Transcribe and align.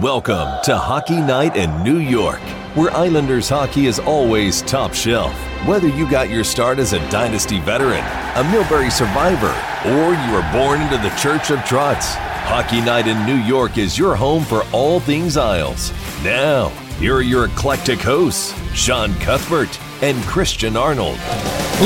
Welcome 0.00 0.62
to 0.64 0.78
Hockey 0.78 1.20
Night 1.20 1.58
in 1.58 1.82
New 1.82 1.98
York, 1.98 2.40
where 2.74 2.90
Islanders 2.92 3.50
hockey 3.50 3.84
is 3.84 3.98
always 3.98 4.62
top 4.62 4.94
shelf. 4.94 5.34
Whether 5.66 5.88
you 5.88 6.10
got 6.10 6.30
your 6.30 6.42
start 6.42 6.78
as 6.78 6.94
a 6.94 7.10
Dynasty 7.10 7.60
veteran, 7.60 7.98
a 7.98 8.42
Milbury 8.48 8.90
survivor, 8.90 9.54
or 9.84 10.14
you 10.14 10.32
were 10.32 10.52
born 10.52 10.80
into 10.80 10.96
the 10.96 11.14
Church 11.16 11.50
of 11.50 11.58
Trotz, 11.66 12.14
Hockey 12.14 12.80
Night 12.80 13.08
in 13.08 13.26
New 13.26 13.44
York 13.44 13.76
is 13.76 13.98
your 13.98 14.16
home 14.16 14.42
for 14.42 14.62
all 14.72 15.00
things 15.00 15.36
Isles. 15.36 15.92
Now, 16.24 16.68
here 16.98 17.16
are 17.16 17.22
your 17.22 17.44
eclectic 17.44 17.98
hosts, 17.98 18.54
Sean 18.74 19.12
Cuthbert 19.16 19.78
and 20.02 20.16
Christian 20.22 20.78
Arnold. 20.78 21.18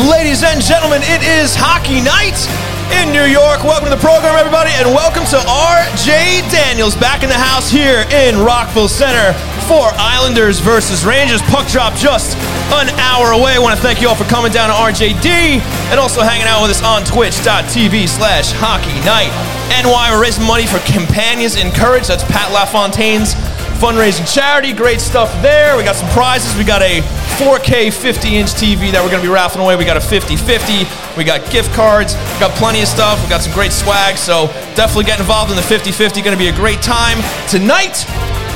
Ladies 0.08 0.44
and 0.44 0.62
gentlemen, 0.62 1.00
it 1.02 1.22
is 1.24 1.56
hockey 1.56 2.00
night 2.00 2.73
in 2.92 3.12
New 3.12 3.24
York. 3.24 3.64
Welcome 3.64 3.88
to 3.88 3.94
the 3.94 4.02
program, 4.02 4.36
everybody, 4.36 4.70
and 4.76 4.88
welcome 4.92 5.24
to 5.32 5.38
RJ 5.40 6.44
Daniels 6.50 6.96
back 6.96 7.22
in 7.22 7.28
the 7.28 7.38
house 7.38 7.70
here 7.70 8.04
in 8.10 8.36
Rockville 8.40 8.88
Centre 8.88 9.32
for 9.64 9.88
Islanders 9.96 10.60
versus 10.60 11.04
Rangers. 11.04 11.40
Puck 11.48 11.68
drop 11.68 11.94
just 11.94 12.36
an 12.74 12.90
hour 13.00 13.32
away. 13.32 13.54
I 13.54 13.58
want 13.58 13.76
to 13.76 13.82
thank 13.82 14.00
you 14.00 14.08
all 14.08 14.14
for 14.14 14.28
coming 14.28 14.52
down 14.52 14.68
to 14.68 14.76
RJD 14.76 15.60
and 15.92 16.00
also 16.00 16.20
hanging 16.20 16.46
out 16.46 16.62
with 16.62 16.72
us 16.72 16.82
on 16.82 17.04
twitch.tv 17.04 18.08
slash 18.08 18.52
hockey 18.52 18.98
night. 19.06 19.32
NY, 19.70 20.10
we're 20.12 20.20
raising 20.20 20.44
money 20.44 20.66
for 20.66 20.78
Companions 20.84 21.56
in 21.56 21.72
Courage. 21.72 22.08
That's 22.08 22.24
Pat 22.24 22.52
LaFontaine's 22.52 23.32
fundraising 23.74 24.26
charity. 24.32 24.72
Great 24.72 25.00
stuff 25.00 25.30
there. 25.42 25.76
We 25.76 25.84
got 25.84 25.96
some 25.96 26.08
prizes. 26.10 26.56
We 26.56 26.64
got 26.64 26.82
a 26.82 27.00
4K 27.38 27.92
50 27.92 28.36
inch 28.36 28.50
TV 28.50 28.92
that 28.92 29.02
we're 29.02 29.10
going 29.10 29.22
to 29.22 29.26
be 29.26 29.32
raffling 29.32 29.64
away. 29.64 29.76
We 29.76 29.84
got 29.84 29.96
a 29.96 30.00
50 30.00 30.36
50. 30.36 30.86
We 31.16 31.24
got 31.24 31.50
gift 31.50 31.72
cards. 31.74 32.14
We 32.14 32.38
got 32.40 32.54
plenty 32.56 32.80
of 32.82 32.88
stuff. 32.88 33.22
We 33.22 33.28
got 33.28 33.42
some 33.42 33.52
great 33.52 33.72
swag. 33.72 34.16
So 34.16 34.46
definitely 34.74 35.04
get 35.04 35.20
involved 35.20 35.50
in 35.50 35.56
the 35.56 35.66
50 35.66 35.92
50. 35.92 36.22
Going 36.22 36.36
to 36.36 36.42
be 36.42 36.48
a 36.48 36.56
great 36.56 36.82
time 36.82 37.18
tonight. 37.48 38.06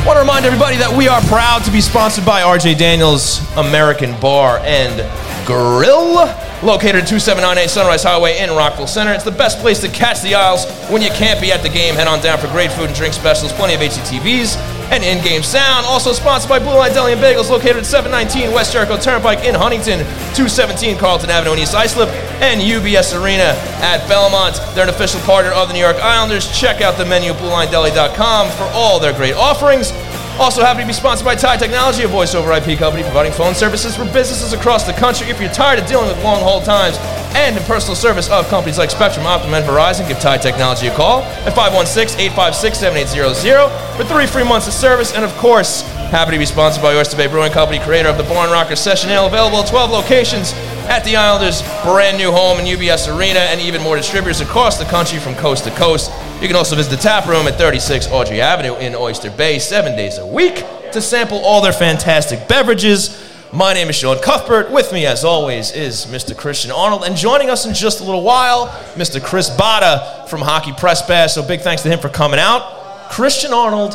Want 0.07 0.17
to 0.17 0.21
remind 0.21 0.47
everybody 0.47 0.77
that 0.77 0.95
we 0.95 1.09
are 1.09 1.21
proud 1.23 1.65
to 1.65 1.71
be 1.71 1.81
sponsored 1.81 2.25
by 2.25 2.41
RJ 2.41 2.79
Daniels 2.79 3.43
American 3.57 4.19
Bar 4.21 4.61
and 4.63 5.05
Grill, 5.45 6.29
located 6.63 7.03
at 7.03 7.09
2798 7.09 7.69
Sunrise 7.69 8.03
Highway 8.05 8.39
in 8.39 8.51
Rockville 8.51 8.87
Centre. 8.87 9.13
It's 9.13 9.25
the 9.25 9.33
best 9.33 9.59
place 9.59 9.81
to 9.81 9.89
catch 9.89 10.21
the 10.23 10.35
Isles 10.35 10.65
when 10.89 11.03
you 11.03 11.11
can't 11.11 11.41
be 11.41 11.51
at 11.53 11.63
the 11.63 11.69
game. 11.69 11.95
Head 11.95 12.07
on 12.07 12.21
down 12.21 12.39
for 12.39 12.49
great 12.49 12.71
food 12.71 12.87
and 12.87 12.95
drink 12.95 13.13
specials, 13.13 13.53
plenty 13.53 13.75
of 13.75 13.81
HDTVs, 13.81 14.78
and 14.91 15.05
in-game 15.05 15.43
sound. 15.43 15.87
Also 15.87 16.13
sponsored 16.13 16.49
by 16.49 16.59
Blue 16.59 16.77
Line 16.77 16.93
Deli 16.93 17.13
and 17.13 17.21
Bagels, 17.21 17.51
located 17.51 17.79
at 17.79 17.87
719 17.87 18.55
West 18.55 18.73
Jericho 18.73 18.97
Turnpike 18.97 19.45
in 19.45 19.55
Huntington, 19.55 20.01
217 20.35 20.99
Carlton 20.99 21.31
Avenue 21.31 21.53
in 21.53 21.61
East 21.61 21.75
Islip, 21.75 22.09
and 22.41 22.61
UBS 22.61 23.21
Arena 23.21 23.55
at 23.83 24.07
Belmont. 24.09 24.57
They're 24.75 24.85
an 24.85 24.91
official 24.91 25.21
partner 25.21 25.53
of 25.53 25.69
the 25.69 25.75
New 25.75 25.81
York 25.81 25.97
Islanders. 25.97 26.49
Check 26.59 26.81
out 26.81 26.97
the 26.97 27.05
menu 27.05 27.33
at 27.33 27.39
BlueLineDeli.com 27.39 28.51
for 28.51 28.65
all 28.75 28.99
their 28.99 29.13
great 29.13 29.35
offerings. 29.35 29.93
Also 30.39 30.63
happy 30.63 30.83
to 30.83 30.87
be 30.87 30.93
sponsored 30.93 31.25
by 31.25 31.35
Tie 31.35 31.57
Technology, 31.57 32.05
a 32.05 32.09
voice 32.09 32.33
over 32.33 32.53
IP 32.53 32.79
company 32.79 33.03
providing 33.03 33.33
phone 33.33 33.57
services 33.57 33.97
for 33.97 34.05
businesses 34.05 34.53
across 34.53 34.87
the 34.87 34.93
country. 34.93 35.29
If 35.29 35.41
you're 35.41 35.51
tired 35.51 35.81
of 35.81 35.87
dealing 35.87 36.07
with 36.07 36.23
long 36.23 36.41
hold 36.43 36.65
times 36.65 36.97
and 37.35 37.57
the 37.57 37.61
personal 37.63 37.97
service 37.97 38.31
of 38.31 38.49
companies 38.49 38.79
like 38.79 38.93
Spectrum, 38.93 39.27
Optimum, 39.27 39.55
and 39.55 39.67
Verizon, 39.67 40.07
give 40.07 40.21
Tie 40.21 40.39
Technology 40.39 40.87
a 40.87 40.95
call 40.95 41.23
at 41.23 41.55
516-856-7800 41.55 43.97
for 43.97 44.05
three 44.05 44.27
free 44.27 44.45
months 44.45 44.69
of 44.69 44.75
service. 44.75 45.13
And 45.13 45.25
of 45.25 45.37
course, 45.39 45.83
happy 46.09 46.33
to 46.33 46.39
be 46.39 46.47
sponsored 46.47 46.83
by 46.83 46.95
Oyster 46.95 47.19
Bay 47.19 47.27
Brewing 47.27 47.53
Company, 47.53 47.79
creator 47.81 48.09
of 48.09 48.17
the 48.17 48.23
Barn 48.25 48.51
Rocker 48.51 48.77
Session 48.77 49.11
Ale, 49.11 49.27
available 49.27 49.59
at 49.59 49.69
12 49.69 49.91
locations 49.91 50.55
at 50.89 51.05
the 51.05 51.17
Islanders' 51.17 51.61
brand 51.83 52.17
new 52.17 52.33
home 52.33 52.59
in 52.59 52.65
UBS 52.65 53.15
Arena, 53.15 53.41
and 53.41 53.61
even 53.61 53.83
more 53.83 53.95
distributors 53.95 54.41
across 54.41 54.79
the 54.79 54.87
country 54.87 55.19
from 55.19 55.35
coast 55.35 55.65
to 55.65 55.71
coast. 55.73 56.11
You 56.41 56.47
can 56.47 56.57
also 56.57 56.77
visit 56.77 56.91
the 56.91 57.03
tap 57.03 57.27
room 57.27 57.47
at 57.47 57.57
36 57.57 58.09
Audrey 58.09 58.41
Avenue 58.41 58.75
in 58.77 58.95
Oyster 58.95 59.31
Bay 59.31 59.59
seven 59.59 59.97
days 59.97 60.17
a 60.17 60.27
week 60.27 60.65
to 60.93 61.03
sample 61.03 61.39
all 61.39 61.61
their 61.61 61.75
fantastic 61.75 62.49
beverages. 62.49 63.23
My 63.53 63.75
name 63.75 63.89
is 63.89 63.97
Sean 63.97 64.19
Cuthbert. 64.19 64.71
With 64.71 64.93
me, 64.95 65.05
as 65.05 65.25
always, 65.25 65.73
is 65.73 66.07
Mr. 66.07 66.35
Christian 66.35 66.71
Arnold. 66.71 67.05
And 67.05 67.17
joining 67.17 67.51
us 67.51 67.67
in 67.67 67.75
just 67.75 68.01
a 68.01 68.05
little 68.05 68.23
while, 68.23 68.69
Mr. 68.95 69.23
Chris 69.23 69.51
Botta 69.51 70.27
from 70.29 70.41
Hockey 70.41 70.73
Press 70.73 71.03
Pass. 71.03 71.35
So 71.35 71.43
big 71.43 71.61
thanks 71.61 71.83
to 71.83 71.91
him 71.91 71.99
for 71.99 72.09
coming 72.09 72.41
out. 72.41 73.11
Christian 73.11 73.53
Arnold, 73.53 73.95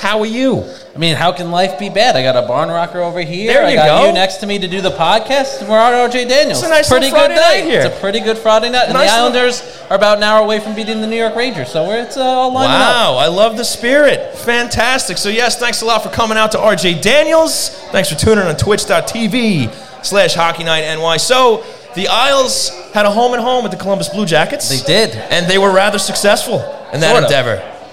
how 0.00 0.18
are 0.20 0.26
you? 0.26 0.64
I 0.94 0.98
mean, 0.98 1.14
how 1.14 1.30
can 1.30 1.50
life 1.50 1.78
be 1.78 1.90
bad? 1.90 2.16
I 2.16 2.22
got 2.22 2.34
a 2.42 2.48
barn 2.48 2.70
rocker 2.70 3.00
over 3.00 3.20
here. 3.20 3.52
There 3.52 3.64
I 3.66 3.70
you 3.70 3.76
got 3.76 4.00
go. 4.00 4.06
you 4.06 4.12
next 4.14 4.36
to 4.38 4.46
me 4.46 4.58
to 4.58 4.66
do 4.66 4.80
the 4.80 4.90
podcast. 4.90 5.60
We're 5.68 5.78
on 5.78 5.92
RJ 6.10 6.26
Daniels. 6.26 6.58
It's 6.58 6.66
a 6.66 6.70
nice 6.70 6.88
pretty 6.88 7.10
good 7.10 7.16
Friday 7.16 7.34
night 7.34 7.64
here. 7.64 7.82
It's 7.82 7.94
a 7.96 8.00
pretty 8.00 8.20
good 8.20 8.38
Friday 8.38 8.70
night, 8.70 8.84
and 8.84 8.94
Nice 8.94 9.10
the 9.14 9.22
little- 9.22 9.38
Islanders 9.38 9.82
are 9.90 9.96
about 9.96 10.16
an 10.16 10.22
hour 10.22 10.42
away 10.42 10.58
from 10.58 10.74
beating 10.74 11.02
the 11.02 11.06
New 11.06 11.18
York 11.18 11.36
Rangers. 11.36 11.68
So 11.70 11.86
we're 11.86 12.02
it's 12.02 12.16
uh, 12.16 12.22
all 12.22 12.50
lining 12.50 12.70
up. 12.72 12.80
Wow, 12.80 13.16
I 13.18 13.26
love 13.26 13.58
the 13.58 13.64
spirit. 13.64 14.36
Fantastic. 14.38 15.18
So, 15.18 15.28
yes, 15.28 15.58
thanks 15.58 15.82
a 15.82 15.84
lot 15.84 16.02
for 16.02 16.08
coming 16.08 16.38
out 16.38 16.52
to 16.52 16.58
RJ 16.58 17.02
Daniels. 17.02 17.68
Thanks 17.92 18.08
for 18.10 18.18
tuning 18.18 18.44
in 18.44 18.50
on 18.50 18.56
twitch.tv 18.56 19.70
slash 20.02 20.34
hockey 20.34 20.64
night 20.64 20.82
NY. 20.96 21.18
So, 21.18 21.62
the 21.94 22.08
Isles 22.08 22.70
had 22.94 23.04
a 23.04 23.10
home 23.10 23.34
and 23.34 23.42
home 23.42 23.64
with 23.64 23.72
the 23.72 23.78
Columbus 23.78 24.08
Blue 24.08 24.24
Jackets. 24.24 24.68
They 24.68 24.80
did. 24.86 25.14
And 25.14 25.46
they 25.50 25.58
were 25.58 25.72
rather 25.74 25.98
successful 25.98 26.60
in 26.92 27.00
that 27.00 27.12
Sort 27.12 27.24
of. 27.24 27.30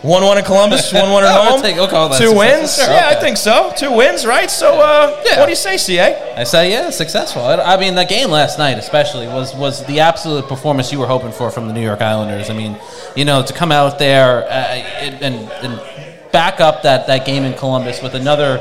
1 0.04 0.24
1 0.24 0.38
in 0.38 0.44
Columbus, 0.44 0.94
1 0.94 1.10
1 1.12 1.24
at 1.24 1.32
home. 1.34 1.62
take- 1.62 1.76
that 1.76 2.18
Two 2.20 2.36
wins. 2.36 2.76
Sure, 2.76 2.86
yeah, 2.86 3.10
I 3.10 3.16
think 3.16 3.36
so. 3.36 3.74
Two 3.76 3.92
wins, 3.92 4.26
right? 4.26 4.50
So, 4.50 4.80
uh, 4.80 5.22
Yeah. 5.26 5.40
what 5.40 5.46
do 5.46 5.52
you 5.52 5.56
say, 5.56 5.78
CA? 5.78 6.16
I 6.38 6.44
say, 6.44 6.72
yeah, 6.72 6.92
successful. 6.92 7.44
I, 7.44 7.78
mean, 7.78 7.96
the 7.96 8.06
game 8.06 8.30
last 8.30 8.60
night, 8.60 8.78
especially, 8.78 9.28
was 9.28 9.56
was 9.56 9.84
the 9.86 10.02
absolute 10.02 10.48
performance 10.48 10.92
you 10.92 11.00
were 11.00 11.08
hoping 11.08 11.32
for 11.32 11.50
from 11.50 11.68
the 11.68 11.74
New 11.74 11.82
York 11.82 12.02
Islanders. 12.02 12.50
I 12.50 12.54
mean, 12.54 12.78
you 13.16 13.26
know, 13.26 13.42
to 13.42 13.54
come 13.54 13.72
out 13.72 13.98
there 13.98 14.44
uh, 14.44 14.52
and, 14.52 15.24
and, 15.24 15.52
and 15.64 15.82
back 16.32 16.62
up 16.62 16.84
that, 16.84 17.08
that 17.08 17.26
game 17.26 17.44
in 17.44 17.54
Columbus 17.54 18.02
with 18.04 18.14
another 18.14 18.60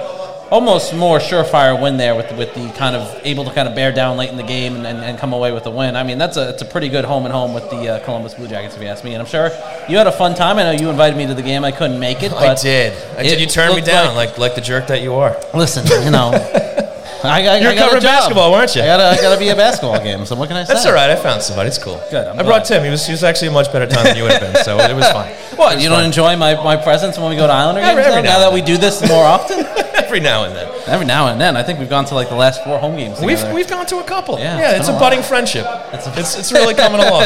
almost 0.51 0.95
more 0.95 1.19
surefire 1.19 1.81
win 1.81 1.97
there 1.97 2.15
with 2.15 2.31
with 2.37 2.55
the 2.55 2.71
kind 2.79 2.95
of 2.95 3.21
able 3.25 3.45
to 3.45 3.53
kind 3.53 3.69
of 3.69 3.75
bear 3.75 3.93
down 3.93 4.17
late 4.17 4.31
in 4.31 4.37
the 4.37 4.43
game 4.43 4.77
and, 4.77 4.87
and, 4.87 4.99
and 4.99 5.19
come 5.19 5.33
away 5.33 5.53
with 5.53 5.67
a 5.67 5.71
win. 5.71 5.97
I 5.97 6.03
mean, 6.03 6.19
that's 6.19 6.37
a 6.37 6.51
it's 6.51 6.62
a 6.62 6.67
pretty 6.67 6.89
good 6.89 7.05
home 7.05 7.25
and 7.25 7.33
home 7.33 7.53
with 7.55 7.69
the 7.71 7.89
uh, 7.97 8.05
Columbus 8.05 8.34
Blue 8.34 8.47
Jackets, 8.49 8.77
if 8.77 8.83
you 8.83 8.89
ask 8.89 9.05
me. 9.05 9.12
And 9.15 9.21
I'm 9.23 9.29
sure 9.29 9.51
you 9.89 9.97
had 9.97 10.07
a 10.07 10.12
fun 10.12 10.34
time. 10.34 10.59
I 10.59 10.62
know 10.65 10.73
you 10.73 10.89
invited 10.91 11.17
me 11.17 11.27
to 11.27 11.34
the 11.34 11.43
game. 11.43 11.65
I 11.65 11.73
couldn't 11.73 11.99
make 11.99 12.23
it, 12.23 12.33
I 12.33 12.55
did. 12.55 12.93
I 13.17 13.23
did. 13.23 13.41
You 13.41 13.47
turned 13.47 13.75
me 13.75 13.81
down 13.83 14.15
like- 14.15 14.31
like, 14.31 14.39
like 14.39 14.55
the 14.55 14.61
jerk 14.61 14.87
that 14.89 15.03
you 15.03 15.15
are. 15.15 15.37
Listen, 15.55 15.87
you 16.05 16.11
know. 16.11 16.31
I, 17.25 17.47
I, 17.47 17.57
You 17.59 17.67
were 17.67 17.71
I 17.71 17.75
got 17.75 17.77
a 17.77 17.84
covering 17.87 18.03
basketball, 18.03 18.53
weren't 18.53 18.75
you? 18.77 18.83
I 18.83 18.87
gotta, 18.87 19.05
I 19.05 19.17
gotta 19.17 19.39
be 19.41 19.49
a 19.49 19.57
basketball 19.57 19.99
game. 20.03 20.25
So 20.27 20.37
what 20.37 20.49
can 20.49 20.57
I 20.57 20.65
say? 20.65 20.75
That's 20.75 20.87
all 20.87 20.93
right. 20.93 21.11
I 21.11 21.17
found 21.17 21.43
somebody. 21.43 21.69
It's 21.69 21.78
cool. 21.78 22.01
Good, 22.11 22.27
I'm 22.27 22.39
I 22.39 22.43
brought. 22.43 22.65
Tim. 22.65 22.84
He 22.84 22.91
was, 22.91 23.05
he 23.07 23.13
was 23.13 23.25
actually 23.25 23.49
a 23.49 23.53
much 23.53 23.73
better 23.73 23.87
time 23.87 24.05
than 24.05 24.17
you 24.17 24.23
would 24.25 24.33
have 24.33 24.53
been, 24.53 24.65
so 24.65 24.78
it 24.78 24.95
was 24.95 25.09
fine. 25.11 25.34
What? 25.57 25.81
You 25.81 25.89
don't 25.89 26.05
enjoy 26.05 26.37
my, 26.37 26.55
my 26.63 26.77
presence 26.77 27.19
when 27.19 27.31
we 27.31 27.37
go 27.37 27.47
to 27.47 27.53
Islander 27.53 27.81
games? 27.81 27.99
every 27.99 28.03
now 28.13 28.21
now 28.21 28.39
that 28.41 28.53
we 28.53 28.61
do 28.61 28.77
this 28.77 29.01
more 29.09 29.25
often, 29.25 29.61
Every 30.06 30.21
now 30.21 30.44
and 30.44 30.55
then. 30.55 30.69
every 30.87 31.05
now 31.06 31.27
and 31.28 31.41
then. 31.41 31.56
I 31.56 31.62
think 31.62 31.78
we've 31.78 31.91
gone 31.91 32.05
to 32.06 32.15
like 32.15 32.28
the 32.28 32.34
last 32.37 32.62
four 32.65 32.78
home 32.78 32.97
games. 32.97 33.21
We've, 33.21 33.43
we've 33.53 33.69
gone 33.69 33.87
to 33.87 33.99
a 33.99 34.05
couple. 34.05 34.39
Yeah, 34.39 34.59
Yeah, 34.59 34.71
it's 34.72 34.81
it's, 34.81 34.89
a 34.89 34.97
a 34.97 34.99
budding 34.99 35.22
friendship. 35.22 35.67
It's 35.93 36.06
a- 36.06 36.15
It's, 36.21 36.39
it's 36.39 36.53
really 36.53 36.75
coming 36.75 37.00
along. 37.06 37.25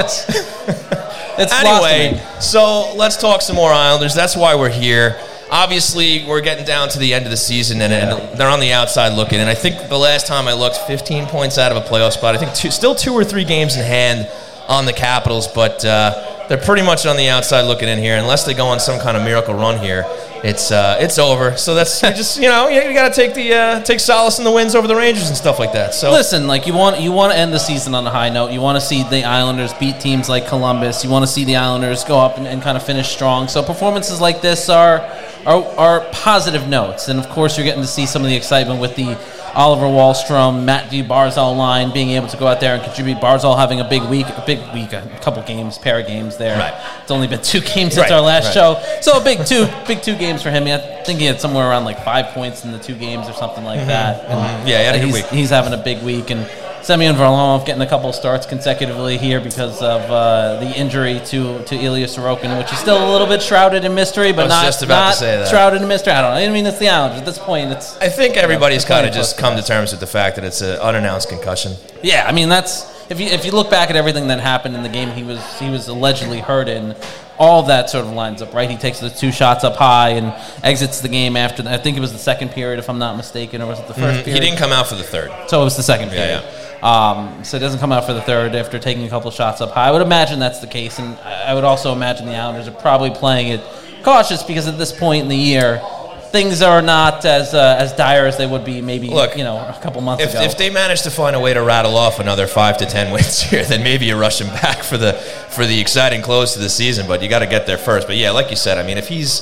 it's 1.39 1.53
anyway, 1.53 2.13
lost 2.13 2.25
to 2.25 2.35
me. 2.37 2.41
so 2.41 2.95
let's 2.97 3.17
talk 3.17 3.43
some 3.43 3.57
more 3.57 3.71
Islanders. 3.73 4.15
That's 4.15 4.37
why 4.37 4.55
we're 4.55 4.69
here. 4.71 5.19
Obviously, 5.51 6.25
we're 6.27 6.41
getting 6.43 6.65
down 6.65 6.89
to 6.91 6.99
the 7.01 7.13
end 7.13 7.25
of 7.25 7.31
the 7.33 7.37
season, 7.37 7.81
and, 7.83 7.93
and 7.93 8.39
they're 8.39 8.49
on 8.49 8.61
the 8.61 8.73
outside 8.73 9.15
looking. 9.15 9.41
And 9.41 9.49
I 9.51 9.55
think 9.55 9.89
the 9.89 9.99
last 9.99 10.27
time 10.29 10.47
I 10.47 10.53
looked, 10.53 10.77
15 10.77 11.27
points 11.27 11.59
out 11.59 11.73
of 11.73 11.79
a 11.79 11.87
playoff 11.87 12.13
spot. 12.13 12.37
I 12.37 12.39
think 12.39 12.55
two, 12.55 12.71
still 12.71 12.95
two 12.95 13.13
or 13.13 13.25
three 13.25 13.45
games 13.45 13.77
in 13.77 13.85
hand 13.85 14.31
on 14.69 14.87
the 14.87 14.93
Capitals, 14.93 15.49
but 15.49 15.85
uh, 15.85 16.47
they're 16.49 16.57
pretty 16.57 16.83
much 16.83 17.05
on 17.05 17.17
the 17.17 17.29
outside 17.29 17.63
looking 17.63 17.89
in 17.89 17.99
here. 17.99 18.17
Unless 18.17 18.45
they 18.47 18.55
go 18.55 18.67
on 18.67 18.79
some 18.79 19.01
kind 19.01 19.17
of 19.17 19.25
miracle 19.25 19.55
run 19.55 19.81
here, 19.81 20.05
it's 20.43 20.71
uh, 20.71 20.97
it's 21.01 21.19
over. 21.19 21.57
So 21.57 21.75
that's 21.75 22.03
you 22.03 22.11
just 22.11 22.41
you 22.41 22.49
know 22.49 22.69
you, 22.69 22.95
got 22.95 23.09
to 23.09 23.15
take 23.15 23.35
the 23.35 23.53
uh, 23.53 23.81
take 23.83 24.01
solace 24.01 24.39
in 24.39 24.45
the 24.45 24.51
wins 24.51 24.75
over 24.75 24.89
the 24.89 24.97
Rangers 24.97 25.29
and 25.29 25.37
stuff 25.37 25.59
like 25.59 25.73
that. 25.73 25.95
So 25.95 26.11
Listen, 26.11 26.47
like 26.47 26.67
you 26.67 26.75
want 26.75 27.01
you 27.01 27.13
want 27.13 27.33
to 27.33 27.39
end 27.39 27.53
the 27.53 27.59
season 27.59 27.95
on 27.95 28.07
a 28.07 28.11
high 28.11 28.31
note. 28.31 28.51
You 28.51 28.61
want 28.61 28.77
to 28.77 28.81
see 28.81 29.03
the 29.03 29.25
Islanders 29.25 29.75
beat 29.75 30.01
teams 30.01 30.29
like 30.29 30.47
Columbus. 30.47 31.05
You 31.05 31.11
want 31.11 31.25
to 31.25 31.31
see 31.31 31.45
the 31.45 31.57
Islanders 31.57 32.05
go 32.05 32.19
up 32.19 32.39
and, 32.39 32.47
and 32.47 32.63
kind 32.63 32.77
of 32.77 32.83
finish 32.83 33.09
strong. 33.09 33.49
So 33.49 33.63
performances 33.63 34.21
like 34.21 34.41
this 34.41 34.69
are, 34.69 35.01
are 35.47 35.65
are 35.77 36.01
positive 36.13 36.69
notes. 36.69 37.09
And 37.09 37.19
of 37.19 37.29
course, 37.29 37.57
you're 37.57 37.67
getting 37.67 37.83
to 37.83 37.89
see 37.89 38.07
some 38.07 38.23
of 38.23 38.29
the 38.29 38.37
excitement 38.37 38.81
with 38.81 38.97
the 38.97 39.19
Oliver 39.55 39.87
Wahlstrom, 39.87 40.65
Matt 40.65 40.91
D. 40.91 41.03
Barzal 41.03 41.57
line 41.57 41.93
being 41.93 42.11
able 42.11 42.29
to 42.29 42.37
go 42.37 42.47
out 42.47 42.61
there 42.61 42.75
and 42.75 42.83
contribute. 42.85 43.19
Barzal 43.19 43.57
having 43.59 43.81
a 43.81 43.89
big 43.89 44.03
week, 44.05 44.27
a 44.27 44.43
big 44.47 44.59
week, 44.75 44.93
a 44.93 45.03
couple 45.23 45.43
games, 45.43 45.79
pair 45.79 46.01
of 46.01 46.07
games 46.07 46.37
there. 46.37 46.59
Right. 46.59 46.75
It's 47.03 47.11
only 47.11 47.27
been 47.27 47.43
two 47.43 47.61
games 47.61 47.95
since 47.95 47.99
Right, 47.99 48.13
our 48.13 48.21
last 48.21 48.47
right. 48.47 48.55
show, 48.55 48.83
so 49.01 49.21
a 49.21 49.25
big 49.25 49.45
two, 49.47 49.67
big 49.87 50.03
two 50.03 50.17
games 50.17 50.43
for 50.43 50.51
him. 50.51 50.65
I 50.67 50.79
think 51.05 51.19
he 51.21 51.27
had 51.27 51.41
somewhere 51.41 51.69
around 51.69 51.85
like 51.85 52.05
five 52.05 52.27
points 52.35 52.65
in 52.65 52.73
the 52.73 52.79
two 52.79 52.95
games 52.95 53.29
or 53.29 53.33
something 53.33 53.65
like 53.65 53.87
that. 53.87 54.25
And 54.25 54.41
Mm-hmm. 54.41 54.69
Yeah, 54.69 54.79
he 54.79 54.85
had 54.85 54.95
a 54.95 54.99
good 54.99 55.05
he's, 55.07 55.15
week. 55.15 55.27
he's 55.27 55.51
having 55.51 55.73
a 55.73 55.83
big 55.83 56.03
week, 56.03 56.31
and 56.31 56.41
Semyon 56.83 57.15
Varlamov 57.15 57.67
getting 57.67 57.83
a 57.83 57.87
couple 57.87 58.13
starts 58.13 58.47
consecutively 58.47 59.19
here 59.19 59.41
because 59.41 59.83
of 59.83 60.01
uh, 60.11 60.59
the 60.61 60.71
injury 60.79 61.21
to 61.27 61.63
to 61.65 61.75
Ilya 61.77 62.07
Sorokin, 62.07 62.57
which 62.59 62.73
is 62.73 62.79
still 62.79 63.07
a 63.07 63.11
little 63.13 63.27
bit 63.27 63.43
shrouded 63.43 63.85
in 63.85 63.95
mystery, 63.95 64.33
but 64.33 64.47
not, 64.49 64.65
just 64.65 64.83
about 64.83 64.97
to 65.01 65.05
not 65.09 65.15
say 65.15 65.37
that. 65.37 65.49
shrouded 65.49 65.83
in 65.83 65.89
mystery. 65.89 66.13
I 66.15 66.23
don't 66.23 66.35
know. 66.35 66.41
I 66.41 66.53
mean, 66.53 66.65
it's 66.67 66.79
the 66.79 66.89
Islanders 66.89 67.21
at 67.21 67.27
this 67.27 67.39
point. 67.39 67.71
It's 67.71 67.97
I 67.99 68.09
think 68.09 68.37
everybody's 68.37 68.83
Yeah, 68.85 68.89
kind 68.97 69.07
of 69.07 69.13
just 69.13 69.37
come 69.39 69.57
to 69.57 69.63
terms 69.63 69.91
with 69.91 70.01
the 70.01 70.07
fact 70.07 70.37
that 70.37 70.45
it's 70.45 70.63
an 70.63 70.79
unannounced 70.81 71.29
concussion. 71.29 71.73
yeah. 72.03 72.25
I 72.27 72.33
mean, 72.33 72.49
that's 72.49 72.89
if 73.11 73.21
you 73.21 73.27
if 73.27 73.45
you 73.45 73.53
look 73.53 73.71
back 73.71 73.91
at 73.91 73.97
everything 73.97 74.29
that 74.29 74.41
happened 74.41 74.75
in 74.75 74.83
the 74.83 74.89
game 74.89 75.11
he 75.11 75.23
was 75.23 75.41
he 75.59 75.69
was 75.69 75.89
allegedly 75.89 76.41
hurt 76.41 76.69
in. 76.69 76.95
all 77.41 77.63
that 77.63 77.89
sort 77.89 78.05
of 78.05 78.13
lines 78.13 78.43
up, 78.43 78.53
right? 78.53 78.69
He 78.69 78.77
takes 78.77 79.01
the 79.01 79.09
two 79.09 79.33
shots 79.33 79.65
up 79.65 79.75
high 79.77 80.11
and 80.11 80.27
exits 80.63 81.01
the 81.01 81.09
game 81.09 81.39
after. 81.39 81.63
The, 81.63 81.73
I 81.73 81.79
think 81.79 81.97
it 81.97 82.01
was 82.01 82.13
the 82.13 82.19
second 82.19 82.51
period, 82.51 82.79
if 82.79 82.91
I'm 82.91 82.99
not 82.99 83.17
mistaken, 83.17 83.63
or 83.63 83.67
was 83.67 83.79
it 83.81 83.87
the 83.89 83.95
1st? 83.95 84.13
Mm-hmm. 84.19 84.31
He 84.31 84.41
didn't 84.41 84.59
come 84.59 84.73
out 84.73 84.89
for 84.89 84.95
the 84.95 85.03
third. 85.03 85.31
So 85.49 85.63
it 85.63 85.65
was 85.65 85.75
the 85.75 85.83
second 85.83 86.11
period. 86.11 86.29
Yeah, 86.29 86.41
period. 86.43 86.60
Um, 86.83 87.45
so 87.45 87.57
it 87.57 87.61
doesn't 87.61 87.79
come 87.81 87.93
out 87.93 88.07
for 88.07 88.15
the 88.15 88.23
third 88.23 88.55
after 88.55 88.79
taking 88.79 89.05
a 89.05 89.09
couple 89.09 89.31
shots 89.31 89.61
up 89.61 89.73
high. 89.73 89.89
I 89.89 89.91
would 89.91 90.03
imagine 90.03 90.39
that's 90.39 90.61
the 90.61 90.67
case, 90.67 90.99
and 90.99 91.19
I 91.19 91.53
would 91.55 91.65
also 91.65 91.93
imagine 91.93 92.27
the 92.27 92.37
Islanders 92.37 92.69
are 92.69 92.73
probably 92.73 93.11
playing 93.11 93.49
it 93.49 93.61
cautious 94.03 94.43
because 94.43 94.67
at 94.67 94.79
this 94.79 94.91
point 94.91 95.23
in 95.23 95.29
the 95.29 95.37
year, 95.37 95.83
things 96.31 96.63
are 96.63 96.81
not 96.81 97.25
as 97.27 97.53
uh, 97.55 97.77
as 97.79 97.93
dire 97.95 98.25
as 98.25 98.39
they 98.39 98.47
would 98.47 98.65
be 98.65 98.81
maybe 98.81 99.09
Look, 99.09 99.37
you 99.37 99.45
know 99.45 99.57
a 99.57 99.79
couple 99.83 100.01
months 100.01 100.23
If, 100.25 100.31
ago. 100.31 100.43
if 100.43 100.57
they 100.57 100.71
manage 100.71 101.03
to 101.03 101.11
find 101.11 101.35
a 101.37 101.41
way 101.41 101.53
to 101.53 101.61
rattle 101.63 101.97
off 101.97 102.19
another 102.21 102.47
five 102.47 102.79
to 102.79 102.87
ten 102.87 103.13
wins 103.13 103.43
here, 103.43 103.65
then 103.65 103.83
maybe 103.83 104.07
you 104.07 104.17
rush 104.17 104.41
him 104.41 104.49
back 104.49 104.83
for 104.83 104.97
the 104.97 105.13
for 105.15 105.67
the 105.67 105.79
exciting 105.81 106.23
close 106.23 106.55
to 106.55 106.61
the 106.61 106.71
season. 106.71 107.07
But 107.07 107.23
you 107.23 107.29
got 107.29 107.41
to 107.41 107.47
get 107.47 107.67
there 107.67 107.79
first. 107.79 108.07
But 108.07 108.17
yeah, 108.17 108.31
like 108.31 108.49
you 108.49 108.57
said, 108.57 108.79
I 108.79 108.87
mean, 108.87 108.97
if 108.97 109.09
he's 109.09 109.41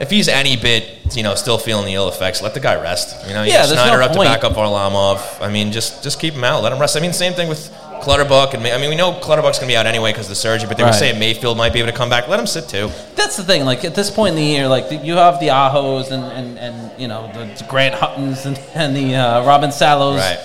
if 0.00 0.10
he's 0.10 0.28
any 0.28 0.56
bit, 0.56 1.14
you 1.16 1.22
know, 1.22 1.34
still 1.34 1.58
feeling 1.58 1.86
the 1.86 1.94
ill 1.94 2.08
effects, 2.08 2.42
let 2.42 2.54
the 2.54 2.60
guy 2.60 2.80
rest. 2.80 3.26
You 3.28 3.34
know, 3.34 3.42
you 3.42 3.52
Yeah, 3.52 3.64
Snyder 3.64 3.98
no 3.98 4.04
up 4.06 4.12
point. 4.12 4.28
to 4.28 4.34
back 4.34 4.44
up 4.44 4.52
Varlamov. 4.54 5.40
I 5.40 5.48
mean, 5.50 5.72
just 5.72 6.02
just 6.02 6.20
keep 6.20 6.34
him 6.34 6.44
out, 6.44 6.62
let 6.62 6.72
him 6.72 6.78
rest. 6.78 6.96
I 6.96 7.00
mean, 7.00 7.12
same 7.12 7.32
thing 7.34 7.48
with 7.48 7.70
Clutterbuck, 8.02 8.54
and 8.54 8.62
May- 8.64 8.72
I 8.72 8.78
mean, 8.78 8.90
we 8.90 8.96
know 8.96 9.12
Clutterbuck's 9.12 9.58
going 9.60 9.68
to 9.68 9.72
be 9.72 9.76
out 9.76 9.86
anyway 9.86 10.10
because 10.10 10.26
of 10.26 10.30
the 10.30 10.34
surgery. 10.34 10.66
But 10.68 10.76
they 10.76 10.82
were 10.82 10.92
saying 10.92 11.20
Mayfield 11.20 11.56
might 11.56 11.72
be 11.72 11.78
able 11.78 11.92
to 11.92 11.96
come 11.96 12.10
back. 12.10 12.26
Let 12.26 12.40
him 12.40 12.48
sit 12.48 12.68
too. 12.68 12.90
That's 13.14 13.36
the 13.36 13.44
thing. 13.44 13.64
Like 13.64 13.84
at 13.84 13.94
this 13.94 14.10
point 14.10 14.30
in 14.30 14.36
the 14.36 14.42
year, 14.44 14.66
like 14.66 14.90
you 15.04 15.14
have 15.14 15.38
the 15.38 15.48
Ahos 15.48 16.10
and, 16.10 16.24
and, 16.24 16.58
and 16.58 17.00
you 17.00 17.06
know 17.06 17.30
the 17.32 17.64
Grant 17.68 17.94
Huttons 17.94 18.44
and, 18.44 18.58
and 18.74 18.96
the 18.96 19.14
uh, 19.14 19.46
Robin 19.46 19.70
Salos. 19.70 20.18
Right. 20.18 20.38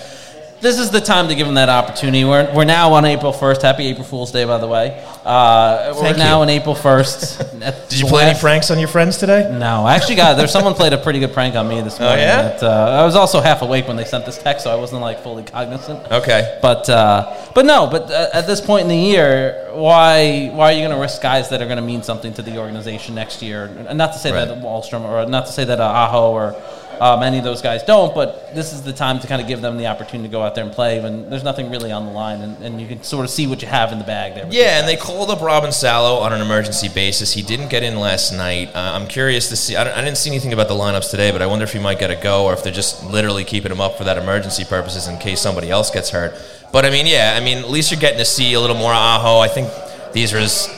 This 0.60 0.80
is 0.80 0.90
the 0.90 1.00
time 1.00 1.28
to 1.28 1.36
give 1.36 1.46
them 1.46 1.54
that 1.54 1.68
opportunity. 1.68 2.24
We're, 2.24 2.52
we're 2.52 2.64
now 2.64 2.92
on 2.94 3.04
April 3.04 3.32
first. 3.32 3.62
Happy 3.62 3.86
April 3.86 4.02
Fool's 4.04 4.32
Day, 4.32 4.44
by 4.44 4.58
the 4.58 4.66
way. 4.66 5.04
Uh, 5.24 5.92
we're 5.94 6.02
Thank 6.02 6.18
now 6.18 6.42
on 6.42 6.48
April 6.48 6.74
first. 6.74 7.38
Did 7.88 8.00
you 8.00 8.06
play 8.06 8.24
any 8.24 8.36
pranks 8.36 8.68
on 8.72 8.78
your 8.80 8.88
friends 8.88 9.18
today? 9.18 9.48
No, 9.56 9.86
I 9.86 9.94
actually 9.94 10.16
got 10.16 10.36
there's 10.36 10.50
someone 10.50 10.74
played 10.74 10.92
a 10.92 10.98
pretty 10.98 11.20
good 11.20 11.32
prank 11.32 11.54
on 11.54 11.68
me 11.68 11.80
this 11.80 12.00
morning. 12.00 12.18
Oh, 12.18 12.22
yeah? 12.22 12.42
that, 12.42 12.62
uh, 12.64 13.00
I 13.00 13.04
was 13.04 13.14
also 13.14 13.40
half 13.40 13.62
awake 13.62 13.86
when 13.86 13.96
they 13.96 14.04
sent 14.04 14.26
this 14.26 14.36
text, 14.36 14.64
so 14.64 14.72
I 14.72 14.74
wasn't 14.74 15.00
like 15.00 15.22
fully 15.22 15.44
cognizant. 15.44 16.10
Okay. 16.10 16.58
But 16.60 16.88
uh, 16.90 17.36
but 17.54 17.64
no, 17.64 17.86
but 17.86 18.10
uh, 18.10 18.30
at 18.32 18.48
this 18.48 18.60
point 18.60 18.82
in 18.82 18.88
the 18.88 18.96
year, 18.96 19.70
why 19.74 20.48
why 20.48 20.72
are 20.72 20.72
you 20.72 20.80
going 20.80 20.90
to 20.90 21.00
risk 21.00 21.22
guys 21.22 21.50
that 21.50 21.62
are 21.62 21.66
going 21.66 21.76
to 21.78 21.82
mean 21.84 22.02
something 22.02 22.34
to 22.34 22.42
the 22.42 22.58
organization 22.58 23.14
next 23.14 23.42
year? 23.42 23.66
And 23.88 23.96
not 23.96 24.12
to 24.14 24.18
say 24.18 24.32
Right. 24.32 24.48
that 24.48 24.58
Wahlstrom 24.58 25.02
or 25.02 25.24
not 25.26 25.46
to 25.46 25.52
say 25.52 25.64
that 25.66 25.78
uh, 25.78 25.84
Aho 25.84 26.32
or 26.32 26.56
um, 27.00 27.22
any 27.22 27.38
of 27.38 27.44
those 27.44 27.62
guys 27.62 27.82
don't, 27.82 28.14
but 28.14 28.54
this 28.54 28.72
is 28.72 28.82
the 28.82 28.92
time 28.92 29.20
to 29.20 29.26
kind 29.26 29.40
of 29.40 29.48
give 29.48 29.60
them 29.60 29.76
the 29.76 29.86
opportunity 29.86 30.28
to 30.28 30.32
go 30.32 30.42
out 30.42 30.54
there 30.54 30.64
and 30.64 30.72
play 30.72 31.00
when 31.00 31.30
there's 31.30 31.44
nothing 31.44 31.70
really 31.70 31.92
on 31.92 32.06
the 32.06 32.12
line, 32.12 32.40
and, 32.40 32.62
and 32.62 32.80
you 32.80 32.88
can 32.88 33.02
sort 33.02 33.24
of 33.24 33.30
see 33.30 33.46
what 33.46 33.62
you 33.62 33.68
have 33.68 33.92
in 33.92 33.98
the 33.98 34.04
bag 34.04 34.34
there. 34.34 34.46
Yeah, 34.50 34.80
and 34.80 34.88
they 34.88 34.96
called 34.96 35.30
up 35.30 35.40
Robin 35.40 35.72
Salo 35.72 36.20
on 36.20 36.32
an 36.32 36.40
emergency 36.40 36.88
basis. 36.88 37.32
He 37.32 37.42
didn't 37.42 37.68
get 37.68 37.82
in 37.82 37.98
last 37.98 38.32
night. 38.32 38.74
Uh, 38.74 38.92
I'm 38.94 39.06
curious 39.06 39.48
to 39.50 39.56
see. 39.56 39.76
I, 39.76 39.82
I 39.82 40.02
didn't 40.02 40.18
see 40.18 40.30
anything 40.30 40.52
about 40.52 40.68
the 40.68 40.74
lineups 40.74 41.10
today, 41.10 41.30
but 41.30 41.42
I 41.42 41.46
wonder 41.46 41.64
if 41.64 41.72
he 41.72 41.78
might 41.78 41.98
get 41.98 42.10
a 42.10 42.16
go 42.16 42.46
or 42.46 42.52
if 42.52 42.62
they're 42.62 42.72
just 42.72 43.04
literally 43.04 43.44
keeping 43.44 43.72
him 43.72 43.80
up 43.80 43.96
for 43.96 44.04
that 44.04 44.18
emergency 44.18 44.64
purposes 44.64 45.08
in 45.08 45.18
case 45.18 45.40
somebody 45.40 45.70
else 45.70 45.90
gets 45.90 46.10
hurt. 46.10 46.34
But 46.72 46.84
I 46.84 46.90
mean, 46.90 47.06
yeah, 47.06 47.34
I 47.36 47.44
mean, 47.44 47.58
at 47.58 47.70
least 47.70 47.90
you're 47.90 48.00
getting 48.00 48.18
to 48.18 48.24
see 48.24 48.52
a 48.54 48.60
little 48.60 48.76
more 48.76 48.92
Aho. 48.92 49.38
I 49.38 49.48
think 49.48 49.70
these 50.12 50.32
are 50.34 50.38
his. 50.38 50.68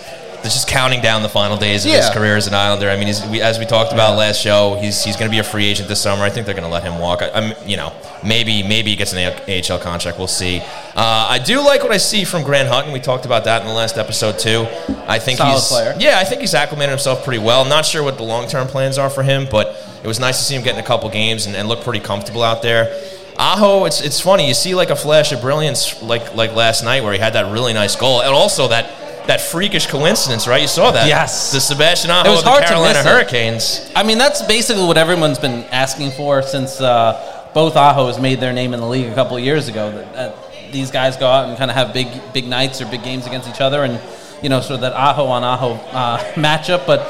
Just 0.43 0.69
counting 0.69 1.01
down 1.01 1.23
the 1.23 1.29
final 1.29 1.57
days 1.57 1.85
of 1.85 1.93
his 1.93 2.11
career 2.11 2.37
as 2.37 2.47
an 2.47 2.55
Islander. 2.55 2.91
I 2.91 2.97
mean, 2.97 3.07
he's, 3.07 3.25
we, 3.27 3.41
as 3.41 3.59
we 3.59 3.67
talked 3.67 3.93
about 3.93 4.17
last 4.17 4.41
show, 4.41 4.77
he's 4.81 5.05
he's 5.05 5.17
going 5.17 5.31
to 5.31 5.35
be 5.35 5.39
a 5.39 5.45
free 5.45 5.67
agent 5.67 5.89
this 5.89 6.01
summer. 6.01 6.23
I 6.23 6.31
think 6.31 6.47
they're 6.47 6.55
going 6.55 6.67
to 6.67 6.71
let 6.73 6.83
him 6.83 6.99
walk. 6.99 7.23
I, 7.23 7.31
I'm, 7.31 7.55
you 7.69 7.77
know, 7.77 7.93
maybe 8.25 8.63
maybe 8.63 8.91
he 8.91 8.97
gets 8.97 9.13
an 9.13 9.19
AHL 9.49 9.79
contract. 9.79 10.19
We'll 10.19 10.27
see. 10.27 10.61
Uh, 10.61 11.27
I 11.31 11.39
do 11.39 11.61
like 11.65 11.83
what 11.83 11.93
I 11.93 11.99
see 11.99 12.25
from 12.25 12.43
Grant 12.43 12.69
Hutton. 12.69 12.93
We 12.93 13.01
talked 13.01 13.27
about 13.27 13.45
that 13.45 13.63
in 13.63 13.69
the 13.69 13.75
last 13.75 13.97
episode 13.99 14.39
too. 14.39 14.67
I 15.07 15.19
think 15.19 15.39
Solid 15.39 15.55
he's 15.55 15.69
player. 15.69 15.97
yeah, 15.99 16.19
I 16.19 16.25
think 16.25 16.41
he's 16.41 16.55
acclimated 16.55 16.91
himself 16.91 17.25
pretty 17.25 17.43
well. 17.43 17.65
Not 17.65 17.85
sure 17.87 18.03
what 18.03 18.17
the 18.17 18.25
long 18.25 18.49
term 18.49 18.67
plans 18.67 18.99
are 18.99 19.11
for 19.11 19.23
him, 19.23 19.47
but 19.51 19.77
it 20.03 20.07
was 20.07 20.19
nice 20.19 20.39
to 20.39 20.45
see 20.45 20.55
him 20.55 20.63
getting 20.63 20.81
a 20.81 20.87
couple 20.87 21.09
games 21.11 21.47
and, 21.47 21.55
and 21.55 21.69
look 21.69 21.85
pretty 21.85 22.01
comfortable 22.01 22.43
out 22.43 22.63
there. 22.63 22.99
Aho, 23.39 23.85
it's 23.87 24.01
it's 24.03 24.21
funny. 24.21 24.49
You 24.49 24.55
see 24.55 24.75
like 24.75 24.91
a 24.91 24.97
flash 24.97 25.33
of 25.33 25.41
brilliance 25.41 26.03
like 26.03 26.35
like 26.35 26.55
last 26.55 26.85
night 26.85 27.03
where 27.03 27.13
he 27.13 27.19
had 27.19 27.33
that 27.35 27.51
really 27.53 27.73
nice 27.73 27.97
goal, 27.97 28.21
and 28.21 28.35
also 28.35 28.69
that 28.69 29.10
that 29.31 29.41
freakish 29.41 29.87
coincidence, 29.87 30.49
right? 30.49 30.61
You 30.61 30.67
saw 30.67 30.91
that. 30.91 31.07
Yes. 31.07 31.53
the 31.53 31.61
Sebastian 31.61 32.11
Aho 32.11 32.33
It 32.33 32.39
of 32.39 32.45
the 32.45 32.67
Carolina 32.67 32.99
it. 32.99 33.07
Hurricanes. 33.07 33.91
I 33.95 34.03
mean, 34.03 34.19
that's 34.19 34.43
basically 34.43 34.85
what 34.85 34.99
everyone's 34.99 35.39
been 35.39 35.63
asking 35.71 36.11
for 36.11 36.43
since 36.43 36.81
uh, 36.81 37.49
both 37.55 37.75
Ahos 37.75 38.21
made 38.21 38.41
their 38.41 38.53
name 38.53 38.75
in 38.75 38.81
the 38.81 38.89
league 38.89 39.07
a 39.07 39.15
couple 39.15 39.37
of 39.37 39.45
years 39.45 39.69
ago. 39.69 39.93
That, 39.93 40.13
that 40.15 40.37
these 40.73 40.91
guys 40.91 41.17
go 41.17 41.29
out 41.29 41.49
and 41.49 41.57
kind 41.57 41.71
of 41.71 41.77
have 41.77 41.95
big, 41.95 42.09
big 42.33 42.49
nights 42.49 42.81
or 42.81 42.87
big 42.87 43.05
games 43.05 43.27
against 43.27 43.49
each 43.49 43.61
other, 43.61 43.85
and 43.85 44.01
you 44.43 44.49
know, 44.49 44.61
sort 44.61 44.77
of 44.77 44.81
that 44.81 44.95
Aho 44.95 45.27
on 45.27 45.45
Aho 45.45 45.75
uh, 45.93 46.19
matchup. 46.35 46.85
But 46.85 47.01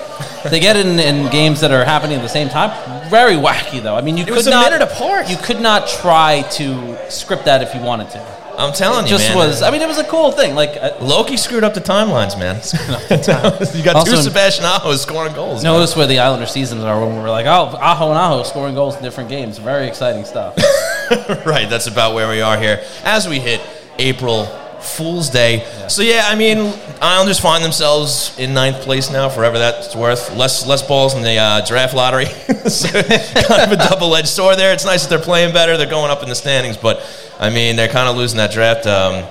they 0.51 0.61
get 0.61 0.77
in, 0.77 0.99
in 1.01 1.31
games 1.31 1.63
that 1.63 1.71
are 1.71 1.87
happening 1.87 2.17
at 2.17 2.23
the 2.23 2.29
same 2.29 2.51
time. 2.51 2.71
Very 3.09 3.37
wacky, 3.37 3.83
though. 3.83 3.97
I 3.97 4.03
mean, 4.03 4.19
you 4.19 4.27
could 4.27 4.35
was 4.37 4.47
a 4.47 4.51
not. 4.51 5.31
You 5.31 5.39
could 5.39 5.61
not 5.61 5.89
try 5.89 6.43
to 6.53 7.11
script 7.11 7.47
that 7.47 7.63
if 7.63 7.75
you 7.75 7.81
wanted 7.81 8.11
to. 8.11 8.40
I'm 8.61 8.73
telling 8.73 9.07
It 9.07 9.11
you, 9.11 9.17
just 9.19 9.29
man. 9.31 9.37
was. 9.39 9.63
I 9.63 9.71
mean, 9.71 9.81
it 9.83 9.89
was 9.89 9.99
a 9.99 10.05
cool 10.05 10.31
thing. 10.33 10.55
Like. 10.55 10.71
Uh, 10.81 10.91
Loki 11.01 11.37
screwed 11.37 11.65
up 11.65 11.75
the 11.75 11.81
timelines, 11.81 12.39
man. 12.39 12.57
you 13.77 13.83
got 13.85 14.05
two 14.05 14.13
Also- 14.13 14.23
Sebastian 14.23 14.65
Ahos 14.65 14.99
scoring 14.99 15.33
goals. 15.35 15.63
man. 15.65 15.73
Notice 15.73 15.97
where 15.97 16.07
the 16.07 16.19
Islander 16.19 16.47
seasons 16.47 16.85
are 16.85 17.01
when 17.05 17.17
we're 17.17 17.31
like, 17.31 17.47
oh, 17.47 17.77
Aho 17.81 18.09
and 18.11 18.19
Aho 18.19 18.43
scoring 18.45 18.75
goals 18.75 18.97
in 18.97 19.03
different 19.03 19.29
games. 19.31 19.59
Very 19.59 19.87
exciting 19.89 20.25
stuff. 20.25 20.57
right, 21.47 21.69
that's 21.69 21.87
about 21.87 22.15
where 22.15 22.29
we 22.29 22.41
are 22.41 22.59
here 22.59 22.85
as 23.05 23.27
we 23.29 23.41
hit 23.41 23.61
April 23.99 24.45
Fool's 24.83 25.31
Day. 25.31 25.67
So 25.89 26.03
yeah, 26.03 26.25
I 26.27 26.35
mean, 26.35 26.73
Islanders 27.01 27.39
find 27.39 27.65
themselves 27.65 28.37
in 28.39 28.55
ninth 28.55 28.83
place 28.83 29.11
now, 29.11 29.29
forever 29.29 29.59
that's 29.59 29.95
worth. 29.95 30.35
Less 30.35 30.67
less 30.67 30.83
balls 30.83 31.15
in 31.15 31.23
the 31.23 31.37
uh, 31.37 31.65
draft 31.67 31.95
lottery. 31.95 32.27
so, 32.69 32.89
kind 32.91 33.63
of 33.63 33.73
a 33.73 33.89
double 33.89 34.15
edged 34.17 34.29
sword 34.29 34.59
there. 34.59 34.73
It's 34.73 34.85
nice 34.85 35.03
that 35.03 35.11
they're 35.11 35.25
playing 35.25 35.53
better. 35.53 35.77
They're 35.77 35.91
going 35.91 36.11
up 36.11 36.23
in 36.23 36.29
the 36.29 36.35
standings, 36.35 36.77
but 36.77 37.03
I 37.39 37.51
mean, 37.51 37.77
they're 37.77 37.89
kind 37.89 38.09
of 38.09 38.17
losing 38.17 38.39
that 38.39 38.53
draft, 38.53 38.87
um, 38.87 39.25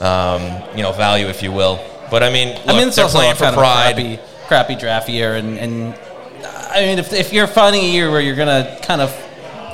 um, 0.00 0.76
you 0.76 0.82
know, 0.82 0.92
value, 0.92 1.26
if 1.26 1.42
you 1.42 1.52
will. 1.52 1.84
But 2.10 2.22
I 2.22 2.30
mean, 2.30 2.54
look, 2.54 2.68
I 2.68 2.78
mean, 2.78 2.88
it's 2.88 2.96
they're 2.96 3.08
playing 3.08 3.34
for 3.34 3.44
kind 3.44 3.56
pride. 3.56 3.94
crappy, 3.94 4.20
crappy 4.46 4.74
draft 4.76 5.08
year, 5.08 5.34
and, 5.34 5.58
and 5.58 5.98
I 6.70 6.80
mean, 6.80 6.98
if, 6.98 7.12
if 7.12 7.32
you're 7.32 7.46
finding 7.46 7.82
a 7.84 7.88
year 7.88 8.10
where 8.10 8.20
you're 8.20 8.36
gonna 8.36 8.78
kind 8.82 9.00
of 9.00 9.27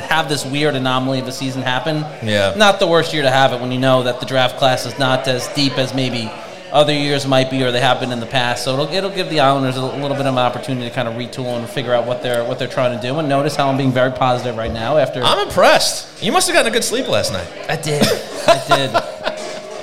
have 0.04 0.28
this 0.28 0.44
weird 0.44 0.74
anomaly 0.74 1.20
of 1.20 1.28
a 1.28 1.32
season 1.32 1.62
happen, 1.62 2.04
Yeah. 2.22 2.54
not 2.56 2.78
the 2.80 2.86
worst 2.86 3.12
year 3.12 3.22
to 3.22 3.30
have 3.30 3.52
it 3.52 3.60
when 3.60 3.72
you 3.72 3.78
know 3.78 4.02
that 4.04 4.20
the 4.20 4.26
draft 4.26 4.56
class 4.58 4.86
is 4.86 4.98
not 4.98 5.26
as 5.28 5.48
deep 5.54 5.76
as 5.78 5.94
maybe 5.94 6.30
other 6.72 6.92
years 6.92 7.24
might 7.24 7.50
be 7.50 7.62
or 7.62 7.70
they 7.70 7.80
have 7.80 8.00
been 8.00 8.10
in 8.10 8.18
the 8.18 8.26
past. 8.26 8.64
So 8.64 8.72
it'll, 8.72 8.92
it'll 8.92 9.10
give 9.10 9.30
the 9.30 9.38
Islanders 9.40 9.76
a 9.76 9.82
little 9.84 10.08
bit 10.16 10.26
of 10.26 10.26
an 10.26 10.38
opportunity 10.38 10.88
to 10.88 10.94
kind 10.94 11.06
of 11.06 11.14
retool 11.14 11.56
and 11.56 11.68
figure 11.68 11.94
out 11.94 12.04
what 12.04 12.20
they're 12.20 12.42
what 12.44 12.58
they're 12.58 12.66
trying 12.66 12.96
to 12.96 13.00
do. 13.00 13.16
And 13.20 13.28
notice 13.28 13.54
how 13.54 13.68
I'm 13.68 13.76
being 13.76 13.92
very 13.92 14.10
positive 14.10 14.56
right 14.56 14.72
now 14.72 14.96
after 14.96 15.22
I'm 15.22 15.46
impressed. 15.46 16.20
You 16.22 16.32
must 16.32 16.48
have 16.48 16.54
gotten 16.54 16.72
a 16.72 16.74
good 16.74 16.82
sleep 16.82 17.06
last 17.06 17.32
night. 17.32 17.46
I 17.68 17.76
did, 17.76 18.02
I 18.48 18.64
did. 18.66 19.02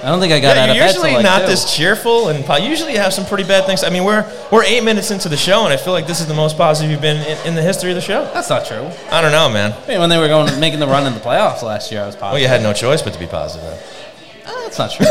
I 0.04 0.10
don't 0.10 0.20
think 0.20 0.34
I 0.34 0.40
got 0.40 0.56
Yeah, 0.56 0.64
out 0.64 0.70
of 0.70 0.76
you're 0.76 0.86
bed 0.86 0.96
usually 0.96 1.10
till 1.12 1.18
like 1.18 1.24
not 1.24 1.42
two. 1.42 1.48
this 1.48 1.76
cheerful, 1.76 2.30
and 2.30 2.44
po- 2.44 2.58
usually 2.58 2.94
you 2.94 2.98
have 3.00 3.14
some 3.14 3.26
pretty 3.26 3.44
bad 3.44 3.66
things. 3.66 3.84
I 3.84 3.90
mean, 3.90 4.04
we're 4.04 4.26
we're 4.52 4.64
eight 4.64 4.84
minutes 4.84 5.12
into 5.12 5.30
the 5.30 5.38
show, 5.38 5.64
and 5.66 5.74
I 5.74 5.78
feel 5.78 5.94
like 5.94 6.08
this 6.08 6.20
is 6.20 6.28
the 6.28 6.34
most 6.34 6.58
positive 6.58 6.90
you've 6.92 7.02
been 7.02 7.18
in, 7.26 7.48
in 7.48 7.56
the 7.56 7.62
history 7.62 7.92
of 7.92 7.96
the 7.96 8.02
show. 8.02 8.24
That's 8.34 8.50
not 8.50 8.66
true. 8.66 8.90
I 9.12 9.22
don't 9.22 9.32
know, 9.32 9.50
man. 9.50 9.74
I 9.74 9.88
mean, 9.88 10.00
when 10.00 10.10
they 10.10 10.18
were 10.18 10.28
going 10.28 10.60
making 10.60 10.80
the 10.80 10.88
run 10.88 11.06
in 11.06 11.14
the 11.14 11.20
playoffs 11.20 11.62
last 11.62 11.92
year, 11.92 12.02
I 12.02 12.06
was 12.08 12.16
positive. 12.16 12.22
Well, 12.22 12.32
positive. 12.32 12.42
you 12.42 12.48
had 12.48 12.62
no 12.64 12.74
choice 12.74 13.02
but 13.02 13.14
to 13.14 13.20
be 13.20 13.28
positive. 13.28 14.01
That's 14.72 14.80
not 14.80 14.92
true. 14.92 15.06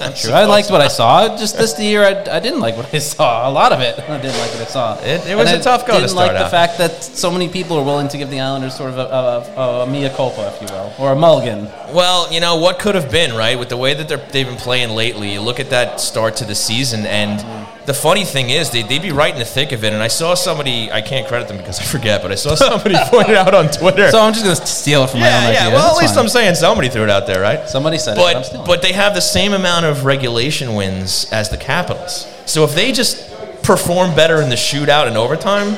not 0.00 0.16
true. 0.16 0.32
I 0.32 0.44
liked 0.46 0.70
what 0.70 0.80
I 0.80 0.88
saw. 0.88 1.36
Just 1.36 1.58
this 1.58 1.78
year, 1.78 2.02
I, 2.02 2.36
I 2.36 2.40
didn't 2.40 2.60
like 2.60 2.76
what 2.76 2.92
I 2.94 2.98
saw. 2.98 3.48
A 3.48 3.52
lot 3.52 3.72
of 3.72 3.80
it, 3.80 3.98
I 4.08 4.20
didn't 4.20 4.38
like 4.40 4.50
what 4.52 4.62
I 4.62 4.64
saw. 4.64 4.98
It- 5.00 5.26
it 5.26 5.36
was 5.36 5.48
And 5.50 5.60
a 5.60 5.62
tough 5.64 5.86
go 5.86 5.92
to 5.94 5.98
Didn't 6.00 6.10
start 6.10 6.34
like 6.34 6.42
the 6.42 6.48
fact 6.50 6.78
that 6.78 7.02
so 7.04 7.30
many 7.30 7.48
people 7.48 7.76
are 7.78 7.84
willing 7.84 8.08
to 8.08 8.18
give 8.18 8.30
the 8.30 8.40
Islanders 8.40 8.74
sort 8.74 8.90
of 8.90 8.98
a, 8.98 9.02
a, 9.02 9.60
a, 9.60 9.82
a 9.82 9.86
mea 9.86 10.08
culpa, 10.10 10.52
if 10.54 10.60
you 10.62 10.74
will, 10.74 10.92
or 10.98 11.12
a 11.12 11.16
mulligan. 11.16 11.66
Well, 11.92 12.32
you 12.32 12.40
know 12.40 12.56
what 12.56 12.78
could 12.78 12.94
have 12.94 13.10
been, 13.10 13.34
right? 13.36 13.58
With 13.58 13.68
the 13.68 13.76
way 13.76 13.94
that 13.94 14.08
they're, 14.08 14.24
they've 14.32 14.46
been 14.46 14.56
playing 14.56 14.90
lately, 14.90 15.32
you 15.34 15.40
look 15.40 15.60
at 15.60 15.70
that 15.70 16.00
start 16.00 16.36
to 16.36 16.44
the 16.44 16.54
season, 16.54 17.04
and 17.06 17.40
the 17.84 17.94
funny 17.94 18.24
thing 18.24 18.50
is, 18.50 18.70
they, 18.70 18.82
they'd 18.82 19.02
be 19.02 19.10
right 19.10 19.32
in 19.32 19.38
the 19.38 19.44
thick 19.44 19.72
of 19.72 19.82
it. 19.82 19.92
And 19.92 20.02
I 20.02 20.08
saw 20.08 20.34
somebody, 20.34 20.90
I 20.92 21.00
can't 21.00 21.26
credit 21.26 21.48
them 21.48 21.56
because 21.56 21.80
I 21.80 21.84
forget, 21.84 22.22
but 22.22 22.30
I 22.30 22.36
saw 22.36 22.54
somebody 22.54 22.94
point 23.06 23.28
it 23.28 23.36
out 23.36 23.54
on 23.54 23.68
Twitter. 23.68 24.10
So 24.10 24.20
I'm 24.20 24.32
just 24.32 24.44
going 24.44 24.56
to 24.56 24.66
steal 24.66 25.04
it 25.04 25.10
from 25.10 25.20
my 25.20 25.26
yeah, 25.26 25.36
own 25.36 25.42
yeah. 25.42 25.48
idea. 25.48 25.74
Well, 25.74 25.82
That's 25.82 25.96
at 25.96 26.02
least 26.02 26.14
fine. 26.14 26.24
I'm 26.24 26.28
saying 26.28 26.54
somebody 26.54 26.88
threw 26.88 27.02
it 27.02 27.10
out 27.10 27.26
there, 27.26 27.40
right? 27.40 27.68
Somebody 27.68 27.98
said 27.98 28.16
it, 28.16 28.20
but 28.20 28.36
I'm 28.36 28.42
but 28.42 28.46
stealing. 28.46 28.66
but 28.66 28.82
they 28.82 28.92
have 28.92 29.14
the 29.14 29.20
same 29.20 29.52
amount 29.52 29.86
of 29.86 30.04
regulation 30.04 30.74
wins 30.74 31.30
as 31.32 31.48
the 31.48 31.56
Capitals. 31.56 32.32
So 32.46 32.64
if 32.64 32.74
they 32.74 32.92
just 32.92 33.30
perform 33.62 34.14
better 34.14 34.40
in 34.40 34.48
the 34.48 34.56
shootout 34.56 35.06
and 35.06 35.16
overtime, 35.16 35.76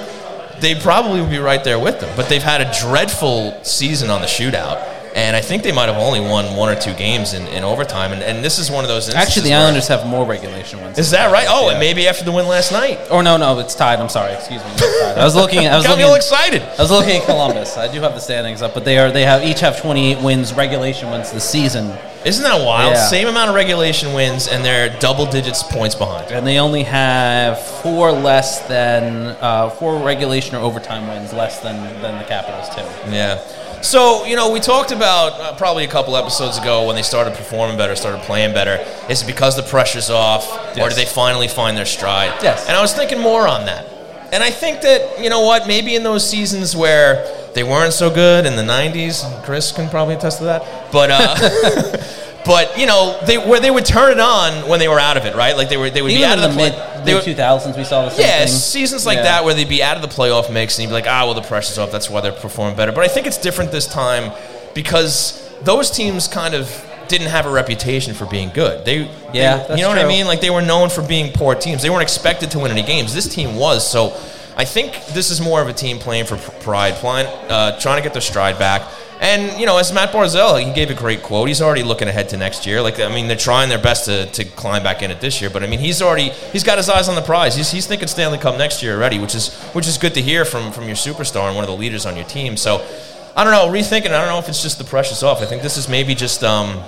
they 0.60 0.74
probably 0.74 1.20
would 1.20 1.30
be 1.30 1.38
right 1.38 1.62
there 1.64 1.78
with 1.78 2.00
them. 2.00 2.14
But 2.16 2.28
they've 2.28 2.42
had 2.42 2.60
a 2.60 2.72
dreadful 2.80 3.58
season 3.62 4.10
on 4.10 4.20
the 4.20 4.26
shootout. 4.26 4.93
And 5.14 5.36
I 5.36 5.40
think 5.40 5.62
they 5.62 5.70
might 5.70 5.88
have 5.88 5.96
only 5.96 6.18
won 6.18 6.56
one 6.56 6.68
or 6.68 6.74
two 6.74 6.92
games 6.94 7.34
in, 7.34 7.46
in 7.46 7.62
overtime. 7.62 8.12
And, 8.12 8.20
and 8.20 8.44
this 8.44 8.58
is 8.58 8.68
one 8.68 8.82
of 8.82 8.88
those. 8.88 9.08
Actually, 9.14 9.44
the 9.44 9.54
Islanders 9.54 9.86
have 9.86 10.04
more 10.04 10.26
regulation 10.26 10.80
wins. 10.82 10.98
Is 10.98 11.12
that 11.12 11.30
right? 11.30 11.46
Oh, 11.48 11.66
Yeah. 11.66 11.70
and 11.72 11.78
maybe 11.80 12.08
after 12.08 12.24
the 12.24 12.32
win 12.32 12.48
last 12.48 12.72
night. 12.72 12.98
Or 13.12 13.22
no, 13.22 13.36
no, 13.36 13.60
it's 13.60 13.76
tied. 13.76 14.00
I'm 14.00 14.08
sorry. 14.08 14.32
Excuse 14.32 14.60
me. 14.64 14.70
I 15.16 15.22
was 15.22 15.36
looking. 15.36 15.68
I 15.68 15.76
was 15.76 15.84
Got 15.86 15.92
looking. 15.92 16.06
all 16.06 16.16
excited. 16.16 16.62
I 16.62 16.82
was 16.82 16.90
looking 16.90 17.18
at 17.20 17.26
Columbus. 17.26 17.76
I 17.76 17.86
do 17.92 18.00
have 18.00 18.14
the 18.14 18.18
standings 18.20 18.60
up, 18.60 18.74
but 18.74 18.84
they 18.84 18.98
are 18.98 19.12
they 19.12 19.22
have 19.24 19.44
each 19.44 19.60
have 19.60 19.80
28 19.80 20.20
wins, 20.20 20.52
regulation 20.52 21.08
wins 21.12 21.30
this 21.30 21.48
season. 21.48 21.96
Isn't 22.24 22.42
that 22.42 22.64
wild? 22.66 22.94
Yeah. 22.94 23.06
Same 23.06 23.28
amount 23.28 23.50
of 23.50 23.54
regulation 23.54 24.14
wins, 24.14 24.48
and 24.48 24.64
they're 24.64 24.98
double 24.98 25.26
digits 25.26 25.62
points 25.62 25.94
behind. 25.94 26.32
and 26.32 26.44
they 26.44 26.58
only 26.58 26.82
have 26.82 27.60
four 27.62 28.10
less 28.10 28.66
than 28.66 29.36
uh, 29.40 29.70
four 29.70 30.02
regulation 30.04 30.56
or 30.56 30.60
overtime 30.60 31.06
wins 31.06 31.32
less 31.32 31.60
than 31.60 31.76
than 32.02 32.18
the 32.18 32.24
Capitals 32.24 32.68
too. 32.74 33.12
Yeah. 33.12 33.38
So, 33.84 34.24
you 34.24 34.34
know, 34.34 34.50
we 34.50 34.60
talked 34.60 34.92
about 34.92 35.32
uh, 35.38 35.54
probably 35.56 35.84
a 35.84 35.88
couple 35.88 36.16
episodes 36.16 36.56
ago 36.56 36.86
when 36.86 36.96
they 36.96 37.02
started 37.02 37.34
performing 37.34 37.76
better, 37.76 37.94
started 37.94 38.22
playing 38.22 38.54
better. 38.54 38.82
Is 39.10 39.22
it 39.22 39.26
because 39.26 39.56
the 39.56 39.62
pressure's 39.62 40.08
off, 40.08 40.50
or 40.50 40.76
Yes. 40.78 40.94
did 40.96 41.06
they 41.06 41.10
finally 41.10 41.48
find 41.48 41.76
their 41.76 41.84
stride? 41.84 42.32
Yes. 42.42 42.66
And 42.66 42.74
I 42.74 42.80
was 42.80 42.94
thinking 42.94 43.20
more 43.20 43.46
on 43.46 43.66
that. 43.66 43.86
And 44.32 44.42
I 44.42 44.50
think 44.50 44.80
that, 44.80 45.22
you 45.22 45.28
know 45.28 45.42
what, 45.42 45.66
maybe 45.68 45.94
in 45.94 46.02
those 46.02 46.28
seasons 46.28 46.74
where 46.74 47.26
they 47.52 47.62
weren't 47.62 47.92
so 47.92 48.08
good 48.08 48.46
in 48.46 48.56
the 48.56 48.62
90s, 48.62 49.22
Chris 49.44 49.70
can 49.70 49.90
probably 49.90 50.14
attest 50.14 50.38
to 50.38 50.44
that, 50.44 50.90
but, 50.90 51.10
uh, 51.12 51.98
but 52.44 52.78
you 52.78 52.86
know, 52.86 53.18
they, 53.26 53.38
where 53.38 53.60
they 53.60 53.70
would 53.70 53.84
turn 53.86 54.12
it 54.12 54.20
on 54.20 54.68
when 54.68 54.78
they 54.78 54.88
were 54.88 55.00
out 55.00 55.16
of 55.16 55.24
it, 55.24 55.34
right? 55.34 55.56
Like 55.56 55.68
they, 55.68 55.76
were, 55.76 55.90
they 55.90 56.02
would 56.02 56.08
be 56.08 56.24
out 56.24 56.38
in 56.38 56.44
of 56.44 56.50
the 56.50 56.56
the, 56.56 56.62
mid 56.70 56.72
play, 56.74 57.14
mid 57.14 57.22
two 57.24 57.34
thousands. 57.34 57.76
we 57.76 57.84
saw 57.84 58.04
the 58.04 58.10
same 58.10 58.26
yeah, 58.26 58.38
thing. 58.40 58.48
seasons 58.48 59.06
like 59.06 59.16
Yeah. 59.16 59.22
that 59.24 59.44
where 59.44 59.54
they'd 59.54 59.68
be 59.68 59.82
out 59.82 59.96
of 59.96 60.02
the 60.02 60.08
playoff 60.08 60.52
mix 60.52 60.76
and 60.78 60.82
you'd 60.82 60.88
be 60.88 60.94
like, 60.94 61.06
ah, 61.08 61.24
well, 61.24 61.34
the 61.34 61.42
pressure's 61.42 61.78
off. 61.78 61.90
That's 61.90 62.10
why 62.10 62.20
they're 62.20 62.32
performing 62.32 62.76
better. 62.76 62.92
But 62.92 63.04
I 63.04 63.08
think 63.08 63.26
it's 63.26 63.38
different 63.38 63.70
this 63.72 63.86
time 63.86 64.32
because 64.74 65.40
those 65.62 65.90
teams 65.90 66.28
kind 66.28 66.54
of 66.54 66.68
didn't 67.08 67.28
have 67.28 67.46
a 67.46 67.50
reputation 67.50 68.14
for 68.14 68.26
being 68.26 68.50
good. 68.50 68.84
They, 68.84 69.10
Yeah, 69.32 69.58
they- 69.66 69.76
you 69.76 69.82
know 69.82 69.88
what 69.88 69.98
I 69.98 70.06
mean? 70.06 70.26
Like 70.26 70.40
they 70.40 70.50
were 70.50 70.62
known 70.62 70.88
for 70.90 71.02
being 71.02 71.32
poor 71.32 71.54
teams. 71.54 71.82
They 71.82 71.90
weren't 71.90 72.02
expected 72.02 72.50
to 72.52 72.58
win 72.58 72.70
any 72.70 72.82
games. 72.82 73.14
This 73.14 73.28
team 73.32 73.56
was. 73.56 73.88
So 73.88 74.16
I 74.56 74.64
think 74.64 74.92
this 75.08 75.30
is 75.30 75.40
more 75.40 75.60
of 75.60 75.68
a 75.68 75.72
team 75.72 75.98
playing 75.98 76.26
for 76.26 76.36
pride, 76.36 76.94
playing, 76.94 77.26
uh, 77.50 77.78
trying 77.80 77.96
to 77.98 78.02
get 78.02 78.12
their 78.12 78.22
stride 78.22 78.58
back. 78.58 78.82
And 79.24 79.58
you 79.58 79.64
know, 79.64 79.78
as 79.78 79.90
Matt 79.90 80.12
Barzal, 80.12 80.62
he 80.62 80.70
gave 80.74 80.90
a 80.90 80.94
great 80.94 81.22
quote. 81.22 81.48
He's 81.48 81.62
already 81.62 81.82
looking 81.82 82.08
ahead 82.08 82.28
to 82.28 82.36
next 82.36 82.66
year. 82.66 82.82
Like 82.82 83.00
I 83.00 83.08
mean, 83.08 83.26
they're 83.26 83.36
trying 83.38 83.70
their 83.70 83.78
best 83.80 84.04
to, 84.04 84.26
to 84.26 84.44
climb 84.44 84.82
back 84.82 85.00
in 85.02 85.10
it 85.10 85.20
this 85.22 85.40
year. 85.40 85.48
But 85.48 85.62
I 85.64 85.66
mean, 85.66 85.78
he's 85.80 86.02
already 86.02 86.28
he's 86.52 86.62
got 86.62 86.76
his 86.76 86.90
eyes 86.90 87.08
on 87.08 87.14
the 87.14 87.22
prize. 87.22 87.56
He's, 87.56 87.70
he's 87.70 87.86
thinking 87.86 88.06
Stanley 88.06 88.36
Cup 88.38 88.58
next 88.58 88.82
year 88.82 88.94
already, 88.96 89.18
which 89.18 89.34
is 89.34 89.54
which 89.72 89.86
is 89.88 89.96
good 89.96 90.12
to 90.14 90.20
hear 90.22 90.44
from 90.44 90.72
from 90.72 90.84
your 90.84 90.94
superstar 90.96 91.46
and 91.46 91.56
one 91.56 91.64
of 91.64 91.70
the 91.70 91.76
leaders 91.76 92.04
on 92.04 92.16
your 92.16 92.26
team. 92.26 92.56
So 92.58 92.86
I 93.34 93.44
don't 93.44 93.52
know, 93.52 93.66
rethinking. 93.72 94.06
I 94.12 94.18
don't 94.20 94.28
know 94.28 94.38
if 94.38 94.48
it's 94.50 94.62
just 94.62 94.76
the 94.76 94.84
pressure's 94.84 95.22
off. 95.22 95.40
I 95.40 95.46
think 95.46 95.62
this 95.62 95.78
is 95.78 95.88
maybe 95.88 96.14
just 96.14 96.44
um, 96.44 96.82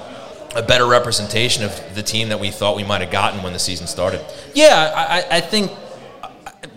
a 0.54 0.62
better 0.62 0.86
representation 0.86 1.64
of 1.64 1.94
the 1.94 2.02
team 2.02 2.28
that 2.28 2.38
we 2.38 2.50
thought 2.50 2.76
we 2.76 2.84
might 2.84 3.00
have 3.00 3.10
gotten 3.10 3.42
when 3.42 3.54
the 3.54 3.58
season 3.58 3.86
started. 3.86 4.20
Yeah, 4.54 4.92
I, 4.94 5.20
I- 5.20 5.36
I 5.38 5.40
think 5.40 5.72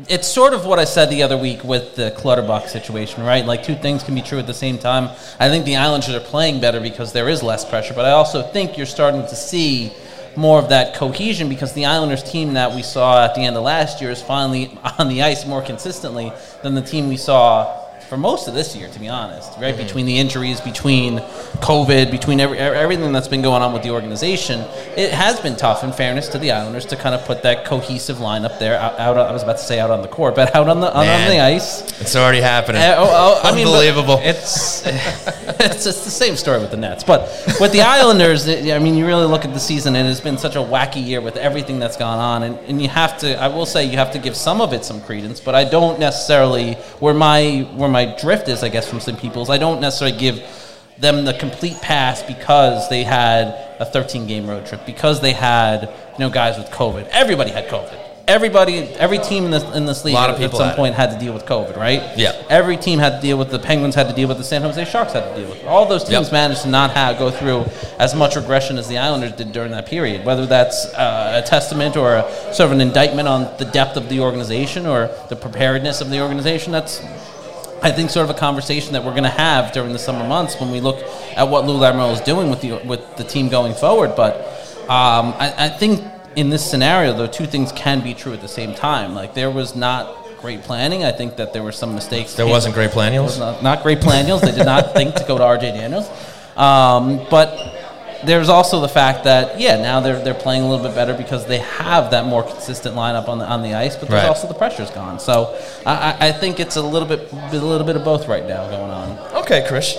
it's 0.07 0.27
sort 0.27 0.53
of 0.53 0.65
what 0.65 0.79
I 0.79 0.85
said 0.85 1.09
the 1.09 1.23
other 1.23 1.37
week 1.37 1.63
with 1.63 1.95
the 1.95 2.11
Clutterbuck 2.11 2.69
situation, 2.69 3.23
right? 3.23 3.45
Like 3.45 3.63
two 3.63 3.75
things 3.75 4.03
can 4.03 4.15
be 4.15 4.21
true 4.21 4.39
at 4.39 4.47
the 4.47 4.53
same 4.53 4.77
time. 4.77 5.09
I 5.39 5.49
think 5.49 5.65
the 5.65 5.75
Islanders 5.75 6.15
are 6.15 6.19
playing 6.21 6.61
better 6.61 6.79
because 6.79 7.11
there 7.11 7.27
is 7.27 7.43
less 7.43 7.65
pressure, 7.67 7.93
but 7.93 8.05
I 8.05 8.11
also 8.11 8.41
think 8.41 8.77
you're 8.77 8.85
starting 8.85 9.21
to 9.23 9.35
see 9.35 9.91
more 10.35 10.59
of 10.59 10.69
that 10.69 10.95
cohesion 10.95 11.49
because 11.49 11.73
the 11.73 11.85
Islanders 11.85 12.23
team 12.23 12.53
that 12.53 12.73
we 12.73 12.81
saw 12.81 13.25
at 13.25 13.35
the 13.35 13.41
end 13.41 13.57
of 13.57 13.63
last 13.63 13.99
year 14.01 14.11
is 14.11 14.21
finally 14.21 14.77
on 14.99 15.09
the 15.09 15.21
ice 15.23 15.45
more 15.45 15.61
consistently 15.61 16.31
than 16.63 16.75
the 16.75 16.81
team 16.81 17.09
we 17.09 17.17
saw 17.17 17.88
for 18.09 18.17
most 18.17 18.47
of 18.47 18.55
this 18.55 18.75
year, 18.75 18.89
to 18.89 18.99
be 18.99 19.07
honest, 19.07 19.51
right? 19.59 19.77
Between 19.77 20.07
the 20.07 20.17
injuries, 20.17 20.59
between 20.59 21.19
COVID, 21.61 22.09
between 22.09 22.39
every, 22.39 22.57
everything 22.57 23.11
that's 23.11 23.27
been 23.27 23.43
going 23.43 23.61
on 23.61 23.71
with 23.71 23.83
the 23.83 23.91
organization, 23.91 24.61
it 24.97 25.11
has 25.11 25.39
been 25.39 25.55
tough, 25.55 25.83
in 25.83 25.91
fairness 25.91 26.27
to 26.29 26.39
the 26.39 26.51
Islanders, 26.51 26.87
to 26.87 26.95
kind 26.95 27.13
of 27.13 27.23
put 27.25 27.43
that 27.43 27.65
cohesive 27.65 28.17
lineup 28.17 28.57
there 28.57 28.79
out. 28.79 28.99
out 28.99 29.17
I 29.17 29.31
was 29.31 29.43
about 29.43 29.57
to 29.57 29.63
say 29.63 29.79
out 29.79 29.91
on 29.91 30.01
the 30.01 30.07
court, 30.07 30.33
but 30.33 30.55
out 30.55 30.67
on 30.67 30.79
the 30.81 30.91
on, 30.91 31.07
on 31.07 31.29
the 31.29 31.39
ice. 31.39 31.83
It's 32.01 32.15
already 32.15 32.41
happening. 32.41 32.81
Uh, 32.81 32.95
oh, 32.97 33.39
oh, 33.43 33.47
I 33.47 33.55
mean, 33.55 33.67
Unbelievable. 33.67 34.17
it's 34.23 34.83
it's 34.87 35.85
it's 35.85 36.03
the 36.03 36.09
same 36.11 36.35
story 36.35 36.59
with 36.59 36.71
the 36.71 36.77
Nets, 36.77 37.03
but 37.03 37.21
with 37.59 37.71
the 37.71 37.81
Islanders, 37.81 38.47
it- 38.47 38.73
I 38.73 38.79
mean, 38.79 38.95
you 38.95 39.05
really 39.05 39.27
look 39.27 39.45
at 39.45 39.53
the 39.53 39.59
season, 39.59 39.95
and 39.95 40.07
it's 40.07 40.19
been 40.19 40.39
such 40.39 40.55
a 40.55 40.59
wacky 40.59 41.05
year 41.05 41.21
with 41.21 41.37
everything 41.37 41.77
that's 41.77 41.97
gone 41.97 42.17
on, 42.17 42.41
and, 42.43 42.57
and 42.67 42.81
you 42.81 42.89
have 42.89 43.19
to. 43.19 43.39
I 43.39 43.49
will 43.49 43.67
say 43.67 43.85
you 43.85 43.97
have 43.97 44.11
to 44.13 44.19
give 44.19 44.35
some 44.35 44.61
of 44.61 44.73
it 44.73 44.83
some 44.83 44.99
credence, 45.01 45.39
but 45.39 45.53
I 45.53 45.63
don't 45.63 45.99
necessarily 45.99 46.73
where 46.99 47.13
my 47.13 47.67
where 47.75 47.89
my 47.89 47.98
drift 48.05 48.47
is, 48.47 48.63
I 48.63 48.69
guess, 48.69 48.89
from 48.89 48.99
some 48.99 49.17
people's. 49.17 49.49
I 49.49 49.57
don't 49.57 49.81
necessarily 49.81 50.17
give 50.17 50.41
them 50.97 51.23
the 51.25 51.33
complete 51.33 51.77
pass 51.81 52.21
because 52.23 52.89
they 52.89 53.03
had 53.03 53.47
a 53.79 53.85
13 53.85 54.27
game 54.27 54.47
road 54.49 54.65
trip 54.65 54.85
because 54.85 55.21
they 55.21 55.31
had 55.31 55.83
you 56.13 56.19
know 56.19 56.29
guys 56.29 56.57
with 56.57 56.67
COVID. 56.71 57.07
Everybody 57.11 57.51
had 57.51 57.67
COVID. 57.69 57.97
Everybody, 58.27 58.79
every 58.99 59.17
team 59.17 59.45
in 59.45 59.49
this 59.51 59.63
in 59.75 59.87
this 59.87 60.05
league 60.05 60.13
at 60.15 60.37
some 60.51 60.67
had 60.67 60.75
point 60.75 60.93
had 60.93 61.09
to 61.11 61.17
deal 61.17 61.33
with 61.33 61.45
COVID, 61.45 61.75
right? 61.77 62.15
Yeah. 62.15 62.33
Every 62.47 62.77
team 62.77 62.99
had 62.99 63.15
to 63.15 63.21
deal 63.21 63.39
with 63.39 63.49
the 63.49 63.57
Penguins 63.57 63.95
had 63.95 64.07
to 64.07 64.13
deal 64.13 64.27
with 64.27 64.37
the 64.37 64.43
San 64.43 64.61
Jose 64.61 64.85
Sharks 64.85 65.13
had 65.13 65.33
to 65.33 65.41
deal 65.41 65.49
with. 65.49 65.63
it. 65.63 65.65
All 65.65 65.87
those 65.87 66.03
teams 66.03 66.27
Yep. 66.27 66.31
managed 66.31 66.61
to 66.61 66.67
not 66.69 66.91
have 66.91 67.17
go 67.17 67.31
through 67.31 67.65
as 67.97 68.13
much 68.13 68.35
regression 68.35 68.77
as 68.77 68.87
the 68.87 68.99
Islanders 68.99 69.31
did 69.31 69.51
during 69.51 69.71
that 69.71 69.87
period. 69.87 70.25
Whether 70.25 70.45
that's 70.45 70.85
uh, 70.93 71.41
a 71.43 71.47
testament 71.47 71.97
or 71.97 72.17
a, 72.17 72.53
sort 72.53 72.67
of 72.67 72.73
an 72.73 72.81
indictment 72.81 73.27
on 73.27 73.49
the 73.57 73.65
depth 73.65 73.97
of 73.97 74.09
the 74.09 74.19
organization 74.19 74.85
or 74.85 75.09
the 75.29 75.35
preparedness 75.35 75.99
of 75.99 76.11
the 76.11 76.21
organization, 76.21 76.71
that's 76.71 77.01
I 77.81 77.91
think 77.91 78.09
sort 78.09 78.29
of 78.29 78.35
a 78.35 78.39
conversation 78.39 78.93
that 78.93 79.03
we're 79.03 79.11
going 79.11 79.23
to 79.23 79.29
have 79.29 79.71
during 79.71 79.93
the 79.93 79.99
summer 79.99 80.27
months 80.27 80.59
when 80.59 80.71
we 80.71 80.81
look 80.81 80.97
at 81.35 81.47
what 81.47 81.65
Lou 81.65 81.79
Lamoriello 81.79 82.13
is 82.13 82.21
doing 82.21 82.49
with 82.49 82.61
the 82.61 82.73
with 82.85 83.15
the 83.17 83.23
team 83.23 83.49
going 83.49 83.73
forward. 83.73 84.15
But 84.15 84.35
um, 84.83 85.33
I, 85.37 85.53
I 85.57 85.69
think 85.69 86.03
in 86.35 86.49
this 86.49 86.69
scenario, 86.69 87.13
though, 87.13 87.27
two 87.27 87.45
things 87.45 87.71
can 87.71 88.01
be 88.01 88.13
true 88.13 88.33
at 88.33 88.41
the 88.41 88.47
same 88.47 88.73
time. 88.75 89.13
Like 89.13 89.33
there 89.33 89.51
was 89.51 89.75
not 89.75 90.15
great 90.39 90.61
planning. 90.63 91.03
I 91.03 91.11
think 91.11 91.35
that 91.37 91.53
there 91.53 91.63
were 91.63 91.71
some 91.71 91.93
mistakes. 91.95 92.33
There 92.33 92.47
wasn't 92.47 92.75
great 92.75 92.91
It 92.91 93.19
was 93.19 93.39
not, 93.39 93.61
not 93.61 93.83
great 93.83 94.01
Daniels. 94.01 94.41
They 94.41 94.51
did 94.51 94.65
not 94.65 94.93
think 94.93 95.15
to 95.15 95.25
go 95.25 95.37
to 95.37 95.43
RJ 95.43 95.73
Daniels. 95.73 96.09
Um, 96.55 97.25
but 97.29 97.78
there's 98.25 98.49
also 98.49 98.81
the 98.81 98.87
fact 98.89 99.23
that 99.23 99.59
yeah, 99.59 99.77
now 99.81 99.99
they're 100.01 100.21
they're 100.23 100.33
playing 100.33 100.63
a 100.63 100.69
little 100.69 100.85
bit 100.85 100.93
better 100.95 101.13
because 101.13 101.45
they 101.45 101.59
have 101.59 102.11
that 102.11 102.25
more 102.25 102.43
consistent 102.43 102.95
lineup 102.95 103.27
on 103.29 103.39
the 103.39 103.45
on 103.45 103.61
the 103.63 103.73
ice. 103.75 103.95
But 103.95 104.09
there's 104.09 104.21
Right. 104.23 104.27
also 104.29 104.47
the 104.47 104.53
pressure's 104.53 104.89
gone. 104.91 105.19
So 105.19 105.57
I, 105.85 106.27
I 106.27 106.31
think 106.31 106.59
it's 106.59 106.75
a 106.75 106.81
little 106.81 107.07
bit 107.07 107.31
a 107.31 107.57
little 107.57 107.85
bit 107.87 107.95
of 107.95 108.03
both 108.03 108.27
right 108.27 108.45
now 108.45 108.69
going 108.69 108.91
on. 108.91 109.17
Okay, 109.43 109.65
Chris. 109.67 109.95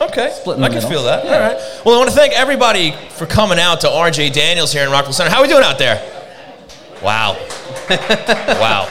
Okay, 0.00 0.30
Split 0.40 0.58
I 0.58 0.66
can 0.68 0.74
middle. 0.74 0.90
feel 0.90 1.02
that. 1.04 1.24
Yeah. 1.24 1.32
All 1.34 1.40
right. 1.40 1.82
Well, 1.84 1.94
I 1.96 1.98
want 1.98 2.10
to 2.10 2.16
thank 2.16 2.32
everybody 2.34 2.92
for 3.10 3.26
coming 3.26 3.58
out 3.58 3.80
to 3.82 3.88
RJ 3.88 4.32
Daniels 4.32 4.72
here 4.72 4.84
in 4.84 4.90
Rockville 4.90 5.12
Centre. 5.12 5.30
How 5.32 5.38
are 5.38 5.42
we 5.42 5.48
doing 5.48 5.64
out 5.64 5.78
there? 5.78 6.00
Wow. 7.02 7.34
wow. 7.90 8.88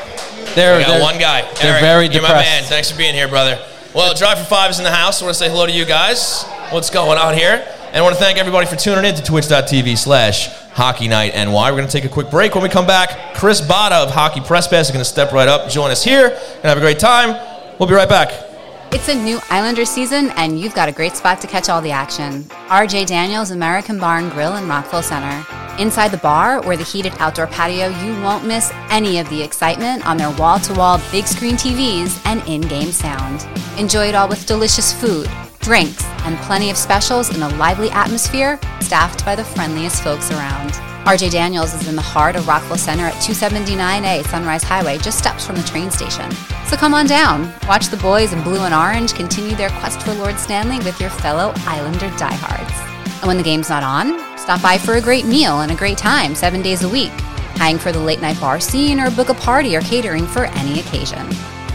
They're, 0.55 0.77
We 0.77 0.83
got 0.83 1.01
one 1.01 1.17
guy. 1.19 1.41
they're 1.61 1.71
Eric, 1.71 1.81
very 1.81 2.03
you're 2.07 2.21
my 2.21 2.27
depressed. 2.29 2.49
man. 2.49 2.63
Thanks 2.63 2.91
for 2.91 2.97
being 2.97 3.15
here, 3.15 3.27
brother. 3.27 3.57
Well, 3.95 4.13
Drive 4.13 4.37
for 4.39 4.45
Five 4.45 4.71
is 4.71 4.77
in 4.77 4.83
the 4.83 4.91
house. 4.91 5.21
I 5.21 5.25
want 5.25 5.35
to 5.35 5.39
say 5.39 5.49
hello 5.49 5.65
to 5.65 5.71
you 5.71 5.85
guys. 5.85 6.43
What's 6.69 6.89
going 6.89 7.17
on 7.17 7.33
here? 7.35 7.65
And 7.93 7.99
I 7.99 8.01
want 8.01 8.15
to 8.15 8.19
thank 8.19 8.39
everybody 8.39 8.65
for 8.65 8.75
tuning 8.75 9.05
in 9.05 9.13
to 9.13 9.21
twitch.tv 9.21 9.99
slash 9.99 10.47
Hockey 10.71 11.07
Night 11.07 11.35
NY. 11.35 11.51
We're 11.53 11.77
going 11.77 11.85
to 11.85 11.91
take 11.91 12.05
a 12.05 12.09
quick 12.09 12.31
break. 12.31 12.55
When 12.55 12.63
we 12.63 12.69
come 12.69 12.87
back, 12.87 13.35
Chris 13.35 13.61
Botta 13.61 14.01
of 14.03 14.09
Hockey 14.09 14.41
Press 14.41 14.67
Pass 14.67 14.87
is 14.87 14.91
going 14.91 15.03
to 15.03 15.07
step 15.07 15.31
right 15.31 15.47
up, 15.47 15.69
join 15.69 15.91
us 15.91 16.03
here, 16.03 16.29
and 16.29 16.63
have 16.63 16.79
a 16.79 16.81
great 16.81 16.97
time. 16.97 17.39
We'll 17.77 17.87
be 17.87 17.93
right 17.93 18.09
back. 18.09 18.52
It's 18.95 19.09
a 19.09 19.15
new 19.15 19.39
Islander 19.49 19.85
season, 19.85 20.29
and 20.35 20.59
you've 20.59 20.75
got 20.75 20.87
a 20.87 20.91
great 20.91 21.15
spot 21.15 21.41
to 21.41 21.47
catch 21.47 21.67
all 21.67 21.81
the 21.81 21.89
action. 21.89 22.43
RJ 22.67 23.07
Daniels 23.07 23.49
American 23.49 23.97
Barn 23.97 24.29
Grill 24.29 24.55
in 24.55 24.67
Rockville 24.67 25.01
Centre. 25.01 25.43
Inside 25.81 26.09
the 26.09 26.17
bar 26.17 26.63
or 26.63 26.77
the 26.77 26.83
heated 26.83 27.13
outdoor 27.17 27.47
patio, 27.47 27.87
you 27.87 28.21
won't 28.21 28.45
miss 28.45 28.71
any 28.91 29.17
of 29.17 29.27
the 29.31 29.41
excitement 29.41 30.05
on 30.05 30.17
their 30.17 30.29
wall 30.37 30.59
to 30.59 30.75
wall 30.75 31.01
big 31.11 31.25
screen 31.25 31.55
TVs 31.55 32.21
and 32.27 32.47
in 32.47 32.61
game 32.61 32.91
sound. 32.91 33.47
Enjoy 33.79 34.09
it 34.09 34.13
all 34.13 34.29
with 34.29 34.45
delicious 34.45 34.93
food, 34.93 35.27
drinks, 35.59 36.03
and 36.25 36.37
plenty 36.41 36.69
of 36.69 36.77
specials 36.77 37.35
in 37.35 37.41
a 37.41 37.49
lively 37.57 37.89
atmosphere 37.89 38.59
staffed 38.79 39.25
by 39.25 39.35
the 39.35 39.43
friendliest 39.43 40.03
folks 40.03 40.29
around. 40.29 40.92
RJ 41.05 41.31
Daniels 41.31 41.73
is 41.73 41.89
in 41.89 41.97
the 41.97 42.01
heart 42.01 42.37
of 42.37 42.47
Rockville 42.47 42.77
Centre 42.77 43.07
at 43.07 43.15
279A 43.15 44.25
Sunrise 44.27 44.63
Highway, 44.63 44.97
just 44.99 45.17
steps 45.17 45.45
from 45.45 45.57
the 45.57 45.63
train 45.63 45.91
station. 45.91 46.31
So 46.67 46.77
come 46.77 46.93
on 46.93 47.07
down, 47.07 47.53
watch 47.67 47.87
the 47.87 47.97
boys 47.97 48.31
in 48.31 48.41
blue 48.41 48.61
and 48.61 48.73
orange 48.73 49.13
continue 49.13 49.53
their 49.53 49.69
quest 49.69 50.01
for 50.01 50.13
Lord 50.13 50.39
Stanley 50.39 50.77
with 50.77 51.01
your 51.01 51.09
fellow 51.09 51.51
Islander 51.67 52.09
diehards. 52.17 52.71
And 53.19 53.27
when 53.27 53.35
the 53.35 53.43
game's 53.43 53.67
not 53.67 53.83
on, 53.83 54.17
stop 54.37 54.61
by 54.61 54.77
for 54.77 54.93
a 54.93 55.01
great 55.01 55.25
meal 55.25 55.59
and 55.59 55.73
a 55.73 55.75
great 55.75 55.97
time 55.97 56.35
seven 56.35 56.61
days 56.61 56.83
a 56.83 56.89
week. 56.89 57.11
Hang 57.55 57.77
for 57.77 57.91
the 57.91 57.99
late 57.99 58.21
night 58.21 58.39
bar 58.39 58.61
scene 58.61 59.01
or 59.01 59.11
book 59.11 59.27
a 59.27 59.33
party 59.33 59.75
or 59.75 59.81
catering 59.81 60.25
for 60.25 60.45
any 60.45 60.79
occasion. 60.79 61.27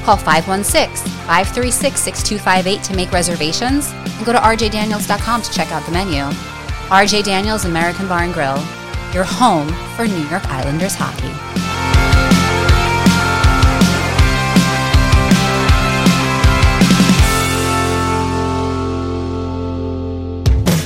Call 0.05 0.17
516 0.17 1.07
536 1.27 2.01
6258 2.01 2.83
to 2.83 2.97
make 2.97 3.13
reservations 3.13 3.91
and 3.93 4.25
go 4.25 4.33
to 4.33 4.39
rjdaniels.com 4.39 5.43
to 5.43 5.53
check 5.53 5.71
out 5.71 5.85
the 5.85 5.93
menu. 5.93 6.23
RJ 6.89 7.25
Daniels 7.25 7.67
American 7.67 8.09
Bar 8.09 8.23
and 8.23 8.33
Grill, 8.33 8.57
your 9.15 9.25
home 9.25 9.69
for 9.97 10.07
New 10.07 10.27
York 10.29 10.45
Islanders 10.47 10.95
hockey. 10.95 11.48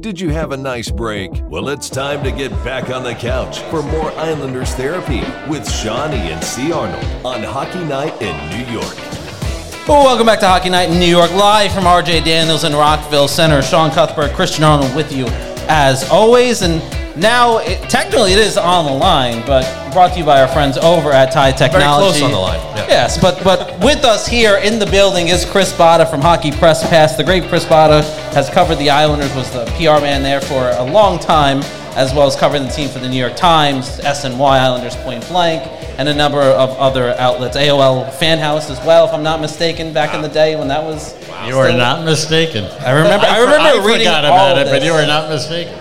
Did 0.00 0.20
you 0.20 0.30
have 0.30 0.52
a 0.52 0.56
nice 0.56 0.90
break? 0.90 1.32
Well, 1.48 1.68
it's 1.68 1.90
time 1.90 2.22
to 2.22 2.30
get 2.30 2.52
back 2.64 2.88
on 2.88 3.02
the 3.02 3.14
couch 3.14 3.58
for 3.62 3.82
more 3.82 4.12
Islanders 4.12 4.72
therapy 4.74 5.22
with 5.50 5.68
Shawnee 5.68 6.30
and 6.30 6.42
C. 6.44 6.70
Arnold 6.70 7.04
on 7.26 7.42
Hockey 7.42 7.82
Night 7.84 8.14
in 8.22 8.36
New 8.50 8.72
York. 8.72 8.96
Welcome 9.88 10.24
back 10.24 10.38
to 10.40 10.46
Hockey 10.46 10.70
Night 10.70 10.88
in 10.90 11.00
New 11.00 11.06
York, 11.06 11.32
live 11.32 11.72
from 11.72 11.82
RJ 11.82 12.24
Daniels 12.24 12.62
in 12.62 12.74
Rockville 12.74 13.26
Centre. 13.26 13.60
Sean 13.60 13.90
Cuthbert, 13.90 14.34
Christian 14.34 14.62
Arnold 14.62 14.94
with 14.94 15.10
you 15.10 15.26
as 15.68 16.08
always. 16.10 16.62
And 16.62 16.80
now, 17.18 17.58
it, 17.58 17.88
technically, 17.90 18.32
it 18.32 18.38
is 18.38 18.56
on 18.56 18.84
the 18.84 18.92
line, 18.92 19.44
but 19.46 19.64
brought 19.92 20.12
to 20.12 20.18
you 20.18 20.24
by 20.24 20.40
our 20.40 20.48
friends 20.48 20.78
over 20.78 21.10
at 21.12 21.32
Tie 21.32 21.52
Technology. 21.52 22.20
Very 22.20 22.20
close 22.20 22.22
on 22.22 22.30
the 22.30 22.38
line, 22.38 22.60
yeah. 22.76 22.86
Yes, 22.88 23.20
but 23.20 23.42
but 23.42 23.78
with 23.82 24.04
us 24.04 24.26
here 24.26 24.56
in 24.58 24.78
the 24.78 24.86
building 24.86 25.28
is 25.28 25.44
Chris 25.44 25.72
Botta 25.72 26.08
from 26.08 26.20
Hockey 26.20 26.50
Press 26.52 26.88
Pass. 26.88 27.16
The 27.16 27.24
great 27.24 27.44
Chris 27.44 27.64
Botta 27.64 28.02
has 28.32 28.48
covered 28.50 28.76
the 28.76 28.90
Islanders, 28.90 29.34
was 29.34 29.50
the 29.50 29.64
PR 29.76 30.00
man 30.00 30.22
there 30.22 30.40
for 30.40 30.70
a 30.70 30.84
long 30.84 31.18
time, 31.18 31.58
as 31.96 32.14
well 32.14 32.26
as 32.26 32.36
covering 32.36 32.64
the 32.64 32.70
team 32.70 32.88
for 32.88 32.98
the 33.00 33.08
New 33.08 33.18
York 33.18 33.36
Times, 33.36 33.98
SNY 34.00 34.38
Islanders 34.40 34.96
Point 34.96 35.26
Blank, 35.28 35.66
and 35.98 36.08
a 36.08 36.14
number 36.14 36.40
of 36.40 36.70
other 36.78 37.14
outlets. 37.18 37.56
AOL 37.56 38.12
Fan 38.14 38.38
House 38.38 38.70
as 38.70 38.78
well, 38.84 39.06
if 39.06 39.12
I'm 39.12 39.24
not 39.24 39.40
mistaken, 39.40 39.92
back 39.92 40.14
in 40.14 40.22
the 40.22 40.28
day 40.28 40.56
when 40.56 40.68
that 40.68 40.82
was. 40.82 41.14
You 41.46 41.58
are 41.58 41.72
not 41.72 42.04
mistaken. 42.04 42.64
I 42.80 42.90
remember. 42.90 43.26
I, 43.26 43.36
for- 43.36 43.44
remember 43.44 43.82
I 43.82 43.86
reading 43.86 44.06
forgot 44.06 44.24
all 44.24 44.52
about 44.52 44.66
it, 44.66 44.70
but 44.70 44.84
you 44.84 44.92
are 44.92 45.06
not 45.06 45.28
mistaken. 45.28 45.74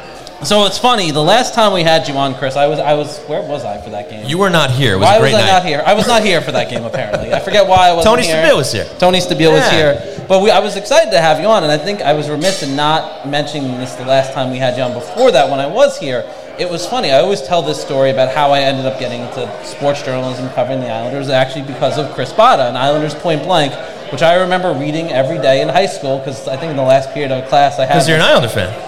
So 0.44 0.66
it's 0.66 0.78
funny. 0.78 1.10
The 1.12 1.24
last 1.24 1.56
time 1.56 1.74
we 1.74 1.82
had 1.82 2.08
you 2.08 2.14
on, 2.16 2.36
Chris, 2.36 2.56
I 2.56 2.68
was 2.68 2.80
I 2.80 2.94
was 2.94 3.20
where 3.26 3.42
was 3.42 3.66
I 3.66 3.82
for 3.82 3.90
that 3.90 4.10
game? 4.10 4.26
You 4.26 4.38
were 4.38 4.50
not 4.52 4.70
here. 4.70 4.94
It 4.94 4.98
was 4.98 5.06
why 5.06 5.16
a 5.16 5.20
great 5.20 5.34
was 5.34 5.42
I 5.42 5.46
night. 5.46 5.52
not 5.52 5.66
here? 5.66 5.84
I 5.86 5.94
was 5.96 6.08
not 6.08 6.24
here 6.24 6.42
for 6.42 6.52
that 6.52 6.70
game. 6.70 6.84
Apparently, 6.84 7.34
I 7.34 7.40
forget 7.40 7.68
why 7.68 7.90
I 7.90 7.94
wasn't 7.94 8.16
Tony 8.16 8.28
here. 8.28 8.44
Stabile 8.44 8.58
was 8.58 8.72
here. 8.72 8.86
Tony 9.00 9.20
Stabile 9.20 9.52
was 9.54 9.68
here. 9.70 10.26
But 10.28 10.44
we, 10.44 10.52
I 10.52 10.60
was 10.60 10.76
excited 10.76 11.10
to 11.12 11.22
have 11.22 11.40
you 11.40 11.48
on, 11.48 11.64
and 11.64 11.72
I 11.72 11.78
think 11.78 12.02
I 12.02 12.14
was 12.14 12.30
remiss 12.30 12.62
in 12.62 12.76
not 12.76 13.28
mentioning 13.28 13.80
this 13.80 13.96
the 13.96 14.06
last 14.06 14.34
time 14.34 14.52
we 14.52 14.58
had 14.58 14.78
you 14.78 14.84
on. 14.84 14.94
Before 14.94 15.32
that, 15.32 15.50
when 15.50 15.60
I 15.60 15.68
was 15.68 15.98
here, 15.98 16.24
it 16.60 16.70
was 16.70 16.86
funny. 16.86 17.12
I 17.12 17.20
always 17.20 17.42
tell 17.42 17.62
this 17.62 17.82
story 17.82 18.12
about 18.12 18.34
how 18.34 18.52
I 18.52 18.60
ended 18.60 18.86
up 18.86 19.00
getting 19.00 19.22
into 19.22 19.66
sports 19.66 20.04
journalism, 20.04 20.50
covering 20.50 20.82
the 20.82 20.90
Islanders, 20.90 21.30
actually 21.30 21.66
because 21.66 21.98
of 21.98 22.14
Chris 22.14 22.32
Botta 22.34 22.68
and 22.68 22.78
Islanders 22.78 23.16
Point 23.16 23.44
Blank, 23.44 23.74
which 24.12 24.22
I 24.22 24.36
remember 24.36 24.74
reading 24.74 25.12
every 25.12 25.38
day 25.38 25.62
in 25.62 25.70
high 25.70 25.86
school 25.86 26.20
because 26.20 26.48
I 26.48 26.58
think 26.58 26.72
in 26.72 26.78
the 26.78 26.84
last 26.84 27.14
period 27.14 27.32
of 27.32 27.48
class 27.50 27.80
I 27.80 27.86
had 27.86 27.94
Because 27.94 28.08
you're 28.08 28.18
an 28.18 28.24
Islander 28.24 28.50
fan. 28.50 28.87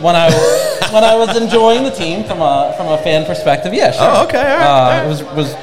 When 0.00 0.16
I 0.16 0.30
when 0.92 1.04
I 1.04 1.14
was 1.16 1.36
enjoying 1.36 1.84
the 1.84 1.90
team 1.90 2.24
from 2.24 2.40
a 2.40 2.72
from 2.76 2.88
a 2.88 2.98
fan 2.98 3.24
perspective. 3.26 3.72
Yeah, 3.74 3.90
sure. 3.92 4.00
Oh, 4.02 4.24
okay, 4.26 4.38
all 4.38 4.44
right, 4.58 4.62
Uh, 4.62 4.68
all 4.68 4.90
right. 4.90 5.04
It 5.04 5.08
was 5.08 5.22
was 5.34 5.54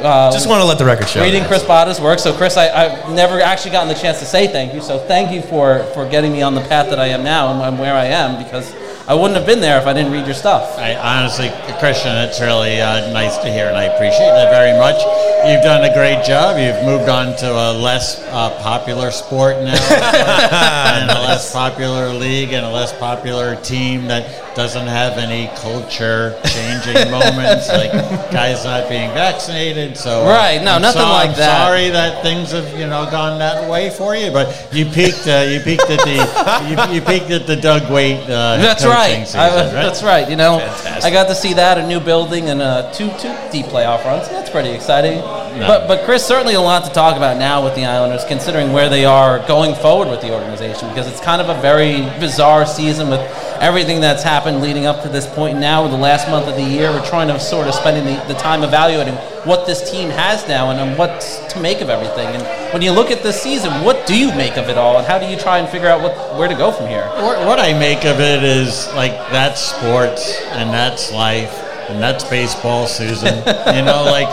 uh, 0.00 0.30
Just 0.32 0.48
want 0.48 0.60
to 0.60 0.64
let 0.64 0.78
the 0.78 0.84
record 0.84 1.08
show. 1.08 1.20
reading 1.22 1.44
Chris 1.44 1.64
Botta's 1.64 2.00
work. 2.00 2.20
So, 2.20 2.32
Chris, 2.32 2.56
I, 2.56 2.68
I've 2.70 3.10
never 3.12 3.40
actually 3.40 3.72
gotten 3.72 3.88
the 3.88 4.00
chance 4.00 4.20
to 4.20 4.24
say 4.26 4.46
thank 4.46 4.72
you. 4.72 4.80
So, 4.80 4.98
thank 4.98 5.32
you 5.32 5.42
for 5.42 5.82
for 5.94 6.08
getting 6.08 6.30
me 6.32 6.40
on 6.42 6.54
the 6.54 6.60
path 6.62 6.88
that 6.90 7.00
I 7.00 7.06
am 7.08 7.24
now 7.24 7.50
and, 7.52 7.60
and 7.62 7.78
where 7.80 7.94
I 7.96 8.04
am 8.06 8.42
because 8.42 8.72
I 9.08 9.14
wouldn't 9.14 9.38
have 9.38 9.46
been 9.46 9.60
there 9.60 9.80
if 9.80 9.86
I 9.86 9.94
didn't 9.94 10.12
read 10.12 10.26
your 10.26 10.34
stuff. 10.34 10.76
I 10.76 10.94
honestly, 10.94 11.48
Christian, 11.78 12.14
it's 12.14 12.42
really 12.42 12.78
uh, 12.78 13.10
nice 13.10 13.38
to 13.38 13.50
hear, 13.50 13.66
and 13.66 13.74
I 13.74 13.84
appreciate 13.84 14.36
it 14.36 14.50
very 14.50 14.78
much. 14.78 15.00
You've 15.48 15.64
done 15.64 15.82
a 15.82 15.94
great 15.94 16.26
job. 16.26 16.58
You've 16.58 16.84
moved 16.84 17.08
on 17.08 17.34
to 17.38 17.50
a 17.50 17.72
less 17.72 18.20
uh, 18.24 18.50
popular 18.60 19.10
sport 19.10 19.56
now, 19.62 19.72
and 19.72 21.10
a 21.10 21.22
less 21.22 21.50
popular 21.54 22.12
league, 22.12 22.52
and 22.52 22.66
a 22.66 22.70
less 22.70 22.92
popular 22.92 23.56
team 23.56 24.08
that 24.08 24.47
doesn't 24.58 24.88
have 24.88 25.18
any 25.18 25.46
culture-changing 25.62 27.10
moments, 27.12 27.68
like 27.68 27.92
guys 28.32 28.64
not 28.64 28.88
being 28.88 29.08
vaccinated. 29.12 29.96
So, 29.96 30.24
uh, 30.24 30.28
Right, 30.28 30.60
no, 30.62 30.72
I'm 30.72 30.82
nothing 30.82 31.02
so- 31.02 31.08
like 31.08 31.30
I'm 31.30 31.36
that. 31.36 31.66
Sorry 31.68 31.88
that 31.90 32.22
things 32.24 32.50
have 32.50 32.68
you 32.76 32.86
know 32.88 33.08
gone 33.08 33.38
that 33.38 33.70
way 33.70 33.88
for 33.90 34.16
you, 34.16 34.32
but 34.32 34.48
you 34.72 34.84
peaked. 34.86 35.26
Uh, 35.28 35.46
you 35.48 35.60
peaked 35.60 35.88
at 35.88 36.00
the 36.00 36.88
you, 36.90 36.94
you 36.96 37.00
peaked 37.00 37.30
at 37.30 37.46
the 37.46 37.54
Doug 37.54 37.90
Weight. 37.90 38.20
Uh, 38.24 38.56
That's 38.58 38.84
right. 38.84 39.24
Season, 39.24 39.38
I, 39.40 39.48
right? 39.48 39.72
That's 39.72 40.02
right. 40.02 40.28
You 40.28 40.36
know, 40.36 40.58
Fantastic. 40.58 41.04
I 41.04 41.10
got 41.10 41.28
to 41.28 41.34
see 41.36 41.54
that 41.54 41.78
a 41.78 41.86
new 41.86 42.00
building 42.00 42.48
and 42.50 42.60
uh, 42.60 42.92
two 42.92 43.08
two 43.18 43.32
deep 43.52 43.66
playoff 43.66 44.04
runs. 44.04 44.28
That's 44.28 44.50
pretty 44.50 44.70
exciting. 44.70 45.20
But 45.20 45.86
but 45.88 46.04
Chris, 46.04 46.24
certainly 46.26 46.54
a 46.54 46.60
lot 46.60 46.84
to 46.84 46.90
talk 46.92 47.16
about 47.16 47.36
now 47.36 47.62
with 47.64 47.74
the 47.76 47.84
Islanders, 47.84 48.24
considering 48.24 48.72
where 48.72 48.88
they 48.88 49.04
are 49.04 49.38
going 49.46 49.74
forward 49.76 50.08
with 50.08 50.20
the 50.20 50.32
organization, 50.34 50.88
because 50.88 51.06
it's 51.06 51.20
kind 51.20 51.40
of 51.40 51.48
a 51.48 51.60
very 51.60 52.02
bizarre 52.20 52.66
season 52.66 53.08
with 53.08 53.20
everything 53.60 54.00
that's 54.00 54.22
happened 54.22 54.47
leading 54.56 54.86
up 54.86 55.02
to 55.02 55.08
this 55.08 55.26
point. 55.26 55.58
Now, 55.58 55.82
with 55.82 55.92
the 55.92 55.98
last 55.98 56.28
month 56.28 56.48
of 56.48 56.56
the 56.56 56.62
year, 56.62 56.90
we're 56.90 57.06
trying 57.06 57.28
to 57.28 57.38
sort 57.38 57.68
of 57.68 57.74
spending 57.74 58.04
the, 58.04 58.22
the 58.26 58.34
time 58.34 58.62
evaluating 58.62 59.14
what 59.44 59.66
this 59.66 59.90
team 59.90 60.10
has 60.10 60.46
now 60.48 60.70
and, 60.70 60.80
and 60.80 60.98
what 60.98 61.20
to 61.50 61.60
make 61.60 61.80
of 61.80 61.88
everything. 61.88 62.26
And 62.26 62.72
when 62.72 62.82
you 62.82 62.90
look 62.92 63.10
at 63.10 63.22
this 63.22 63.40
season, 63.40 63.72
what 63.84 64.06
do 64.06 64.18
you 64.18 64.28
make 64.34 64.56
of 64.56 64.68
it 64.68 64.76
all, 64.76 64.98
and 64.98 65.06
how 65.06 65.18
do 65.18 65.26
you 65.26 65.36
try 65.36 65.58
and 65.58 65.68
figure 65.68 65.88
out 65.88 66.00
what 66.02 66.38
where 66.38 66.48
to 66.48 66.54
go 66.54 66.72
from 66.72 66.86
here? 66.86 67.06
What, 67.16 67.46
what 67.46 67.58
I 67.58 67.78
make 67.78 68.04
of 68.04 68.20
it 68.20 68.42
is 68.42 68.88
like 68.94 69.12
that's 69.30 69.60
sports 69.60 70.40
and 70.52 70.70
that's 70.70 71.12
life 71.12 71.52
and 71.88 72.00
that's 72.02 72.24
baseball, 72.24 72.86
Susan. 72.86 73.36
you 73.74 73.82
know, 73.82 74.04
like 74.04 74.28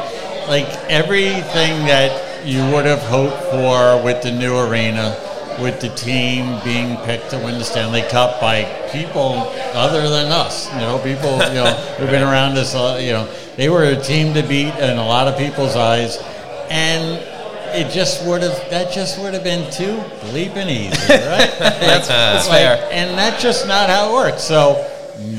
like 0.48 0.68
everything 0.90 1.86
that 1.86 2.46
you 2.46 2.60
would 2.72 2.86
have 2.86 3.02
hoped 3.04 3.42
for 3.46 4.04
with 4.04 4.22
the 4.22 4.32
new 4.32 4.58
arena, 4.58 5.16
with 5.62 5.80
the 5.82 5.90
team 5.90 6.60
being 6.64 6.98
picked 7.06 7.30
to 7.32 7.38
win 7.38 7.58
the 7.58 7.64
Stanley 7.64 8.02
Cup 8.04 8.40
by 8.42 8.64
people 8.92 9.52
other 9.74 10.08
than 10.10 10.32
us. 10.32 10.72
You 10.74 10.80
know, 10.82 11.00
people 11.00 11.32
you 11.50 11.56
know 11.64 11.72
who've 11.98 12.10
been 12.10 12.24
around 12.24 12.58
us. 12.58 12.76
Uh, 12.76 13.00
you 13.02 13.12
know, 13.12 13.28
they 13.56 13.70
were 13.70 13.84
a 13.84 13.96
team 14.02 14.34
to 14.34 14.42
beat 14.44 14.74
in 14.76 14.98
a 14.98 15.06
lot 15.06 15.28
of 15.28 15.38
people's 15.38 15.76
eyes, 15.76 16.18
and 16.70 17.22
it 17.76 17.92
just 17.92 18.26
would 18.26 18.42
have 18.42 18.70
that 18.70 18.92
just 18.94 19.20
would 19.20 19.34
have 19.34 19.44
been 19.44 19.70
too 19.72 19.96
bleeping 20.30 20.68
easy, 20.70 21.14
right? 21.14 21.52
That's, 21.60 22.08
that's 22.08 22.48
Like, 22.48 22.58
fair. 22.60 22.90
and 22.92 23.18
that's 23.18 23.42
just 23.42 23.68
not 23.68 23.90
how 23.90 24.10
it 24.10 24.14
works. 24.14 24.44
So 24.44 24.90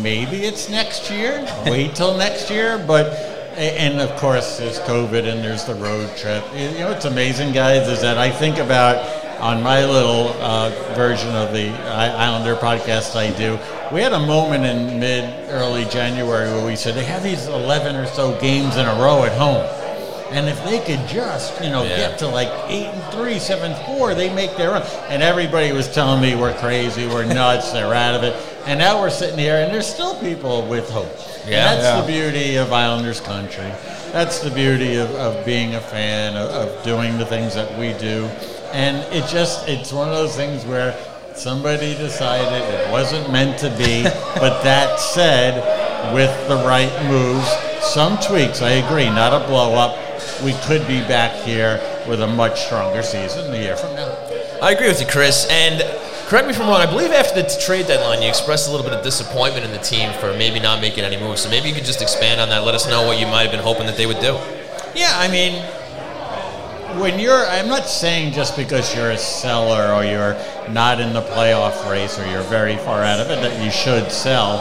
maybe 0.02 0.44
it's 0.44 0.68
next 0.68 1.10
year. 1.10 1.46
Wait 1.66 1.94
till 1.94 2.16
next 2.16 2.50
year. 2.50 2.82
But 2.86 3.06
and 3.56 4.00
of 4.02 4.14
course 4.18 4.58
there's 4.58 4.78
COVID 4.80 5.24
and 5.30 5.42
there's 5.42 5.64
the 5.64 5.74
road 5.76 6.14
trip. 6.16 6.44
You 6.54 6.70
know 6.78 6.88
what's 6.90 7.06
amazing, 7.06 7.52
guys, 7.52 7.88
is 7.88 8.02
that 8.02 8.18
I 8.18 8.30
think 8.30 8.58
about 8.58 8.96
on 9.38 9.62
my 9.62 9.84
little 9.84 10.28
uh, 10.42 10.70
version 10.94 11.34
of 11.34 11.52
the 11.52 11.68
Islander 11.86 12.56
podcast 12.56 13.16
I 13.16 13.30
do. 13.36 13.58
We 13.94 14.00
had 14.00 14.12
a 14.12 14.18
moment 14.26 14.64
in 14.64 14.98
mid 14.98 15.24
early 15.50 15.84
January 15.86 16.50
where 16.50 16.66
we 16.66 16.76
said 16.76 16.94
they 16.94 17.04
have 17.04 17.22
these 17.22 17.46
11 17.46 17.96
or 17.96 18.06
so 18.06 18.38
games 18.40 18.76
in 18.76 18.86
a 18.86 18.94
row 18.94 19.24
at 19.24 19.32
home. 19.32 19.64
And 20.30 20.48
if 20.48 20.62
they 20.64 20.80
could 20.80 21.06
just, 21.08 21.62
you 21.62 21.70
know, 21.70 21.84
Yeah. 21.84 21.96
get 21.98 22.18
to 22.18 22.26
like 22.28 22.48
eight 22.68 22.86
and 22.86 23.12
three, 23.12 23.38
seven 23.38 23.74
four, 23.86 24.12
they 24.14 24.32
make 24.34 24.56
their 24.56 24.70
run. 24.72 24.82
And 25.08 25.22
everybody 25.22 25.70
was 25.72 25.92
telling 25.92 26.20
me 26.20 26.34
we're 26.34 26.54
crazy, 26.54 27.06
we're 27.06 27.24
nuts, 27.32 27.70
they're 27.72 27.94
out 27.94 28.14
of 28.16 28.24
it. 28.24 28.34
And 28.66 28.80
now 28.80 29.00
we're 29.00 29.10
sitting 29.10 29.38
here, 29.38 29.58
and 29.58 29.72
there's 29.72 29.86
still 29.86 30.16
people 30.16 30.66
with 30.66 30.90
hope. 30.90 31.06
And 31.44 31.50
Yeah. 31.52 31.74
that's 31.76 32.00
the 32.06 32.12
beauty 32.12 32.56
of 32.56 32.72
Islanders 32.72 33.20
country. 33.20 33.70
That's 34.10 34.40
the 34.40 34.50
beauty 34.50 34.96
of, 34.96 35.14
of 35.14 35.44
being 35.46 35.76
a 35.76 35.80
fan, 35.80 36.36
of, 36.36 36.50
of 36.50 36.82
doing 36.84 37.18
the 37.18 37.26
things 37.26 37.54
that 37.54 37.78
we 37.78 37.92
do. 37.92 38.28
And 38.76 38.98
it 39.10 39.26
just, 39.26 39.66
it's 39.66 39.90
one 39.90 40.08
of 40.08 40.14
those 40.14 40.36
things 40.36 40.66
where 40.66 40.94
somebody 41.34 41.94
decided 41.94 42.62
it 42.62 42.92
wasn't 42.92 43.32
meant 43.32 43.58
to 43.60 43.70
be. 43.70 44.02
but 44.38 44.62
that 44.64 45.00
said, 45.00 46.12
with 46.12 46.30
the 46.48 46.56
right 46.56 46.92
moves, 47.08 47.48
some 47.82 48.18
tweaks, 48.18 48.60
I 48.60 48.72
agree, 48.72 49.06
not 49.06 49.32
a 49.32 49.46
blow 49.46 49.74
up, 49.74 49.96
we 50.44 50.52
could 50.66 50.86
be 50.86 51.00
back 51.00 51.34
here 51.42 51.80
with 52.06 52.20
a 52.20 52.26
much 52.26 52.66
stronger 52.66 53.02
season 53.02 53.50
a 53.54 53.56
year 53.56 53.76
from 53.78 53.94
now. 53.96 54.14
I 54.60 54.72
agree 54.72 54.88
with 54.88 55.00
you, 55.00 55.06
Chris. 55.06 55.46
And 55.50 55.82
Correct 56.26 56.48
me 56.48 56.54
if 56.54 56.60
I'm 56.60 56.66
wrong. 56.66 56.80
I 56.80 56.90
believe 56.90 57.12
after 57.12 57.40
the 57.40 57.48
trade 57.64 57.86
deadline, 57.86 58.20
you 58.20 58.28
expressed 58.28 58.66
a 58.66 58.72
little 58.72 58.84
bit 58.84 58.98
of 58.98 59.04
disappointment 59.04 59.64
in 59.64 59.70
the 59.70 59.78
team 59.78 60.12
for 60.14 60.32
maybe 60.32 60.58
not 60.58 60.80
making 60.80 61.04
any 61.04 61.16
moves. 61.16 61.42
So 61.42 61.48
maybe 61.48 61.68
you 61.68 61.74
could 61.74 61.84
just 61.84 62.02
expand 62.02 62.40
on 62.40 62.48
that. 62.48 62.64
Let 62.64 62.74
us 62.74 62.88
know 62.88 63.06
what 63.06 63.20
you 63.20 63.26
might 63.26 63.42
have 63.42 63.52
been 63.52 63.62
hoping 63.62 63.86
that 63.86 63.96
they 63.96 64.06
would 64.06 64.18
do. 64.18 64.34
Yeah, 64.92 65.12
I 65.14 65.30
mean, 65.30 65.64
when 67.00 67.18
you're, 67.18 67.44
I'm 67.46 67.68
not 67.68 67.86
saying 67.86 68.32
just 68.32 68.56
because 68.56 68.94
you're 68.94 69.10
a 69.10 69.18
seller 69.18 69.92
or 69.94 70.04
you're 70.04 70.36
not 70.72 71.00
in 71.00 71.12
the 71.12 71.22
playoff 71.22 71.90
race 71.90 72.18
or 72.18 72.26
you're 72.26 72.42
very 72.42 72.76
far 72.78 73.02
out 73.02 73.20
of 73.20 73.30
it 73.30 73.40
that 73.40 73.64
you 73.64 73.70
should 73.70 74.10
sell. 74.10 74.58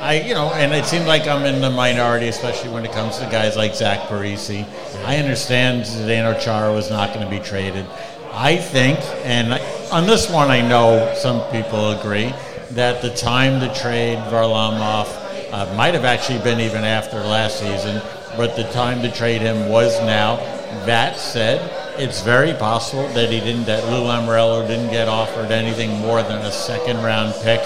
I, 0.00 0.20
you 0.20 0.34
know, 0.34 0.52
and 0.54 0.72
it 0.72 0.86
seems 0.86 1.06
like 1.06 1.26
I'm 1.26 1.44
in 1.44 1.60
the 1.60 1.70
minority, 1.70 2.28
especially 2.28 2.70
when 2.70 2.84
it 2.84 2.92
comes 2.92 3.18
to 3.18 3.24
guys 3.26 3.56
like 3.56 3.74
Zach 3.74 4.08
Parise. 4.08 4.66
I 5.04 5.18
understand 5.18 5.84
Zdeno 5.84 6.40
Chara 6.40 6.72
was 6.72 6.90
not 6.90 7.12
going 7.12 7.24
to 7.24 7.30
be 7.30 7.38
traded. 7.38 7.86
I 8.32 8.56
think, 8.56 8.98
and 9.24 9.52
on 9.92 10.06
this 10.06 10.30
one, 10.30 10.50
I 10.50 10.66
know 10.66 11.12
some 11.16 11.42
people 11.50 11.92
agree 11.92 12.32
that 12.70 13.02
the 13.02 13.10
time 13.10 13.60
to 13.60 13.74
trade 13.80 14.18
Varlamov 14.30 15.06
uh, 15.52 15.74
might 15.76 15.94
have 15.94 16.04
actually 16.04 16.38
been 16.38 16.60
even 16.60 16.84
after 16.84 17.16
last 17.18 17.58
season, 17.58 18.00
but 18.36 18.56
the 18.56 18.64
time 18.72 19.02
to 19.02 19.12
trade 19.12 19.42
him 19.42 19.68
was 19.68 20.00
now. 20.00 20.36
That 20.86 21.18
said, 21.18 21.60
it's 21.98 22.22
very 22.22 22.52
possible 22.54 23.08
that 23.08 23.30
he 23.30 23.40
didn't, 23.40 23.64
that 23.64 23.84
Lou 23.84 24.04
Lamoriello 24.04 24.66
didn't 24.66 24.90
get 24.90 25.08
offered 25.08 25.50
anything 25.50 25.90
more 26.00 26.22
than 26.22 26.38
a 26.38 26.52
second 26.52 26.98
round 27.02 27.34
pick 27.42 27.60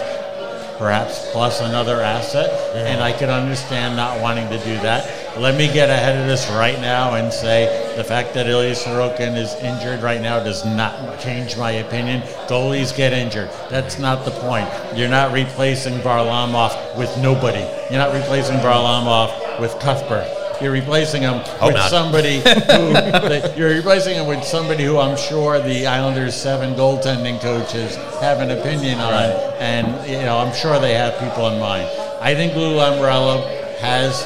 perhaps 0.78 1.30
plus 1.32 1.60
another 1.60 2.00
asset, 2.00 2.50
and 2.74 3.02
I 3.02 3.12
can 3.12 3.30
understand 3.30 3.96
not 3.96 4.20
wanting 4.20 4.48
to 4.50 4.58
do 4.58 4.74
that. 4.82 5.38
Let 5.38 5.56
me 5.56 5.72
get 5.72 5.90
ahead 5.90 6.20
of 6.20 6.26
this 6.26 6.48
right 6.50 6.80
now 6.80 7.14
and 7.14 7.32
say 7.32 7.94
the 7.96 8.04
fact 8.04 8.34
that 8.34 8.46
Ilya 8.46 8.74
Sorokin 8.74 9.36
is 9.36 9.54
injured 9.56 10.02
right 10.02 10.20
now 10.20 10.42
does 10.42 10.64
not 10.64 11.18
change 11.20 11.56
my 11.56 11.72
opinion. 11.72 12.22
Goalies 12.48 12.94
get 12.96 13.12
injured. 13.12 13.50
That's 13.70 13.98
not 13.98 14.24
the 14.24 14.30
point. 14.32 14.68
You're 14.96 15.08
not 15.08 15.32
replacing 15.32 15.94
Varlamov 16.00 16.96
with 16.96 17.16
nobody. 17.18 17.66
You're 17.90 18.00
not 18.00 18.12
replacing 18.12 18.56
Varlamov 18.56 19.60
with 19.60 19.78
Cuthbert. 19.80 20.43
You're 20.64 20.72
replacing 20.72 21.20
him 21.20 21.40
with 21.60 21.74
not. 21.74 21.90
somebody 21.90 22.40
who 22.40 23.54
you're 23.54 23.74
replacing 23.76 24.14
him 24.14 24.26
with 24.26 24.42
somebody 24.44 24.82
who 24.84 24.98
I'm 24.98 25.14
sure 25.14 25.60
the 25.60 25.86
Islanders' 25.86 26.34
seven 26.34 26.72
goaltending 26.72 27.38
coaches 27.38 27.96
have 28.22 28.40
an 28.40 28.50
opinion 28.50 28.98
on, 28.98 29.12
and 29.60 30.08
you 30.08 30.20
know 30.20 30.38
I'm 30.38 30.54
sure 30.54 30.80
they 30.80 30.94
have 30.94 31.18
people 31.18 31.48
in 31.48 31.60
mind. 31.60 31.86
I 32.18 32.34
think 32.34 32.54
Lou 32.54 32.76
Lamoriello 32.76 33.76
has 33.80 34.24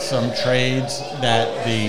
some 0.00 0.32
trades 0.44 1.00
that 1.20 1.66
the 1.66 1.88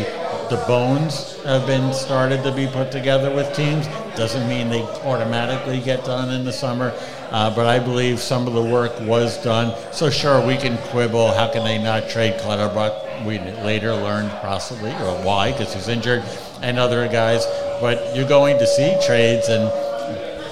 the 0.50 0.64
bones 0.66 1.40
have 1.44 1.68
been 1.68 1.94
started 1.94 2.42
to 2.42 2.52
be 2.52 2.66
put 2.66 2.92
together 2.92 3.32
with 3.32 3.56
teams. 3.56 3.86
Doesn't 4.18 4.50
mean 4.50 4.70
they 4.70 4.82
automatically 4.82 5.80
get 5.80 6.04
done 6.06 6.34
in 6.34 6.44
the 6.44 6.52
summer, 6.52 6.92
uh, 7.32 7.54
but 7.56 7.66
I 7.66 7.80
believe 7.80 8.20
some 8.20 8.46
of 8.46 8.54
the 8.54 8.62
work 8.62 8.92
was 9.02 9.42
done. 9.44 9.74
So 9.94 10.10
sure, 10.10 10.46
we 10.46 10.58
can 10.58 10.78
quibble. 10.90 11.32
How 11.32 11.50
can 11.52 11.64
they 11.64 11.82
not 11.82 12.10
trade 12.10 12.40
Clutterbuck? 12.42 13.26
We 13.26 13.40
later 13.40 13.94
learned 13.94 14.30
possibly 14.42 14.92
or 14.92 15.24
why 15.24 15.52
because 15.52 15.74
he's 15.74 15.88
injured, 15.88 16.24
and 16.62 16.78
other 16.78 17.08
guys. 17.08 17.46
But 17.80 18.16
you're 18.16 18.28
going 18.28 18.58
to 18.60 18.68
see 18.68 18.98
trades, 19.06 19.48
and 19.48 19.70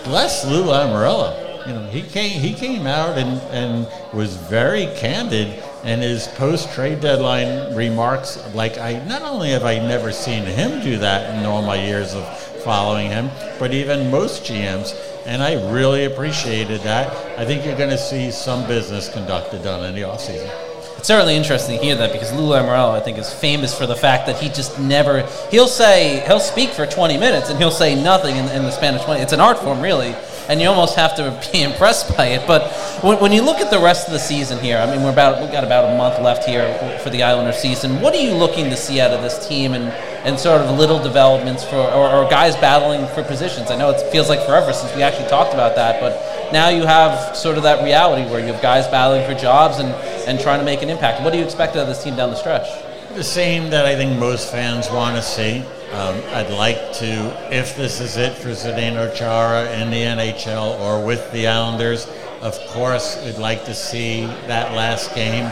bless 0.06 0.46
Lou 0.46 0.64
Lamoriello. 0.64 1.68
You 1.68 1.74
know, 1.74 1.86
he 1.88 2.02
came 2.02 2.40
he 2.40 2.54
came 2.54 2.88
out 2.88 3.18
and, 3.18 3.42
and 3.52 3.88
was 4.14 4.36
very 4.36 4.88
candid 4.96 5.62
in 5.84 6.00
his 6.00 6.28
post 6.30 6.74
trade 6.74 7.02
deadline 7.02 7.76
remarks. 7.76 8.40
Like 8.56 8.78
I 8.78 9.04
not 9.06 9.22
only 9.22 9.50
have 9.52 9.66
I 9.66 9.80
never 9.80 10.12
seen 10.12 10.44
him 10.44 10.82
do 10.82 10.98
that 11.00 11.38
in 11.38 11.46
all 11.46 11.62
my 11.62 11.76
years 11.76 12.14
of 12.14 12.40
following 12.64 13.10
him, 13.10 13.30
but 13.60 13.74
even 13.74 14.10
most 14.10 14.44
GMs. 14.44 14.96
And 15.30 15.44
I 15.44 15.72
really 15.72 16.06
appreciated 16.06 16.82
that. 16.82 17.08
I 17.38 17.46
think 17.46 17.64
you're 17.64 17.78
going 17.78 17.92
to 17.92 18.00
see 18.00 18.32
some 18.32 18.68
business 18.68 19.14
conducted 19.14 19.62
done 19.62 19.86
in 19.86 19.94
the 19.94 20.02
offseason. 20.02 20.50
It's 20.98 21.08
certainly 21.08 21.36
interesting 21.36 21.78
to 21.78 21.86
hear 21.86 21.96
that 21.98 22.12
because 22.12 22.34
Lou 22.34 22.50
Lamoriello, 22.50 22.90
I 22.90 23.00
think, 23.00 23.20
is 23.20 23.32
famous 23.32 23.78
for 23.78 23.86
the 23.86 23.96
fact 23.96 24.26
that 24.26 24.38
he 24.38 24.50
just 24.50 24.80
never. 24.80 25.22
He'll 25.52 25.68
say 25.68 26.24
he'll 26.26 26.40
speak 26.40 26.72
for 26.72 26.88
20 26.88 27.20
minutes 27.20 27.52
and 27.52 27.60
he'll 27.60 27.70
say 27.70 27.94
nothing 27.94 28.38
in, 28.38 28.46
in 28.50 28.64
the 28.64 28.72
span 28.72 28.96
of 28.96 29.04
20. 29.04 29.22
It's 29.22 29.32
an 29.32 29.40
art 29.40 29.60
form, 29.60 29.82
really, 29.82 30.16
and 30.50 30.60
you 30.60 30.68
almost 30.68 30.96
have 30.96 31.16
to 31.16 31.40
be 31.54 31.62
impressed 31.70 32.18
by 32.18 32.26
it. 32.26 32.46
But 32.48 32.72
when, 33.04 33.20
when 33.20 33.32
you 33.32 33.44
look 33.44 33.58
at 33.58 33.70
the 33.70 33.80
rest 33.80 34.08
of 34.08 34.14
the 34.14 34.20
season 34.20 34.58
here, 34.60 34.78
I 34.78 34.90
mean, 34.90 35.04
we're 35.04 35.12
about 35.12 35.40
we've 35.42 35.52
got 35.52 35.64
about 35.64 35.94
a 35.94 35.98
month 35.98 36.20
left 36.20 36.44
here 36.44 37.00
for 37.04 37.12
the 37.12 37.24
Islander 37.24 37.54
season. 37.54 38.02
What 38.02 38.14
are 38.16 38.20
you 38.20 38.34
looking 38.34 38.70
to 38.72 38.76
see 38.76 39.00
out 39.00 39.12
of 39.12 39.22
this 39.22 39.48
team 39.48 39.74
and 39.74 39.86
and 40.26 40.38
sort 40.38 40.60
of 40.60 40.78
little 40.78 41.02
developments 41.02 41.64
for 41.64 41.78
or, 41.78 42.10
or 42.10 42.30
guys 42.30 42.56
battling 42.56 43.08
for 43.14 43.24
positions? 43.24 43.70
I 43.72 43.78
know 43.78 43.92
it 43.92 44.02
feels 44.12 44.28
like 44.28 44.46
forever 44.46 44.74
since 44.74 44.94
we 44.96 45.04
actually 45.04 45.30
talked 45.30 45.54
about 45.54 45.76
that, 45.76 46.02
but 46.02 46.52
now 46.52 46.70
you 46.70 46.84
have 46.84 47.38
sort 47.38 47.58
of 47.58 47.64
that 47.64 47.84
reality 47.84 48.30
where 48.30 48.40
you 48.40 48.52
have 48.52 48.62
guys 48.62 48.88
battling 48.88 49.26
for 49.26 49.40
jobs 49.40 49.78
and 49.78 49.90
and 50.28 50.40
trying 50.40 50.60
to 50.60 50.66
make 50.66 50.82
an 50.82 50.90
impact. 50.90 51.22
What 51.22 51.32
do 51.32 51.38
you 51.38 51.46
expect 51.46 51.76
out 51.76 51.84
of 51.84 51.88
this 51.88 52.04
team 52.04 52.16
down 52.16 52.32
the 52.32 52.36
stretch? 52.36 52.68
The 53.14 53.24
same 53.24 53.70
that 53.70 53.86
I 53.86 53.96
think 53.96 54.20
most 54.20 54.52
fans 54.52 54.90
want 54.90 55.16
to 55.16 55.22
see. 55.22 55.64
Um, 55.92 56.22
I'd 56.36 56.52
like 56.52 56.94
to, 56.94 57.56
if 57.56 57.76
this 57.76 58.00
is 58.00 58.16
it 58.18 58.34
for 58.34 58.50
Zdeno 58.50 59.14
Chara 59.16 59.72
in 59.82 59.90
the 59.90 59.98
NHL 59.98 60.80
or 60.80 61.04
with 61.04 61.32
the 61.32 61.48
Islanders, 61.48 62.08
of 62.42 62.56
course, 62.68 63.20
we'd 63.26 63.40
like 63.40 63.66
to 63.66 63.74
see 63.74 64.26
that 64.48 64.74
last 64.74 65.16
game. 65.16 65.46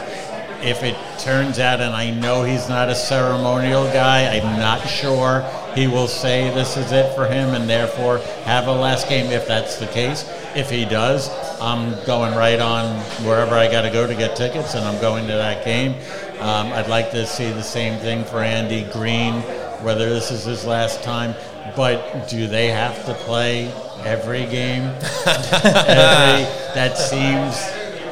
If 0.62 0.84
it 0.84 0.96
turns 1.20 1.58
out, 1.58 1.82
and 1.82 1.94
I 1.96 2.12
know 2.12 2.44
he's 2.44 2.70
not 2.70 2.90
a 2.90 2.96
ceremonial 2.96 3.86
guy, 3.86 4.38
I'm 4.38 4.60
not 4.60 4.88
sure 4.88 5.42
he 5.76 5.88
will 5.88 6.08
say 6.08 6.50
this 6.54 6.78
is 6.78 6.92
it 6.92 7.16
for 7.16 7.28
him 7.28 7.56
and 7.56 7.70
therefore 7.70 8.20
have 8.46 8.68
a 8.68 8.72
last 8.72 9.10
game 9.10 9.32
if 9.32 9.48
that's 9.48 9.78
the 9.78 9.88
case. 9.88 10.24
If 10.56 10.70
he 10.70 10.86
does, 10.86 11.30
I'm 11.60 12.04
going 12.06 12.36
right 12.36 12.60
on 12.60 12.96
wherever 13.26 13.56
I 13.56 13.72
got 13.72 13.82
to 13.82 13.90
go 13.90 14.08
to 14.08 14.16
get 14.16 14.36
tickets, 14.36 14.76
and 14.76 14.86
I'm 14.86 15.00
going 15.02 15.28
to 15.28 15.34
that 15.34 15.66
game. 15.66 15.94
Um, 16.40 16.72
I'd 16.74 16.88
like 16.88 17.12
to 17.12 17.26
see 17.26 17.52
the 17.52 17.64
same 17.64 18.00
thing 18.00 18.24
for 18.24 18.42
Andy 18.42 18.88
Green, 18.92 19.44
whether 19.82 20.10
this 20.10 20.32
is 20.32 20.46
his 20.46 20.66
last 20.66 21.04
time. 21.04 21.36
But 21.76 22.28
do 22.30 22.48
they 22.48 22.68
have 22.68 23.06
to 23.06 23.14
play 23.14 23.72
every 24.06 24.46
game? 24.46 24.84
every, 25.26 26.46
that 26.74 26.98
seems 26.98 27.56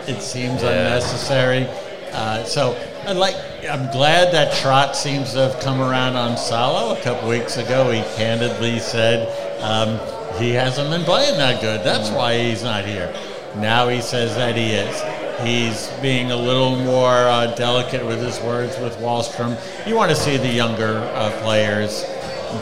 it 0.07 0.21
seems 0.21 0.61
unnecessary. 0.61 1.67
Uh, 2.11 2.43
so 2.43 2.77
I 3.05 3.13
like. 3.13 3.35
I'm 3.69 3.91
glad 3.91 4.31
that 4.33 4.53
Trot 4.57 4.95
seems 4.95 5.33
to 5.33 5.49
have 5.49 5.59
come 5.61 5.81
around 5.81 6.15
on 6.15 6.37
Salo. 6.37 6.95
A 6.95 7.01
couple 7.01 7.27
weeks 7.29 7.57
ago, 7.57 7.91
he 7.91 8.01
candidly 8.15 8.79
said 8.79 9.27
um, 9.61 9.99
he 10.37 10.51
hasn't 10.51 10.89
been 10.89 11.03
playing 11.03 11.37
that 11.37 11.61
good. 11.61 11.83
That's 11.83 12.09
why 12.09 12.37
he's 12.37 12.63
not 12.63 12.85
here. 12.85 13.13
Now 13.57 13.87
he 13.87 14.01
says 14.01 14.35
that 14.35 14.55
he 14.55 14.71
is. 14.71 15.24
He's 15.43 15.89
being 16.01 16.31
a 16.31 16.35
little 16.35 16.75
more 16.77 17.09
uh, 17.09 17.53
delicate 17.55 18.05
with 18.05 18.21
his 18.21 18.39
words 18.39 18.77
with 18.79 18.95
Wahlstrom. 18.97 19.57
You 19.87 19.95
want 19.95 20.09
to 20.11 20.15
see 20.15 20.37
the 20.37 20.47
younger 20.47 20.97
uh, 21.13 21.31
players 21.41 22.05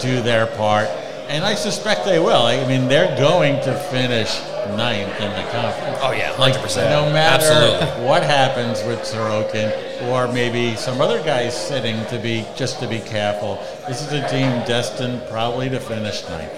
do 0.02 0.22
their 0.22 0.48
part, 0.48 0.88
and 1.30 1.46
I 1.46 1.56
suspect 1.56 2.06
they 2.06 2.20
will. 2.20 2.44
I 2.44 2.66
mean, 2.68 2.88
they're 2.88 3.16
going 3.18 3.62
to 3.64 3.78
finish 3.92 4.40
ninth 4.76 5.20
in 5.20 5.30
the 5.32 5.52
conference. 5.52 6.00
Oh 6.02 6.12
yeah, 6.12 6.34
hundred 6.34 6.62
percent. 6.62 6.90
No 6.90 7.12
matter 7.12 7.46
Absolutely. 7.46 8.06
what 8.06 8.24
happens 8.24 8.84
with 8.84 9.00
Sorokin 9.00 9.72
or 10.10 10.32
maybe 10.34 10.76
some 10.76 11.02
other 11.02 11.22
guys 11.24 11.56
sitting 11.56 12.06
to 12.08 12.18
be 12.18 12.46
just 12.56 12.80
to 12.80 12.88
be 12.88 13.00
careful, 13.00 13.56
this 13.88 14.02
is 14.02 14.12
a 14.14 14.28
team 14.30 14.50
destined 14.66 15.22
probably 15.30 15.70
to 15.70 15.80
finish 15.80 16.28
ninth. 16.30 16.52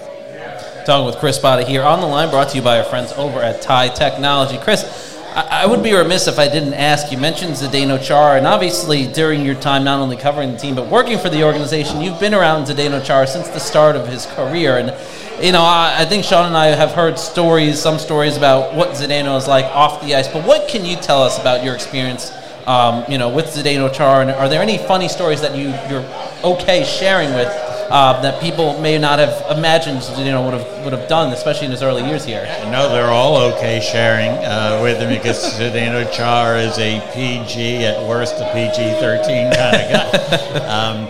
Talking 0.86 1.06
with 1.06 1.16
Chris 1.16 1.38
Botta 1.38 1.66
here 1.66 1.82
on 1.82 2.00
the 2.00 2.06
line, 2.06 2.30
brought 2.30 2.50
to 2.50 2.56
you 2.56 2.62
by 2.62 2.78
our 2.78 2.84
friends 2.84 3.12
over 3.14 3.40
at 3.42 3.60
Tie 3.60 3.88
Technology. 3.88 4.58
Chris, 4.58 5.15
I, 5.36 5.64
I 5.64 5.66
would 5.66 5.82
be 5.82 5.92
remiss 5.92 6.28
if 6.28 6.38
I 6.38 6.48
didn't 6.48 6.72
ask. 6.72 7.12
You 7.12 7.18
mentioned 7.18 7.52
Zdeno 7.52 8.02
Chara, 8.02 8.38
and 8.38 8.46
obviously 8.46 9.06
during 9.06 9.44
your 9.44 9.54
time 9.54 9.84
not 9.84 10.00
only 10.00 10.16
covering 10.16 10.52
the 10.52 10.58
team 10.58 10.74
but 10.74 10.88
working 10.88 11.18
for 11.18 11.28
the 11.28 11.44
organization, 11.44 12.00
you've 12.00 12.18
been 12.18 12.32
around 12.32 12.64
Zdeno 12.64 13.04
Chara 13.04 13.26
since 13.26 13.48
the 13.48 13.60
start 13.60 13.96
of 13.96 14.08
his 14.08 14.24
career. 14.24 14.78
And 14.78 14.96
you 15.44 15.52
know, 15.52 15.60
I, 15.60 15.94
I 15.98 16.04
think 16.06 16.24
Sean 16.24 16.46
and 16.46 16.56
I 16.56 16.68
have 16.68 16.92
heard 16.92 17.18
stories, 17.18 17.78
some 17.78 17.98
stories 17.98 18.38
about 18.38 18.74
what 18.74 18.90
Zdeno 18.92 19.36
is 19.36 19.46
like 19.46 19.66
off 19.66 20.00
the 20.00 20.14
ice. 20.14 20.26
But 20.26 20.46
what 20.46 20.68
can 20.68 20.86
you 20.86 20.96
tell 20.96 21.22
us 21.22 21.38
about 21.38 21.62
your 21.62 21.74
experience? 21.74 22.32
Um, 22.66 23.04
you 23.08 23.18
know, 23.18 23.28
with 23.28 23.46
Zdeno 23.46 23.94
Chara, 23.94 24.22
and 24.22 24.30
are 24.30 24.48
there 24.48 24.60
any 24.60 24.78
funny 24.78 25.06
stories 25.06 25.40
that 25.42 25.54
you 25.54 25.68
you're 25.88 26.04
okay 26.42 26.82
sharing 26.82 27.32
with 27.34 27.46
uh, 27.90 28.20
that 28.22 28.40
people 28.40 28.80
may 28.80 28.98
not 28.98 29.18
have 29.18 29.56
imagined 29.56 30.02
you 30.18 30.32
know 30.32 30.42
would 30.44 30.54
have 30.54 30.84
would 30.84 30.92
have 30.92 31.08
done, 31.08 31.32
especially 31.32 31.66
in 31.66 31.70
his 31.70 31.82
early 31.82 32.04
years 32.04 32.24
here. 32.24 32.44
No, 32.70 32.88
they're 32.88 33.10
all 33.10 33.36
okay 33.52 33.80
sharing 33.80 34.30
uh, 34.44 34.80
with 34.82 34.98
him 34.98 35.10
because 35.10 35.58
Zdeno 35.58 36.10
Char 36.12 36.56
is 36.56 36.78
a 36.78 37.00
PG, 37.14 37.84
at 37.84 38.08
worst 38.08 38.36
a 38.36 38.50
PG 38.52 39.00
13 39.00 39.52
kind 39.52 39.76
of 39.76 39.90
guy. 39.90 40.62
Um, 40.76 41.08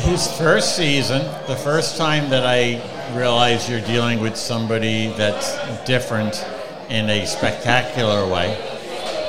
his 0.00 0.30
first 0.38 0.76
season, 0.76 1.22
the 1.46 1.56
first 1.56 1.96
time 1.96 2.30
that 2.30 2.44
I 2.46 2.82
realized 3.16 3.68
you're 3.68 3.80
dealing 3.80 4.20
with 4.20 4.36
somebody 4.36 5.08
that's 5.08 5.54
different 5.84 6.44
in 6.88 7.08
a 7.10 7.26
spectacular 7.26 8.26
way, 8.26 8.56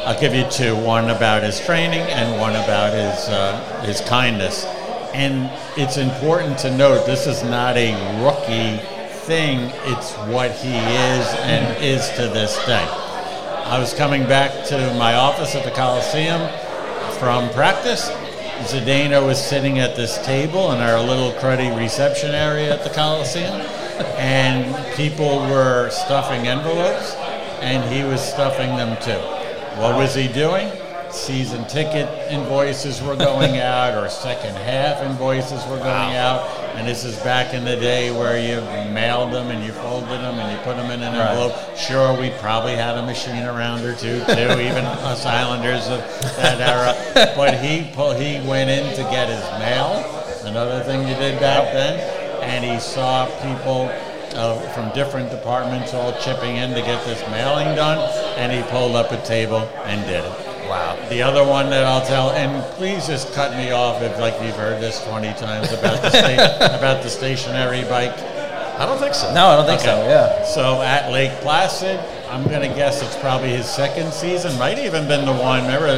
I'll 0.06 0.20
give 0.20 0.34
you 0.34 0.50
two 0.50 0.76
one 0.76 1.10
about 1.10 1.44
his 1.44 1.60
training 1.60 2.02
and 2.02 2.40
one 2.40 2.52
about 2.52 2.94
his, 2.94 3.30
uh, 3.30 3.84
his 3.86 4.02
kindness. 4.02 4.66
And 5.13 5.52
it's 5.78 5.97
important 5.97 6.58
to 6.60 6.76
note 6.76 7.06
this 7.06 7.28
is 7.28 7.43
not 7.43 7.78
a 7.78 7.93
rookie 8.23 8.84
thing, 9.26 9.71
it's 9.86 10.13
what 10.34 10.52
he 10.52 10.76
is 10.76 11.28
and 11.43 11.84
is 11.84 12.10
to 12.12 12.23
this 12.28 12.58
day. 12.65 12.86
I 13.65 13.80
was 13.80 13.93
coming 13.93 14.23
back 14.23 14.65
to 14.67 14.93
my 14.97 15.15
office 15.15 15.56
at 15.56 15.63
the 15.63 15.71
Coliseum 15.71 16.49
from 17.19 17.49
practice. 17.52 18.10
Zdeno 18.63 19.26
was 19.26 19.43
sitting 19.43 19.80
at 19.80 19.95
this 19.95 20.17
table 20.26 20.71
in 20.73 20.80
our 20.80 20.99
little 20.99 21.32
cruddy 21.34 21.76
reception 21.78 22.32
area 22.32 22.73
at 22.73 22.84
the 22.84 22.89
Coliseum, 22.89 23.62
and 24.17 24.76
people 24.95 25.39
were 25.49 25.89
stuffing 25.89 26.47
envelopes, 26.47 27.13
and 27.62 27.84
he 27.93 28.04
was 28.04 28.21
stuffing 28.21 28.76
them 28.76 29.02
too. 29.02 29.19
What 29.80 29.95
was 29.95 30.13
he 30.13 30.28
doing? 30.28 30.71
Season 31.13 31.63
ticket 31.67 32.10
invoices 32.32 32.99
were 32.99 33.15
going 33.15 33.58
out, 33.60 33.95
or 33.95 34.10
second 34.10 34.56
half 34.56 34.99
invoices 35.04 35.63
were 35.67 35.78
going 35.78 36.15
out, 36.15 36.49
and 36.76 36.88
this 36.88 37.06
is 37.06 37.15
back 37.19 37.54
in 37.54 37.63
the 37.63 37.76
day 37.76 38.10
where 38.12 38.39
you 38.39 38.60
mailed 38.91 39.32
them 39.32 39.49
and 39.49 39.63
you 39.63 39.71
folded 39.73 40.10
them 40.10 40.39
and 40.39 40.52
you 40.52 40.58
put 40.63 40.76
them 40.76 40.89
in 40.89 41.04
an 41.04 41.13
envelope. 41.13 41.54
Sure, 41.78 42.19
we 42.19 42.32
probably 42.39 42.73
had 42.73 42.97
a 42.97 43.06
machine 43.06 43.43
around 43.43 43.86
or 43.86 43.93
two, 43.93 44.26
too, 44.26 44.26
even 44.60 44.84
us 44.86 45.23
Islanders 45.23 45.88
of 45.88 45.99
that 46.38 46.60
era. 46.60 46.95
But 47.36 47.63
he 47.63 47.91
pull, 47.93 48.15
he 48.15 48.45
went 48.47 48.71
in 48.71 48.95
to 48.95 49.04
get 49.04 49.30
his 49.30 49.45
mail. 49.60 50.04
Another 50.45 50.84
thing 50.84 51.08
you 51.08 51.13
did 51.15 51.39
back 51.39 51.71
then, 51.73 51.99
and 52.41 52.65
he 52.65 52.80
saw 52.80 53.28
people. 53.41 53.91
Uh, 54.34 54.60
from 54.71 54.91
different 54.95 55.30
departments 55.30 55.93
all 55.93 56.12
chipping 56.19 56.56
in 56.56 56.71
to 56.71 56.82
get 56.82 57.06
this 57.06 57.21
mailing 57.30 57.76
done, 57.76 57.99
and 58.36 58.52
he 58.52 58.63
pulled 58.71 58.95
up 58.95 59.12
a 59.12 59.23
table 59.23 59.60
and 59.86 60.04
did 60.08 60.26
it. 60.26 60.53
Wow. 60.67 60.97
The 61.10 61.21
other 61.21 61.45
one 61.45 61.69
that 61.69 61.84
I'll 61.86 62.06
tell, 62.06 62.32
and 62.32 62.63
please 62.76 63.06
just 63.08 63.34
cut 63.34 63.52
me 63.58 63.71
off 63.71 64.02
if 64.02 64.17
like 64.19 64.34
you've 64.41 64.56
heard 64.56 64.82
this 64.82 65.04
20 65.06 65.28
times 65.34 65.71
about 65.71 66.02
the 66.02 66.10
sta- 66.10 66.56
about 66.78 67.04
the 67.04 67.10
stationary 67.10 67.84
bike. 67.84 68.17
I 68.80 68.86
don't 68.88 68.97
think 68.97 69.13
so. 69.13 69.32
No, 69.34 69.47
I 69.47 69.56
don't 69.56 69.65
think 69.67 69.82
so. 69.82 69.95
Yeah. 70.08 70.43
So 70.45 70.82
at 70.82 71.12
Lake 71.12 71.32
Placid, 71.41 71.99
I'm 72.30 72.43
gonna 72.45 72.73
guess 72.73 73.04
it's 73.04 73.15
probably 73.17 73.49
his 73.49 73.67
second 73.69 74.12
season. 74.12 74.58
Might 74.58 74.80
even 74.80 75.08
been 75.08 75.26
the 75.26 75.34
one. 75.34 75.62
Remember, 75.63 75.97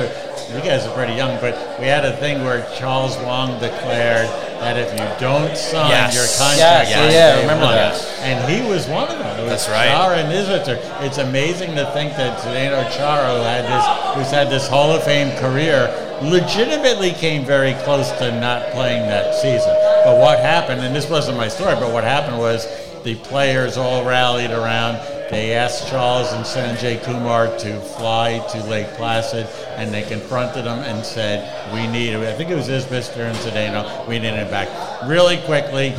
you 0.54 0.60
guys 0.62 0.86
are 0.86 0.94
pretty 0.94 1.14
young, 1.14 1.40
but 1.40 1.54
we 1.80 1.86
had 1.86 2.04
a 2.06 2.18
thing 2.18 2.44
where 2.44 2.68
Charles 2.76 3.16
Wang 3.20 3.58
declared 3.62 4.28
that 4.60 4.78
if 4.78 4.92
you 4.94 5.06
don't 5.20 5.56
sign 5.58 5.90
Yes. 5.90 6.14
your 6.16 6.26
contract, 6.38 6.90
Yes, 6.90 7.14
yeah, 7.14 7.36
day 7.36 7.42
remember 7.42 7.66
one- 7.66 7.76
that. 7.76 7.96
and 8.24 8.50
he 8.50 8.62
was 8.68 8.88
one 8.88 9.08
of 9.08 9.20
them. 9.20 9.40
It 9.40 9.44
was 9.44 9.50
That's 9.66 9.70
right. 9.70 9.90
Chara 9.90 10.18
and 10.18 10.32
Isbister. 10.32 10.78
It's 11.02 11.18
amazing 11.18 11.76
to 11.76 11.86
think 11.92 12.16
that 12.18 12.40
Zdeno 12.40 12.90
Chara, 12.96 13.36
who 13.36 13.42
had 13.44 13.66
this, 13.66 13.86
who's 14.16 14.32
had 14.32 14.50
this 14.50 14.68
Hall 14.68 14.92
of 14.92 15.04
Fame 15.04 15.32
career, 15.38 15.90
legitimately 16.22 17.12
came 17.14 17.44
very 17.46 17.74
close 17.84 18.12
to 18.14 18.32
not 18.40 18.72
playing 18.72 19.08
that 19.10 19.36
season. 19.36 19.74
But 20.06 20.18
what 20.18 20.40
happened, 20.40 20.82
and 20.82 20.96
this 20.96 21.10
wasn't 21.10 21.38
my 21.38 21.48
story, 21.48 21.76
but 21.76 21.92
what 21.92 22.04
happened 22.04 22.38
was 22.40 22.68
the 23.06 23.16
players 23.16 23.78
all 23.78 24.04
rallied 24.04 24.50
around. 24.50 24.96
They 25.30 25.54
asked 25.54 25.88
Charles 25.88 26.34
and 26.34 26.44
Sanjay 26.44 27.02
Kumar 27.04 27.56
to 27.60 27.80
fly 27.80 28.46
to 28.52 28.64
Lake 28.64 28.88
Placid, 28.96 29.48
and 29.78 29.94
they 29.94 30.02
confronted 30.02 30.66
them 30.66 30.80
and 30.80 31.06
said, 31.06 31.72
"We 31.72 31.88
need." 31.88 32.16
I 32.16 32.34
think 32.34 32.50
it 32.50 32.56
was 32.56 32.68
Isbister 32.68 33.30
and 33.30 33.38
Zdeno. 33.38 34.08
We 34.08 34.20
need 34.20 34.34
him 34.34 34.50
back 34.50 34.68
really 35.08 35.38
quickly 35.38 35.94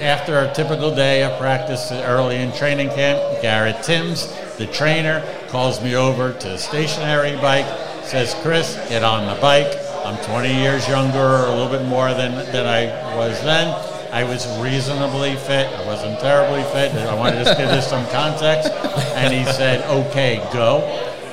after 0.00 0.40
a 0.40 0.52
typical 0.52 0.94
day 0.94 1.22
of 1.22 1.38
practice 1.38 1.92
early 1.92 2.36
in 2.36 2.52
training 2.52 2.88
camp, 2.88 3.20
Garrett 3.42 3.82
Timms, 3.82 4.26
the 4.56 4.66
trainer, 4.66 5.22
calls 5.48 5.80
me 5.82 5.94
over 5.94 6.32
to 6.32 6.48
the 6.48 6.58
stationary 6.58 7.36
bike, 7.36 7.66
says, 8.02 8.34
Chris, 8.42 8.76
get 8.88 9.04
on 9.04 9.32
the 9.32 9.40
bike. 9.40 9.76
I'm 10.04 10.16
20 10.24 10.54
years 10.54 10.88
younger, 10.88 11.18
or 11.18 11.46
a 11.46 11.54
little 11.54 11.68
bit 11.68 11.84
more 11.86 12.08
than, 12.14 12.32
than 12.50 12.66
I 12.66 13.16
was 13.16 13.40
then. 13.42 13.89
I 14.12 14.24
was 14.24 14.46
reasonably 14.58 15.36
fit. 15.36 15.68
I 15.72 15.86
wasn't 15.86 16.18
terribly 16.20 16.62
fit. 16.72 16.92
I 16.94 17.14
wanted 17.14 17.38
to 17.38 17.44
just 17.44 17.58
give 17.58 17.68
this 17.68 17.88
some 17.88 18.04
context. 18.08 18.70
And 19.14 19.32
he 19.32 19.44
said, 19.52 19.84
okay, 19.88 20.36
go. 20.52 20.80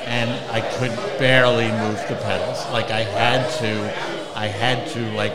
And 0.06 0.30
I 0.50 0.60
could 0.78 0.94
barely 1.18 1.68
move 1.72 1.98
the 2.08 2.16
pedals. 2.22 2.64
Like 2.72 2.90
I 2.90 3.02
had 3.02 3.48
to 3.58 4.17
I 4.38 4.46
had 4.46 4.86
to 4.90 5.00
like 5.14 5.34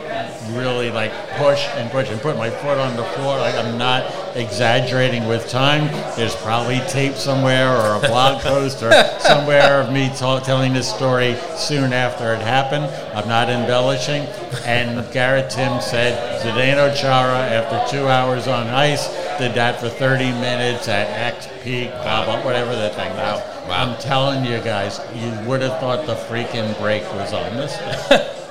really 0.52 0.90
like 0.90 1.12
push 1.32 1.68
and 1.76 1.92
push 1.92 2.10
and 2.10 2.22
put 2.22 2.38
my 2.38 2.50
foot 2.50 2.78
on 2.78 2.96
the 2.96 3.04
floor. 3.04 3.38
Like 3.38 3.56
I'm 3.56 3.78
not 3.78 4.10
exaggerating 4.38 5.28
with 5.28 5.50
time. 5.50 5.92
There's 6.16 6.38
probably 6.38 6.80
tape 6.88 7.16
somewhere 7.16 7.70
or 7.70 7.96
a 7.96 8.08
blog 8.08 8.42
post 8.52 8.82
or 8.82 8.94
somewhere 9.20 9.82
of 9.82 9.92
me 9.92 10.10
telling 10.16 10.72
this 10.72 10.90
story 10.90 11.36
soon 11.58 11.92
after 11.92 12.34
it 12.34 12.40
happened. 12.40 12.86
I'm 13.14 13.28
not 13.28 13.50
embellishing. 13.50 14.24
And 14.64 15.12
Garrett 15.12 15.50
Tim 15.50 15.82
said 15.82 16.42
Zdeno 16.42 16.96
Chara 16.96 17.40
after 17.40 17.94
two 17.94 18.08
hours 18.08 18.48
on 18.48 18.68
ice 18.68 19.10
did 19.38 19.54
that 19.56 19.82
for 19.82 19.90
30 19.90 20.32
minutes 20.40 20.88
at 20.88 21.10
X 21.10 21.50
peak, 21.62 21.90
blah, 21.90 22.24
blah, 22.24 22.42
whatever 22.46 22.74
the 22.74 22.90
thing 22.92 23.12
was. 23.12 23.42
Wow. 23.68 23.70
I'm 23.70 24.00
telling 24.00 24.46
you 24.46 24.60
guys, 24.60 25.02
you 25.14 25.30
would 25.46 25.62
have 25.62 25.78
thought 25.82 26.06
the 26.06 26.16
freaking 26.16 26.78
brake 26.80 27.04
was 27.14 27.34
on 27.34 27.58
this 27.58 28.40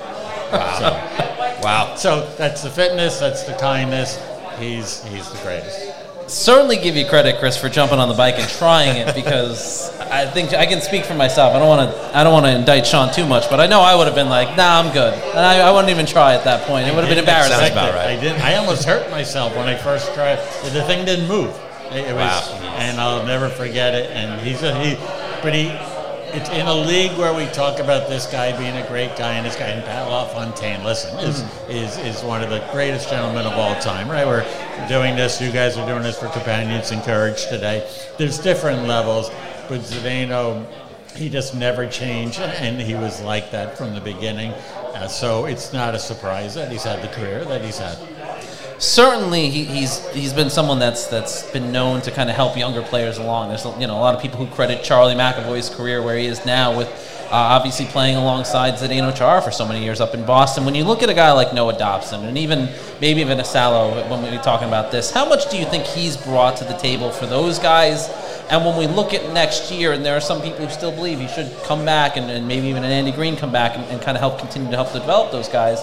thing. 0.57 1.61
Wow. 1.63 1.95
So 1.95 2.27
that's 2.37 2.61
the 2.63 2.69
fitness, 2.69 3.19
that's 3.19 3.43
the 3.43 3.53
kindness. 3.53 4.19
He's 4.59 5.03
he's 5.05 5.29
the 5.31 5.37
greatest. 5.41 5.91
Certainly 6.27 6.77
give 6.77 6.95
you 6.95 7.05
credit, 7.05 7.37
Chris, 7.39 7.57
for 7.57 7.67
jumping 7.69 7.99
on 7.99 8.07
the 8.07 8.15
bike 8.15 8.35
and 8.39 8.47
trying 8.49 8.95
it 8.97 9.13
because 9.13 9.97
I 9.99 10.25
think 10.25 10.53
I 10.53 10.65
can 10.65 10.79
speak 10.81 11.03
for 11.05 11.15
myself. 11.15 11.53
I 11.53 11.59
don't 11.59 11.67
want 11.67 11.91
to. 11.91 12.17
I 12.17 12.23
don't 12.23 12.31
want 12.31 12.45
to 12.45 12.55
indict 12.55 12.87
Sean 12.87 13.11
too 13.13 13.25
much, 13.27 13.49
but 13.49 13.59
I 13.59 13.67
know 13.67 13.81
I 13.81 13.93
would 13.95 14.05
have 14.07 14.15
been 14.15 14.29
like, 14.29 14.55
"Nah, 14.55 14.79
I'm 14.79 14.93
good," 14.93 15.13
and 15.13 15.39
I, 15.39 15.59
I 15.67 15.71
wouldn't 15.71 15.89
even 15.91 16.05
try 16.05 16.33
at 16.33 16.43
that 16.45 16.65
point. 16.65 16.87
It 16.87 16.93
would 16.95 17.03
have 17.03 17.09
been 17.09 17.17
embarrassing. 17.19 17.57
Sounds 17.57 17.71
about 17.71 17.93
right. 17.93 18.17
I 18.17 18.21
didn't. 18.21 18.41
I 18.41 18.55
almost 18.55 18.85
hurt 18.85 19.09
myself 19.11 19.53
when 19.55 19.67
I 19.67 19.75
first 19.75 20.13
tried. 20.13 20.37
The 20.71 20.83
thing 20.83 21.03
didn't 21.05 21.27
move. 21.27 21.49
It, 21.91 22.07
it 22.09 22.13
was, 22.13 22.49
Wow. 22.51 22.75
and 22.79 22.99
I'll 23.01 23.25
never 23.25 23.49
forget 23.49 23.93
it. 23.93 24.09
And 24.11 24.39
he's 24.41 24.63
a 24.63 24.73
he, 24.81 24.95
but 25.43 25.53
he. 25.53 25.69
It's 26.35 26.49
in 26.49 26.65
a 26.65 26.73
league 26.73 27.15
where 27.15 27.31
we 27.31 27.45
talk 27.53 27.77
about 27.77 28.09
this 28.09 28.25
guy 28.25 28.57
being 28.57 28.75
a 28.75 28.87
great 28.87 29.15
guy 29.15 29.33
and 29.33 29.45
this 29.45 29.55
guy 29.55 29.67
and 29.67 29.85
Pat 29.85 30.09
LaFontaine, 30.09 30.83
listen, 30.83 31.15
is, 31.19 31.43
is 31.69 31.95
is 31.99 32.23
one 32.23 32.41
of 32.41 32.49
the 32.49 32.67
greatest 32.71 33.07
gentlemen 33.07 33.45
of 33.45 33.53
all 33.53 33.79
time, 33.79 34.09
right? 34.09 34.25
We're 34.25 34.43
doing 34.87 35.15
this, 35.15 35.39
you 35.39 35.51
guys 35.51 35.77
are 35.77 35.85
doing 35.85 36.01
this 36.01 36.17
for 36.17 36.29
Companions 36.29 36.89
and 36.89 37.03
Courage 37.03 37.45
today. 37.49 37.87
There's 38.17 38.39
different 38.39 38.87
levels, 38.87 39.29
but 39.69 39.81
Zdeno, 39.81 40.65
he 41.15 41.29
just 41.29 41.53
never 41.53 41.87
changed, 41.87 42.39
and 42.39 42.81
he 42.81 42.95
was 42.95 43.21
like 43.21 43.51
that 43.51 43.77
from 43.77 43.93
the 43.93 44.01
beginning. 44.01 44.53
Uh, 44.95 45.07
so 45.07 45.45
it's 45.45 45.71
not 45.71 45.93
a 45.93 45.99
surprise 45.99 46.55
that 46.55 46.71
he's 46.71 46.83
had 46.83 47.03
the 47.03 47.13
career 47.15 47.45
that 47.45 47.61
he's 47.63 47.77
had. 47.77 47.95
Certainly 48.83 49.49
he, 49.49 49.63
he's 49.63 50.05
he's 50.09 50.33
been 50.33 50.49
someone 50.49 50.77
that's 50.77 51.07
that's 51.07 51.49
been 51.51 51.71
known 51.71 52.01
to 52.01 52.11
kind 52.11 52.29
of 52.29 52.35
help 52.35 52.57
younger 52.57 52.81
players 52.81 53.17
along. 53.17 53.49
There's 53.49 53.65
you 53.79 53.87
know 53.87 53.97
a 53.97 54.03
lot 54.03 54.13
of 54.13 54.21
people 54.21 54.45
who 54.45 54.53
credit 54.53 54.83
Charlie 54.83 55.15
McAvoy's 55.15 55.69
career 55.69 56.03
where 56.03 56.17
he 56.17 56.25
is 56.25 56.45
now 56.45 56.77
with 56.77 56.89
uh, 57.31 57.35
obviously 57.35 57.85
playing 57.85 58.17
alongside 58.17 58.73
Zdeno 58.75 59.15
Chara 59.15 59.41
for 59.41 59.51
so 59.51 59.65
many 59.65 59.83
years 59.83 60.01
up 60.01 60.13
in 60.13 60.25
Boston. 60.25 60.65
When 60.65 60.75
you 60.75 60.83
look 60.83 61.01
at 61.01 61.09
a 61.09 61.13
guy 61.13 61.31
like 61.31 61.53
Noah 61.53 61.77
Dobson 61.77 62.25
and 62.25 62.37
even 62.37 62.69
maybe 62.99 63.21
even 63.21 63.37
Asalo 63.37 64.07
when 64.09 64.21
we're 64.21 64.41
talking 64.43 64.67
about 64.67 64.91
this, 64.91 65.09
how 65.09 65.27
much 65.27 65.49
do 65.49 65.57
you 65.57 65.65
think 65.65 65.85
he's 65.85 66.17
brought 66.17 66.57
to 66.57 66.65
the 66.65 66.77
table 66.77 67.09
for 67.09 67.25
those 67.25 67.59
guys? 67.59 68.09
And 68.49 68.65
when 68.65 68.77
we 68.77 68.87
look 68.87 69.13
at 69.13 69.33
next 69.33 69.71
year, 69.71 69.93
and 69.93 70.05
there 70.05 70.15
are 70.17 70.21
some 70.21 70.41
people 70.41 70.65
who 70.65 70.69
still 70.71 70.91
believe 70.91 71.17
he 71.17 71.29
should 71.29 71.49
come 71.63 71.85
back, 71.85 72.17
and, 72.17 72.29
and 72.29 72.45
maybe 72.45 72.67
even 72.67 72.83
an 72.83 72.91
Andy 72.91 73.13
Green 73.13 73.37
come 73.37 73.53
back 73.53 73.77
and, 73.77 73.85
and 73.85 74.01
kind 74.01 74.17
of 74.17 74.21
help 74.21 74.37
continue 74.37 74.69
to 74.69 74.75
help 74.75 74.91
develop 74.91 75.31
those 75.31 75.47
guys. 75.47 75.81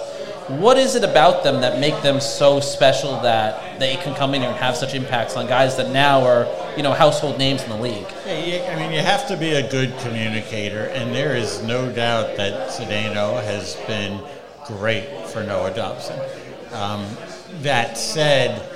What 0.58 0.78
is 0.78 0.96
it 0.96 1.04
about 1.04 1.44
them 1.44 1.60
that 1.60 1.78
make 1.78 2.02
them 2.02 2.20
so 2.20 2.58
special 2.58 3.20
that 3.20 3.78
they 3.78 3.94
can 3.96 4.16
come 4.16 4.34
in 4.34 4.40
here 4.40 4.50
and 4.50 4.58
have 4.58 4.76
such 4.76 4.94
impacts 4.94 5.36
on 5.36 5.46
guys 5.46 5.76
that 5.76 5.90
now 5.90 6.24
are, 6.24 6.48
you 6.76 6.82
know, 6.82 6.92
household 6.92 7.38
names 7.38 7.62
in 7.62 7.70
the 7.70 7.76
league? 7.76 8.06
Yeah, 8.26 8.72
I 8.74 8.76
mean, 8.76 8.92
you 8.92 8.98
have 8.98 9.28
to 9.28 9.36
be 9.36 9.52
a 9.52 9.70
good 9.70 9.96
communicator, 9.98 10.86
and 10.86 11.14
there 11.14 11.36
is 11.36 11.62
no 11.62 11.90
doubt 11.92 12.36
that 12.36 12.70
Zdeno 12.70 13.40
has 13.44 13.76
been 13.86 14.20
great 14.66 15.08
for 15.28 15.44
Noah 15.44 15.72
Dobson. 15.72 16.18
Um, 16.72 17.06
that 17.62 17.96
said, 17.96 18.68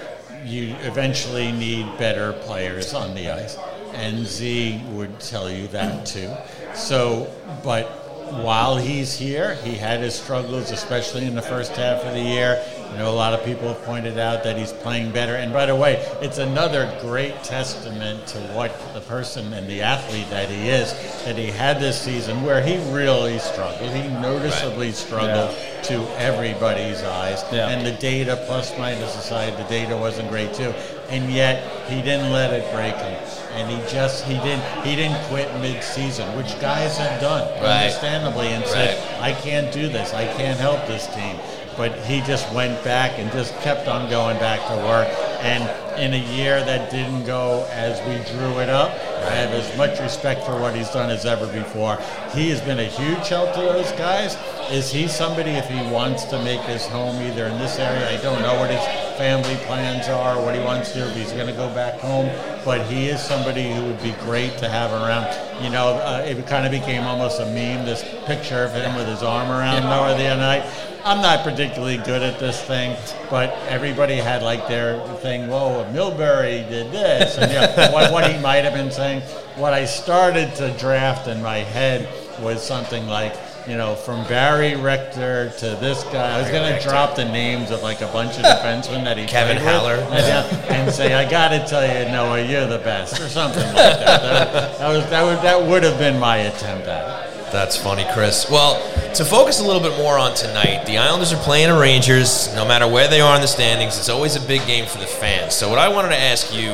you 0.45 0.77
eventually 0.83 1.51
need 1.51 1.99
better 1.99 2.35
players 2.35 2.95
on 2.95 3.15
the 3.17 3.31
ice, 3.31 3.57
and 3.95 4.25
Z 4.25 4.81
would 4.91 5.19
tell 5.19 5.51
you 5.51 5.67
that 5.69 6.07
too. 6.07 6.33
So, 6.75 7.33
but 7.65 8.04
while 8.43 8.77
he's 8.77 9.17
here, 9.17 9.55
he 9.57 9.75
had 9.75 10.01
his 10.01 10.15
struggles, 10.15 10.71
especially 10.71 11.27
in 11.27 11.35
the 11.35 11.43
first 11.43 11.73
half 11.73 12.03
of 12.05 12.15
the 12.15 12.21
year. 12.21 12.65
You 12.93 12.99
know, 12.99 13.11
a 13.11 13.13
lot 13.13 13.35
of 13.35 13.45
people 13.45 13.69
have 13.69 13.83
pointed 13.83 14.19
out 14.19 14.45
that 14.45 14.57
he's 14.57 14.73
playing 14.73 15.11
better. 15.11 15.35
And 15.35 15.53
by 15.53 15.67
the 15.67 15.75
way, 15.75 15.95
it's 16.21 16.39
another 16.39 16.97
great 17.01 17.43
testament 17.43 18.27
to 18.29 18.39
what 18.55 18.73
the 18.95 19.01
person 19.01 19.53
and 19.53 19.69
the 19.69 19.83
athlete 19.83 20.31
that 20.31 20.49
he 20.49 20.69
is, 20.69 20.93
that 21.25 21.37
he 21.37 21.47
had 21.47 21.81
this 21.81 22.01
season 22.01 22.43
where 22.43 22.63
he 22.63 22.77
really 22.93 23.39
struggled. 23.39 23.91
He 23.91 24.09
noticeably 24.09 24.93
struggled 24.93 25.57
to 25.85 25.95
everybody's 26.19 27.03
eyes. 27.03 27.43
Yeah. 27.53 27.69
And 27.69 27.85
the 27.85 28.01
data, 28.01 28.43
plus 28.47 28.77
minus 28.79 29.17
aside, 29.17 29.57
the 29.57 29.69
data 29.69 29.97
wasn't 29.97 30.31
great 30.31 30.55
too. 30.55 30.73
And 31.09 31.33
yet, 31.33 31.89
he 31.89 32.01
didn't 32.01 32.33
let 32.33 32.53
it 32.53 32.73
break 32.73 32.95
him. 32.95 33.43
And 33.55 33.71
he 33.71 33.79
just 33.90 34.25
he 34.25 34.35
didn't 34.35 34.62
he 34.85 34.97
didn't 34.97 35.23
quit 35.29 35.49
mid-season, 35.61 36.37
which 36.37 36.59
guys 36.61 36.99
have 36.99 37.21
done, 37.21 37.49
Right. 37.62 37.85
understandably, 37.85 38.49
and 38.49 38.67
said, 38.67 38.99
"I 39.21 39.33
can't 39.33 39.71
do 39.73 39.88
this. 39.88 40.12
I 40.12 40.27
can't 40.27 40.59
help 40.59 40.87
this 40.87 41.07
team." 41.09 41.38
But 41.77 41.93
he 42.07 42.21
just 42.21 42.51
went 42.53 42.83
back 42.85 43.19
and 43.19 43.31
just 43.33 43.59
kept 43.61 43.88
on 43.88 44.09
going 44.09 44.38
back 44.38 44.61
to 44.69 44.77
work. 44.77 45.09
And 45.40 45.69
in 45.99 46.14
a 46.14 46.25
year 46.35 46.62
that 46.64 46.90
didn't 46.90 47.25
go 47.25 47.67
as 47.73 48.01
we 48.03 48.14
drew 48.33 48.59
it 48.61 48.69
up, 48.71 48.90
I 49.27 49.31
have 49.31 49.53
as 49.53 49.77
much 49.77 49.99
respect 50.01 50.45
for 50.45 50.57
what 50.57 50.75
he's 50.75 50.90
done 50.90 51.11
as 51.11 51.27
ever 51.27 51.47
before. 51.47 51.99
He 52.33 52.49
has 52.51 52.61
been 52.61 52.79
a 52.79 52.85
huge 52.85 53.29
help 53.29 53.55
to 53.55 53.61
those 53.61 53.90
guys. 53.93 54.37
Is 54.71 54.93
he 54.93 55.09
somebody, 55.09 55.51
if 55.53 55.69
he 55.69 55.83
wants 55.90 56.25
to 56.27 56.38
make 56.43 56.61
his 56.61 56.87
home 56.87 57.21
either 57.23 57.47
in 57.47 57.59
this 57.59 57.79
area, 57.79 58.09
I 58.09 58.23
don't 58.23 58.40
know 58.43 58.55
what 58.55 58.71
his 58.71 58.85
family 59.16 59.57
plans 59.66 60.09
are, 60.09 60.40
what 60.40 60.55
he 60.55 60.61
wants 60.61 60.92
to 60.92 61.00
do, 61.00 61.05
if 61.05 61.16
he's 61.16 61.33
going 61.33 61.46
to 61.46 61.53
go 61.53 61.72
back 61.74 62.00
home, 62.00 62.31
but 62.64 62.87
he 62.87 63.07
is 63.07 63.20
somebody 63.20 63.72
who 63.72 63.85
would 63.85 64.03
be 64.03 64.12
great 64.20 64.59
to 64.59 64.68
have 64.68 64.90
around. 64.92 65.27
You 65.62 65.70
know, 65.70 65.94
uh, 65.94 66.24
it 66.27 66.46
kind 66.46 66.64
of 66.66 66.72
became 66.72 67.05
almost 67.05 67.40
a 67.40 67.46
meme, 67.46 67.85
this 67.85 68.03
picture 68.27 68.64
of 68.64 68.72
him 68.72 68.94
with 68.96 69.09
his 69.09 69.22
arm 69.22 69.50
around 69.50 69.83
Noah 69.83 70.16
the 70.16 70.27
other 70.27 70.40
night. 70.40 70.64
I'm 71.05 71.20
not 71.20 71.44
particularly 71.44 71.98
good 71.98 72.22
at 72.22 72.38
this 72.38 72.62
thing, 72.62 72.96
but 73.29 73.50
everybody 73.68 74.14
had 74.14 74.42
like 74.42 74.66
their 74.68 75.07
thing. 75.18 75.48
Whoa, 75.48 75.87
Milbury 75.92 76.66
did 76.68 76.92
this, 76.92 77.37
and 77.37 77.53
yeah, 77.53 77.92
what, 77.92 78.11
what 78.11 78.31
he 78.31 78.40
might 78.40 78.64
have 78.64 78.72
been 78.72 78.90
saying. 78.90 79.20
What 79.57 79.74
I 79.74 79.85
started 79.85 80.55
to 80.57 80.70
draft 80.79 81.29
in 81.29 81.42
my 81.42 81.59
head 81.59 82.09
was 82.40 82.66
something 82.66 83.07
like, 83.07 83.35
you 83.66 83.77
know, 83.77 83.94
from 83.94 84.27
Barry 84.27 84.77
Rector 84.77 85.53
to 85.59 85.66
this 85.81 86.05
guy. 86.05 86.37
I 86.37 86.40
was 86.40 86.50
going 86.50 86.72
to 86.72 86.87
drop 86.87 87.16
the 87.16 87.24
names 87.24 87.70
of 87.70 87.83
like 87.83 88.00
a 88.00 88.07
bunch 88.09 88.37
of 88.37 88.44
defensemen 88.44 89.05
that 89.05 89.16
he 89.16 89.27
Kevin 89.27 89.57
played 89.57 89.68
Haller. 89.68 89.94
and, 89.94 90.12
yeah, 90.12 90.72
and 90.72 90.92
say, 90.92 91.14
I 91.14 91.29
got 91.29 91.48
to 91.48 91.64
tell 91.66 91.87
you, 91.87 92.11
Noah, 92.11 92.42
you're 92.42 92.66
the 92.66 92.79
best, 92.79 93.20
or 93.20 93.29
something 93.29 93.64
like 93.64 93.74
that. 93.74 94.22
That, 94.22 94.79
that 94.79 94.88
was 94.88 95.11
that 95.11 95.24
would 95.24 95.38
that 95.44 95.62
would 95.66 95.83
have 95.83 95.98
been 95.98 96.18
my 96.18 96.37
attempt 96.38 96.87
at 96.87 97.29
it. 97.29 97.35
That's 97.53 97.77
funny, 97.77 98.05
Chris. 98.12 98.50
Well, 98.50 98.83
to 99.14 99.24
focus 99.24 99.61
a 99.61 99.64
little 99.64 99.81
bit 99.81 99.96
more 99.96 100.18
on 100.18 100.35
tonight, 100.35 100.87
the 100.87 100.98
Islanders 100.98 101.33
are 101.33 101.40
playing 101.42 101.68
the 101.68 101.79
Rangers. 101.79 102.53
No 102.57 102.66
matter 102.66 102.88
where 102.88 103.07
they 103.07 103.20
are 103.20 103.37
in 103.37 103.40
the 103.40 103.46
standings, 103.46 103.96
it's 103.96 104.09
always 104.09 104.35
a 104.35 104.40
big 104.40 104.66
game 104.66 104.87
for 104.87 104.98
the 104.98 105.07
fans. 105.07 105.55
So, 105.55 105.68
what 105.70 105.79
I 105.79 105.88
wanted 105.88 106.09
to 106.09 106.18
ask 106.18 106.53
you, 106.53 106.70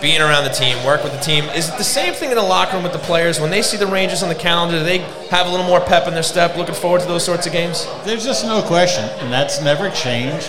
being 0.00 0.20
around 0.20 0.44
the 0.44 0.50
team, 0.50 0.84
work 0.84 1.02
with 1.02 1.12
the 1.12 1.20
team, 1.20 1.44
is 1.50 1.68
it 1.68 1.78
the 1.78 1.84
same 1.84 2.14
thing 2.14 2.30
in 2.30 2.36
the 2.36 2.42
locker 2.42 2.74
room 2.74 2.82
with 2.82 2.92
the 2.92 2.98
players? 2.98 3.40
When 3.40 3.50
they 3.50 3.62
see 3.62 3.76
the 3.76 3.86
Rangers 3.86 4.22
on 4.22 4.28
the 4.28 4.34
calendar, 4.34 4.78
do 4.78 4.84
they 4.84 4.98
have 5.28 5.46
a 5.46 5.50
little 5.50 5.66
more 5.66 5.80
pep 5.80 6.06
in 6.06 6.14
their 6.14 6.22
step, 6.22 6.56
looking 6.56 6.74
forward 6.74 7.00
to 7.00 7.06
those 7.06 7.24
sorts 7.24 7.46
of 7.46 7.52
games? 7.52 7.86
There's 8.04 8.24
just 8.24 8.44
no 8.44 8.62
question, 8.62 9.04
and 9.20 9.32
that's 9.32 9.62
never 9.62 9.90
changed, 9.90 10.48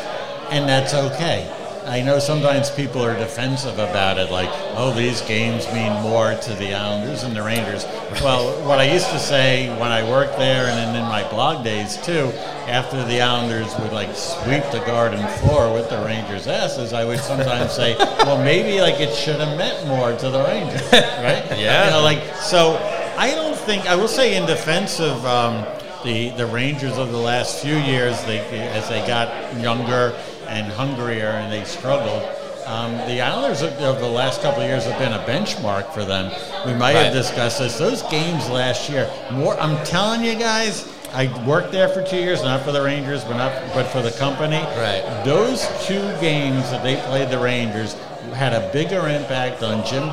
and 0.49 0.67
that's 0.67 0.93
okay. 0.93 1.54
I 1.85 2.01
know 2.01 2.17
sometimes 2.17 2.71
people 2.71 3.03
are 3.03 3.15
defensive 3.15 3.77
about 3.77 4.17
it, 4.17 4.31
like, 4.31 4.49
oh, 4.75 4.91
these 4.91 5.21
games 5.21 5.67
mean 5.67 5.93
more 6.01 6.33
to 6.33 6.53
the 6.55 6.73
Islanders 6.73 7.21
and 7.23 7.35
the 7.35 7.43
Rangers. 7.43 7.85
Well, 8.23 8.67
what 8.67 8.79
I 8.79 8.91
used 8.91 9.09
to 9.11 9.19
say 9.19 9.69
when 9.79 9.91
I 9.91 10.07
worked 10.09 10.37
there 10.39 10.65
and 10.65 10.77
then 10.77 10.95
in 10.95 11.03
my 11.03 11.29
blog 11.29 11.63
days 11.63 11.97
too, 11.97 12.31
after 12.67 13.03
the 13.05 13.21
Islanders 13.21 13.71
would 13.79 13.93
like 13.93 14.15
sweep 14.15 14.63
the 14.71 14.83
garden 14.87 15.25
floor 15.39 15.71
with 15.71 15.89
the 15.91 16.03
Rangers' 16.03 16.47
asses, 16.47 16.91
I 16.91 17.05
would 17.05 17.19
sometimes 17.19 17.73
say, 17.73 17.95
well, 17.99 18.43
maybe 18.43 18.81
like 18.81 18.99
it 18.99 19.13
should 19.13 19.39
have 19.39 19.55
meant 19.55 19.87
more 19.87 20.15
to 20.17 20.29
the 20.29 20.43
Rangers, 20.43 20.81
right? 20.91 21.45
Yeah. 21.55 21.85
You 21.85 21.91
know, 21.91 22.01
like, 22.01 22.35
so 22.35 22.77
I 23.17 23.31
don't 23.35 23.55
think, 23.55 23.85
I 23.85 23.95
will 23.95 24.07
say 24.07 24.35
in 24.35 24.47
defense 24.47 24.99
of, 24.99 25.23
um, 25.25 25.65
the, 26.03 26.29
the 26.31 26.45
Rangers 26.45 26.97
of 26.97 27.11
the 27.11 27.17
last 27.17 27.63
few 27.63 27.75
years, 27.77 28.23
they, 28.25 28.39
as 28.69 28.87
they 28.89 29.05
got 29.07 29.59
younger 29.59 30.15
and 30.47 30.71
hungrier 30.71 31.27
and 31.29 31.51
they 31.51 31.63
struggled. 31.65 32.23
Um, 32.65 32.93
the 33.07 33.21
Islanders 33.21 33.61
of, 33.61 33.73
of 33.73 33.99
the 33.99 34.07
last 34.07 34.41
couple 34.41 34.61
of 34.63 34.67
years 34.67 34.85
have 34.85 34.97
been 34.97 35.13
a 35.13 35.23
benchmark 35.25 35.93
for 35.93 36.03
them. 36.03 36.31
We 36.65 36.73
might 36.73 36.95
Right. 36.95 37.05
have 37.05 37.13
discussed 37.13 37.59
this. 37.59 37.77
Those 37.77 38.01
games 38.03 38.49
last 38.49 38.89
year, 38.89 39.07
more. 39.31 39.59
I'm 39.59 39.83
telling 39.85 40.23
you 40.23 40.33
guys, 40.35 40.87
I 41.13 41.27
worked 41.45 41.71
there 41.71 41.87
for 41.89 42.01
two 42.03 42.17
years, 42.17 42.41
not 42.43 42.63
for 42.63 42.71
the 42.71 42.81
Rangers, 42.81 43.23
but 43.23 43.37
not 43.37 43.53
but 43.75 43.85
for 43.87 44.01
the 44.01 44.11
company. 44.11 44.57
Right. 44.77 45.03
Those 45.23 45.67
two 45.85 46.01
games 46.19 46.69
that 46.71 46.83
they 46.83 46.95
played 47.07 47.29
the 47.29 47.37
Rangers 47.39 47.95
had 48.33 48.53
a 48.53 48.69
bigger 48.73 49.07
impact 49.07 49.61
on 49.61 49.85
Jim 49.85 50.09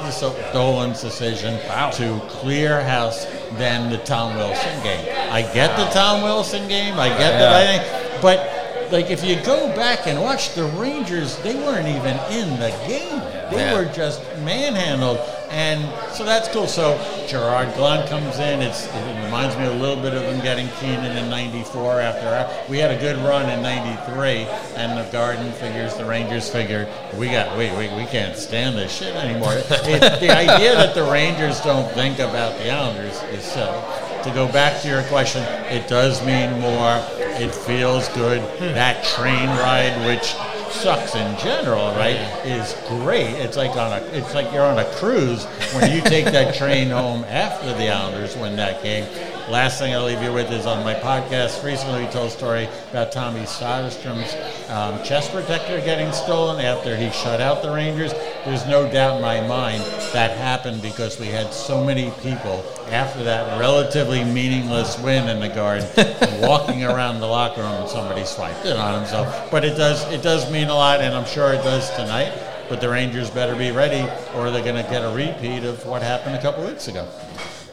Dolan's 0.52 1.00
decision 1.00 1.58
to 1.92 2.20
clear 2.28 2.82
house 2.84 3.24
than 3.56 3.90
the 3.90 3.96
Tom 3.98 4.36
Wilson 4.36 4.82
game. 4.82 5.08
I 5.32 5.40
get 5.54 5.74
the 5.78 5.86
Tom 5.86 6.20
Wilson 6.22 6.68
game. 6.68 7.00
I 7.00 7.08
get 7.08 7.18
that. 7.18 7.52
I 7.54 7.66
think, 7.78 8.22
but 8.22 8.61
like 8.92 9.10
if 9.10 9.24
you 9.24 9.36
go 9.42 9.74
back 9.74 10.06
and 10.06 10.20
watch 10.20 10.54
the 10.54 10.64
Rangers, 10.64 11.36
they 11.38 11.54
weren't 11.54 11.88
even 11.88 12.16
in 12.30 12.50
the 12.60 12.70
game. 12.86 13.20
They 13.50 13.64
Yeah. 13.64 13.74
were 13.74 13.84
just 13.86 14.20
manhandled, 14.38 15.18
and 15.50 15.82
so 16.14 16.24
that's 16.24 16.48
cool. 16.48 16.66
So 16.66 16.98
Gerard 17.28 17.74
Gallant 17.74 18.08
comes 18.08 18.38
in. 18.38 18.62
It's, 18.62 18.86
it 18.86 19.24
reminds 19.24 19.56
me 19.58 19.64
a 19.66 19.72
little 19.72 19.96
bit 20.02 20.14
of 20.14 20.22
them 20.22 20.40
getting 20.40 20.68
Keenan 20.80 21.16
in 21.16 21.28
'94. 21.28 22.00
After 22.00 22.48
we 22.70 22.78
had 22.78 22.90
a 22.90 22.98
good 22.98 23.16
run 23.18 23.50
in 23.50 23.62
'93, 23.62 24.46
and 24.76 24.96
the 24.98 25.10
Garden 25.12 25.52
figures, 25.52 25.94
the 25.96 26.04
Rangers 26.04 26.48
figure, 26.48 26.86
we 27.18 27.28
got 27.28 27.56
we 27.58 27.70
we, 27.72 27.88
we 27.94 28.06
can't 28.06 28.36
stand 28.36 28.76
this 28.78 28.92
shit 28.96 29.14
anymore. 29.16 29.52
it, 29.54 29.68
the 29.68 30.30
idea 30.36 30.74
that 30.74 30.94
the 30.94 31.04
Rangers 31.04 31.60
don't 31.60 31.90
think 31.92 32.18
about 32.20 32.56
the 32.58 32.70
Islanders 32.70 33.22
is 33.34 33.42
silly. 33.44 33.80
To 34.24 34.30
go 34.30 34.46
back 34.50 34.80
to 34.82 34.88
your 34.88 35.02
question, 35.04 35.42
it 35.66 35.88
does 35.88 36.24
mean 36.24 36.58
more. 36.60 37.02
It 37.40 37.54
feels 37.54 38.08
good. 38.10 38.40
That 38.58 39.04
train 39.04 39.48
ride, 39.48 40.06
which 40.06 40.34
sucks 40.72 41.14
in 41.14 41.38
general, 41.38 41.92
right, 41.94 42.16
is 42.44 42.74
great. 42.88 43.30
It's 43.34 43.56
like 43.56 43.70
on 43.72 43.92
a 43.92 44.04
it's 44.06 44.34
like 44.34 44.52
you're 44.52 44.64
on 44.64 44.78
a 44.78 44.84
cruise 44.96 45.44
when 45.74 45.90
you 45.90 46.00
take 46.02 46.24
that 46.26 46.54
train 46.58 46.88
home 46.88 47.24
after 47.24 47.72
the 47.74 47.88
Islanders 47.88 48.36
win 48.36 48.56
that 48.56 48.82
game. 48.82 49.06
Last 49.50 49.78
thing 49.78 49.94
I'll 49.94 50.04
leave 50.04 50.22
you 50.22 50.32
with 50.32 50.50
is 50.50 50.66
on 50.66 50.84
my 50.84 50.94
podcast 50.94 51.64
recently 51.64 52.04
we 52.04 52.10
told 52.10 52.28
a 52.28 52.30
story 52.30 52.68
about 52.90 53.12
Tommy 53.12 53.42
Soderstrom's 53.42 54.34
um, 54.68 55.02
chest 55.02 55.32
protector 55.32 55.80
getting 55.80 56.12
stolen 56.12 56.64
after 56.64 56.96
he 56.96 57.10
shut 57.10 57.40
out 57.40 57.62
the 57.62 57.70
Rangers. 57.70 58.12
There's 58.44 58.66
no 58.66 58.90
doubt 58.90 59.16
in 59.16 59.22
my 59.22 59.40
mind 59.46 59.82
that 60.12 60.36
happened 60.36 60.82
because 60.82 61.18
we 61.18 61.26
had 61.26 61.52
so 61.52 61.84
many 61.84 62.10
people 62.22 62.64
after 62.90 63.24
that 63.24 63.58
relatively 63.58 64.24
meaningless 64.24 64.98
win 65.00 65.28
in 65.28 65.40
the 65.40 65.48
Garden 65.48 65.88
walking 66.40 66.84
around 66.84 67.20
the 67.20 67.26
locker 67.26 67.62
room 67.62 67.72
and 67.72 67.88
somebody 67.88 68.24
swiped 68.24 68.66
it 68.66 68.76
on 68.76 69.00
himself. 69.00 69.50
But 69.50 69.64
it 69.64 69.76
does 69.76 70.04
it 70.12 70.22
does 70.22 70.50
mean 70.50 70.68
a 70.68 70.74
lot, 70.74 71.00
and 71.00 71.14
I'm 71.14 71.26
sure 71.26 71.52
it 71.52 71.62
does 71.62 71.90
tonight. 71.90 72.32
But 72.68 72.80
the 72.80 72.88
Rangers 72.88 73.30
better 73.30 73.54
be 73.54 73.70
ready, 73.70 74.08
or 74.34 74.50
they're 74.50 74.64
going 74.64 74.82
to 74.82 74.90
get 74.90 75.02
a 75.02 75.14
repeat 75.14 75.64
of 75.64 75.84
what 75.84 76.02
happened 76.02 76.36
a 76.36 76.40
couple 76.40 76.64
weeks 76.64 76.88
ago. 76.88 77.06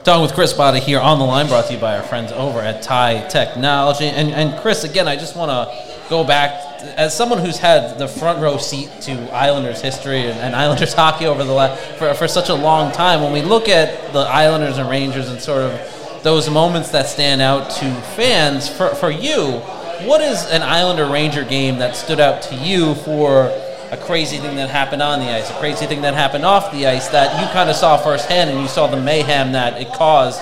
Talking 0.04 0.24
with 0.24 0.34
Chris 0.34 0.54
Botta 0.54 0.80
here 0.80 1.00
on 1.00 1.20
the 1.20 1.26
line, 1.26 1.48
brought 1.48 1.68
to 1.68 1.74
you 1.74 1.80
by 1.80 1.98
our 1.98 2.04
friends 2.04 2.32
over 2.32 2.60
at 2.60 2.82
Tie 2.82 3.28
Technology. 3.28 4.06
And, 4.06 4.32
and 4.32 4.60
Chris, 4.62 4.84
again, 4.84 5.08
I 5.08 5.16
just 5.16 5.36
want 5.36 5.52
to 5.52 5.89
go 6.10 6.24
back 6.24 6.52
as 6.98 7.16
someone 7.16 7.40
who's 7.40 7.58
had 7.58 8.00
the 8.00 8.08
front 8.08 8.40
row 8.40 8.58
seat 8.58 8.90
to 9.02 9.14
Islanders 9.34 9.82
history 9.82 10.22
and, 10.22 10.40
and 10.40 10.56
Islanders 10.56 10.94
hockey 11.02 11.26
over 11.26 11.44
the 11.44 11.54
last 11.54 11.80
for, 11.98 12.14
for 12.14 12.28
such 12.28 12.50
a 12.50 12.56
long 12.56 12.92
time. 12.92 13.22
When 13.22 13.32
we 13.32 13.42
look 13.42 13.70
at 13.70 14.12
the 14.14 14.20
Islanders 14.20 14.78
and 14.78 14.90
Rangers 14.90 15.30
and 15.30 15.40
sort 15.40 15.62
of 15.62 16.22
those 16.24 16.50
moments 16.50 16.92
that 16.92 17.08
stand 17.08 17.42
out 17.42 17.70
to 17.72 17.94
fans, 18.16 18.68
for, 18.68 18.90
for 18.96 19.10
you, 19.10 19.60
what 20.06 20.22
is 20.22 20.46
an 20.48 20.62
Islander 20.62 21.06
Ranger 21.06 21.44
game 21.44 21.78
that 21.80 21.96
stood 21.96 22.20
out 22.20 22.42
to 22.44 22.56
you 22.56 22.96
for 22.96 23.46
a 23.92 23.98
crazy 23.98 24.38
thing 24.38 24.56
that 24.56 24.70
happened 24.70 25.02
on 25.02 25.20
the 25.20 25.26
ice, 25.26 25.50
a 25.50 25.54
crazy 25.54 25.86
thing 25.86 26.02
that 26.02 26.14
happened 26.14 26.46
off 26.46 26.72
the 26.72 26.88
ice 26.88 27.08
that 27.10 27.42
you 27.42 27.52
kind 27.54 27.70
of 27.70 27.76
saw 27.76 27.98
firsthand 27.98 28.50
and 28.50 28.62
you 28.62 28.68
saw 28.68 28.88
the 28.88 29.00
mayhem 29.02 29.52
that 29.54 29.82
it 29.82 29.92
caused, 29.94 30.42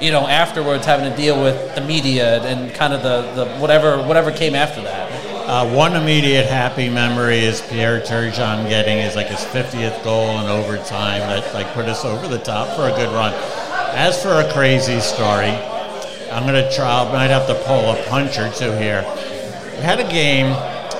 you 0.00 0.10
know, 0.10 0.26
afterwards 0.26 0.84
having 0.84 1.10
to 1.10 1.16
deal 1.16 1.40
with 1.42 1.74
the 1.74 1.80
media 1.80 2.42
and 2.42 2.74
kind 2.74 2.92
of 2.92 3.02
the, 3.02 3.22
the 3.32 3.50
whatever 3.58 4.02
whatever 4.02 4.32
came 4.32 4.54
after 4.54 4.82
that. 4.82 5.07
Uh, 5.48 5.66
one 5.74 5.96
immediate 5.96 6.44
happy 6.44 6.90
memory 6.90 7.38
is 7.38 7.62
Pierre 7.62 8.02
Turgeon 8.02 8.68
getting 8.68 8.98
his 8.98 9.16
like 9.16 9.28
his 9.28 9.38
50th 9.38 10.04
goal 10.04 10.38
in 10.40 10.46
overtime 10.46 11.20
that 11.20 11.54
like 11.54 11.66
put 11.72 11.86
us 11.86 12.04
over 12.04 12.28
the 12.28 12.36
top 12.36 12.76
for 12.76 12.82
a 12.82 12.90
good 12.90 13.10
run. 13.14 13.32
As 13.96 14.22
for 14.22 14.42
a 14.42 14.52
crazy 14.52 15.00
story, 15.00 15.48
I'm 16.30 16.44
gonna 16.44 16.70
try. 16.70 17.02
I 17.02 17.10
might 17.10 17.28
have 17.28 17.46
to 17.46 17.54
pull 17.64 17.92
a 17.92 18.04
punch 18.08 18.36
or 18.38 18.52
two 18.52 18.72
here. 18.72 19.00
We 19.74 19.80
had 19.80 20.00
a 20.00 20.10
game, 20.10 20.52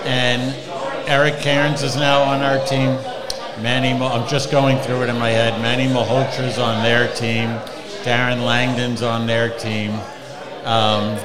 and 0.06 0.56
Eric 1.06 1.40
Cairns 1.40 1.82
is 1.82 1.96
now 1.96 2.22
on 2.22 2.40
our 2.40 2.64
team. 2.64 2.96
Manny, 3.62 3.92
I'm 4.02 4.26
just 4.30 4.50
going 4.50 4.78
through 4.78 5.02
it 5.02 5.10
in 5.10 5.18
my 5.18 5.28
head. 5.28 5.60
Manny 5.60 5.92
Malhotra's 5.92 6.58
on 6.58 6.82
their 6.82 7.14
team. 7.16 7.50
Darren 8.02 8.46
Langdon's 8.46 9.02
on 9.02 9.26
their 9.26 9.50
team. 9.58 9.90
Um, 10.64 11.18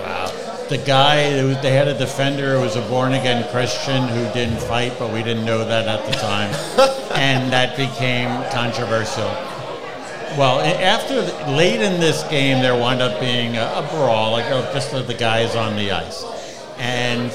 the 0.73 0.85
guy, 0.85 1.29
who- 1.39 1.53
they 1.61 1.71
had 1.71 1.87
a 1.87 1.93
defender 1.93 2.55
who 2.55 2.61
was 2.61 2.75
a 2.75 2.81
born 2.81 3.13
again 3.13 3.47
Christian 3.51 4.07
who 4.07 4.25
didn't 4.33 4.59
fight, 4.59 4.93
but 4.97 5.11
we 5.11 5.21
didn't 5.21 5.45
know 5.45 5.63
that 5.63 5.87
at 5.87 6.03
the 6.07 6.13
time. 6.13 6.49
and 7.13 7.53
that 7.53 7.77
became 7.77 8.43
controversial. 8.49 9.29
Well, 10.35 10.61
after 10.61 11.21
the, 11.21 11.51
late 11.51 11.79
in 11.79 11.99
this 11.99 12.23
game, 12.23 12.63
there 12.63 12.75
wound 12.75 13.03
up 13.03 13.19
being 13.19 13.55
a, 13.55 13.65
a 13.75 13.87
brawl, 13.91 14.31
like 14.31 14.45
uh, 14.45 14.73
just 14.73 14.89
the 14.91 15.13
guys 15.13 15.55
on 15.55 15.75
the 15.75 15.91
ice, 15.91 16.25
and 16.79 17.31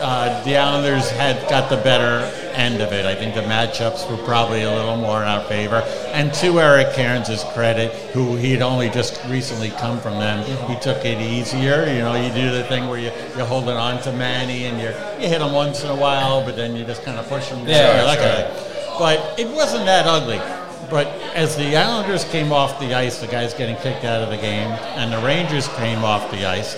uh, 0.00 0.42
the 0.42 0.56
Islanders 0.56 1.08
had 1.10 1.48
got 1.48 1.70
the 1.70 1.76
better 1.76 2.28
end 2.54 2.80
of 2.80 2.92
it. 2.92 3.06
I 3.06 3.14
think 3.14 3.34
the 3.34 3.42
matchups 3.42 4.10
were 4.10 4.22
probably 4.24 4.62
a 4.62 4.70
little 4.70 4.96
more 4.96 5.22
in 5.22 5.28
our 5.28 5.44
favor. 5.44 5.82
And 6.12 6.32
to 6.34 6.60
Eric 6.60 6.94
Cairns' 6.94 7.44
credit, 7.52 7.92
who 8.12 8.36
he'd 8.36 8.62
only 8.62 8.88
just 8.90 9.22
recently 9.26 9.70
come 9.70 10.00
from 10.00 10.14
them, 10.14 10.44
he 10.68 10.78
took 10.80 11.04
it 11.04 11.20
easier. 11.20 11.86
You 11.86 12.00
know, 12.00 12.14
you 12.14 12.32
do 12.32 12.50
the 12.50 12.64
thing 12.64 12.88
where 12.88 12.98
you, 12.98 13.10
you're 13.36 13.46
holding 13.46 13.76
on 13.76 14.00
to 14.02 14.12
Manny 14.12 14.66
and 14.66 14.80
you're, 14.80 14.92
you 15.20 15.28
hit 15.28 15.40
him 15.40 15.52
once 15.52 15.84
in 15.84 15.90
a 15.90 15.96
while, 15.96 16.44
but 16.44 16.56
then 16.56 16.76
you 16.76 16.84
just 16.84 17.02
kind 17.04 17.18
of 17.18 17.28
push 17.28 17.48
him. 17.48 17.60
Yeah, 17.66 18.04
that 18.04 18.18
sure. 18.18 18.24
kind 18.24 18.42
of. 18.42 18.98
But 18.98 19.38
it 19.38 19.48
wasn't 19.48 19.86
that 19.86 20.06
ugly. 20.06 20.40
But 20.90 21.06
as 21.34 21.56
the 21.56 21.76
Islanders 21.76 22.24
came 22.24 22.52
off 22.52 22.78
the 22.78 22.94
ice, 22.94 23.18
the 23.18 23.26
guys 23.26 23.54
getting 23.54 23.76
kicked 23.76 24.04
out 24.04 24.22
of 24.22 24.30
the 24.30 24.36
game, 24.36 24.70
and 24.96 25.12
the 25.12 25.18
Rangers 25.26 25.66
came 25.76 26.04
off 26.04 26.30
the 26.30 26.46
ice. 26.46 26.76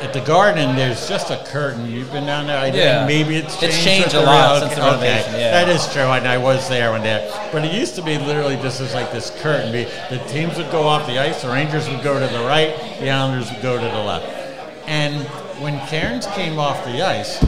At 0.00 0.12
the 0.12 0.20
Garden, 0.20 0.76
there's 0.76 1.08
just 1.08 1.30
a 1.30 1.36
curtain. 1.46 1.90
You've 1.90 2.12
been 2.12 2.24
down 2.24 2.46
there. 2.46 2.56
I 2.58 2.66
Yeah. 2.66 3.04
think 3.04 3.08
maybe 3.08 3.36
it's 3.36 3.54
It's 3.60 3.74
changed. 3.82 4.12
changed 4.12 4.14
a 4.14 4.20
lot 4.20 4.60
since 4.60 4.74
the 4.74 4.80
okay. 4.80 4.90
renovation, 4.90 5.34
yeah. 5.40 5.50
That 5.50 5.68
is 5.68 5.86
true, 5.92 6.02
and 6.12 6.28
I 6.28 6.36
was 6.38 6.68
there 6.68 6.92
when 6.92 7.02
that. 7.02 7.50
But 7.52 7.64
it 7.64 7.72
used 7.72 7.96
to 7.96 8.02
be 8.02 8.16
literally 8.16 8.56
just 8.62 8.80
as 8.80 8.94
like 8.94 9.12
this 9.12 9.30
curtain. 9.42 9.72
The 9.72 10.18
teams 10.28 10.56
would 10.56 10.70
go 10.70 10.86
off 10.86 11.06
the 11.08 11.18
ice. 11.18 11.42
The 11.42 11.48
Rangers 11.48 11.88
would 11.88 12.02
go 12.04 12.18
to 12.20 12.26
the 12.32 12.40
right. 12.44 12.76
The 13.00 13.10
Islanders 13.10 13.50
would 13.50 13.60
go 13.60 13.76
to 13.76 13.84
the 13.84 13.98
left. 13.98 14.26
And 14.86 15.16
when 15.58 15.80
Cairns 15.88 16.26
came 16.28 16.58
off 16.60 16.84
the 16.84 17.02
ice, 17.04 17.44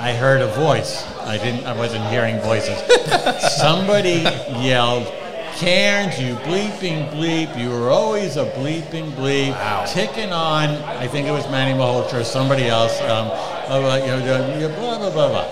I 0.00 0.12
heard 0.14 0.40
a 0.40 0.46
voice. 0.48 1.04
I 1.26 1.36
didn't. 1.36 1.66
I 1.66 1.74
wasn't 1.74 2.06
hearing 2.06 2.40
voices. 2.40 2.78
Somebody 3.60 4.24
yelled, 4.60 5.06
"Cairns, 5.58 6.20
you 6.20 6.36
bleeping 6.36 7.10
bleep! 7.10 7.58
You 7.58 7.70
were 7.70 7.90
always 7.90 8.36
a 8.36 8.44
bleeping 8.52 9.10
bleep." 9.12 9.54
Ticking 9.92 10.32
on. 10.32 10.68
I 10.86 11.08
think 11.08 11.26
it 11.26 11.32
was 11.32 11.48
Manny 11.50 11.76
Malhotra 11.76 12.20
or 12.20 12.24
somebody 12.24 12.68
else. 12.68 13.00
Um, 13.02 13.28
uh, 13.68 13.98
you 14.00 14.06
know, 14.06 14.74
blah 14.78 14.98
blah 14.98 15.10
blah 15.10 15.28
blah. 15.28 15.48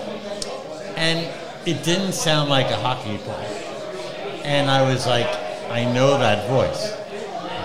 And 0.95 1.27
it 1.67 1.83
didn't 1.83 2.13
sound 2.13 2.49
like 2.49 2.67
a 2.71 2.77
hockey 2.77 3.17
player. 3.17 3.63
And 4.43 4.71
I 4.71 4.89
was 4.89 5.05
like, 5.05 5.27
I 5.69 5.83
know 5.93 6.17
that 6.17 6.47
voice. 6.47 6.93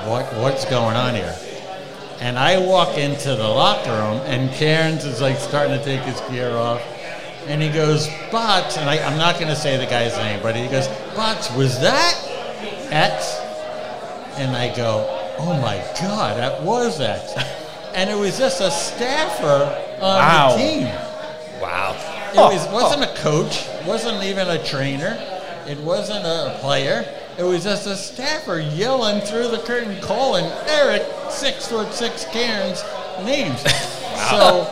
What 0.08 0.26
what's 0.34 0.64
going 0.64 0.96
on 0.96 1.14
here? 1.14 1.36
And 2.20 2.38
I 2.38 2.58
walk 2.58 2.98
into 2.98 3.34
the 3.36 3.48
locker 3.48 3.90
room, 3.90 4.20
and 4.26 4.50
Cairns 4.52 5.04
is 5.04 5.20
like 5.20 5.36
starting 5.38 5.78
to 5.78 5.84
take 5.84 6.00
his 6.02 6.20
gear 6.22 6.50
off. 6.56 6.82
And 7.46 7.60
he 7.60 7.68
goes, 7.68 8.08
Bots, 8.30 8.76
and 8.76 8.88
I, 8.88 8.98
I'm 9.02 9.18
not 9.18 9.34
going 9.36 9.48
to 9.48 9.56
say 9.56 9.76
the 9.76 9.86
guy's 9.86 10.16
name, 10.16 10.40
but 10.40 10.54
he 10.54 10.68
goes, 10.68 10.86
Bots, 11.16 11.50
was 11.56 11.80
that 11.80 12.31
X? 12.92 13.36
And 14.38 14.54
I 14.56 14.74
go, 14.74 15.06
oh 15.38 15.58
my 15.60 15.76
God, 16.00 16.36
that 16.36 16.62
was 16.62 17.00
X. 17.00 17.32
And 17.94 18.08
it 18.08 18.16
was 18.16 18.38
just 18.38 18.60
a 18.60 18.70
staffer 18.70 19.64
on 19.96 20.16
Wow. 20.16 20.52
the 20.52 20.58
team. 20.58 20.84
Wow. 21.60 21.96
It 22.32 22.36
was, 22.38 22.66
wasn't 22.68 23.04
a 23.04 23.14
coach, 23.20 23.66
wasn't 23.86 24.22
even 24.24 24.48
a 24.48 24.62
trainer, 24.64 25.18
it 25.68 25.78
wasn't 25.80 26.24
a 26.24 26.56
player. 26.60 27.04
It 27.38 27.42
was 27.44 27.64
just 27.64 27.86
a 27.86 27.96
staffer 27.96 28.58
yelling 28.58 29.20
through 29.22 29.48
the 29.48 29.58
curtain, 29.58 30.00
calling 30.02 30.44
Eric 30.68 31.02
six 31.30 31.66
foot 31.68 31.92
six 31.92 32.24
Cairns 32.26 32.82
names. 33.24 33.62
So 34.30 34.64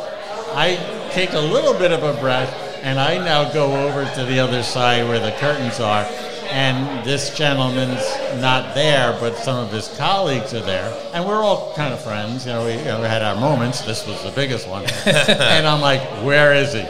I 0.54 0.76
take 1.12 1.32
a 1.32 1.38
little 1.40 1.72
bit 1.74 1.92
of 1.92 2.02
a 2.02 2.18
breath, 2.20 2.54
and 2.82 2.98
I 3.00 3.18
now 3.18 3.50
go 3.52 3.72
over 3.88 4.04
to 4.14 4.24
the 4.24 4.38
other 4.38 4.62
side 4.62 5.06
where 5.08 5.18
the 5.18 5.32
curtains 5.38 5.80
are. 5.80 6.04
And 6.50 7.04
this 7.04 7.36
gentleman's 7.36 8.04
not 8.40 8.74
there, 8.74 9.16
but 9.20 9.36
some 9.36 9.64
of 9.64 9.72
his 9.72 9.88
colleagues 9.96 10.52
are 10.52 10.60
there, 10.60 10.92
and 11.14 11.24
we're 11.24 11.42
all 11.42 11.72
kind 11.74 11.94
of 11.94 12.02
friends. 12.02 12.44
You 12.44 12.52
know, 12.52 12.64
we, 12.64 12.72
you 12.72 12.84
know, 12.84 13.00
we 13.00 13.06
had 13.06 13.22
our 13.22 13.36
moments. 13.36 13.82
This 13.82 14.06
was 14.06 14.22
the 14.24 14.32
biggest 14.32 14.68
one, 14.68 14.84
and 15.06 15.66
I'm 15.66 15.80
like, 15.80 16.00
"Where 16.24 16.52
is 16.54 16.72
he? 16.72 16.82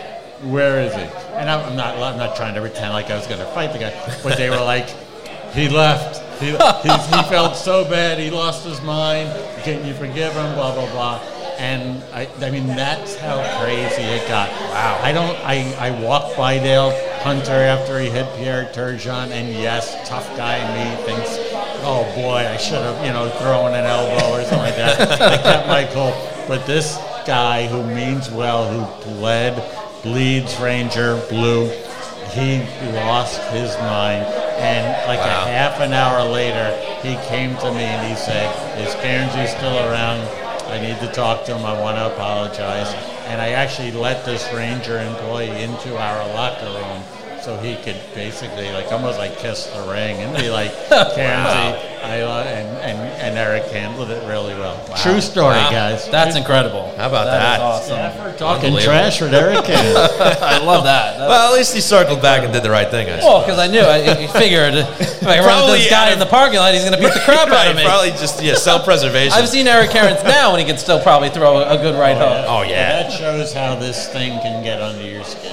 Where 0.49 0.81
is 0.81 0.95
he?" 0.95 1.03
And 1.37 1.51
I'm 1.51 1.77
not, 1.77 1.97
I'm 1.97 2.17
not 2.17 2.37
trying 2.37 2.55
to 2.55 2.61
pretend 2.61 2.95
like 2.95 3.11
I 3.11 3.17
was 3.17 3.27
going 3.27 3.41
to 3.41 3.47
fight 3.47 3.73
the 3.73 3.79
guy, 3.81 4.19
but 4.23 4.39
they 4.39 4.49
were 4.49 4.57
like, 4.57 4.89
"He 5.53 5.69
left. 5.69 6.27
He, 6.41 6.47
he, 6.47 6.53
he 6.53 7.23
felt 7.29 7.55
so 7.55 7.85
bad. 7.85 8.19
He 8.19 8.31
lost 8.31 8.65
his 8.65 8.81
mind. 8.81 9.31
Can 9.63 9.87
you 9.87 9.93
forgive 9.93 10.33
him? 10.33 10.55
Blah 10.55 10.75
blah 10.75 10.91
blah." 10.91 11.21
And 11.59 12.03
I, 12.15 12.27
I 12.41 12.51
mean, 12.51 12.67
that's 12.67 13.17
how 13.17 13.37
crazy 13.63 14.01
it 14.01 14.27
got. 14.27 14.49
Wow. 14.49 14.99
I 15.03 15.13
don't. 15.13 15.37
I, 15.45 15.75
I 15.79 16.03
walked 16.03 16.35
by 16.35 16.57
Dale 16.57 16.91
Hunter 17.21 17.53
after 17.53 17.99
he 17.99 18.09
hit 18.09 18.27
Pierre 18.37 18.65
Turgeon, 18.73 19.31
and 19.31 19.49
yes, 19.55 20.09
tough 20.09 20.27
guy 20.37 20.57
me 20.75 20.97
thinks, 21.05 21.37
oh 21.85 22.11
boy, 22.17 22.47
I 22.49 22.57
should 22.57 22.81
have, 22.83 23.05
you 23.05 23.13
know, 23.13 23.29
thrown 23.39 23.75
an 23.75 23.85
elbow 23.85 24.37
or 24.39 24.43
something 24.45 24.59
like 24.59 24.77
that. 24.77 25.21
I 25.21 25.37
kept 25.37 25.69
my 25.69 25.85
cool. 25.93 26.15
But 26.49 26.67
this 26.67 26.97
guy 27.27 27.67
who 27.67 27.83
means 27.85 28.31
well, 28.31 28.67
who 28.73 29.05
bled, 29.19 29.63
bleeds 30.03 30.59
Ranger 30.59 31.21
blue, 31.29 31.69
he 32.33 32.61
lost 32.95 33.41
his 33.53 33.77
mind. 33.79 34.25
And 34.61 35.07
like 35.09 35.19
Wow. 35.21 35.45
a 35.45 35.51
half 35.51 35.81
an 35.81 35.93
hour 35.93 36.23
later, 36.25 36.71
he 37.03 37.17
came 37.29 37.57
to 37.59 37.71
me 37.73 37.83
and 37.83 38.07
he 38.07 38.15
said, 38.15 38.49
"Is 38.79 38.95
Cairnsey 38.97 39.47
still 39.57 39.77
around? 39.89 40.21
I 40.69 40.79
need 40.81 40.99
to 41.01 41.09
talk 41.13 41.45
to 41.47 41.57
him. 41.57 41.65
I 41.65 41.79
want 41.81 41.97
to 41.97 42.07
apologize." 42.07 42.95
And 43.31 43.41
I 43.41 43.51
actually 43.51 43.93
let 43.93 44.25
this 44.25 44.53
ranger 44.53 44.99
employee 44.99 45.63
into 45.63 45.97
our 45.97 46.27
locker 46.35 46.67
room 46.67 47.30
so 47.43 47.57
he 47.59 47.77
could 47.77 47.97
basically 48.15 48.71
like 48.73 48.91
almost 48.93 49.19
like 49.19 49.39
kiss 49.39 49.67
the 49.67 49.83
ring 49.91 50.17
and 50.19 50.37
be 50.37 50.51
like, 50.51 50.71
"Cairnsey." 50.91 51.87
I, 52.01 52.23
uh, 52.23 52.43
and, 52.45 52.67
and, 52.79 52.99
and 53.21 53.37
Eric 53.39 53.65
handled 53.71 54.11
it 54.11 54.27
really 54.27 54.55
well. 54.55 54.75
True 55.03 55.21
story, 55.21 55.57
Wow. 55.57 55.71
guys. 55.71 56.09
That's 56.09 56.35
incredible. 56.35 56.95
How 56.97 57.09
about 57.09 57.27
That 57.27 57.39
that? 57.41 57.57
is 57.57 57.61
awesome. 57.63 57.97
Yeah, 57.99 58.33
for 58.33 58.39
talking 58.39 58.79
trash 58.79 59.21
with 59.21 59.35
Eric 59.35 59.69
I 59.69 60.65
love 60.65 60.85
that. 60.85 61.19
That- 61.19 61.29
Well, 61.29 61.53
at 61.53 61.57
least 61.59 61.75
he 61.75 61.83
circled 61.83 62.23
back 62.23 62.43
and 62.43 62.55
did 62.55 62.63
the 62.63 62.71
right 62.71 62.91
thing, 62.91 63.11
I 63.11 63.19
Well, 63.19 63.43
because 63.43 63.59
I 63.59 63.67
knew, 63.67 63.81
I, 63.83 63.97
I 64.17 64.27
figured 64.29 64.75
if 64.77 65.23
I 65.27 65.41
run 65.41 65.61
into 65.69 65.73
this 65.77 65.91
guy 65.91 66.11
in 66.11 66.19
the 66.19 66.25
parking 66.27 66.59
lot, 66.59 66.73
he's 66.73 66.85
going 66.89 66.95
to 66.97 66.99
beat 67.01 67.13
the 67.13 67.21
crap 67.21 67.49
out 67.53 67.69
of 67.69 67.77
me. 67.77 67.85
Probably 67.85 68.11
just 68.13 68.43
yeah, 68.43 68.55
self-preservation. 68.55 69.37
I've 69.37 69.49
seen 69.51 69.69
Eric 69.69 69.91
Cairns 69.91 70.25
now, 70.25 70.53
and 70.53 70.59
he 70.61 70.65
can 70.67 70.79
still 70.79 71.03
probably 71.03 71.29
throw 71.29 71.59
a, 71.59 71.75
a 71.75 71.77
good 71.77 72.01
right 72.01 72.17
hook. 72.17 72.47
Oh 72.49 72.63
yeah. 72.63 73.03
That 73.03 73.13
shows 73.13 73.53
how 73.53 73.75
this 73.77 74.09
thing 74.09 74.41
can 74.41 74.65
get 74.65 74.81
under 74.81 75.05
your 75.05 75.23
skin 75.25 75.50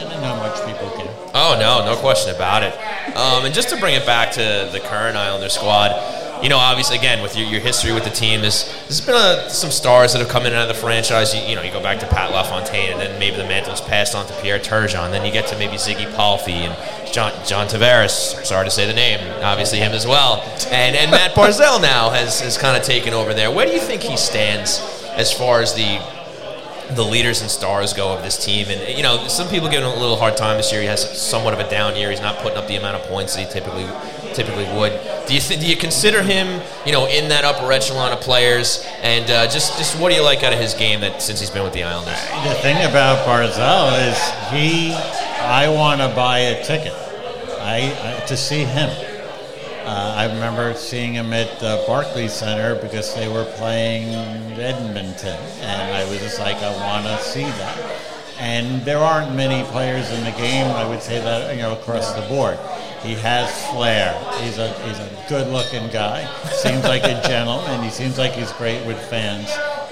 Oh 1.39 1.55
no, 1.59 1.85
no 1.85 1.95
question 1.99 2.33
about 2.33 2.63
it. 2.63 2.73
Um, 3.15 3.45
and 3.45 3.53
just 3.53 3.69
to 3.69 3.77
bring 3.77 3.93
it 3.93 4.07
back 4.07 4.31
to 4.33 4.69
the 4.71 4.79
current 4.79 5.15
Islander 5.15 5.49
squad, 5.49 5.91
you 6.41 6.49
know, 6.49 6.57
obviously, 6.57 6.97
again, 6.97 7.21
with 7.21 7.38
your, 7.38 7.47
your 7.47 7.59
history 7.59 7.93
with 7.93 8.03
the 8.03 8.09
team, 8.09 8.41
there's, 8.41 8.71
there's 8.83 9.01
been 9.01 9.15
a, 9.15 9.47
some 9.49 9.69
stars 9.69 10.13
that 10.13 10.19
have 10.19 10.29
come 10.29 10.47
in 10.47 10.53
and 10.53 10.55
out 10.55 10.69
of 10.69 10.75
the 10.75 10.81
franchise. 10.81 11.35
You, 11.35 11.41
you 11.41 11.55
know, 11.55 11.61
you 11.61 11.71
go 11.71 11.81
back 11.81 11.99
to 11.99 12.07
Pat 12.07 12.31
LaFontaine, 12.31 12.91
and 12.91 12.99
then 12.99 13.19
maybe 13.19 13.38
the 13.38 13.43
mantle's 13.43 13.81
passed 13.81 14.15
on 14.15 14.25
to 14.27 14.33
Pierre 14.41 14.59
Turgeon. 14.59 15.11
Then 15.11 15.25
you 15.25 15.31
get 15.31 15.47
to 15.47 15.57
maybe 15.57 15.73
Ziggy 15.73 16.11
Palffy 16.15 16.65
and 16.65 16.75
John, 17.13 17.33
John 17.45 17.67
Tavares. 17.67 18.45
Sorry 18.45 18.65
to 18.65 18.71
say 18.71 18.88
the 18.88 18.93
name, 18.93 19.19
obviously 19.43 19.79
him 19.79 19.93
as 19.93 20.07
well. 20.07 20.41
And, 20.71 20.95
and 20.95 21.11
Matt 21.11 21.31
Barzal 21.33 21.81
now 21.81 22.09
has, 22.09 22.39
has 22.41 22.57
kind 22.57 22.77
of 22.77 22.83
taken 22.83 23.13
over 23.13 23.33
there. 23.33 23.51
Where 23.51 23.65
do 23.65 23.73
you 23.73 23.81
think 23.81 24.01
he 24.01 24.17
stands 24.17 24.79
as 25.15 25.31
far 25.31 25.61
as 25.61 25.73
the 25.73 26.01
the 26.91 27.03
leaders 27.03 27.41
and 27.41 27.49
stars 27.49 27.93
go 27.93 28.13
of 28.13 28.23
this 28.23 28.43
team. 28.43 28.67
And 28.69 28.97
you 28.97 29.03
know, 29.03 29.27
some 29.27 29.49
people 29.49 29.69
give 29.69 29.83
him 29.83 29.89
a 29.89 29.95
little 29.95 30.15
hard 30.17 30.38
time 30.38 30.57
this 30.57 30.71
year. 30.71 30.81
He 30.81 30.88
has 30.88 31.19
somewhat 31.19 31.53
of 31.53 31.59
a 31.59 31.69
down 31.69 31.95
year. 31.95 32.09
He's 32.09 32.21
not 32.21 32.38
putting 32.39 32.57
up 32.57 32.67
the 32.67 32.75
amount 32.75 32.97
of 32.97 33.03
points 33.03 33.35
that 33.35 33.45
he 33.45 33.51
typically 33.51 33.88
typically 34.33 34.65
would. 34.77 34.91
Do 35.27 35.33
you 35.33 35.39
th- 35.39 35.59
do 35.59 35.67
you 35.67 35.75
consider 35.75 36.21
him, 36.21 36.61
you 36.85 36.91
know, 36.91 37.07
in 37.07 37.29
that 37.29 37.43
upper 37.43 37.71
echelon 37.71 38.13
of 38.13 38.21
players? 38.21 38.85
And 39.01 39.29
uh, 39.29 39.47
just 39.49 39.77
just 39.77 39.99
what 39.99 40.09
do 40.09 40.15
you 40.15 40.23
like 40.23 40.43
out 40.43 40.53
of 40.53 40.59
his 40.59 40.73
game 40.73 41.01
that 41.01 41.21
since 41.21 41.39
he's 41.39 41.49
been 41.49 41.63
with 41.63 41.73
the 41.73 41.83
Islanders? 41.83 42.21
The 42.43 42.55
thing 42.61 42.77
about 42.89 43.25
Barzal 43.27 43.91
is 44.09 44.17
he, 44.51 44.93
I 44.93 45.69
want 45.69 46.01
to 46.01 46.07
buy 46.15 46.39
a 46.39 46.63
ticket, 46.63 46.93
I, 47.59 48.19
I 48.21 48.25
to 48.27 48.38
see 48.38 48.63
him. 48.63 49.16
Uh, 49.88 50.15
I 50.17 50.25
remember 50.25 50.73
seeing 50.73 51.13
him 51.13 51.31
at 51.31 51.61
the 51.61 51.81
Barclays 51.88 52.33
Center 52.33 52.75
because 52.75 53.15
they 53.15 53.29
were 53.29 53.45
playing 53.55 54.09
Edmonton, 54.59 55.39
and 55.61 55.95
I 55.95 56.03
was 56.09 56.19
just 56.19 56.41
like, 56.41 56.57
I 56.57 56.75
want 56.75 57.05
to 57.05 57.17
see 57.23 57.43
that. 57.45 58.01
And 58.38 58.81
there 58.81 58.97
aren't 58.97 59.33
many 59.33 59.63
players 59.71 60.11
in 60.11 60.25
the 60.25 60.31
game. 60.31 60.65
I 60.75 60.85
would 60.85 61.01
say 61.01 61.21
that 61.21 61.55
you 61.55 61.61
know 61.61 61.71
across 61.71 62.11
the 62.11 62.21
board. 62.27 62.59
He 63.01 63.13
has 63.15 63.49
flair. 63.71 64.13
He's 64.41 64.57
a 64.57 64.73
he's 64.83 64.99
a 64.99 65.09
good-looking 65.29 65.89
guy. 65.89 66.27
Seems 66.51 66.83
like 66.83 67.05
a 67.05 67.21
gentleman. 67.25 67.81
He 67.81 67.89
seems 67.89 68.17
like 68.17 68.33
he's 68.33 68.51
great 68.53 68.85
with 68.85 68.99
fans. 69.09 69.47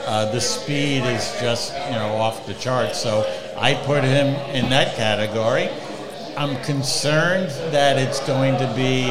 Uh, 0.05 0.29
the 0.33 0.41
speed 0.41 1.05
is 1.05 1.23
just 1.39 1.73
you 1.85 1.95
know 1.95 2.17
off 2.17 2.45
the 2.45 2.53
charts. 2.55 2.99
So 2.99 3.23
I 3.55 3.75
put 3.85 4.03
him 4.03 4.35
in 4.53 4.69
that 4.71 4.97
category. 4.97 5.69
I'm 6.35 6.61
concerned 6.63 7.49
that 7.71 7.97
it's 7.97 8.19
going 8.27 8.57
to 8.57 8.67
be 8.75 9.05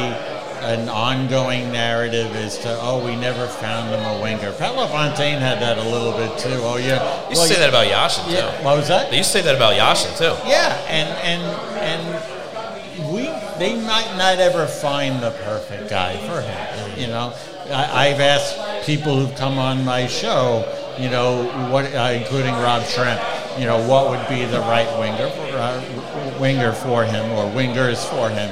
an 0.61 0.89
ongoing 0.89 1.71
narrative 1.71 2.35
as 2.35 2.57
to 2.59 2.77
oh 2.81 3.03
we 3.05 3.15
never 3.15 3.47
found 3.47 3.89
him 3.93 4.03
a 4.03 4.21
winger. 4.21 4.51
Pat 4.53 4.75
LaFontaine 4.75 5.39
had 5.39 5.59
that 5.61 5.77
a 5.77 5.83
little 5.89 6.11
bit 6.13 6.37
too. 6.39 6.59
Oh 6.63 6.77
yeah, 6.77 7.29
You 7.29 7.35
say 7.35 7.55
that 7.55 7.69
about 7.69 7.87
Yashin 7.87 8.31
Yeah, 8.31 8.57
too. 8.57 8.63
what 8.63 8.77
was 8.77 8.87
that? 8.87 9.11
They 9.11 9.17
used 9.17 9.31
to 9.33 9.39
say 9.39 9.43
that 9.45 9.55
about 9.55 9.73
Yashin 9.73 10.17
too. 10.17 10.35
Yeah, 10.47 10.75
and 10.87 11.09
and 11.23 11.43
and 11.79 13.13
we 13.13 13.23
they 13.59 13.75
might 13.75 14.15
not 14.17 14.39
ever 14.39 14.65
find 14.67 15.21
the 15.21 15.31
perfect 15.43 15.89
guy 15.89 16.17
for 16.27 16.41
him. 16.41 16.99
You 16.99 17.07
know, 17.07 17.33
I, 17.71 18.07
I've 18.09 18.19
asked 18.19 18.85
people 18.85 19.17
who've 19.19 19.35
come 19.37 19.57
on 19.57 19.83
my 19.85 20.07
show, 20.07 20.63
you 20.97 21.09
know, 21.09 21.45
what, 21.71 21.85
uh, 21.93 22.11
including 22.15 22.53
Rob 22.53 22.83
Schremp, 22.83 23.19
you 23.59 23.65
know, 23.65 23.85
what 23.87 24.09
would 24.09 24.27
be 24.29 24.45
the 24.45 24.59
right 24.61 24.87
winger 24.99 25.29
for, 25.29 25.57
uh, 25.57 26.37
winger 26.39 26.71
for 26.73 27.03
him 27.05 27.31
or 27.31 27.45
wingers 27.51 28.05
for 28.09 28.29
him. 28.29 28.49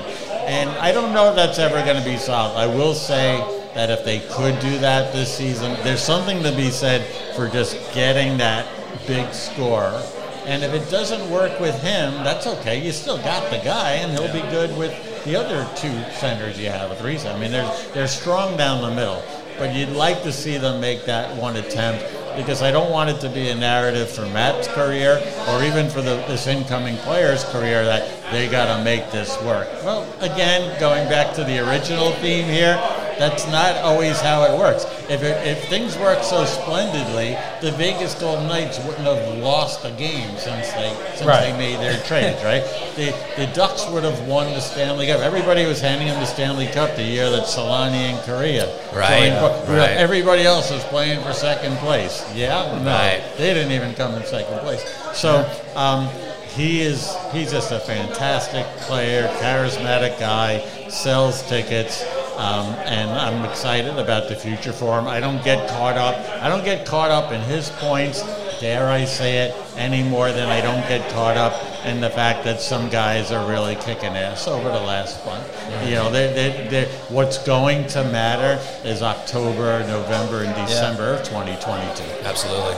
And 0.54 0.70
I 0.70 0.92
don't 0.92 1.14
know 1.14 1.30
if 1.32 1.36
that's 1.36 1.58
ever 1.58 1.84
going 1.84 1.98
to 1.98 2.08
be 2.08 2.16
solved. 2.16 2.56
I 2.56 2.68
will 2.68 2.94
say 2.94 3.38
that 3.74 3.90
if 3.90 4.06
they 4.06 4.20
could 4.20 4.60
do 4.60 4.78
that 4.78 5.12
this 5.12 5.36
season, 5.36 5.76
there's 5.84 6.04
something 6.04 6.44
to 6.44 6.56
be 6.56 6.70
said 6.70 7.04
for 7.36 7.50
just 7.50 7.76
getting 7.92 8.38
that 8.38 8.68
big 9.08 9.34
score. 9.34 10.00
And 10.46 10.64
if 10.64 10.72
it 10.76 10.88
doesn't 10.92 11.28
work 11.32 11.60
with 11.60 11.82
him, 11.82 12.24
that's 12.24 12.46
okay. 12.46 12.80
You 12.80 12.92
still 12.92 13.18
got 13.18 13.50
the 13.50 13.58
guy, 13.66 13.94
and 13.94 14.12
he'll 14.12 14.32
be 14.32 14.48
good 14.52 14.78
with 14.78 14.94
the 15.26 15.36
other 15.36 15.68
two 15.76 15.92
centers 16.14 16.60
you 16.60 16.70
have 16.70 16.92
with 16.92 17.02
Reese. 17.02 17.26
I 17.26 17.36
mean, 17.40 17.52
they're, 17.52 17.76
they're 17.96 18.08
strong 18.08 18.56
down 18.56 18.84
the 18.84 18.92
middle, 18.92 19.24
but 19.58 19.74
you'd 19.74 19.90
like 19.90 20.22
to 20.22 20.32
see 20.32 20.60
them 20.60 20.80
make 20.80 21.06
that 21.06 21.36
one 21.36 21.56
attempt 21.56 22.04
because 22.36 22.62
I 22.62 22.72
don't 22.72 22.92
want 22.92 23.10
it 23.10 23.20
to 23.22 23.30
be 23.30 23.50
a 23.50 23.56
narrative 23.56 24.10
for 24.10 24.22
Matt's 24.28 24.68
career 24.68 25.22
or 25.50 25.64
even 25.64 25.90
for 25.90 26.02
the, 26.02 26.16
this 26.28 26.48
incoming 26.48 26.98
player's 26.98 27.44
career 27.46 27.84
that 27.86 28.32
they 28.32 28.50
got 28.50 28.76
to 28.76 28.84
make 28.84 29.12
this 29.12 29.40
work. 29.44 29.68
Well, 29.84 30.08
again, 30.20 30.80
going 30.80 31.08
back 31.10 31.34
to 31.36 31.44
the 31.44 31.60
original 31.60 32.12
theme 32.14 32.46
here, 32.46 32.76
that's 33.20 33.46
not 33.48 33.76
always 33.78 34.20
how 34.20 34.44
it 34.44 34.58
works. 34.58 34.86
If, 35.10 35.22
it, 35.24 35.46
if 35.48 35.66
things 35.70 35.98
work 35.98 36.24
so 36.24 36.46
splendidly, 36.46 37.38
the 37.62 37.72
Vegas 37.78 38.16
Golden 38.16 38.48
Knights 38.48 38.80
wouldn't 38.86 39.06
have 39.06 39.38
lost 39.40 39.84
a 39.86 39.92
game 39.92 40.30
since 40.38 40.72
they 40.74 40.96
since 41.16 41.24
Right. 41.26 41.52
they 41.52 41.58
made 41.58 41.80
their 41.80 42.00
trades, 42.04 42.44
right? 42.44 42.64
The 42.96 43.14
the 43.38 43.48
Ducks 43.54 43.88
would 43.90 44.04
have 44.04 44.20
won 44.28 44.52
the 44.54 44.60
Stanley 44.60 45.08
Cup. 45.08 45.20
Everybody 45.22 45.66
was 45.66 45.80
handing 45.82 46.08
them 46.08 46.20
the 46.20 46.26
Stanley 46.26 46.68
Cup 46.68 46.96
the 46.96 47.04
year 47.04 47.30
that 47.30 47.44
Selanne 47.44 47.92
and 47.94 48.18
Kariya. 48.20 48.68
Right, 48.96 49.30
joined 49.30 49.70
right. 49.78 49.92
Everybody 49.92 50.44
else 50.44 50.72
was 50.72 50.84
playing 50.86 51.22
for 51.24 51.34
second 51.34 51.78
place. 51.78 52.24
Yeah, 52.36 52.80
no, 52.84 52.92
Right. 52.92 53.24
they 53.38 53.54
didn't 53.54 53.72
even 53.72 53.94
come 53.96 54.14
in 54.16 54.24
second 54.26 54.60
place. 54.60 54.84
So 55.14 55.50
um, 55.76 56.08
he 56.56 56.82
is 56.82 57.16
he's 57.32 57.52
just 57.52 57.72
a 57.72 57.80
fantastic 57.80 58.66
player, 58.88 59.28
charismatic 59.42 60.20
guy, 60.20 60.60
sells 60.90 61.42
tickets. 61.50 62.04
Um, 62.38 62.66
and 62.86 63.12
I'm 63.12 63.48
excited 63.50 63.98
about 63.98 64.28
the 64.28 64.36
future 64.36 64.74
for 64.74 64.98
him. 64.98 65.08
I 65.08 65.20
don't 65.20 65.44
get 65.44 65.70
caught 65.70 65.98
up. 65.98 66.16
I 66.42 66.50
don't 66.50 66.64
get 66.66 66.86
caught 66.86 67.12
up 67.12 67.32
in 67.32 67.42
his 67.42 67.70
points, 67.70 68.22
dare 68.60 68.88
I 68.88 69.06
say 69.06 69.48
it, 69.48 69.56
any 69.78 70.04
more 70.04 70.32
than 70.32 70.50
I 70.50 70.60
don't 70.62 70.88
get 70.88 71.08
caught 71.12 71.38
up 71.38 71.54
in 71.86 72.02
the 72.02 72.10
fact 72.10 72.44
that 72.46 72.60
some 72.60 72.90
guys 72.90 73.32
are 73.32 73.48
really 73.48 73.76
kicking 73.76 74.16
ass 74.16 74.48
over 74.48 74.70
the 74.70 74.82
last 74.82 75.24
month. 75.26 75.48
You 75.88 75.96
know, 75.96 76.12
they 76.12 76.34
they 76.34 76.68
they 76.70 76.86
what's 77.10 77.38
going 77.46 77.88
to 77.90 78.04
matter 78.06 78.62
is 78.88 79.02
October, 79.02 79.80
November, 79.88 80.44
and 80.44 80.56
December 80.68 81.16
of 81.16 81.24
2022. 81.24 82.04
Absolutely. 82.26 82.76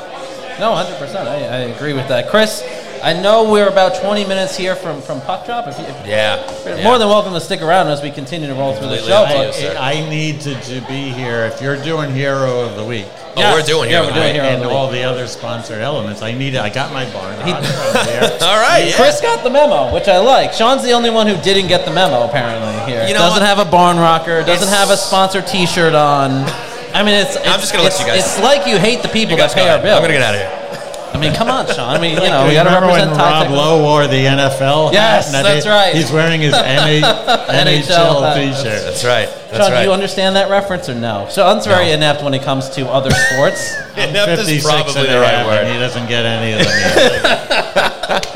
No, 0.60 0.72
100%. 0.72 1.16
I, 1.28 1.36
I 1.36 1.58
agree 1.76 1.94
with 1.94 2.08
that. 2.08 2.30
Chris, 2.30 2.62
I 3.04 3.14
know 3.14 3.52
we're 3.52 3.68
about 3.70 4.02
20 4.02 4.26
minutes 4.26 4.58
here 4.58 4.76
from, 4.76 5.02
from 5.02 5.22
puck 5.22 5.46
drop. 5.46 5.68
If 5.68 5.78
you, 5.78 5.86
if 5.86 6.08
Yeah. 6.08 6.64
you're 6.66 6.78
yeah. 6.78 6.84
more 6.84 6.98
than 6.98 7.08
welcome 7.08 7.34
to 7.34 7.40
stick 7.42 7.62
around 7.62 7.88
as 7.88 8.02
we 8.02 8.10
continue 8.10 8.48
to 8.48 8.54
roll 8.56 8.74
through 8.76 8.90
the 8.90 8.98
show. 8.98 9.24
up 9.24 9.30
to 9.30 9.36
you, 9.38 9.44
But 9.46 9.54
sir. 9.54 9.76
I, 9.80 9.94
I 9.94 10.10
need 10.10 10.42
to, 10.42 10.56
to 10.60 10.82
be 10.88 11.10
here. 11.12 11.46
If 11.46 11.62
you're 11.62 11.78
doing 11.84 12.12
Hero 12.14 12.62
of 12.62 12.76
the 12.76 12.84
Week, 12.84 13.06
Oh, 13.38 13.42
Yes. 13.42 13.54
we're 13.54 13.68
doing 13.68 13.90
Yeah, 13.92 14.02
here. 14.02 14.10
we're 14.10 14.16
doing 14.22 14.34
Hero 14.34 14.48
of 14.48 14.54
and 14.54 14.62
the 14.64 14.70
all 14.70 14.90
Week. 14.90 15.02
the 15.02 15.04
other 15.04 15.28
sponsored 15.28 15.82
elements, 15.82 16.22
I 16.22 16.32
need 16.32 16.56
it. 16.56 16.62
I 16.62 16.70
got 16.70 16.94
my 16.94 17.04
barn. 17.12 17.36
I'm 17.42 17.46
here. 18.08 18.22
All 18.42 18.58
right. 18.62 18.86
Yeah. 18.88 18.96
Chris 18.96 19.20
got 19.22 19.44
the 19.44 19.50
memo, 19.50 19.94
which 19.94 20.08
I 20.08 20.18
like. 20.20 20.54
Sean's 20.54 20.84
the 20.84 20.92
only 20.94 21.10
one 21.10 21.28
who 21.28 21.36
didn't 21.44 21.68
get 21.68 21.86
the 21.86 21.92
memo, 21.92 22.24
apparently. 22.28 22.74
Here, 22.92 23.04
You 23.08 23.14
know 23.14 23.20
doesn't 23.20 23.42
what? 23.44 23.48
have 23.48 23.60
a 23.60 23.70
barn 23.70 23.98
rocker, 23.98 24.40
doesn't 24.42 24.54
It's- 24.68 24.74
have 24.74 24.90
a 24.90 24.98
sponsor 24.98 25.42
T-shirt 25.42 25.94
on. 25.94 26.46
I 26.94 27.04
mean, 27.04 27.14
it's. 27.14 27.36
it's 27.36 27.44
just 27.46 27.74
gonna 27.74 27.84
let 27.84 28.00
you 28.00 28.06
guys- 28.06 28.20
It's 28.20 28.40
like 28.42 28.66
you 28.66 28.80
hate 28.80 29.02
the 29.04 29.10
people 29.10 29.36
that 29.38 29.52
pay 29.54 29.68
our 29.68 29.80
bill. 29.80 29.96
I'm 29.98 30.02
gonna 30.02 30.14
get 30.14 30.22
out 30.24 30.34
of 30.36 30.40
here. 30.40 30.62
I 31.16 31.18
mean, 31.18 31.34
come 31.34 31.48
on, 31.50 31.66
Sean. 31.68 31.96
I 31.96 32.00
mean, 32.00 32.12
you 32.22 32.30
know, 32.30 32.46
we 32.48 32.54
got 32.54 32.64
to 32.64 32.70
Remember 32.70 32.88
represent 32.88 33.12
when 33.12 33.20
Rob 33.20 33.44
Tech- 33.48 33.52
Lowe 33.56 33.82
wore 33.82 34.08
the 34.08 34.26
NFL? 34.26 34.92
Yes, 34.94 35.28
and 35.28 35.36
that 35.36 35.44
that's 35.44 35.64
he- 35.66 35.72
right. 35.72 35.96
He's 35.96 36.12
wearing 36.12 36.42
his 36.42 36.54
NHL. 36.54 38.36
T-shirt. 38.36 38.64
That's 38.84 39.04
right. 39.06 39.28
That's 39.28 39.58
Sean, 39.58 39.72
right. 39.72 39.82
do 39.84 39.88
you 39.88 39.94
understand 39.94 40.36
that 40.36 40.50
reference 40.50 40.90
or 40.90 40.96
no? 40.96 41.28
Sean's 41.32 41.66
very 41.66 41.88
No. 41.88 41.94
inept 41.94 42.24
when 42.24 42.34
it 42.34 42.44
comes 42.44 42.70
to 42.72 42.88
other 42.90 43.12
sports. 43.12 43.74
Inept 43.96 44.42
is 44.42 44.64
probably 44.64 45.02
and 45.02 45.10
the 45.10 45.20
right 45.22 45.32
half, 45.34 45.48
and 45.48 45.68
word. 45.68 45.72
he 45.74 45.80
doesn't 45.80 46.08
get 46.10 46.26
any 46.26 46.52
of 46.54 46.60
them 46.60 46.68
yet. 46.68 48.35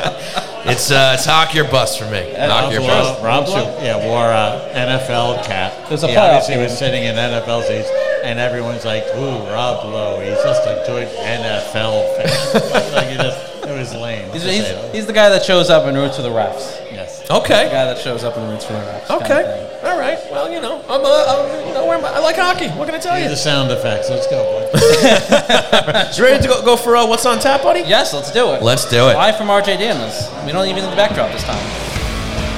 It's 0.72 0.92
uh, 0.92 1.16
it's 1.16 1.26
hockey 1.26 1.60
or 1.60 1.64
bust 1.66 2.00
for 2.00 2.06
me. 2.06 2.34
Hockey 2.38 2.78
or 2.78 2.82
bust. 2.82 3.22
Rob, 3.24 3.48
Rob 3.48 3.48
Su- 3.48 3.84
yeah, 3.84 3.98
wore 4.06 4.30
a 4.30 4.70
NFL 4.74 5.44
cap. 5.46 5.74
There's 5.90 6.04
a 6.04 6.08
he 6.08 6.14
playoff 6.14 6.46
obviously 6.46 6.56
game. 6.56 6.64
was 6.64 6.78
sitting 6.78 7.04
in 7.04 7.16
NFL 7.16 7.64
seats, 7.64 7.90
and 8.24 8.40
everyone's 8.40 8.86
like, 8.86 9.04
"Ooh, 9.16 9.40
Rob 9.50 9.86
Lowe, 9.86 10.20
he's 10.22 10.38
just 10.44 10.64
a 10.64 10.84
good 10.86 11.08
NFL 11.08 12.06
fan." 12.16 12.94
like, 12.94 13.08
it, 13.08 13.18
just, 13.18 13.42
it 13.42 13.49
was 13.94 14.02
lame. 14.02 14.32
He's, 14.32 14.44
he's, 14.44 14.92
he's 14.92 15.06
the 15.06 15.14
guy 15.14 15.30
that 15.30 15.44
shows 15.44 15.70
up 15.70 15.86
and 15.86 15.98
roots 15.98 16.16
for 16.18 16.22
the 16.22 16.30
refs. 16.30 16.80
yes. 16.92 17.30
Okay. 17.30 17.66
The 17.66 17.70
guy 17.72 17.86
that 17.86 17.98
shows 18.00 18.24
up 18.24 18.38
and 18.38 18.50
roots 18.50 18.66
for 18.66 18.74
the 18.74 18.80
refs. 18.80 19.08
kind 19.08 19.22
of 19.22 19.32
Okay. 19.32 19.80
All 19.84 19.98
right. 20.00 20.18
Well, 20.32 20.52
you 20.52 20.60
know, 20.62 20.82
I'm, 20.90 21.02
uh, 21.04 21.26
I'm 21.30 21.68
you 21.68 21.74
know, 21.74 21.86
where 21.88 21.98
am 21.98 22.06
I? 22.06 22.10
I 22.16 22.20
like 22.20 22.36
hockey. 22.36 22.68
What 22.70 22.86
can 22.88 22.96
I 22.96 23.00
tell 23.00 23.16
Do 23.16 23.22
you? 23.24 23.30
the 23.30 23.36
sound 23.36 23.72
effects. 23.72 24.10
Let's 24.10 24.28
go, 24.28 24.44
boy. 24.44 24.66
You 26.18 26.24
ready 26.24 26.42
to 26.44 26.48
go, 26.50 26.64
go 26.66 26.76
for 26.76 26.96
uh, 26.96 27.06
what's 27.08 27.26
on 27.26 27.40
tap, 27.40 27.62
buddy? 27.64 27.82
Yes, 27.82 28.14
let's 28.14 28.32
do 28.32 28.52
it. 28.54 28.62
Let's 28.62 28.90
do 28.90 29.10
it. 29.10 29.14
Live 29.16 29.38
from 29.38 29.48
RJ 29.48 29.78
Daniels. 29.80 30.30
We 30.46 30.52
don't 30.52 30.68
even 30.68 30.84
need 30.84 30.90
the 30.92 30.96
backdrop 30.96 31.32
this 31.32 31.44
time. 31.44 31.58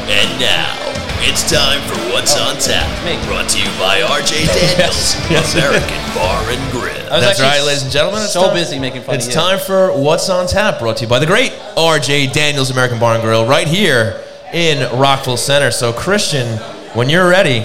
And 0.09 0.39
now, 0.39 0.90
it's 1.23 1.49
time 1.49 1.79
for 1.87 1.95
What's 2.11 2.35
on 2.39 2.57
Tap. 2.57 2.87
me. 3.05 3.15
Brought 3.27 3.49
to 3.49 3.59
you 3.59 3.65
by 3.79 4.01
RJ 4.01 4.45
Daniels, 4.47 5.15
Yes. 5.29 5.53
American 5.55 5.97
Bar 6.15 6.43
and 6.49 6.71
Grill. 6.71 6.93
That's 7.09 7.25
actually 7.39 7.45
right, 7.45 7.61
ladies 7.63 7.83
and 7.83 7.91
gentlemen. 7.91 8.21
It's 8.23 8.33
so 8.33 8.45
time- 8.45 8.53
busy 8.55 8.79
making 8.79 9.03
fun 9.03 9.15
It's 9.15 9.25
of 9.27 9.33
you. 9.33 9.39
time 9.39 9.59
for 9.59 9.91
What's 9.97 10.29
on 10.29 10.47
Tap, 10.47 10.79
brought 10.79 10.97
to 10.97 11.03
you 11.03 11.09
by 11.09 11.19
the 11.19 11.25
great 11.25 11.51
RJ 11.77 12.33
Daniels 12.33 12.71
American 12.71 12.99
Bar 12.99 13.15
and 13.15 13.23
Grill, 13.23 13.45
right 13.45 13.67
here 13.67 14.21
in 14.53 14.79
Rockville 14.99 15.37
Centre. 15.37 15.71
So, 15.71 15.93
Christian, 15.93 16.57
when 16.93 17.09
you're 17.09 17.29
ready, 17.29 17.61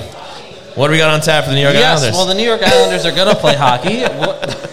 what 0.74 0.86
do 0.88 0.92
we 0.92 0.98
got 0.98 1.10
on 1.12 1.20
tap 1.20 1.44
for 1.44 1.50
the 1.50 1.56
New 1.56 1.62
York 1.62 1.74
Yes, 1.74 2.00
Islanders? 2.00 2.16
well, 2.16 2.26
the 2.26 2.34
New 2.34 2.44
York 2.44 2.62
Islanders 2.62 3.06
are 3.06 3.12
going 3.14 3.28
to 3.34 3.40
play 3.40 3.56
hockey. 3.56 4.04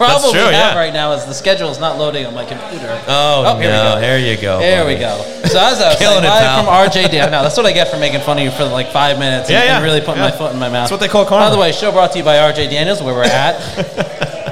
Problem 0.00 0.32
true, 0.32 0.48
we 0.48 0.54
have 0.54 0.72
yeah. 0.72 0.78
right 0.78 0.92
now 0.94 1.12
is 1.12 1.26
the 1.26 1.34
schedule 1.34 1.68
is 1.68 1.78
not 1.78 1.98
loading 1.98 2.24
on 2.24 2.34
my 2.34 2.44
computer. 2.46 2.88
oh, 3.06 3.44
Oh, 3.46 3.58
here 3.58 3.68
we 3.68 3.76
no, 3.76 3.94
go. 3.94 4.00
there 4.00 4.18
you 4.18 4.36
go. 4.40 4.58
There 4.58 4.82
buddy. 4.84 4.94
we 4.94 5.00
go. 5.00 5.16
So 5.44 5.58
as 5.60 5.80
I 5.80 5.88
was 5.92 5.98
Killing 5.98 6.22
saying, 6.22 6.24
it, 6.24 6.28
live 6.28 6.64
from 6.64 6.72
RJ 7.04 7.10
Dan. 7.10 7.30
Now 7.30 7.42
that's 7.42 7.56
what 7.56 7.66
I 7.66 7.72
get 7.72 7.88
for 7.88 7.98
making 7.98 8.20
fun 8.22 8.38
of 8.38 8.44
you 8.44 8.50
for 8.50 8.64
like 8.64 8.90
five 8.92 9.18
minutes 9.18 9.50
and, 9.50 9.54
Yeah, 9.58 9.64
yeah, 9.64 9.76
and 9.76 9.84
really 9.84 10.00
putting 10.00 10.22
my 10.22 10.30
foot 10.30 10.52
in 10.54 10.58
my 10.58 10.68
mouth. 10.70 10.88
That's 10.88 10.92
what 10.92 11.00
they 11.00 11.08
call 11.08 11.26
karma. 11.26 11.46
By 11.46 11.50
the 11.54 11.60
way, 11.60 11.72
show 11.72 11.92
brought 11.92 12.12
to 12.12 12.18
you 12.18 12.24
by 12.24 12.36
RJ 12.36 12.70
Daniels, 12.70 13.02
where 13.02 13.14
we're 13.14 13.24
at 13.24 13.60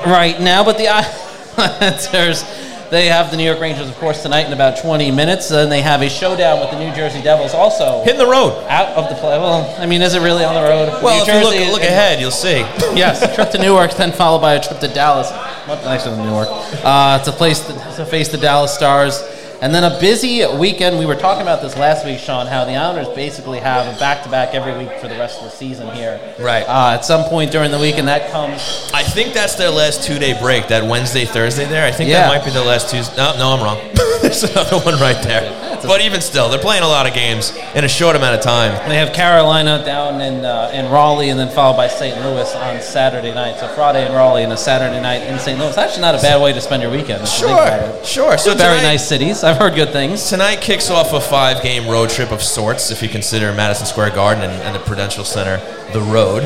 right 0.06 0.38
now. 0.40 0.64
But 0.64 0.76
the 0.76 0.88
Islanders, 0.88 2.44
they 2.90 3.06
have 3.06 3.30
the 3.30 3.36
New 3.36 3.44
York 3.44 3.60
Rangers, 3.60 3.88
of 3.88 3.96
course, 3.96 4.22
tonight 4.22 4.46
in 4.46 4.52
about 4.52 4.78
20 4.80 5.10
minutes. 5.10 5.48
Then 5.48 5.68
they 5.68 5.82
have 5.82 6.02
a 6.02 6.08
showdown 6.08 6.60
with 6.60 6.70
the 6.70 6.78
New 6.78 6.94
Jersey 6.94 7.22
Devils, 7.22 7.54
also 7.54 8.02
Hitting 8.04 8.18
the 8.18 8.26
road. 8.26 8.64
out 8.68 8.88
of 8.96 9.08
the 9.08 9.14
play. 9.16 9.38
Well, 9.38 9.74
I 9.78 9.86
mean, 9.86 10.00
is 10.02 10.14
it 10.14 10.20
really 10.22 10.44
on 10.44 10.54
the 10.54 10.62
road? 10.62 11.02
Well, 11.02 11.24
New 11.24 11.32
if 11.32 11.56
you 11.58 11.66
look, 11.68 11.72
look 11.80 11.82
ahead, 11.82 12.20
you'll 12.20 12.30
see. 12.30 12.64
Yes, 12.98 13.22
a 13.22 13.32
trip 13.32 13.50
to 13.50 13.58
Newark, 13.58 13.92
then 13.94 14.10
followed 14.12 14.40
by 14.40 14.54
a 14.54 14.62
trip 14.62 14.80
to 14.80 14.88
Dallas. 14.88 15.30
What 15.68 15.84
nicer 15.84 16.10
than 16.10 16.24
Newark? 16.26 16.48
Uh, 16.82 17.22
to 17.22 17.30
place 17.32 17.60
the, 17.60 17.74
to 17.96 18.04
face 18.06 18.28
the 18.28 18.38
Dallas 18.38 18.74
Stars, 18.74 19.22
and 19.60 19.74
then 19.74 19.84
a 19.84 19.98
busy 20.00 20.44
weekend. 20.56 20.98
We 20.98 21.06
were 21.06 21.16
talking 21.16 21.42
about 21.42 21.60
this 21.62 21.76
last 21.76 22.04
week, 22.04 22.18
Sean. 22.18 22.46
How 22.46 22.64
the 22.64 22.76
Islanders 22.76 23.08
basically 23.14 23.58
have 23.60 23.92
a 23.94 23.98
back-to-back 23.98 24.54
every 24.54 24.76
week 24.78 24.92
for 25.00 25.08
the 25.08 25.16
rest 25.16 25.38
of 25.38 25.44
the 25.44 25.50
season 25.50 25.90
here. 25.94 26.20
Right. 26.38 26.62
Uh, 26.62 26.94
at 26.94 27.04
some 27.04 27.24
point 27.24 27.50
during 27.50 27.70
the 27.70 27.78
week, 27.78 27.96
and 27.98 28.06
that 28.08 28.30
comes. 28.30 28.90
I 28.94 29.02
think 29.02 29.34
that's 29.34 29.56
their 29.56 29.70
last 29.70 30.04
two 30.04 30.18
day 30.18 30.38
break, 30.40 30.68
that 30.68 30.84
Wednesday, 30.88 31.24
Thursday 31.24 31.64
there. 31.64 31.86
I 31.86 31.90
think 31.92 32.08
Yeah. 32.10 32.28
that 32.28 32.38
might 32.38 32.44
be 32.44 32.52
the 32.52 32.64
last 32.64 32.90
Tuesday. 32.90 33.16
No, 33.16 33.36
no, 33.36 33.48
I'm 33.56 33.62
wrong. 33.62 33.78
There's 34.22 34.42
another 34.44 34.78
one 34.78 34.94
right 35.00 35.20
there. 35.22 35.64
But 35.82 36.00
even 36.00 36.20
still, 36.20 36.48
they're 36.48 36.58
playing 36.58 36.82
a 36.82 36.88
lot 36.88 37.06
of 37.06 37.14
games 37.14 37.56
in 37.76 37.84
a 37.84 37.88
short 37.88 38.16
amount 38.16 38.34
of 38.34 38.40
time. 38.42 38.72
They 38.88 38.96
have 38.96 39.12
Carolina 39.14 39.80
down 39.84 40.20
in 40.20 40.44
uh, 40.44 40.72
in 40.74 40.90
Raleigh, 40.90 41.30
and 41.30 41.38
then 41.38 41.48
followed 41.54 41.76
by 41.76 41.86
St. 41.86 42.20
Louis 42.20 42.52
on 42.56 42.80
Saturday 42.82 43.32
night. 43.32 43.60
So 43.60 43.68
Friday 43.68 44.04
in 44.04 44.12
Raleigh, 44.12 44.42
and 44.42 44.52
a 44.52 44.56
Saturday 44.56 45.00
night 45.00 45.22
in 45.22 45.38
St. 45.38 45.56
Louis. 45.56 45.76
Actually, 45.78 46.00
not 46.02 46.16
a 46.16 46.18
bad 46.20 46.42
way 46.42 46.52
to 46.52 46.60
spend 46.60 46.82
your 46.82 46.90
weekend. 46.90 47.22
if 47.22 47.30
you 47.40 47.46
think 47.46 47.52
about 47.58 48.04
Sure, 48.04 48.26
sure. 48.30 48.38
So 48.38 48.54
Very 48.56 48.78
tonight- 48.78 48.88
nice 48.94 49.06
cities. 49.08 49.44
I've 49.48 49.56
heard 49.56 49.74
good 49.74 49.92
things. 49.92 50.28
Tonight 50.28 50.60
kicks 50.60 50.90
off 50.90 51.14
a 51.14 51.20
five 51.22 51.62
game 51.62 51.88
road 51.88 52.10
trip 52.10 52.32
of 52.32 52.42
sorts, 52.42 52.90
if 52.90 53.02
you 53.02 53.08
consider 53.08 53.50
Madison 53.54 53.86
Square 53.86 54.10
Garden 54.10 54.44
and, 54.44 54.52
and 54.62 54.74
the 54.74 54.78
Prudential 54.80 55.24
Center 55.24 55.56
the 55.94 56.02
road. 56.02 56.42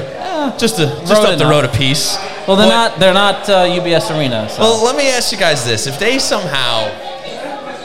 just 0.57 0.79
a, 0.79 0.87
just 0.87 1.13
road 1.15 1.33
up 1.33 1.39
the 1.39 1.47
road 1.47 1.65
a 1.65 1.69
piece. 1.69 2.15
Well, 2.47 2.55
they're 2.57 2.69
But- 2.69 2.91
not. 2.91 3.01
They're 3.01 3.13
not 3.13 3.49
uh, 3.49 3.65
UBS 3.67 4.17
Arena. 4.17 4.49
So. 4.49 4.63
Well, 4.63 4.85
let 4.85 4.95
me 4.95 5.11
ask 5.11 5.33
you 5.33 5.39
guys 5.39 5.65
this: 5.67 5.89
If 5.89 5.99
they 5.99 6.21
somehow 6.21 6.95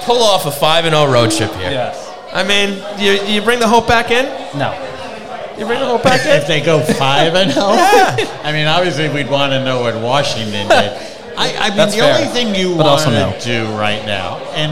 pull 0.05 0.21
off 0.21 0.45
a 0.45 0.51
five 0.51 0.85
and 0.85 0.93
zero 0.93 1.11
road 1.11 1.31
trip 1.31 1.51
here, 1.53 1.71
yes. 1.71 2.13
I 2.31 2.43
mean, 2.43 2.77
you, 2.99 3.13
you 3.23 3.41
bring 3.41 3.59
the 3.59 3.67
hope 3.67 3.87
back 3.87 4.11
in. 4.11 4.25
No. 4.55 4.71
You 5.57 5.65
bring 5.65 5.79
the 5.79 5.87
hope 5.87 6.03
back 6.03 6.27
in. 6.27 6.31
if 6.39 6.45
they 6.45 6.61
go 6.61 6.79
five 6.79 7.33
and 7.33 7.51
zero, 7.51 7.65
I 7.65 8.51
mean, 8.51 8.67
obviously 8.67 9.09
we'd 9.09 9.31
want 9.31 9.51
to 9.51 9.65
know 9.65 9.81
what 9.81 9.95
Washington 9.95 10.67
did. 10.69 11.13
I, 11.37 11.55
I 11.57 11.67
mean, 11.69 11.77
That's 11.77 11.93
the 11.93 12.01
fair. 12.01 12.15
only 12.15 12.27
thing 12.33 12.55
you 12.55 12.69
But 12.75 12.85
want 12.85 12.89
also 12.89 13.11
to 13.11 13.31
no. 13.31 13.39
do 13.43 13.65
right 13.77 14.03
now, 14.05 14.37
and 14.55 14.71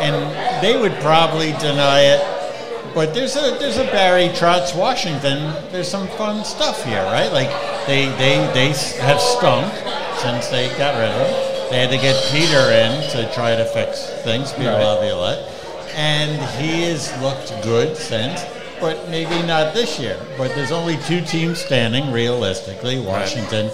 and 0.00 0.62
they 0.62 0.76
would 0.78 0.92
probably 1.00 1.52
deny 1.52 2.00
it, 2.00 2.94
but 2.94 3.14
there's 3.14 3.34
a 3.36 3.56
there's 3.58 3.78
a 3.78 3.84
Barry 3.84 4.28
Trotz 4.28 4.76
Washington. 4.76 5.54
There's 5.72 5.88
some 5.88 6.08
fun 6.08 6.44
stuff 6.44 6.84
here, 6.84 7.02
right? 7.04 7.32
Like 7.32 7.48
they 7.86 8.06
they 8.18 8.36
they 8.52 8.70
s- 8.70 8.96
have 8.98 9.20
stunk 9.20 9.72
since 10.18 10.48
they 10.48 10.68
got 10.76 10.94
rid 10.98 11.08
of 11.10 11.26
him. 11.26 11.70
They 11.70 11.78
had 11.80 11.90
to 11.90 11.96
get 11.96 12.14
Peter 12.30 12.70
in 12.70 12.92
to 13.12 13.32
try 13.34 13.56
to 13.56 13.64
fix 13.64 14.06
things, 14.22 14.52
Peter 14.52 14.68
Right. 14.72 14.84
Laviolette. 14.84 15.48
And 15.94 16.30
he 16.60 16.82
has 16.82 17.10
looked 17.22 17.48
good 17.64 17.96
since, 17.96 18.44
but 18.80 19.08
maybe 19.08 19.40
not 19.46 19.72
this 19.72 19.98
year. 19.98 20.18
But 20.36 20.54
there's 20.54 20.72
only 20.72 20.98
two 20.98 21.22
teams 21.22 21.58
standing, 21.64 22.12
realistically 22.12 22.98
Washington 23.00 23.70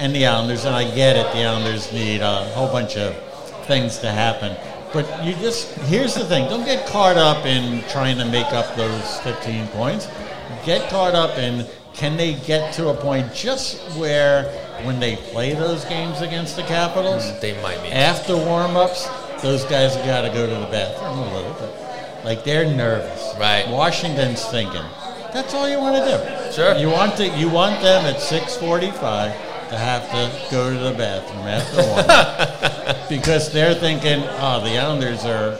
and 0.00 0.14
the 0.14 0.26
Islanders. 0.26 0.64
And 0.64 0.74
I 0.74 0.84
get 0.94 1.16
it, 1.16 1.30
the 1.32 1.44
Islanders 1.44 1.92
need 1.92 2.20
a 2.22 2.44
whole 2.54 2.68
bunch 2.68 2.96
of 2.96 3.14
things 3.66 3.98
to 3.98 4.10
happen. 4.10 4.56
But 4.92 5.24
you 5.24 5.34
just, 5.34 5.72
here's 5.82 6.14
the 6.14 6.24
thing 6.24 6.48
don't 6.48 6.64
get 6.64 6.86
caught 6.88 7.16
up 7.16 7.46
in 7.46 7.84
trying 7.88 8.18
to 8.18 8.24
make 8.24 8.52
up 8.52 8.74
those 8.74 9.20
15 9.20 9.68
points. 9.68 10.08
Get 10.64 10.90
caught 10.90 11.14
up 11.14 11.38
in 11.38 11.66
can 11.94 12.16
they 12.16 12.34
get 12.34 12.72
to 12.74 12.88
a 12.88 12.94
point 12.94 13.34
just 13.34 13.78
where 13.98 14.44
when 14.84 15.00
they 15.00 15.16
play 15.16 15.52
those 15.52 15.84
games 15.84 16.20
against 16.22 16.56
the 16.56 16.62
Capitals, 16.62 17.24
mm, 17.24 17.40
They 17.40 17.60
might 17.62 17.82
be. 17.82 17.88
after 17.90 18.36
warm 18.36 18.76
ups, 18.76 19.08
those 19.42 19.64
guys 19.64 19.96
have 19.96 20.06
got 20.06 20.22
to 20.22 20.28
go 20.28 20.46
to 20.46 20.54
the 20.54 20.66
bathroom 20.66 21.18
a 21.18 21.34
little 21.34 21.52
bit. 21.54 22.24
Like 22.24 22.44
they're 22.44 22.64
nervous. 22.64 23.34
Right. 23.38 23.68
Washington's 23.68 24.44
thinking. 24.46 24.84
That's 25.32 25.52
all 25.54 25.68
you 25.68 25.78
want 25.78 25.96
to 25.96 26.04
do. 26.04 26.52
Sure. 26.52 26.76
You 26.76 26.88
want 26.90 27.16
to, 27.16 27.28
you 27.38 27.48
want 27.48 27.80
them 27.82 28.04
at 28.06 28.16
6:45 28.20 29.49
to 29.70 29.78
have 29.78 30.02
to 30.10 30.50
go 30.50 30.72
to 30.72 30.78
the 30.78 30.92
bathroom 30.92 31.46
after 31.46 31.80
up 32.10 33.08
because 33.08 33.52
they're 33.52 33.74
thinking, 33.74 34.22
oh, 34.40 34.60
the 34.64 34.78
Islanders 34.78 35.24
are 35.24 35.56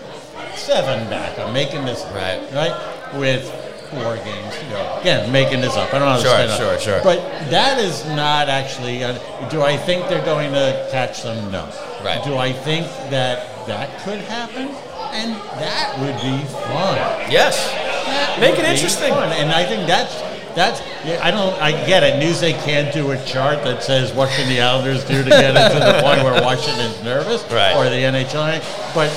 seven 0.54 1.08
back. 1.08 1.38
I'm 1.38 1.52
making 1.52 1.84
this 1.84 2.02
Right. 2.12 2.40
right 2.52 3.14
with 3.14 3.48
four 3.90 4.16
games 4.16 4.56
to 4.58 4.64
go. 4.70 4.98
Again, 5.00 5.30
making 5.32 5.60
this 5.60 5.76
up. 5.76 5.92
I 5.94 5.98
don't 5.98 6.08
know. 6.08 6.20
Sure, 6.22 6.36
say 6.36 6.46
that. 6.46 6.58
sure, 6.58 6.78
sure. 6.78 7.00
But 7.02 7.18
that 7.50 7.78
is 7.78 8.04
not 8.06 8.48
actually. 8.48 9.02
Uh, 9.02 9.18
do 9.48 9.62
I 9.62 9.76
think 9.76 10.08
they're 10.08 10.24
going 10.24 10.52
to 10.52 10.88
catch 10.92 11.22
them? 11.22 11.50
No. 11.50 11.64
Right. 12.04 12.22
Do 12.24 12.36
I 12.36 12.52
think 12.52 12.86
that 13.10 13.66
that 13.66 14.00
could 14.02 14.20
happen? 14.20 14.68
And 15.12 15.34
that 15.58 15.98
would 15.98 16.14
be 16.22 16.38
fun. 16.70 16.96
Yes. 17.30 17.58
That 18.06 18.38
Make 18.40 18.58
it 18.60 18.64
interesting. 18.64 19.10
fun. 19.12 19.32
And 19.32 19.50
I 19.50 19.64
think 19.64 19.88
that's 19.88 20.14
that's. 20.54 20.80
Yeah, 21.04 21.20
I 21.22 21.30
don't. 21.30 21.54
I 21.60 21.72
get 21.86 22.02
it. 22.02 22.22
Newsday 22.22 22.52
can't 22.64 22.92
do 22.92 23.10
a 23.12 23.24
chart 23.24 23.62
that 23.64 23.82
says 23.82 24.12
what 24.12 24.28
can 24.30 24.48
the 24.48 24.60
Islanders 24.60 25.04
do 25.04 25.22
to 25.22 25.30
get 25.30 25.56
it 25.56 25.72
to 25.72 25.78
the 25.78 26.00
point 26.02 26.22
where 26.22 26.40
Washington's 26.42 27.02
nervous, 27.02 27.42
Right. 27.50 27.74
Or 27.74 27.84
the 27.84 27.96
NHL. 27.96 28.60
But 28.94 29.08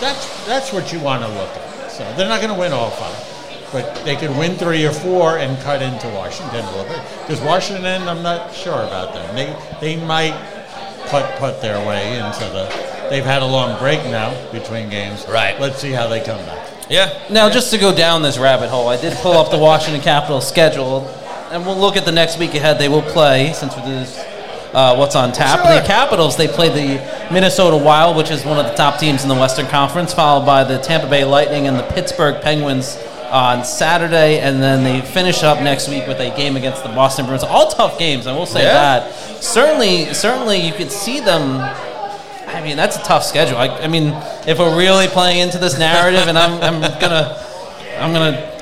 that's 0.00 0.46
that's 0.46 0.72
what 0.72 0.92
you 0.92 1.00
want 1.00 1.22
to 1.22 1.28
look 1.28 1.50
at. 1.50 1.90
So 1.90 2.04
they're 2.16 2.28
not 2.28 2.40
going 2.40 2.52
to 2.52 2.58
win 2.58 2.72
all 2.72 2.90
five, 2.90 3.70
but 3.72 4.04
they 4.04 4.16
could 4.16 4.30
win 4.36 4.56
three 4.56 4.84
or 4.84 4.92
four 4.92 5.38
and 5.38 5.56
cut 5.62 5.82
into 5.82 6.08
Washington 6.08 6.64
a 6.64 6.70
little 6.72 6.92
bit. 6.92 7.02
Because 7.20 7.40
Washington, 7.40 8.08
I'm 8.08 8.22
not 8.22 8.52
sure 8.52 8.82
about 8.82 9.14
them. 9.14 9.34
They 9.34 9.56
they 9.80 10.04
might 10.04 10.34
put 11.06 11.24
put 11.36 11.60
their 11.60 11.84
way 11.86 12.18
into 12.18 12.44
the. 12.52 12.94
They've 13.10 13.24
had 13.24 13.42
a 13.42 13.46
long 13.46 13.78
break 13.78 14.02
now 14.04 14.32
between 14.50 14.88
games. 14.88 15.26
Right. 15.28 15.60
Let's 15.60 15.78
see 15.78 15.92
how 15.92 16.08
they 16.08 16.24
come 16.24 16.44
back. 16.46 16.63
Yeah. 16.88 17.18
Now, 17.30 17.48
just 17.48 17.70
to 17.72 17.78
go 17.78 17.94
down 17.94 18.22
this 18.22 18.38
rabbit 18.38 18.68
hole, 18.68 18.88
I 18.88 19.00
did 19.00 19.14
pull 19.18 19.32
up 19.32 19.50
the 19.50 19.58
Washington 19.58 20.02
Capitals 20.02 20.46
schedule, 20.46 21.06
and 21.50 21.64
we'll 21.64 21.76
look 21.78 21.96
at 21.96 22.04
the 22.04 22.12
next 22.12 22.38
week 22.38 22.54
ahead. 22.54 22.78
They 22.78 22.88
will 22.88 23.02
play 23.02 23.52
since 23.54 23.74
this 23.74 24.10
is 24.10 24.18
uh, 24.74 24.94
what's 24.96 25.16
on 25.16 25.32
tap. 25.32 25.60
Sure. 25.64 25.80
The 25.80 25.86
Capitals 25.86 26.36
they 26.36 26.48
play 26.48 26.68
the 26.68 27.32
Minnesota 27.32 27.76
Wild, 27.76 28.16
which 28.16 28.30
is 28.30 28.44
one 28.44 28.58
of 28.58 28.66
the 28.66 28.74
top 28.74 28.98
teams 28.98 29.22
in 29.22 29.28
the 29.28 29.34
Western 29.34 29.66
Conference, 29.66 30.12
followed 30.12 30.44
by 30.44 30.64
the 30.64 30.78
Tampa 30.78 31.08
Bay 31.08 31.24
Lightning 31.24 31.66
and 31.68 31.76
the 31.78 31.84
Pittsburgh 31.94 32.42
Penguins 32.42 32.98
on 33.30 33.64
Saturday, 33.64 34.40
and 34.40 34.62
then 34.62 34.84
they 34.84 35.00
finish 35.00 35.42
up 35.42 35.60
next 35.62 35.88
week 35.88 36.06
with 36.06 36.20
a 36.20 36.36
game 36.36 36.56
against 36.56 36.82
the 36.82 36.88
Boston 36.90 37.24
Bruins. 37.24 37.42
All 37.42 37.68
tough 37.70 37.98
games, 37.98 38.26
I 38.26 38.32
will 38.36 38.46
say 38.46 38.62
Yeah. 38.62 38.74
that. 39.00 39.14
Certainly, 39.42 40.12
certainly, 40.14 40.58
you 40.60 40.72
could 40.72 40.92
see 40.92 41.20
them 41.20 41.58
I 42.54 42.62
mean, 42.62 42.76
that's 42.76 42.96
a 42.96 43.02
tough 43.02 43.24
schedule. 43.24 43.58
I, 43.58 43.68
I 43.68 43.88
mean, 43.88 44.12
if 44.46 44.58
we're 44.58 44.76
really 44.76 45.08
playing 45.08 45.40
into 45.40 45.58
this 45.58 45.78
narrative, 45.78 46.28
and 46.28 46.38
I'm, 46.38 46.62
I'm 46.62 46.80
gonna, 47.00 47.36
I'm 47.98 48.12
gonna 48.12 48.54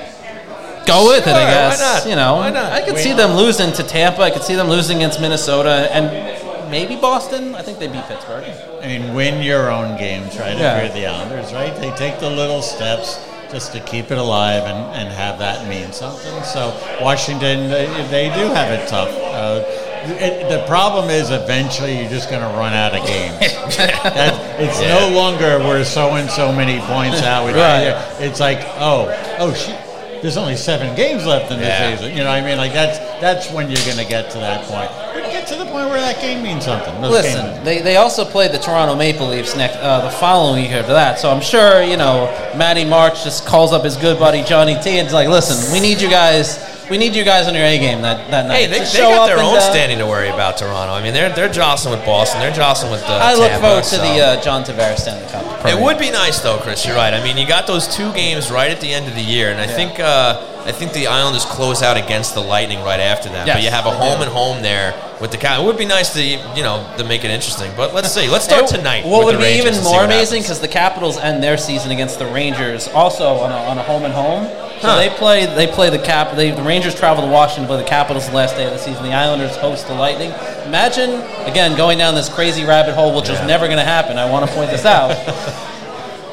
go 0.86 1.08
with 1.08 1.26
it. 1.26 1.30
Sure, 1.30 1.34
I 1.34 1.44
why 1.44 1.50
guess 1.50 2.04
not? 2.04 2.10
you 2.10 2.16
know. 2.16 2.36
Why 2.36 2.50
not? 2.50 2.72
I 2.72 2.82
could 2.84 2.98
see 2.98 3.12
them 3.12 3.36
losing 3.36 3.72
to 3.74 3.82
Tampa. 3.82 4.22
I 4.22 4.30
could 4.30 4.42
see 4.42 4.54
them 4.54 4.68
losing 4.68 4.98
against 4.98 5.20
Minnesota 5.20 5.88
and 5.92 6.70
maybe 6.70 6.96
Boston. 6.96 7.54
I 7.54 7.62
think 7.62 7.78
they 7.78 7.88
beat 7.88 8.04
Pittsburgh. 8.06 8.44
I 8.82 8.86
mean, 8.86 9.14
win 9.14 9.42
your 9.42 9.70
own 9.70 9.98
games, 9.98 10.38
right? 10.38 10.56
Yeah. 10.56 10.78
If 10.78 10.94
you're 10.94 11.02
the 11.02 11.06
Islanders, 11.06 11.52
right? 11.52 11.74
They 11.76 11.90
take 11.92 12.18
the 12.18 12.30
little 12.30 12.62
steps 12.62 13.20
just 13.52 13.72
to 13.74 13.80
keep 13.80 14.10
it 14.10 14.16
alive 14.16 14.64
and, 14.64 14.96
and 14.96 15.12
have 15.12 15.38
that 15.38 15.68
mean 15.68 15.92
something. 15.92 16.42
So 16.42 16.74
Washington, 17.00 17.68
they, 17.68 17.86
they 18.10 18.34
do 18.34 18.46
have 18.48 18.72
it 18.72 18.88
tough. 18.88 19.10
Uh, 19.10 19.62
it, 20.04 20.48
the 20.48 20.66
problem 20.66 21.10
is 21.10 21.30
eventually 21.30 22.00
you're 22.00 22.10
just 22.10 22.30
going 22.30 22.42
to 22.42 22.58
run 22.58 22.72
out 22.72 22.94
of 22.94 23.06
games. 23.06 23.38
that, 23.76 24.60
it's 24.60 24.80
no 24.80 25.14
longer 25.16 25.58
we're 25.58 25.84
so 25.84 26.14
and 26.14 26.30
so 26.30 26.52
many 26.52 26.80
points 26.80 27.22
out. 27.22 27.46
Right. 27.46 27.94
It's 28.20 28.40
like, 28.40 28.58
oh, 28.78 29.08
oh, 29.38 29.52
shit. 29.54 29.78
There's 30.22 30.36
only 30.36 30.56
seven 30.56 30.94
games 30.94 31.26
left 31.26 31.50
in 31.50 31.58
the 31.58 31.64
Yeah. 31.66 31.96
season. 31.96 32.12
You 32.12 32.18
know 32.18 32.30
what 32.30 32.42
I 32.42 32.46
mean? 32.46 32.56
Like 32.56 32.72
that's 32.72 32.98
that's 33.22 33.50
when 33.52 33.70
you're 33.70 33.84
going 33.86 33.98
to 33.98 34.04
get 34.04 34.30
to 34.32 34.38
that 34.38 34.66
point. 34.66 34.90
But 35.14 35.30
get 35.30 35.46
to 35.46 35.54
the 35.54 35.64
point 35.64 35.88
where 35.88 36.00
that 36.00 36.20
game 36.20 36.42
means 36.42 36.64
something. 36.64 37.00
Those 37.00 37.22
games- 37.22 37.36
Listen, 37.36 37.64
they, 37.64 37.80
they 37.80 37.96
also 37.96 38.24
played 38.24 38.50
the 38.52 38.58
Toronto 38.58 38.96
Maple 38.96 39.28
Leafs 39.28 39.56
next 39.56 39.76
uh, 39.76 40.00
the 40.02 40.10
following 40.10 40.64
year 40.64 40.80
after 40.80 40.92
that. 40.92 41.18
So 41.20 41.30
I'm 41.30 41.40
sure 41.40 41.82
you 41.82 41.96
know 41.96 42.26
Matty 42.56 42.84
March 42.84 43.22
just 43.22 43.46
calls 43.46 43.72
up 43.72 43.84
his 43.84 43.96
good 43.96 44.18
buddy 44.18 44.42
Johnny 44.42 44.74
T 44.82 44.98
and 44.98 45.06
is 45.06 45.14
like, 45.14 45.28
"Listen, 45.28 45.72
we 45.72 45.80
need 45.80 46.00
you 46.00 46.10
guys. 46.10 46.68
We 46.90 46.98
need 46.98 47.14
you 47.14 47.24
guys 47.24 47.46
on 47.46 47.54
your 47.54 47.64
A 47.64 47.78
game 47.78 48.02
that, 48.02 48.28
that 48.30 48.48
night. 48.48 48.54
Hey, 48.54 48.66
they, 48.66 48.80
they 48.80 48.84
show 48.84 49.08
got 49.08 49.20
up 49.22 49.26
their 49.28 49.42
own 49.42 49.56
uh, 49.56 49.60
standing 49.60 49.98
to 49.98 50.06
worry 50.06 50.28
about 50.28 50.58
Toronto. 50.58 50.92
I 50.92 51.02
mean, 51.02 51.14
they're 51.14 51.32
they're 51.32 51.48
jostling 51.48 51.96
with 51.96 52.04
Boston. 52.04 52.40
They're 52.40 52.52
jostling 52.52 52.90
with 52.90 53.02
uh, 53.04 53.20
I 53.22 53.34
look 53.34 53.48
Tampa, 53.48 53.66
forward 53.66 53.84
to 53.84 53.88
so. 53.88 54.02
the 54.02 54.20
uh, 54.20 54.42
John 54.42 54.64
Tavares 54.64 54.98
Stanley 54.98 55.30
Cup. 55.30 55.64
It 55.64 55.80
would 55.80 55.98
be 55.98 56.10
nice 56.10 56.40
though, 56.40 56.58
Chris. 56.58 56.84
You're 56.84 56.96
right. 56.96 57.14
I 57.14 57.22
mean, 57.22 57.38
you 57.38 57.46
got 57.46 57.66
those 57.66 57.86
two 57.86 58.12
games 58.12 58.50
right 58.50 58.70
at 58.70 58.80
the 58.80 58.92
end 58.92 59.06
of 59.06 59.14
the 59.14 59.22
year, 59.22 59.50
and 59.52 59.60
I 59.60 59.66
think 59.66 60.00
uh, 60.00 60.51
I 60.64 60.72
think 60.72 60.92
the 60.92 61.06
Islanders 61.06 61.44
close 61.44 61.82
out 61.82 61.96
against 61.96 62.34
the 62.34 62.40
Lightning 62.40 62.78
right 62.80 63.00
after 63.00 63.28
that. 63.30 63.46
Yes, 63.46 63.56
but 63.56 63.62
you 63.64 63.70
have 63.70 63.86
a 63.86 63.90
home 63.90 64.18
do. 64.18 64.24
and 64.24 64.32
home 64.32 64.62
there 64.62 64.94
with 65.20 65.30
the 65.30 65.36
Cap. 65.36 65.60
It 65.60 65.64
would 65.64 65.78
be 65.78 65.84
nice 65.86 66.12
to 66.14 66.22
you 66.22 66.62
know 66.62 66.86
to 66.98 67.04
make 67.04 67.24
it 67.24 67.30
interesting. 67.30 67.72
But 67.76 67.94
let's 67.94 68.12
see. 68.12 68.28
Let's 68.28 68.44
start 68.44 68.68
tonight. 68.68 69.04
What 69.04 69.24
would 69.24 69.38
be 69.38 69.44
Rangers 69.44 69.78
even 69.78 69.84
more 69.84 70.04
amazing 70.04 70.42
because 70.42 70.60
the 70.60 70.68
Capitals 70.68 71.18
end 71.18 71.42
their 71.42 71.58
season 71.58 71.90
against 71.90 72.18
the 72.18 72.26
Rangers 72.26 72.88
also 72.88 73.34
on 73.34 73.50
a, 73.50 73.56
on 73.70 73.78
a 73.78 73.82
home 73.82 74.04
and 74.04 74.14
home. 74.14 74.44
So 74.80 74.88
Huh. 74.88 74.96
they 74.98 75.10
play 75.10 75.46
they 75.46 75.66
play 75.68 75.90
the 75.90 75.98
Cap. 75.98 76.34
They, 76.36 76.50
the 76.50 76.62
Rangers 76.62 76.94
travel 76.94 77.24
to 77.24 77.30
Washington, 77.30 77.66
play 77.66 77.78
the 77.78 77.88
Capitals 77.88 78.28
the 78.28 78.34
last 78.34 78.56
day 78.56 78.64
of 78.66 78.72
the 78.72 78.78
season. 78.78 79.04
The 79.04 79.12
Islanders 79.12 79.56
host 79.56 79.86
the 79.86 79.94
Lightning. 79.94 80.30
Imagine 80.66 81.10
again 81.48 81.76
going 81.76 81.98
down 81.98 82.14
this 82.14 82.28
crazy 82.28 82.64
rabbit 82.64 82.94
hole, 82.94 83.14
which 83.14 83.28
is 83.28 83.38
never 83.46 83.66
going 83.66 83.78
to 83.78 83.84
happen. 83.84 84.18
I 84.18 84.28
want 84.30 84.48
to 84.48 84.52
point 84.54 84.70
this 84.70 84.84
out. 84.84 85.10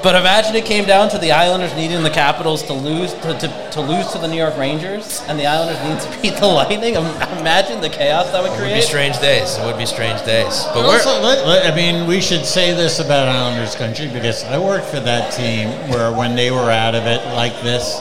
But 0.01 0.15
imagine 0.15 0.55
it 0.55 0.63
came 0.63 0.85
down 0.85 1.09
to 1.09 1.17
the 1.17 1.33
Islanders 1.33 1.75
needing 1.75 2.03
the 2.03 2.09
Capitals 2.09 2.63
to 2.63 2.73
lose 2.73 3.13
to, 3.15 3.37
to, 3.37 3.69
to 3.71 3.81
lose 3.81 4.07
to 4.13 4.17
the 4.17 4.27
New 4.27 4.37
York 4.37 4.55
Rangers, 4.57 5.21
and 5.27 5.37
the 5.37 5.45
Islanders 5.45 5.77
need 5.83 5.99
to 6.15 6.21
beat 6.21 6.39
the 6.39 6.47
Lightning. 6.47 6.95
Imagine 6.95 7.81
the 7.81 7.89
chaos 7.89 8.31
that 8.31 8.41
would 8.41 8.51
create. 8.53 8.71
It 8.71 8.75
would 8.75 8.81
be 8.81 8.81
strange 8.87 9.19
days. 9.19 9.57
It 9.57 9.65
would 9.65 9.77
be 9.77 9.85
strange 9.85 10.23
days. 10.23 10.63
But 10.67 10.75
But 10.75 10.83
we're 10.85 10.93
also, 10.93 11.21
let- 11.21 11.45
let- 11.45 11.71
I 11.71 11.75
mean, 11.75 12.07
we 12.07 12.21
should 12.21 12.45
say 12.45 12.73
this 12.73 12.99
about 12.99 13.27
Islanders 13.27 13.75
country 13.75 14.07
because 14.07 14.43
I 14.45 14.57
worked 14.57 14.85
for 14.85 15.01
that 15.01 15.33
team 15.33 15.67
where 15.91 16.13
when 16.13 16.33
they 16.35 16.49
were 16.51 16.71
out 16.71 16.95
of 16.95 17.05
it 17.05 17.19
like 17.35 17.59
this, 17.61 17.99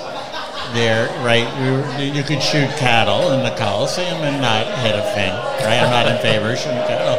there, 0.74 1.08
right, 1.24 1.48
we 1.60 1.70
were, 1.72 2.14
you 2.14 2.22
could 2.22 2.42
shoot 2.42 2.68
cattle 2.76 3.32
in 3.32 3.42
the 3.42 3.50
Coliseum 3.56 4.18
and 4.22 4.40
not 4.40 4.66
hit 4.84 4.94
a 4.94 5.02
thing, 5.14 5.32
right? 5.66 5.80
I'm 5.82 5.90
not 5.90 6.06
in 6.06 6.18
favor 6.22 6.52
of 6.52 6.58
shooting 6.58 6.78
cattle, 6.86 7.16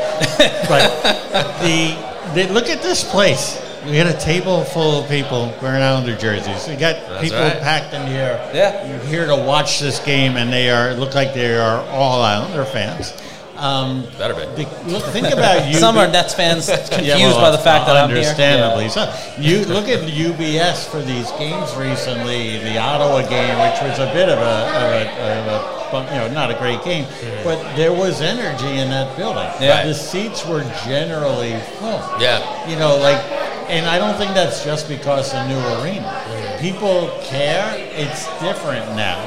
but 0.70 1.04
the, 1.64 1.98
the 2.34 2.54
look 2.54 2.70
at 2.70 2.82
this 2.82 3.04
place. 3.04 3.60
We 3.86 3.96
had 3.98 4.08
a 4.08 4.20
table 4.20 4.64
full 4.64 5.02
of 5.04 5.10
people 5.10 5.54
wearing 5.62 5.82
Islander 5.82 6.16
jerseys. 6.18 6.68
We 6.68 6.76
got 6.76 6.96
people 7.22 7.40
right. 7.40 7.60
packed 7.62 7.94
in 7.94 8.06
here. 8.08 8.40
Yeah. 8.54 8.88
You're 8.88 9.06
here 9.06 9.26
to 9.26 9.36
watch 9.36 9.80
this 9.80 10.00
game, 10.00 10.38
and 10.38 10.52
they 10.52 10.70
are 10.70 10.94
look 10.94 11.16
like 11.16 11.34
they 11.34 11.56
are 11.56 11.82
all 11.90 12.22
Islander 12.22 12.66
fans. 12.66 13.14
Um, 13.56 14.04
better 14.18 14.34
be. 14.56 14.64
the- 14.64 14.70
look, 14.90 15.04
think 15.06 15.28
about 15.34 15.68
you. 15.68 15.74
Some 15.76 15.98
are 15.98 16.08
Nets 16.08 16.34
fans 16.34 16.68
confused 16.70 17.04
Yeah, 17.06 17.18
well, 17.18 17.42
by 17.42 17.52
the 17.52 17.58
fact 17.58 17.88
that 17.88 17.98
I'm 17.98 18.10
here. 18.10 18.20
understandably 18.20 18.86
Yeah. 18.86 18.90
so. 19.14 19.42
You 19.42 19.66
look 19.66 19.90
at 19.90 20.00
UBS 20.08 20.88
for 20.90 21.02
these 21.02 21.30
games 21.34 21.76
recently, 21.76 22.60
the 22.60 22.78
Ottawa 22.78 23.22
game, 23.28 23.58
which 23.60 23.82
was 23.82 24.00
a 24.00 24.12
bit 24.14 24.30
of 24.30 24.40
a, 24.40 24.56
of 24.70 25.48
a, 25.48 25.92
of 25.92 26.06
a 26.08 26.14
you 26.14 26.20
know, 26.20 26.28
not 26.32 26.52
a 26.52 26.54
great 26.54 26.82
game, 26.86 27.06
but 27.44 27.58
there 27.76 27.92
was 27.92 28.22
energy 28.22 28.78
in 28.80 28.90
that 28.92 29.18
building. 29.18 29.44
Yeah. 29.60 29.86
The 29.86 29.94
seats 29.94 30.46
were 30.46 30.64
generally 30.86 31.60
full. 31.80 32.00
Yeah. 32.22 32.40
You 32.70 32.78
know, 32.78 32.96
like, 32.96 33.20
and 33.70 33.86
I 33.86 33.97
don't 33.97 34.15
think 34.17 34.34
that's 34.34 34.63
just 34.63 34.88
because 34.88 35.32
the 35.32 35.47
new 35.47 35.59
arena. 35.82 36.57
People 36.59 37.09
care. 37.24 37.74
It's 37.78 38.26
different 38.41 38.86
now. 38.95 39.20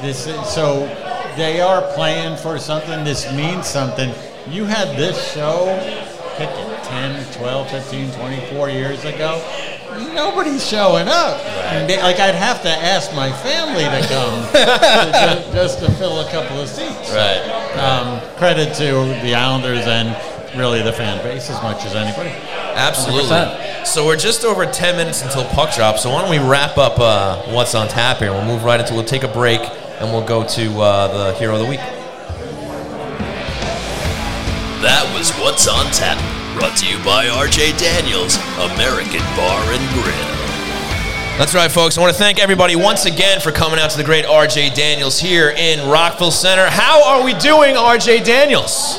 This 0.00 0.26
is, 0.26 0.48
so 0.48 0.86
they 1.36 1.60
are 1.60 1.82
playing 1.94 2.36
for 2.38 2.58
something. 2.58 3.04
This 3.04 3.30
means 3.32 3.66
something. 3.66 4.12
You 4.48 4.64
had 4.64 4.96
this 4.96 5.32
show, 5.32 5.66
pick 6.36 6.48
it, 6.50 6.84
10, 6.84 7.32
12, 7.34 7.70
15, 7.70 8.10
24 8.12 8.70
years 8.70 9.04
ago. 9.04 9.42
Nobody's 10.14 10.66
showing 10.66 11.06
up. 11.08 11.38
They- 11.86 12.00
Like, 12.02 12.18
I'd 12.18 12.34
have 12.34 12.62
to 12.62 12.70
ask 12.70 13.14
my 13.14 13.30
family 13.30 13.84
to 13.84 14.08
come 14.08 14.46
to, 14.52 15.12
just, 15.52 15.52
just 15.52 15.78
to 15.80 15.90
fill 15.98 16.20
a 16.20 16.30
couple 16.30 16.58
of 16.60 16.68
seats. 16.68 17.12
right. 17.12 17.42
Um, 17.76 18.20
credit 18.38 18.74
to 18.76 19.04
the 19.22 19.34
Islanders 19.34 19.86
and 19.86 20.16
really 20.56 20.82
the 20.82 20.92
fan 20.92 21.22
base 21.22 21.48
as 21.50 21.62
much 21.62 21.84
as 21.84 21.94
anybody. 21.94 22.30
Absolutely. 22.74 23.30
100%. 23.30 23.86
So 23.86 24.06
we're 24.06 24.16
just 24.16 24.44
over 24.44 24.66
10 24.66 24.96
minutes 24.96 25.22
until 25.22 25.44
puck 25.46 25.74
drop. 25.74 25.98
So 25.98 26.10
why 26.10 26.22
don't 26.22 26.30
we 26.30 26.38
wrap 26.38 26.78
up 26.78 26.98
uh, 26.98 27.42
what's 27.52 27.74
on 27.74 27.88
tap 27.88 28.18
here? 28.18 28.32
We'll 28.32 28.44
move 28.44 28.64
right 28.64 28.80
into. 28.80 28.94
We'll 28.94 29.04
take 29.04 29.24
a 29.24 29.28
break 29.28 29.60
and 30.00 30.10
we'll 30.10 30.26
go 30.26 30.46
to 30.46 30.80
uh, 30.80 31.32
the 31.32 31.38
hero 31.38 31.54
of 31.54 31.60
the 31.60 31.66
week. 31.66 31.80
That 34.80 35.04
was 35.12 35.30
What's 35.36 35.68
on 35.68 35.92
Tap, 35.92 36.16
brought 36.56 36.74
to 36.78 36.88
you 36.88 36.96
by 37.04 37.26
RJ 37.26 37.78
Daniels, 37.78 38.36
American 38.56 39.20
Bar 39.36 39.60
and 39.68 39.84
Grill. 39.92 40.40
That's 41.36 41.54
right, 41.54 41.70
folks. 41.70 41.98
I 41.98 42.00
want 42.00 42.14
to 42.14 42.18
thank 42.18 42.38
everybody 42.38 42.76
once 42.76 43.04
again 43.04 43.40
for 43.40 43.52
coming 43.52 43.78
out 43.78 43.90
to 43.90 43.98
the 43.98 44.04
great 44.04 44.24
RJ 44.24 44.74
Daniels 44.74 45.18
here 45.20 45.50
in 45.50 45.86
Rockville 45.86 46.30
Centre. 46.30 46.68
How 46.70 47.04
are 47.04 47.22
we 47.22 47.34
doing, 47.34 47.74
RJ 47.74 48.24
Daniels? 48.24 48.98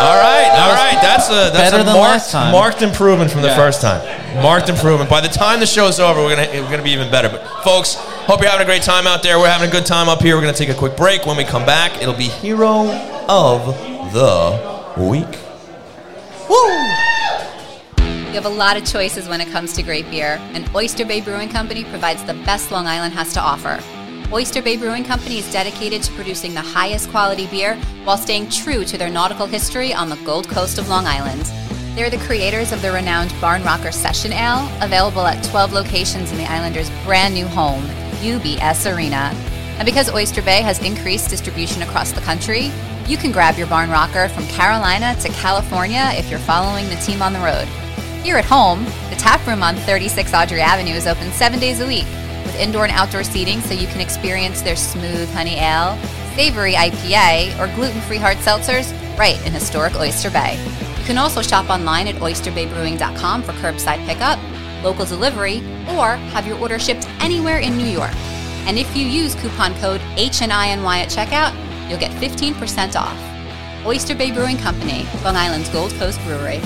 All 0.00 0.16
right, 0.18 0.48
all 0.50 0.72
right. 0.74 0.98
That's 1.02 1.28
a 1.28 1.50
that's 1.52 1.70
better 1.70 1.82
a 1.82 1.84
than 1.84 1.94
marked, 1.94 2.12
last 2.12 2.30
time. 2.32 2.52
marked 2.52 2.82
improvement 2.82 3.30
from 3.30 3.42
the 3.42 3.48
Yeah. 3.48 3.56
first 3.56 3.80
time. 3.82 4.00
Marked 4.42 4.68
improvement. 4.68 5.10
By 5.10 5.20
the 5.20 5.28
time 5.28 5.60
the 5.60 5.66
show's 5.66 6.00
over, 6.00 6.22
we're 6.22 6.34
gonna 6.36 6.48
we're 6.62 6.70
gonna 6.70 6.82
be 6.82 6.92
even 6.92 7.10
better. 7.10 7.28
But 7.28 7.42
folks, 7.62 7.94
hope 8.26 8.40
you're 8.40 8.50
having 8.50 8.64
a 8.66 8.68
great 8.68 8.82
time 8.82 9.06
out 9.06 9.22
there. 9.22 9.38
We're 9.38 9.48
having 9.50 9.68
a 9.68 9.72
good 9.72 9.86
time 9.86 10.08
up 10.08 10.22
here. 10.22 10.36
We're 10.36 10.42
gonna 10.42 10.54
take 10.54 10.68
a 10.70 10.74
quick 10.74 10.96
break. 10.96 11.26
When 11.26 11.36
we 11.36 11.44
come 11.44 11.66
back, 11.66 12.00
it'll 12.02 12.14
be 12.14 12.28
hero 12.28 12.88
of 13.28 13.66
the 14.14 14.58
week. 14.96 15.38
Woo! 16.48 16.68
You 18.28 18.36
have 18.36 18.46
a 18.46 18.48
lot 18.48 18.76
of 18.76 18.84
choices 18.84 19.28
when 19.28 19.40
it 19.40 19.50
comes 19.50 19.72
to 19.74 19.82
great 19.82 20.08
beer, 20.10 20.40
and 20.54 20.68
Oyster 20.74 21.04
Bay 21.04 21.20
Brewing 21.20 21.48
Company 21.48 21.84
provides 21.84 22.22
the 22.24 22.34
best 22.34 22.70
Long 22.70 22.86
Island 22.86 23.12
has 23.14 23.32
to 23.34 23.40
offer. 23.40 23.80
Oyster 24.32 24.62
Bay 24.62 24.76
Brewing 24.76 25.02
Company 25.02 25.38
is 25.38 25.52
dedicated 25.52 26.04
to 26.04 26.12
producing 26.12 26.54
the 26.54 26.60
highest 26.60 27.10
quality 27.10 27.48
beer 27.48 27.74
while 28.04 28.16
staying 28.16 28.48
true 28.48 28.84
to 28.84 28.96
their 28.96 29.10
nautical 29.10 29.44
history 29.44 29.92
on 29.92 30.08
the 30.08 30.14
Gold 30.24 30.48
Coast 30.48 30.78
of 30.78 30.88
Long 30.88 31.04
Island. 31.04 31.42
They're 31.96 32.10
the 32.10 32.24
creators 32.24 32.70
of 32.70 32.80
the 32.80 32.92
renowned 32.92 33.34
Barn 33.40 33.64
Rocker 33.64 33.90
Session 33.90 34.32
Ale, 34.32 34.70
available 34.80 35.26
at 35.26 35.42
12 35.42 35.72
locations 35.72 36.30
in 36.30 36.38
the 36.38 36.48
Islanders' 36.48 36.90
brand 37.04 37.34
new 37.34 37.44
home, 37.44 37.82
UBS 38.22 38.94
Arena. 38.94 39.34
And 39.78 39.84
because 39.84 40.14
Oyster 40.14 40.42
Bay 40.42 40.62
has 40.62 40.78
increased 40.78 41.28
distribution 41.28 41.82
across 41.82 42.12
the 42.12 42.20
country, 42.20 42.70
you 43.08 43.16
can 43.16 43.32
grab 43.32 43.58
your 43.58 43.66
Barn 43.66 43.90
Rocker 43.90 44.28
from 44.28 44.46
Carolina 44.46 45.16
to 45.22 45.28
California 45.30 46.12
if 46.14 46.30
you're 46.30 46.38
following 46.38 46.88
the 46.88 46.94
team 46.96 47.20
on 47.20 47.32
the 47.32 47.40
road. 47.40 47.66
Here 48.22 48.36
at 48.36 48.44
home, 48.44 48.84
the 49.10 49.16
tap 49.18 49.44
room 49.44 49.64
on 49.64 49.74
36 49.74 50.32
Audrey 50.32 50.60
Avenue 50.60 50.94
is 50.94 51.08
open 51.08 51.32
seven 51.32 51.58
days 51.58 51.80
a 51.80 51.86
week 51.86 52.06
indoor 52.60 52.84
and 52.84 52.92
outdoor 52.92 53.24
seating 53.24 53.60
so 53.60 53.74
you 53.74 53.86
can 53.86 54.00
experience 54.00 54.62
their 54.62 54.76
smooth 54.76 55.30
honey 55.32 55.56
ale, 55.56 55.96
savory 56.36 56.74
IPA, 56.74 57.58
or 57.58 57.74
gluten 57.74 58.00
free 58.02 58.18
hard 58.18 58.36
seltzers 58.38 58.92
right 59.18 59.44
in 59.46 59.52
historic 59.52 59.94
Oyster 59.96 60.30
Bay. 60.30 60.58
You 60.98 61.04
can 61.04 61.18
also 61.18 61.42
shop 61.42 61.70
online 61.70 62.06
at 62.08 62.16
oysterbaybrewing.com 62.16 63.42
for 63.42 63.52
curbside 63.52 64.04
pickup, 64.06 64.38
local 64.84 65.04
delivery, 65.04 65.58
or 65.88 66.16
have 66.32 66.46
your 66.46 66.58
order 66.58 66.78
shipped 66.78 67.08
anywhere 67.20 67.58
in 67.58 67.76
New 67.76 67.88
York. 67.88 68.14
And 68.66 68.78
if 68.78 68.94
you 68.96 69.06
use 69.06 69.34
coupon 69.34 69.74
code 69.76 70.00
HNINY 70.16 71.02
at 71.02 71.08
checkout, 71.08 71.88
you'll 71.88 71.98
get 71.98 72.12
15% 72.12 72.94
off. 72.96 73.86
Oyster 73.86 74.14
Bay 74.14 74.30
Brewing 74.30 74.58
Company, 74.58 75.06
Long 75.24 75.36
Island's 75.36 75.70
Gold 75.70 75.92
Coast 75.92 76.20
Brewery. 76.24 76.60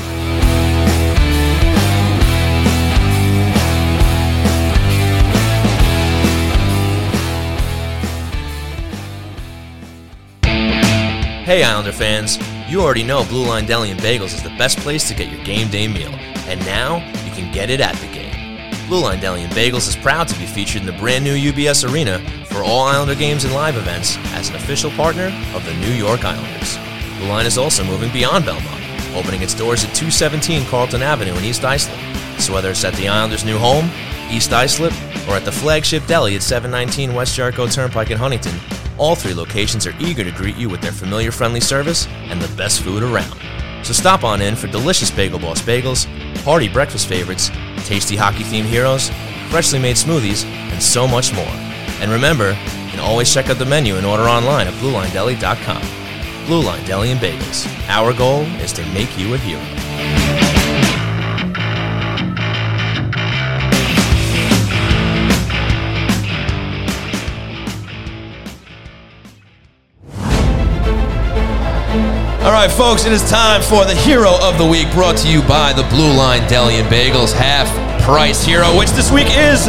Hey 11.44 11.62
Islander 11.62 11.92
fans, 11.92 12.38
you 12.70 12.80
already 12.80 13.02
know 13.02 13.22
Blue 13.22 13.44
Line 13.44 13.66
Deli 13.66 13.90
and 13.90 14.00
Bagels 14.00 14.32
is 14.32 14.42
the 14.42 14.48
best 14.56 14.78
place 14.78 15.06
to 15.08 15.14
get 15.14 15.30
your 15.30 15.44
game 15.44 15.68
day 15.68 15.86
meal, 15.86 16.08
and 16.48 16.58
now 16.64 17.04
you 17.22 17.30
can 17.32 17.52
get 17.52 17.68
it 17.68 17.82
at 17.82 17.94
the 17.96 18.06
game. 18.06 18.70
Blue 18.88 19.02
Line 19.02 19.20
Deli 19.20 19.42
and 19.42 19.52
Bagels 19.52 19.86
is 19.86 19.94
proud 19.94 20.26
to 20.28 20.38
be 20.38 20.46
featured 20.46 20.80
in 20.80 20.86
the 20.86 20.94
brand 20.94 21.22
new 21.22 21.36
UBS 21.36 21.86
Arena 21.86 22.18
for 22.46 22.64
all 22.64 22.84
Islander 22.84 23.14
games 23.14 23.44
and 23.44 23.52
live 23.52 23.76
events 23.76 24.16
as 24.32 24.48
an 24.48 24.56
official 24.56 24.90
partner 24.92 25.26
of 25.54 25.62
the 25.66 25.74
New 25.74 25.92
York 25.92 26.24
Islanders. 26.24 26.78
Blue 27.18 27.28
Line 27.28 27.44
is 27.44 27.58
also 27.58 27.84
moving 27.84 28.10
beyond 28.10 28.46
Belmont, 28.46 29.14
opening 29.14 29.42
its 29.42 29.52
doors 29.52 29.84
at 29.84 29.94
217 29.94 30.64
Carlton 30.68 31.02
Avenue 31.02 31.34
in 31.34 31.44
East 31.44 31.62
Islip. 31.62 32.00
So 32.40 32.54
whether 32.54 32.70
it's 32.70 32.86
at 32.86 32.94
the 32.94 33.08
Islanders' 33.08 33.44
new 33.44 33.58
home, 33.58 33.90
East 34.30 34.50
Islip, 34.50 34.94
or 35.28 35.34
at 35.34 35.44
the 35.44 35.52
flagship 35.52 36.06
deli 36.06 36.36
at 36.36 36.42
719 36.42 37.12
West 37.12 37.36
Jericho 37.36 37.66
Turnpike 37.66 38.10
in 38.10 38.16
Huntington, 38.16 38.58
all 38.98 39.14
three 39.14 39.34
locations 39.34 39.86
are 39.86 39.94
eager 39.98 40.24
to 40.24 40.30
greet 40.30 40.56
you 40.56 40.68
with 40.68 40.80
their 40.80 40.92
familiar 40.92 41.32
friendly 41.32 41.60
service 41.60 42.06
and 42.08 42.40
the 42.40 42.56
best 42.56 42.82
food 42.82 43.02
around. 43.02 43.38
So 43.84 43.92
stop 43.92 44.24
on 44.24 44.40
in 44.40 44.56
for 44.56 44.66
delicious 44.68 45.10
Bagel 45.10 45.38
Boss 45.38 45.60
bagels, 45.60 46.06
hearty 46.38 46.68
breakfast 46.68 47.06
favorites, 47.06 47.50
tasty 47.86 48.16
hockey 48.16 48.44
themed 48.44 48.64
heroes, 48.64 49.10
freshly 49.50 49.78
made 49.78 49.96
smoothies, 49.96 50.44
and 50.44 50.82
so 50.82 51.06
much 51.06 51.34
more. 51.34 51.44
And 52.00 52.10
remember, 52.10 52.50
you 52.50 52.90
can 52.90 53.00
always 53.00 53.32
check 53.32 53.50
out 53.50 53.58
the 53.58 53.64
menu 53.64 53.96
and 53.96 54.06
order 54.06 54.24
online 54.24 54.66
at 54.66 54.74
BlueLineDeli.com. 54.74 56.46
Blue 56.46 56.62
Line 56.62 56.84
Deli 56.84 57.10
and 57.10 57.20
Bagels. 57.20 57.66
Our 57.88 58.12
goal 58.12 58.42
is 58.60 58.72
to 58.74 58.84
make 58.92 59.16
you 59.18 59.34
a 59.34 59.38
hero. 59.38 59.83
Right, 72.54 72.70
folks, 72.70 73.02
it 73.02 73.10
is 73.10 73.26
time 73.26 73.58
for 73.58 73.82
the 73.82 73.98
Hero 74.06 74.30
of 74.38 74.62
the 74.62 74.64
Week, 74.64 74.86
brought 74.94 75.18
to 75.18 75.26
you 75.26 75.42
by 75.42 75.74
the 75.74 75.82
Blue 75.90 76.14
Line 76.14 76.46
Deli 76.46 76.78
and 76.78 76.86
Bagels 76.86 77.34
half 77.34 77.66
price 78.06 78.46
hero, 78.46 78.70
which 78.78 78.94
this 78.94 79.10
week 79.10 79.26
is 79.26 79.66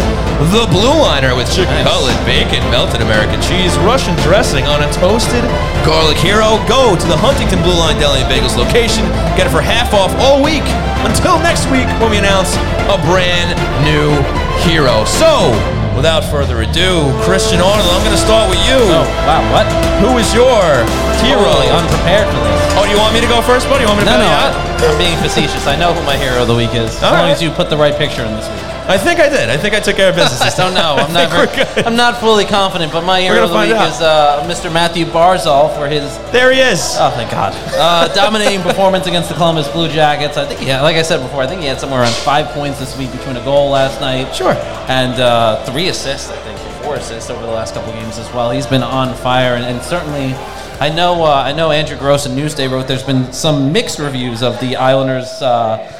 the 0.53 0.69
Blue 0.69 0.93
Liner 0.93 1.33
with 1.33 1.49
chicken 1.49 1.73
cutlet, 1.81 2.13
bacon, 2.29 2.61
melted 2.69 3.01
American 3.01 3.41
cheese, 3.41 3.73
Russian 3.81 4.13
dressing 4.21 4.69
on 4.69 4.85
a 4.85 4.89
toasted 4.93 5.41
garlic 5.81 6.21
hero. 6.21 6.61
Go 6.69 6.93
to 6.93 7.07
the 7.09 7.17
Huntington 7.17 7.57
Blue 7.65 7.73
Line 7.73 7.97
Deli 7.97 8.21
and 8.21 8.29
Bagels 8.29 8.53
location, 8.53 9.01
get 9.33 9.49
it 9.49 9.53
for 9.55 9.65
half 9.65 9.89
off 9.97 10.13
all 10.21 10.45
week 10.45 10.65
until 11.09 11.41
next 11.41 11.65
week 11.73 11.89
when 11.97 12.13
we 12.13 12.21
announce 12.21 12.53
a 12.85 13.01
brand 13.01 13.57
new 13.81 14.13
hero. 14.61 15.09
So, 15.09 15.49
without 15.97 16.21
further 16.21 16.61
ado, 16.61 17.09
Christian 17.25 17.65
Arnold, 17.65 17.89
I'm 17.89 18.05
going 18.05 18.13
to 18.13 18.21
start 18.21 18.45
with 18.45 18.61
you. 18.69 18.77
Oh, 18.77 19.09
wow, 19.25 19.41
what? 19.49 19.65
Who 20.05 20.21
is 20.21 20.29
your 20.37 20.85
hero? 21.25 21.41
Totally 21.43 21.69
unprepared 21.73 22.27
for 22.29 22.39
this. 22.45 22.61
Oh, 22.77 22.83
do 22.85 22.91
you 22.91 22.99
want 23.01 23.13
me 23.13 23.21
to 23.21 23.27
go 23.27 23.41
first, 23.41 23.67
buddy? 23.67 23.83
You 23.83 23.89
want 23.89 23.99
me 24.01 24.05
to 24.05 24.11
No, 24.13 24.21
no? 24.21 24.29
I, 24.29 24.53
I'm 24.85 24.97
being 24.97 25.17
facetious. 25.23 25.65
I 25.67 25.75
know 25.75 25.93
who 25.93 26.03
my 26.05 26.17
hero 26.17 26.41
of 26.43 26.47
the 26.47 26.55
week 26.55 26.73
is. 26.75 26.91
As 26.97 27.03
All 27.03 27.11
long 27.13 27.27
right. 27.27 27.31
as 27.31 27.41
you 27.41 27.49
put 27.51 27.69
the 27.69 27.77
right 27.77 27.95
picture 27.95 28.23
in 28.23 28.31
this 28.35 28.47
week. 28.47 28.61
I 28.85 28.99
think 28.99 29.19
I 29.19 29.29
did. 29.29 29.49
I 29.49 29.57
think 29.57 29.73
I 29.73 29.79
took 29.79 29.95
care 29.95 30.09
of 30.11 30.15
business. 30.15 30.39
I 30.45 30.45
this 30.45 30.57
don't 30.57 30.75
know. 30.75 30.93
I'm 31.01 31.09
not. 31.15 31.31
think 31.31 31.33
we're 31.33 31.49
Very, 31.55 31.73
good. 31.73 31.85
I'm 31.89 31.95
not 31.97 32.19
fully 32.21 32.45
confident, 32.45 32.91
but 32.93 33.01
my 33.03 33.19
hero 33.21 33.41
of 33.43 33.49
the 33.49 33.55
gonna 33.55 33.67
week 33.67 33.75
find 33.77 33.89
is 33.93 33.99
uh, 34.01 34.45
Mr. 34.45 34.71
Matthew 34.71 35.05
Barzal 35.05 35.73
for 35.75 35.87
his 35.87 36.05
There 36.31 36.53
he 36.53 36.59
is. 36.61 36.93
oh 36.99 37.09
thank 37.17 37.31
God 37.31 37.53
uh, 37.73 38.13
dominating 38.13 38.61
performance 38.61 39.07
against 39.07 39.29
the 39.29 39.35
Columbus 39.35 39.67
Blue 39.69 39.89
Jackets. 39.89 40.37
I 40.37 40.45
think 40.45 40.59
he 40.59 40.67
had, 40.67 40.81
like 40.83 40.97
I 40.97 41.01
said 41.01 41.17
before, 41.23 41.41
I 41.41 41.47
think 41.47 41.61
he 41.61 41.67
had 41.67 41.79
somewhere 41.79 42.01
around 42.01 42.13
five 42.13 42.45
points 42.53 42.77
this 42.77 42.95
week 42.95 43.11
between 43.11 43.37
a 43.37 43.43
goal 43.43 43.71
last 43.71 43.99
night, 44.01 44.35
Sure. 44.35 44.53
and 44.87 45.19
uh, 45.19 45.63
three 45.65 45.87
assists. 45.87 46.29
I 46.29 46.37
think 46.45 46.59
or 46.59 46.83
four 46.83 46.95
assists 46.97 47.31
over 47.31 47.41
the 47.41 47.51
last 47.51 47.73
couple 47.73 47.91
games 47.93 48.19
as 48.19 48.31
well. 48.33 48.51
He's 48.51 48.67
been 48.67 48.83
on 48.83 49.15
fire, 49.15 49.55
and, 49.55 49.65
and 49.65 49.81
certainly. 49.81 50.35
I 50.79 50.89
know. 50.89 51.23
Uh, 51.23 51.31
I 51.33 51.51
know. 51.53 51.71
Andrew 51.71 51.97
Gross 51.97 52.25
and 52.25 52.37
Newsday 52.37 52.69
wrote. 52.69 52.87
There's 52.87 53.03
been 53.03 53.31
some 53.31 53.71
mixed 53.71 53.99
reviews 53.99 54.43
of 54.43 54.59
the 54.59 54.75
Islanders' 54.75 55.41
uh, 55.41 55.91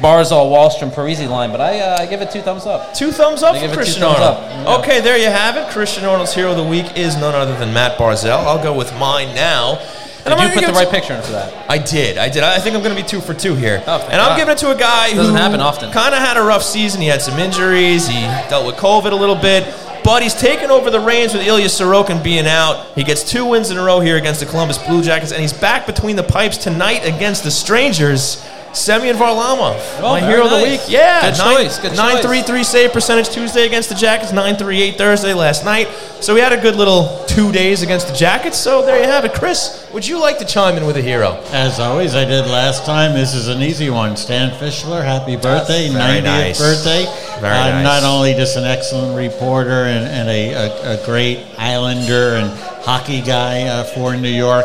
Barzal, 0.00 0.50
Wahlstrom, 0.50 0.90
Parisi 0.90 1.28
line, 1.28 1.50
but 1.50 1.60
I, 1.60 1.80
uh, 1.80 1.96
I 2.00 2.06
give 2.06 2.22
it 2.22 2.30
two 2.30 2.40
thumbs 2.40 2.66
up. 2.66 2.94
Two 2.94 3.10
thumbs 3.12 3.42
up 3.42 3.54
I 3.54 3.58
for 3.58 3.62
give 3.62 3.70
it 3.70 3.74
two 3.74 3.78
Christian 3.78 4.02
Arnold. 4.04 4.22
up. 4.66 4.80
Okay, 4.80 5.00
there 5.00 5.18
you 5.18 5.26
have 5.26 5.56
it. 5.56 5.70
Christian 5.72 6.04
Arnold's 6.04 6.34
hero 6.34 6.50
of 6.52 6.56
the 6.56 6.64
week 6.64 6.96
is 6.96 7.16
none 7.16 7.34
other 7.34 7.56
than 7.58 7.72
Matt 7.72 7.98
Barzal. 7.98 8.30
I'll 8.44 8.62
go 8.62 8.76
with 8.76 8.92
mine 8.98 9.34
now. 9.34 9.78
And 10.24 10.30
Did 10.30 10.38
I'm 10.38 10.48
you 10.50 10.60
put 10.60 10.66
the 10.68 10.72
right 10.72 10.88
picture 10.88 11.14
in 11.14 11.22
for 11.22 11.32
that? 11.32 11.68
I 11.68 11.78
did. 11.78 12.16
I 12.16 12.28
did. 12.28 12.44
I 12.44 12.60
think 12.60 12.76
I'm 12.76 12.82
going 12.82 12.94
to 12.96 13.02
be 13.02 13.06
two 13.06 13.20
for 13.20 13.34
two 13.34 13.56
here. 13.56 13.82
Oh, 13.88 13.98
and 14.08 14.20
I'm 14.20 14.30
God. 14.30 14.36
giving 14.36 14.52
it 14.52 14.58
to 14.58 14.70
a 14.70 14.78
guy 14.78 15.10
who 15.10 15.16
Doesn't 15.16 15.34
happen 15.34 15.60
often. 15.60 15.90
Kind 15.90 16.14
of 16.14 16.20
had 16.20 16.36
a 16.36 16.42
rough 16.44 16.62
season. 16.62 17.00
He 17.00 17.08
had 17.08 17.20
some 17.20 17.40
injuries. 17.40 18.06
He 18.06 18.20
dealt 18.48 18.64
with 18.64 18.76
COVID 18.76 19.10
a 19.10 19.16
little 19.16 19.34
bit. 19.34 19.64
But 20.04 20.22
he's 20.22 20.34
taken 20.34 20.70
over 20.70 20.90
the 20.90 20.98
reins 20.98 21.32
with 21.32 21.46
Ilya 21.46 21.66
Sorokin 21.66 22.22
being 22.24 22.46
out. 22.46 22.86
He 22.94 23.04
gets 23.04 23.22
two 23.22 23.46
wins 23.46 23.70
in 23.70 23.78
a 23.78 23.82
row 23.82 24.00
here 24.00 24.16
against 24.16 24.40
the 24.40 24.46
Columbus 24.46 24.78
Blue 24.78 25.02
Jackets, 25.02 25.30
and 25.30 25.40
he's 25.40 25.52
back 25.52 25.86
between 25.86 26.16
the 26.16 26.24
pipes 26.24 26.56
tonight 26.56 27.04
against 27.04 27.44
the 27.44 27.50
Strangers. 27.52 28.44
Semyon 28.74 29.16
Varlamov, 29.16 29.76
Oh, 30.00 30.12
my 30.14 30.20
hero 30.20 30.44
of 30.44 30.50
the 30.50 30.62
week. 30.62 30.80
Yeah, 30.88 31.30
Good 31.30 31.36
choice, 31.36 31.78
good 31.78 31.90
choice. 31.90 31.98
933 31.98 32.64
save 32.64 32.92
percentage 32.92 33.28
Tuesday 33.28 33.66
against 33.66 33.88
the 33.88 33.94
Jackets, 33.94 34.32
938 34.32 34.96
Thursday 34.96 35.34
last 35.34 35.64
night. 35.64 35.88
So 36.20 36.34
we 36.34 36.40
had 36.40 36.52
a 36.52 36.60
good 36.60 36.76
little 36.76 37.24
two 37.26 37.52
days 37.52 37.82
against 37.82 38.08
the 38.08 38.14
Jackets. 38.14 38.56
So 38.56 38.84
there 38.84 38.98
you 38.98 39.04
have 39.08 39.24
it. 39.24 39.34
Chris, 39.34 39.88
would 39.92 40.06
you 40.06 40.20
like 40.20 40.38
to 40.38 40.44
chime 40.44 40.76
in 40.76 40.86
with 40.86 40.96
a 40.96 41.02
hero? 41.02 41.42
As 41.50 41.80
always, 41.80 42.14
I 42.14 42.24
did 42.24 42.46
last 42.46 42.86
time. 42.86 43.12
This 43.12 43.34
is 43.34 43.48
an 43.48 43.60
easy 43.60 43.90
one. 43.90 44.16
Stan 44.16 44.50
Fischler, 44.52 45.04
happy 45.04 45.36
birthday, 45.36 45.88
90th 45.88 46.22
nice. 46.22 46.58
birthday. 46.58 47.04
Very 47.40 47.54
uh, 47.54 47.82
nice. 47.82 47.84
Not 47.84 48.02
only 48.04 48.32
just 48.34 48.56
an 48.56 48.64
excellent 48.64 49.16
reporter 49.16 49.84
and, 49.86 50.06
and 50.06 50.28
a, 50.28 50.52
a, 50.52 51.02
a 51.02 51.04
great 51.04 51.44
Islander 51.58 52.36
and 52.36 52.50
hockey 52.84 53.20
guy 53.20 53.62
uh, 53.64 53.84
for 53.84 54.16
New 54.16 54.30
York, 54.30 54.64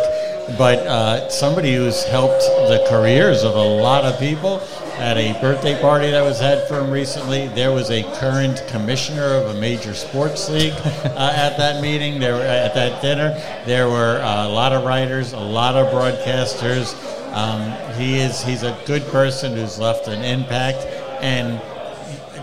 but 0.58 0.80
uh, 0.80 1.30
somebody 1.30 1.76
who's 1.76 2.04
helped 2.06 2.42
the 2.42 2.86
careers 2.90 3.44
of 3.44 3.56
a 3.56 3.62
lot 3.62 4.06
of 4.06 4.20
people. 4.20 4.62
At 4.98 5.18
a 5.18 5.40
birthday 5.40 5.80
party 5.80 6.10
that 6.10 6.24
was 6.24 6.40
had 6.40 6.68
for 6.68 6.80
him 6.80 6.90
recently, 6.90 7.50
there 7.50 7.72
was 7.72 7.92
a 7.92 8.02
current 8.20 8.64
commissioner 8.68 9.26
of 9.26 9.56
a 9.56 9.60
major 9.60 9.94
sports 9.94 10.50
league 10.50 10.74
uh, 10.76 11.34
at 11.36 11.56
that 11.58 11.84
meeting. 11.84 12.20
There, 12.20 12.34
were, 12.34 12.42
at 12.42 12.74
that 12.74 13.00
dinner, 13.00 13.40
there 13.68 13.90
were 13.90 14.20
uh, 14.22 14.48
a 14.48 14.50
lot 14.50 14.74
of 14.74 14.86
writers, 14.86 15.34
a 15.34 15.40
lot 15.40 15.76
of 15.76 15.94
broadcasters. 15.94 16.96
Um, 17.32 17.94
he 17.94 18.18
is 18.18 18.42
he's 18.42 18.64
a 18.64 18.76
good 18.88 19.04
person 19.10 19.56
who's 19.56 19.78
left 19.78 20.08
an 20.08 20.24
impact, 20.24 20.80
and 21.22 21.62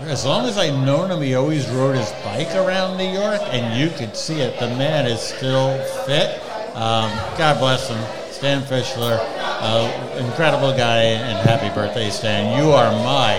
as 0.07 0.23
long 0.23 0.45
as 0.45 0.57
I've 0.57 0.85
known 0.85 1.11
him, 1.11 1.21
he 1.21 1.35
always 1.35 1.67
rode 1.69 1.95
his 1.95 2.11
bike 2.23 2.55
around 2.55 2.97
New 2.97 3.11
York, 3.11 3.41
and 3.45 3.77
you 3.77 3.89
could 3.97 4.15
see 4.15 4.39
it. 4.39 4.57
The 4.59 4.67
man 4.67 5.07
is 5.07 5.19
still 5.19 5.77
fit. 6.05 6.41
Um, 6.75 7.09
God 7.37 7.59
bless 7.59 7.87
him. 7.89 7.97
Stan 8.31 8.61
Fischler, 8.63 9.17
uh, 9.39 10.17
incredible 10.19 10.75
guy, 10.75 11.03
and 11.03 11.37
happy 11.47 11.73
birthday, 11.73 12.09
Stan. 12.09 12.61
You 12.61 12.71
are 12.71 12.91
my 12.91 13.35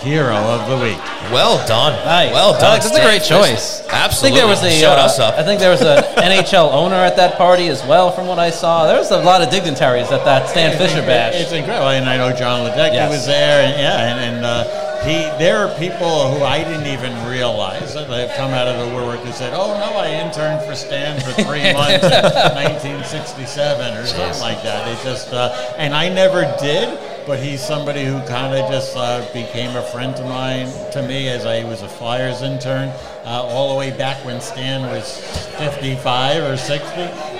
hero 0.00 0.34
of 0.34 0.66
the 0.68 0.76
week. 0.82 0.96
Well 1.30 1.64
done. 1.68 1.92
Nice. 2.04 2.32
Well 2.32 2.54
done. 2.54 2.64
Alex, 2.64 2.86
that's 2.86 2.96
a 2.96 3.02
great 3.04 3.20
Fish. 3.20 3.28
choice. 3.28 3.86
Absolutely. 3.90 4.00
I 4.00 4.16
think 4.16 4.34
there 4.36 4.46
was 4.48 4.62
a. 4.64 4.80
Showed 4.80 4.98
uh, 4.98 5.04
us 5.04 5.18
up. 5.18 5.34
I 5.34 5.44
think 5.44 5.60
there 5.60 5.70
was 5.70 5.82
an 5.82 6.02
NHL 6.24 6.72
owner 6.72 6.96
at 6.96 7.16
that 7.16 7.36
party 7.36 7.68
as 7.68 7.84
well, 7.84 8.10
from 8.10 8.26
what 8.26 8.38
I 8.38 8.48
saw. 8.50 8.86
There 8.86 8.96
was 8.96 9.10
a 9.10 9.18
lot 9.18 9.42
of 9.42 9.50
dignitaries 9.50 10.10
at 10.10 10.24
that 10.24 10.48
Stan 10.48 10.72
Fischler 10.78 11.06
bash. 11.06 11.34
It's 11.36 11.52
incredible, 11.52 11.88
and 11.90 12.08
I 12.08 12.16
know 12.16 12.34
Jon 12.34 12.66
Ledecky 12.68 12.94
Yes. 12.94 13.10
was 13.10 13.26
there, 13.26 13.62
and 13.66 13.78
yeah, 13.78 14.08
and, 14.16 14.36
and 14.36 14.44
uh, 14.46 14.81
he. 15.04 15.22
There 15.38 15.58
are 15.58 15.78
people 15.78 16.32
who 16.32 16.44
I 16.44 16.64
didn't 16.64 16.86
even 16.86 17.12
realize 17.28 17.94
that 17.94 18.08
have 18.08 18.36
come 18.36 18.50
out 18.50 18.68
of 18.68 18.78
the 18.78 18.94
woodwork 18.94 19.20
who 19.20 19.32
said, 19.32 19.52
"Oh 19.54 19.78
no, 19.78 19.98
I 19.98 20.08
interned 20.08 20.64
for 20.66 20.74
Stan 20.74 21.20
for 21.20 21.32
three 21.42 21.72
months 21.72 22.04
in 22.04 22.54
1967 22.54 23.96
or 23.96 24.06
something 24.06 24.40
like 24.40 24.62
that." 24.62 24.88
It 24.88 25.02
just, 25.04 25.32
uh, 25.32 25.74
and 25.76 25.94
I 25.94 26.08
never 26.08 26.42
did. 26.60 26.98
But 27.24 27.38
he's 27.38 27.64
somebody 27.64 28.04
who 28.04 28.18
kind 28.26 28.52
of 28.52 28.68
just 28.68 28.96
uh, 28.96 29.24
became 29.32 29.76
a 29.76 29.82
friend 29.82 30.12
of 30.16 30.26
mine 30.26 30.66
to 30.90 31.06
me 31.06 31.28
as 31.28 31.46
I 31.46 31.62
was 31.62 31.82
a 31.82 31.88
Flyers 31.88 32.42
intern, 32.42 32.92
uh, 33.24 33.42
all 33.42 33.72
the 33.72 33.78
way 33.78 33.96
back 33.96 34.24
when 34.24 34.40
Stan 34.40 34.82
was 34.82 35.18
55 35.58 36.42
or 36.42 36.56
60, 36.56 36.86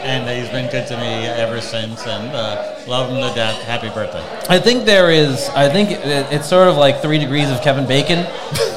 and 0.02 0.28
he's 0.28 0.50
been 0.50 0.70
good 0.70 0.86
to 0.86 0.96
me 0.96 1.26
ever 1.26 1.60
since. 1.60 2.06
And 2.06 2.30
uh, 2.34 2.76
love 2.86 3.10
him 3.10 3.16
to 3.16 3.34
death. 3.34 3.60
Happy 3.62 3.88
birthday! 3.88 4.24
I 4.48 4.58
think 4.58 4.84
there 4.84 5.10
is. 5.10 5.48
I 5.50 5.68
think 5.68 5.90
it, 5.90 6.00
it's 6.32 6.48
sort 6.48 6.68
of 6.68 6.76
like 6.76 7.02
three 7.02 7.18
degrees 7.18 7.50
of 7.50 7.60
Kevin 7.62 7.86
Bacon. 7.86 8.26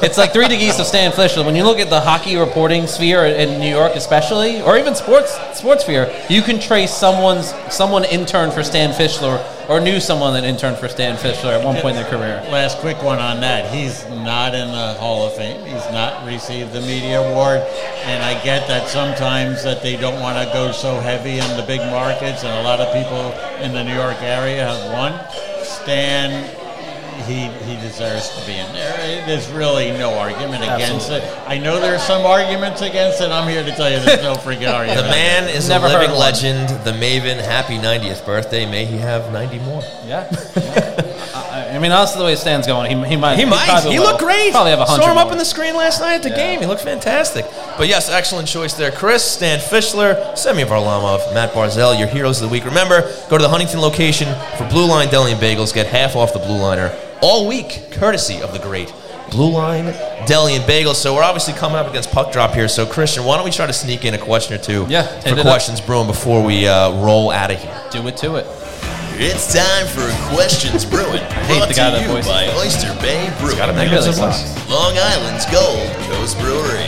It's 0.02 0.18
like 0.18 0.32
three 0.32 0.48
degrees 0.48 0.78
of 0.78 0.86
Stan 0.86 1.12
Fischler. 1.12 1.44
When 1.44 1.56
you 1.56 1.64
look 1.64 1.78
at 1.78 1.90
the 1.90 2.00
hockey 2.00 2.36
reporting 2.36 2.86
sphere 2.86 3.24
in 3.26 3.60
New 3.60 3.70
York, 3.70 3.92
especially, 3.94 4.60
or 4.62 4.76
even 4.76 4.94
sports 4.94 5.32
sports 5.56 5.84
sphere, 5.84 6.12
you 6.28 6.42
can 6.42 6.58
trace 6.60 6.92
someone's 6.92 7.54
someone 7.70 8.04
interned 8.04 8.52
for 8.52 8.62
Stan 8.62 8.90
Fischler 8.90 9.44
or 9.68 9.80
knew 9.80 10.00
someone 10.00 10.32
that 10.34 10.44
interned 10.44 10.76
for 10.76 10.88
Stan 10.88 11.16
Fischler 11.16 11.58
at 11.58 11.64
one 11.64 11.74
point 11.76 11.96
in 11.96 12.02
their 12.02 12.10
career. 12.10 12.40
Last 12.50 12.78
quick 12.78 13.02
one 13.02 13.18
on 13.18 13.40
that. 13.40 13.72
He's 13.72 14.04
not 14.08 14.54
in 14.54 14.68
the 14.68 14.94
Hall 14.94 15.26
of 15.26 15.34
Fame. 15.34 15.60
He's 15.64 15.90
not 15.90 16.24
received 16.26 16.72
the 16.72 16.80
media 16.82 16.95
award, 17.04 17.60
and 18.04 18.22
I 18.22 18.42
get 18.42 18.66
that 18.68 18.88
sometimes 18.88 19.62
that 19.64 19.82
they 19.82 19.96
don't 19.96 20.20
want 20.20 20.36
to 20.38 20.52
go 20.52 20.72
so 20.72 20.98
heavy 21.00 21.38
in 21.38 21.56
the 21.56 21.64
big 21.66 21.80
markets, 21.90 22.44
and 22.44 22.52
a 22.58 22.62
lot 22.62 22.80
of 22.80 22.92
people 22.94 23.32
in 23.62 23.72
the 23.72 23.84
New 23.84 23.94
York 23.94 24.16
area 24.22 24.64
have 24.66 24.92
won. 24.92 25.12
Stan, 25.64 26.44
he 27.26 27.48
he 27.64 27.80
deserves 27.80 28.28
to 28.38 28.46
be 28.46 28.54
in 28.56 28.72
there. 28.72 29.26
There's 29.26 29.48
really 29.50 29.90
no 29.92 30.14
argument 30.18 30.62
against 30.62 31.10
it. 31.10 31.22
I 31.46 31.58
know 31.58 31.80
there's 31.80 32.02
some 32.02 32.24
arguments 32.24 32.82
against 32.82 33.20
it. 33.20 33.30
I'm 33.30 33.48
here 33.48 33.64
to 33.64 33.70
tell 33.72 33.90
you 33.90 33.98
there's 34.00 34.22
no 34.22 34.34
freaking 34.34 34.72
argument. 34.74 35.02
The 35.02 35.10
man 35.10 35.48
is 35.48 35.68
Never 35.68 35.86
a 35.86 35.88
living 35.88 36.08
heard 36.08 36.16
one. 36.16 36.20
legend, 36.20 36.68
the 36.84 36.92
Maven. 36.92 37.40
Happy 37.40 37.78
90th 37.78 38.24
birthday. 38.24 38.64
May 38.70 38.84
he 38.84 38.98
have 38.98 39.32
90 39.32 39.58
more. 39.60 39.82
Yeah. 40.06 40.28
I, 41.34 41.45
I 41.76 41.78
mean, 41.78 41.92
honestly, 41.92 42.18
the 42.18 42.24
way 42.24 42.34
Stan's 42.36 42.66
going, 42.66 42.90
he, 42.90 43.08
he 43.08 43.16
might. 43.16 43.38
He 43.38 43.44
might. 43.44 43.82
He 43.84 43.98
will. 43.98 44.06
looked 44.06 44.20
great. 44.20 44.50
Probably 44.52 44.70
have 44.70 44.80
a 44.80 44.84
hundred. 44.86 45.02
Saw 45.04 45.12
him 45.12 45.18
up 45.18 45.30
on 45.30 45.38
the 45.38 45.44
screen 45.44 45.74
last 45.76 46.00
night 46.00 46.14
at 46.16 46.22
the 46.22 46.30
Yeah. 46.30 46.36
game. 46.36 46.60
He 46.60 46.66
looked 46.66 46.82
fantastic. 46.82 47.44
But 47.76 47.88
yes, 47.88 48.08
excellent 48.10 48.48
choice 48.48 48.72
there, 48.74 48.90
Chris, 48.90 49.22
Stan 49.24 49.58
Fischler, 49.58 50.36
Semi 50.36 50.64
Varlamov, 50.64 51.32
Matt 51.34 51.52
Barzal, 51.52 51.98
your 51.98 52.08
heroes 52.08 52.40
of 52.40 52.48
the 52.48 52.52
week. 52.52 52.64
Remember, 52.64 53.02
go 53.28 53.36
to 53.38 53.42
the 53.42 53.48
Huntington 53.48 53.80
location 53.80 54.28
for 54.56 54.66
Blue 54.68 54.86
Line 54.86 55.08
Deli 55.08 55.32
and 55.32 55.40
Bagels. 55.40 55.74
Get 55.74 55.86
half 55.86 56.16
off 56.16 56.32
the 56.32 56.38
Blue 56.38 56.58
Liner 56.58 56.96
all 57.20 57.46
week, 57.46 57.88
courtesy 57.92 58.40
of 58.42 58.52
the 58.52 58.58
great 58.58 58.92
Blue 59.30 59.50
Line 59.50 59.86
Deli 60.26 60.54
and 60.54 60.64
Bagels. 60.64 60.94
So 60.96 61.14
we're 61.14 61.22
obviously 61.22 61.52
coming 61.54 61.76
up 61.76 61.88
against 61.88 62.10
puck 62.10 62.32
drop 62.32 62.54
here. 62.54 62.68
So 62.68 62.86
Christian, 62.86 63.24
why 63.24 63.36
don't 63.36 63.44
we 63.44 63.50
try 63.50 63.66
to 63.66 63.72
sneak 63.72 64.04
in 64.04 64.14
a 64.14 64.18
question 64.18 64.54
or 64.54 64.58
two 64.58 64.86
Yeah, 64.88 65.02
for 65.20 65.30
up. 65.30 65.40
questions 65.42 65.80
brewing 65.80 66.06
before 66.06 66.42
we 66.44 66.66
uh, 66.68 66.92
roll 67.02 67.30
out 67.30 67.50
of 67.50 67.60
here? 67.60 67.82
Do 67.90 68.06
it 68.08 68.16
to 68.18 68.36
it. 68.36 68.46
It's 69.18 69.48
time 69.54 69.86
for 69.86 70.04
Questions 70.34 70.84
Brewing. 70.84 71.22
hate 71.48 71.56
brought 71.56 71.68
the 71.68 71.74
guy 71.74 71.88
to 71.88 71.96
that 71.96 72.02
you 72.02 72.08
voices 72.08 72.30
by. 72.30 72.52
Oyster 72.60 72.92
Bay 73.00 73.32
Brewing. 73.40 73.56
gotta 73.56 73.72
make 73.72 73.88
It 73.88 73.92
really 73.96 74.12
sucks. 74.12 74.44
Long 74.68 74.92
Island's 74.92 75.46
Gold 75.48 75.88
Coast 76.12 76.38
Brewery. 76.38 76.84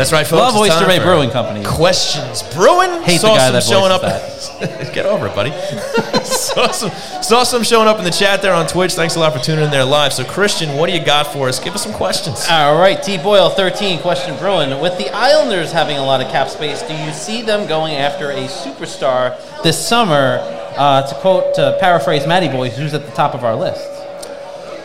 That's 0.00 0.12
right, 0.12 0.26
folks. 0.26 0.40
Love 0.40 0.64
It's 0.64 0.72
Oyster 0.72 0.86
Bay 0.86 0.98
Brewing 0.98 1.28
Company. 1.28 1.62
Questions 1.62 2.42
brewing. 2.54 3.02
Hate 3.02 3.20
the 3.20 3.28
saw 3.28 3.36
guy 3.36 3.44
some 3.44 3.52
that 3.52 3.62
showing 3.62 3.92
up. 3.92 4.00
voices 4.00 4.88
Get 4.94 5.04
over 5.04 5.26
it, 5.26 5.34
buddy. 5.34 5.50
saw 6.24 6.70
some 6.70 6.90
saw 7.22 7.42
some 7.42 7.62
showing 7.62 7.86
up 7.86 7.98
in 7.98 8.04
the 8.04 8.10
chat 8.10 8.40
there 8.40 8.54
on 8.54 8.66
Twitch. 8.66 8.94
Thanks 8.94 9.16
a 9.16 9.20
lot 9.20 9.34
for 9.34 9.40
tuning 9.40 9.66
in 9.66 9.70
there 9.70 9.84
live. 9.84 10.14
So, 10.14 10.24
Christian, 10.24 10.74
what 10.78 10.86
do 10.88 10.96
you 10.96 11.04
got 11.04 11.26
for 11.26 11.50
us? 11.50 11.60
Give 11.60 11.74
us 11.74 11.82
some 11.82 11.92
questions. 11.92 12.46
All 12.48 12.78
right, 12.78 13.02
T 13.02 13.18
Boyle, 13.18 13.50
13, 13.50 14.00
question 14.00 14.38
Bruin. 14.38 14.80
With 14.80 14.96
the 14.96 15.10
Islanders 15.10 15.70
having 15.70 15.98
a 15.98 16.02
lot 16.02 16.22
of 16.22 16.32
cap 16.32 16.48
space, 16.48 16.80
do 16.80 16.94
you 16.94 17.12
see 17.12 17.42
them 17.42 17.68
going 17.68 17.96
after 17.96 18.30
a 18.30 18.46
superstar 18.46 19.36
this 19.62 19.86
summer? 19.86 20.38
Uh, 20.78 21.06
to 21.06 21.14
quote, 21.16 21.54
to 21.56 21.76
paraphrase 21.78 22.26
Matty 22.26 22.48
Boy, 22.48 22.70
who's 22.70 22.94
at 22.94 23.04
the 23.04 23.12
top 23.12 23.34
of 23.34 23.44
our 23.44 23.54
list. 23.54 23.99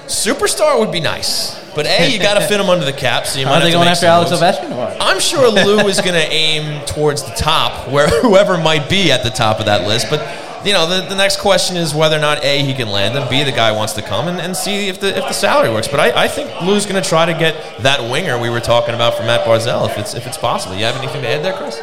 Superstar 0.07 0.79
would 0.79 0.91
be 0.91 0.99
nice, 0.99 1.55
but 1.73 1.85
a 1.87 2.11
you 2.11 2.19
got 2.19 2.35
to 2.35 2.47
fit 2.47 2.59
him 2.59 2.69
under 2.69 2.85
the 2.85 2.93
cap. 2.93 3.25
So 3.25 3.39
you 3.39 3.45
might 3.45 3.51
Are 3.51 3.55
have 3.55 3.63
they 3.63 3.69
to 3.71 3.75
going 3.77 3.85
make 3.85 3.93
after 3.93 4.05
Alex 4.05 4.31
moves. 4.31 4.41
Ovechkin 4.43 4.71
or? 4.75 4.95
I'm 5.01 5.19
sure 5.19 5.49
Lou 5.49 5.79
is 5.87 5.99
going 5.99 6.13
to 6.25 6.31
aim 6.31 6.85
towards 6.85 7.23
the 7.23 7.31
top, 7.35 7.89
where 7.91 8.07
whoever 8.21 8.57
might 8.57 8.89
be 8.89 9.11
at 9.11 9.23
the 9.23 9.29
top 9.31 9.59
of 9.59 9.65
that 9.65 9.87
list. 9.87 10.07
But 10.09 10.21
you 10.65 10.73
know, 10.73 10.87
the, 10.87 11.07
the 11.09 11.15
next 11.15 11.39
question 11.39 11.75
is 11.77 11.93
whether 11.93 12.17
or 12.17 12.21
not 12.21 12.43
a 12.43 12.61
he 12.63 12.73
can 12.73 12.89
land 12.89 13.15
them, 13.15 13.29
b 13.29 13.43
the 13.43 13.51
guy 13.51 13.71
wants 13.71 13.93
to 13.93 14.01
come, 14.01 14.27
and, 14.27 14.39
and 14.39 14.55
see 14.55 14.87
if 14.87 14.99
the 14.99 15.09
if 15.09 15.23
the 15.27 15.33
salary 15.33 15.69
works. 15.71 15.87
But 15.87 15.99
I, 15.99 16.23
I 16.25 16.27
think 16.27 16.49
Lou's 16.61 16.85
going 16.85 17.01
to 17.01 17.07
try 17.07 17.25
to 17.25 17.33
get 17.33 17.55
that 17.83 18.01
winger 18.11 18.39
we 18.39 18.49
were 18.49 18.59
talking 18.61 18.93
about 18.95 19.15
from 19.15 19.25
Matt 19.27 19.45
Barzal, 19.45 19.89
if 19.89 19.97
it's 19.97 20.13
if 20.15 20.25
it's 20.27 20.37
possible. 20.37 20.75
You 20.75 20.85
have 20.85 20.97
anything 20.97 21.21
to 21.23 21.27
add 21.29 21.43
there, 21.43 21.53
Chris? 21.53 21.81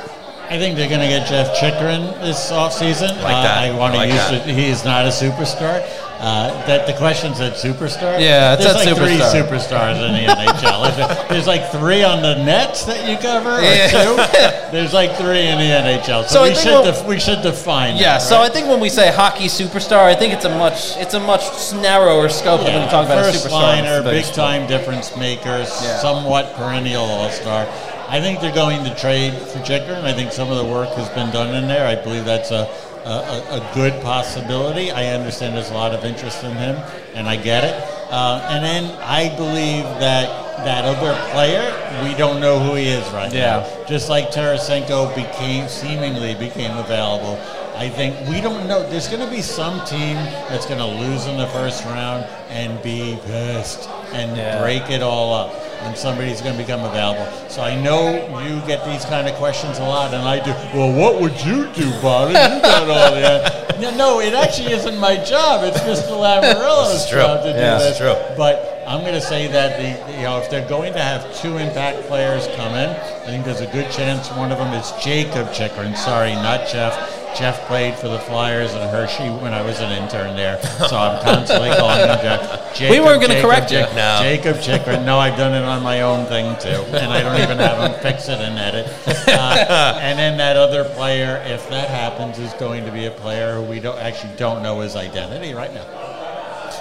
I 0.51 0.59
think 0.59 0.77
they're 0.77 0.89
going 0.89 1.01
to 1.01 1.07
get 1.09 1.27
Jeff 1.29 1.57
Chychrun 1.59 2.03
this 2.21 2.51
offseason. 2.53 3.23
Like 3.23 3.37
uh, 3.37 3.43
that. 3.43 3.59
I 3.65 3.75
want 3.75 3.95
to 3.95 3.99
Like 4.01 4.09
use 4.11 4.19
that. 4.19 4.47
it. 4.49 4.55
He 4.55 4.67
is 4.67 4.85
not 4.85 5.07
a 5.07 5.09
superstar. 5.09 5.81
Uh, 6.23 6.51
that 6.67 6.87
the 6.87 6.93
question 6.93 7.35
said 7.35 7.55
superstar. 7.55 8.21
Yeah, 8.21 8.55
it 8.55 8.59
there's 8.59 8.77
like 8.77 8.95
three 8.97 9.19
superstars 9.19 9.97
in 10.07 10.13
the 10.15 10.33
NHL. 10.33 11.29
There's 11.29 11.49
like 11.49 11.69
three 11.73 12.05
on 12.05 12.23
the 12.23 12.37
Nets 12.45 12.85
that 12.85 13.09
you 13.11 13.17
cover, 13.19 13.59
or 13.59 13.61
Yeah. 13.61 13.89
two. 13.91 14.71
There's 14.71 14.93
like 14.95 15.17
three 15.17 15.49
in 15.49 15.59
the 15.59 15.65
NHL. 15.65 16.23
So, 16.29 16.29
So 16.29 16.43
we 16.45 16.55
should 16.55 16.67
we'll- 16.67 16.85
def- 16.85 17.05
we 17.07 17.19
should 17.19 17.43
define. 17.43 17.97
Yeah, 17.97 18.19
that, 18.19 18.23
so 18.23 18.41
I 18.41 18.49
think 18.51 18.69
when 18.69 18.79
we 18.79 18.89
say 18.89 19.11
hockey 19.11 19.47
superstar, 19.47 19.99
I 20.05 20.15
think 20.15 20.33
it's 20.33 20.45
a 20.45 20.57
much 20.57 20.97
it's 20.99 21.15
a 21.15 21.21
much 21.21 21.43
narrower 21.75 22.29
scope 22.29 22.61
than 22.63 22.73
when 22.75 22.85
you 22.85 22.89
talk 22.91 23.07
about 23.07 23.25
first 23.25 23.45
a 23.45 23.49
superstar. 23.49 23.63
liner, 23.83 24.03
big 24.05 24.25
time 24.27 24.69
difference 24.69 25.17
maker, 25.17 25.59
Yeah. 25.59 25.99
somewhat 25.99 26.55
perennial 26.55 27.03
all 27.05 27.31
star. 27.31 27.67
I 28.09 28.21
think 28.21 28.41
they're 28.41 28.55
going 28.55 28.85
to 28.85 28.95
trade 28.95 29.33
for 29.35 29.59
Chychrun. 29.65 30.05
I 30.05 30.13
think 30.13 30.31
some 30.33 30.53
of 30.53 30.59
the 30.59 30.65
work 30.65 30.91
has 30.95 31.09
been 31.09 31.31
done 31.33 31.53
in 31.55 31.67
there. 31.67 31.85
I 31.87 31.97
believe 31.97 32.25
that's 32.27 32.53
a, 32.53 32.69
a, 33.05 33.61
a 33.61 33.71
good 33.75 34.01
possibility. 34.03 34.91
I 34.91 35.07
understand 35.15 35.57
there's 35.57 35.71
a 35.71 35.75
lot 35.75 35.93
of 35.93 36.05
interest 36.05 36.43
in 36.45 36.53
him, 36.53 36.77
and 37.15 37.29
I 37.29 37.37
get 37.37 37.65
it. 37.65 37.75
Uh, 38.11 38.47
and 38.51 38.65
then 38.65 38.85
I 39.03 39.35
believe 39.37 39.85
that 40.01 40.41
that 40.65 40.85
other 40.85 41.19
player, 41.33 41.65
we 42.05 42.15
don't 42.15 42.41
know 42.41 42.59
who 42.61 42.75
he 42.75 42.87
is 42.87 43.09
right 43.11 43.33
Yeah. 43.33 43.67
now. 43.67 43.87
Just 43.87 44.09
like 44.09 44.31
Tarasenko 44.31 45.13
became 45.17 45.67
seemingly 45.69 46.35
became 46.35 46.77
available. 46.77 47.41
I 47.75 47.89
think 47.89 48.15
we 48.29 48.41
don't 48.41 48.69
know. 48.69 48.89
There's 48.89 49.09
going 49.09 49.25
to 49.25 49.31
be 49.31 49.43
some 49.43 49.85
team 49.87 50.15
that's 50.51 50.67
going 50.67 50.79
to 50.79 50.87
lose 50.87 51.27
in 51.27 51.37
the 51.39 51.49
first 51.49 51.85
round 51.87 52.25
and 52.51 52.81
be 52.83 53.19
pissed 53.27 53.89
and 54.13 54.37
Yeah. 54.37 54.61
break 54.61 54.89
it 54.91 55.03
all 55.03 55.33
up. 55.35 55.51
And 55.85 55.97
somebody's 55.99 56.41
going 56.41 56.57
to 56.57 56.63
become 56.63 56.85
available. 56.85 57.27
So 57.51 57.63
I 57.63 57.79
know 57.81 58.11
you 58.41 58.61
get 58.67 58.85
these 58.87 59.05
kind 59.05 59.29
of 59.29 59.35
questions 59.35 59.79
a 59.79 59.83
lot, 59.83 60.15
and 60.15 60.23
I 60.23 60.43
do. 60.43 60.53
Well, 60.77 60.93
what 60.93 61.21
would 61.21 61.39
you 61.45 61.67
do, 61.73 61.91
Bobby? 62.01 62.33
You 62.33 62.63
got 62.63 62.83
all 62.89 63.15
that. 63.15 63.79
No, 63.81 63.91
no, 63.97 64.21
it 64.21 64.33
actually 64.33 64.73
isn't 64.73 64.97
my 64.99 65.17
job. 65.25 65.65
It's 65.65 65.81
Mr. 65.81 66.13
Lamoriello's 66.17 66.93
This 66.93 67.05
is 67.05 67.11
true. 67.11 67.21
job 67.21 67.43
to 67.43 67.53
do 67.53 67.59
Yeah, 67.59 67.79
this. 67.79 67.99
this 67.99 67.99
true. 67.99 68.37
But 68.37 68.85
I'm 68.87 69.01
going 69.01 69.15
to 69.15 69.21
say 69.21 69.49
that 69.49 69.77
the 70.07 70.13
you 70.17 70.23
know 70.23 70.39
if 70.39 70.49
they're 70.51 70.69
going 70.69 70.93
to 70.93 71.03
have 71.03 71.27
two 71.41 71.57
impact 71.59 72.07
players 72.07 72.47
come 72.55 72.75
in, 72.75 72.91
I 72.91 73.27
think 73.27 73.45
there's 73.45 73.61
a 73.61 73.67
good 73.67 73.91
chance 73.91 74.29
one 74.31 74.53
of 74.53 74.59
them 74.59 74.73
is 74.75 74.93
Jacob 75.03 75.53
Chychrun. 75.53 75.97
Sorry, 75.97 76.33
not 76.35 76.69
Jeff. 76.69 76.95
Jeff 77.37 77.67
played 77.67 77.95
for 77.95 78.09
the 78.09 78.19
Flyers 78.19 78.73
and 78.75 78.83
Hershey 78.91 79.29
when 79.31 79.55
I 79.55 79.63
was 79.63 79.81
an 79.81 79.91
intern 79.91 80.37
there, 80.37 80.61
so 80.63 80.97
I'm 80.97 81.23
constantly 81.25 81.71
calling 81.71 81.99
him 82.09 82.19
Jeff. 82.23 82.61
We 82.91 83.01
weren't 83.01 83.21
gonna 83.21 83.35
Jacob, 83.35 83.51
correct 83.51 83.71
you. 83.71 83.79
Jacob, 83.81 83.97
No. 83.97 84.19
Jacob 84.23 84.57
Chychrun. 84.63 85.05
No, 85.05 85.19
I've 85.19 85.37
done 85.37 85.53
it 85.55 85.65
on 85.65 85.83
my 85.83 86.01
own 86.03 86.27
thing 86.27 86.57
too, 86.59 86.83
and 86.97 87.13
I 87.13 87.23
don't 87.23 87.41
even 87.41 87.59
have 87.59 87.79
him 87.93 88.01
fix 88.01 88.29
it 88.29 88.39
and 88.41 88.59
edit. 88.59 88.87
Uh, 89.29 89.99
and 90.01 90.19
then 90.19 90.37
that 90.39 90.57
other 90.57 90.85
player, 90.85 91.43
if 91.47 91.69
that 91.71 91.89
happens, 91.89 92.39
is 92.39 92.53
going 92.55 92.85
to 92.85 92.91
be 92.93 93.07
a 93.07 93.11
player 93.11 93.55
who 93.57 93.63
we 93.63 93.79
don't 93.81 93.99
actually 93.99 94.33
don't 94.37 94.63
know 94.63 94.81
his 94.81 94.97
identity 94.97 95.55
right 95.55 95.73
now. 95.73 95.85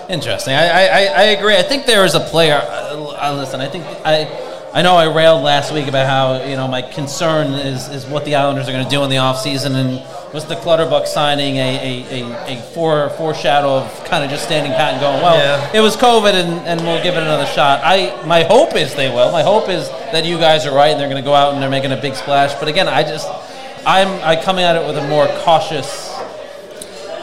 Interesting. 0.09 0.53
I, 0.53 0.67
I, 0.67 0.81
I- 0.81 1.13
I 1.13 1.23
agree. 1.37 1.55
I 1.57 1.61
think 1.63 1.85
there 1.85 2.03
is 2.05 2.15
a 2.15 2.19
player. 2.19 2.55
Uh, 2.63 3.15
uh, 3.21 3.33
listen, 3.37 3.61
I 3.61 3.67
think 3.67 3.85
I 4.05 4.27
I 4.73 4.81
know 4.81 4.95
I 4.95 5.13
railed 5.13 5.43
last 5.43 5.73
week 5.73 5.87
about 5.87 6.07
how 6.07 6.45
you 6.49 6.55
know 6.55 6.67
my 6.67 6.81
concern 6.81 7.47
is, 7.53 7.89
is 7.89 8.05
what 8.05 8.23
the 8.25 8.35
Islanders 8.35 8.67
are 8.69 8.71
going 8.71 8.83
to 8.85 8.89
do 8.89 9.03
in 9.03 9.09
the 9.09 9.17
offseason 9.17 9.75
and 9.75 9.99
was 10.33 10.45
the 10.45 10.55
Clutterbuck 10.55 11.07
signing 11.07 11.57
a, 11.57 11.59
a, 11.77 12.23
a, 12.23 12.57
a 12.57 12.61
fore, 12.73 13.09
foreshadow 13.11 13.77
of 13.79 14.05
kind 14.05 14.23
of 14.23 14.29
just 14.29 14.43
standing 14.45 14.71
pat 14.71 14.93
and 14.93 15.01
going, 15.01 15.21
well, 15.21 15.35
Yeah. 15.35 15.77
it 15.77 15.81
was 15.81 15.97
COVID 15.97 16.33
and, 16.33 16.51
and 16.65 16.79
we'll 16.81 17.03
give 17.03 17.15
it 17.15 17.21
another 17.23 17.45
shot. 17.47 17.81
I 17.83 18.23
my 18.25 18.43
hope 18.43 18.75
is 18.75 18.95
they 18.95 19.09
will. 19.09 19.31
My 19.31 19.43
hope 19.43 19.67
is 19.69 19.89
that 19.89 20.23
you 20.25 20.37
guys 20.37 20.65
are 20.65 20.73
right 20.73 20.91
and 20.91 20.99
they're 20.99 21.09
going 21.09 21.21
to 21.21 21.25
go 21.27 21.33
out 21.33 21.53
and 21.53 21.61
they're 21.61 21.69
making 21.69 21.91
a 21.91 21.99
big 22.01 22.15
splash. 22.15 22.53
But 22.59 22.67
again, 22.69 22.87
I 22.87 23.03
just 23.03 23.27
I'm 23.85 24.07
I 24.23 24.41
coming 24.41 24.63
at 24.63 24.75
it 24.75 24.85
with 24.87 24.97
a 24.97 25.07
more 25.09 25.27
cautious. 25.43 26.10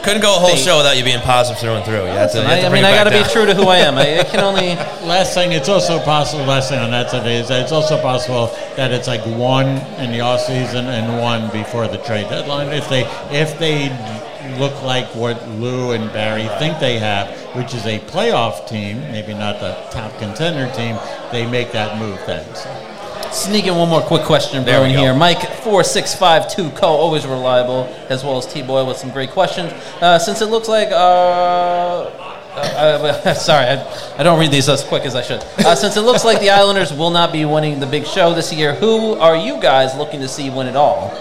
Couldn't 0.03 0.21
go 0.21 0.35
a 0.35 0.39
whole 0.39 0.55
Fate. 0.55 0.59
show 0.59 0.77
without 0.77 0.97
you 0.97 1.03
being 1.03 1.21
positive 1.21 1.59
through 1.59 1.75
and 1.75 1.85
through. 1.85 2.03
You 2.03 2.17
have 2.17 2.31
to, 2.31 2.37
you 2.37 2.43
have 2.43 2.59
I, 2.59 2.61
to 2.61 2.67
I 2.67 2.73
mean, 2.73 2.85
I 2.85 2.95
got 2.95 3.03
to 3.05 3.11
be 3.11 3.23
true 3.31 3.45
to 3.45 3.53
who 3.53 3.63
I 3.63 3.77
am. 3.77 3.95
I, 3.97 4.19
I 4.19 4.23
can 4.23 4.39
only. 4.39 4.75
Last 5.07 5.33
thing, 5.33 5.51
it's 5.51 5.69
also 5.69 5.99
possible. 5.99 6.45
Last 6.45 6.69
thing 6.69 6.79
on 6.79 6.91
that 6.91 7.09
today 7.09 7.37
is 7.39 7.49
that 7.49 7.61
it's 7.61 7.71
also 7.71 8.01
possible 8.01 8.47
that 8.75 8.91
it's 8.91 9.07
like 9.07 9.25
one 9.25 9.67
in 9.99 10.11
the 10.11 10.21
off 10.21 10.41
season 10.41 10.87
and 10.87 11.19
one 11.19 11.49
before 11.51 11.87
the 11.87 11.97
trade 11.97 12.29
deadline. 12.29 12.69
If 12.69 12.87
they 12.89 13.05
if 13.31 13.59
they 13.59 13.89
look 14.57 14.81
like 14.83 15.07
what 15.15 15.47
Lou 15.49 15.91
and 15.91 16.11
Barry 16.13 16.47
think 16.59 16.79
they 16.79 16.97
have, 16.99 17.29
which 17.55 17.73
is 17.73 17.85
a 17.85 17.99
playoff 17.99 18.67
team, 18.67 19.01
maybe 19.11 19.33
not 19.33 19.59
the 19.59 19.73
top 19.91 20.17
contender 20.17 20.71
team, 20.73 20.97
they 21.31 21.45
make 21.45 21.71
that 21.71 21.99
move 21.99 22.19
then. 22.25 22.55
So. 22.55 22.88
Sneak 23.31 23.67
in 23.67 23.75
one 23.75 23.89
more 23.89 24.01
quick 24.01 24.23
question, 24.23 24.65
There 24.65 24.87
here. 24.87 25.13
Mike 25.13 25.41
four 25.61 25.83
six 25.83 26.15
five 26.15 26.49
two 26.49 26.71
co 26.71 26.87
always 26.87 27.27
reliable, 27.27 27.83
as 28.09 28.23
well 28.23 28.37
as 28.37 28.45
T 28.51 28.63
Boy 28.63 28.83
with 28.85 28.97
some 28.97 29.11
great 29.11 29.29
questions. 29.29 29.71
Uh, 30.01 30.17
since 30.17 30.41
it 30.41 30.47
looks 30.47 30.67
like, 30.67 30.89
uh, 30.89 30.95
uh, 30.95 32.57
uh, 32.57 33.33
sorry, 33.35 33.65
I, 33.65 34.17
I 34.17 34.23
don't 34.23 34.39
read 34.39 34.51
these 34.51 34.67
as 34.67 34.83
quick 34.83 35.03
as 35.05 35.15
I 35.15 35.21
should. 35.21 35.41
Uh, 35.59 35.75
since 35.75 35.95
it 35.95 36.01
looks 36.01 36.25
like 36.25 36.39
the 36.39 36.49
Islanders 36.49 36.91
will 36.91 37.11
not 37.11 37.31
be 37.31 37.45
winning 37.45 37.79
the 37.79 37.85
big 37.85 38.07
show 38.07 38.33
this 38.33 38.51
year, 38.51 38.73
who 38.73 39.13
are 39.13 39.37
you 39.37 39.61
guys 39.61 39.95
looking 39.95 40.21
to 40.21 40.27
see 40.27 40.49
win 40.49 40.65
it 40.67 40.75
all? 40.75 41.11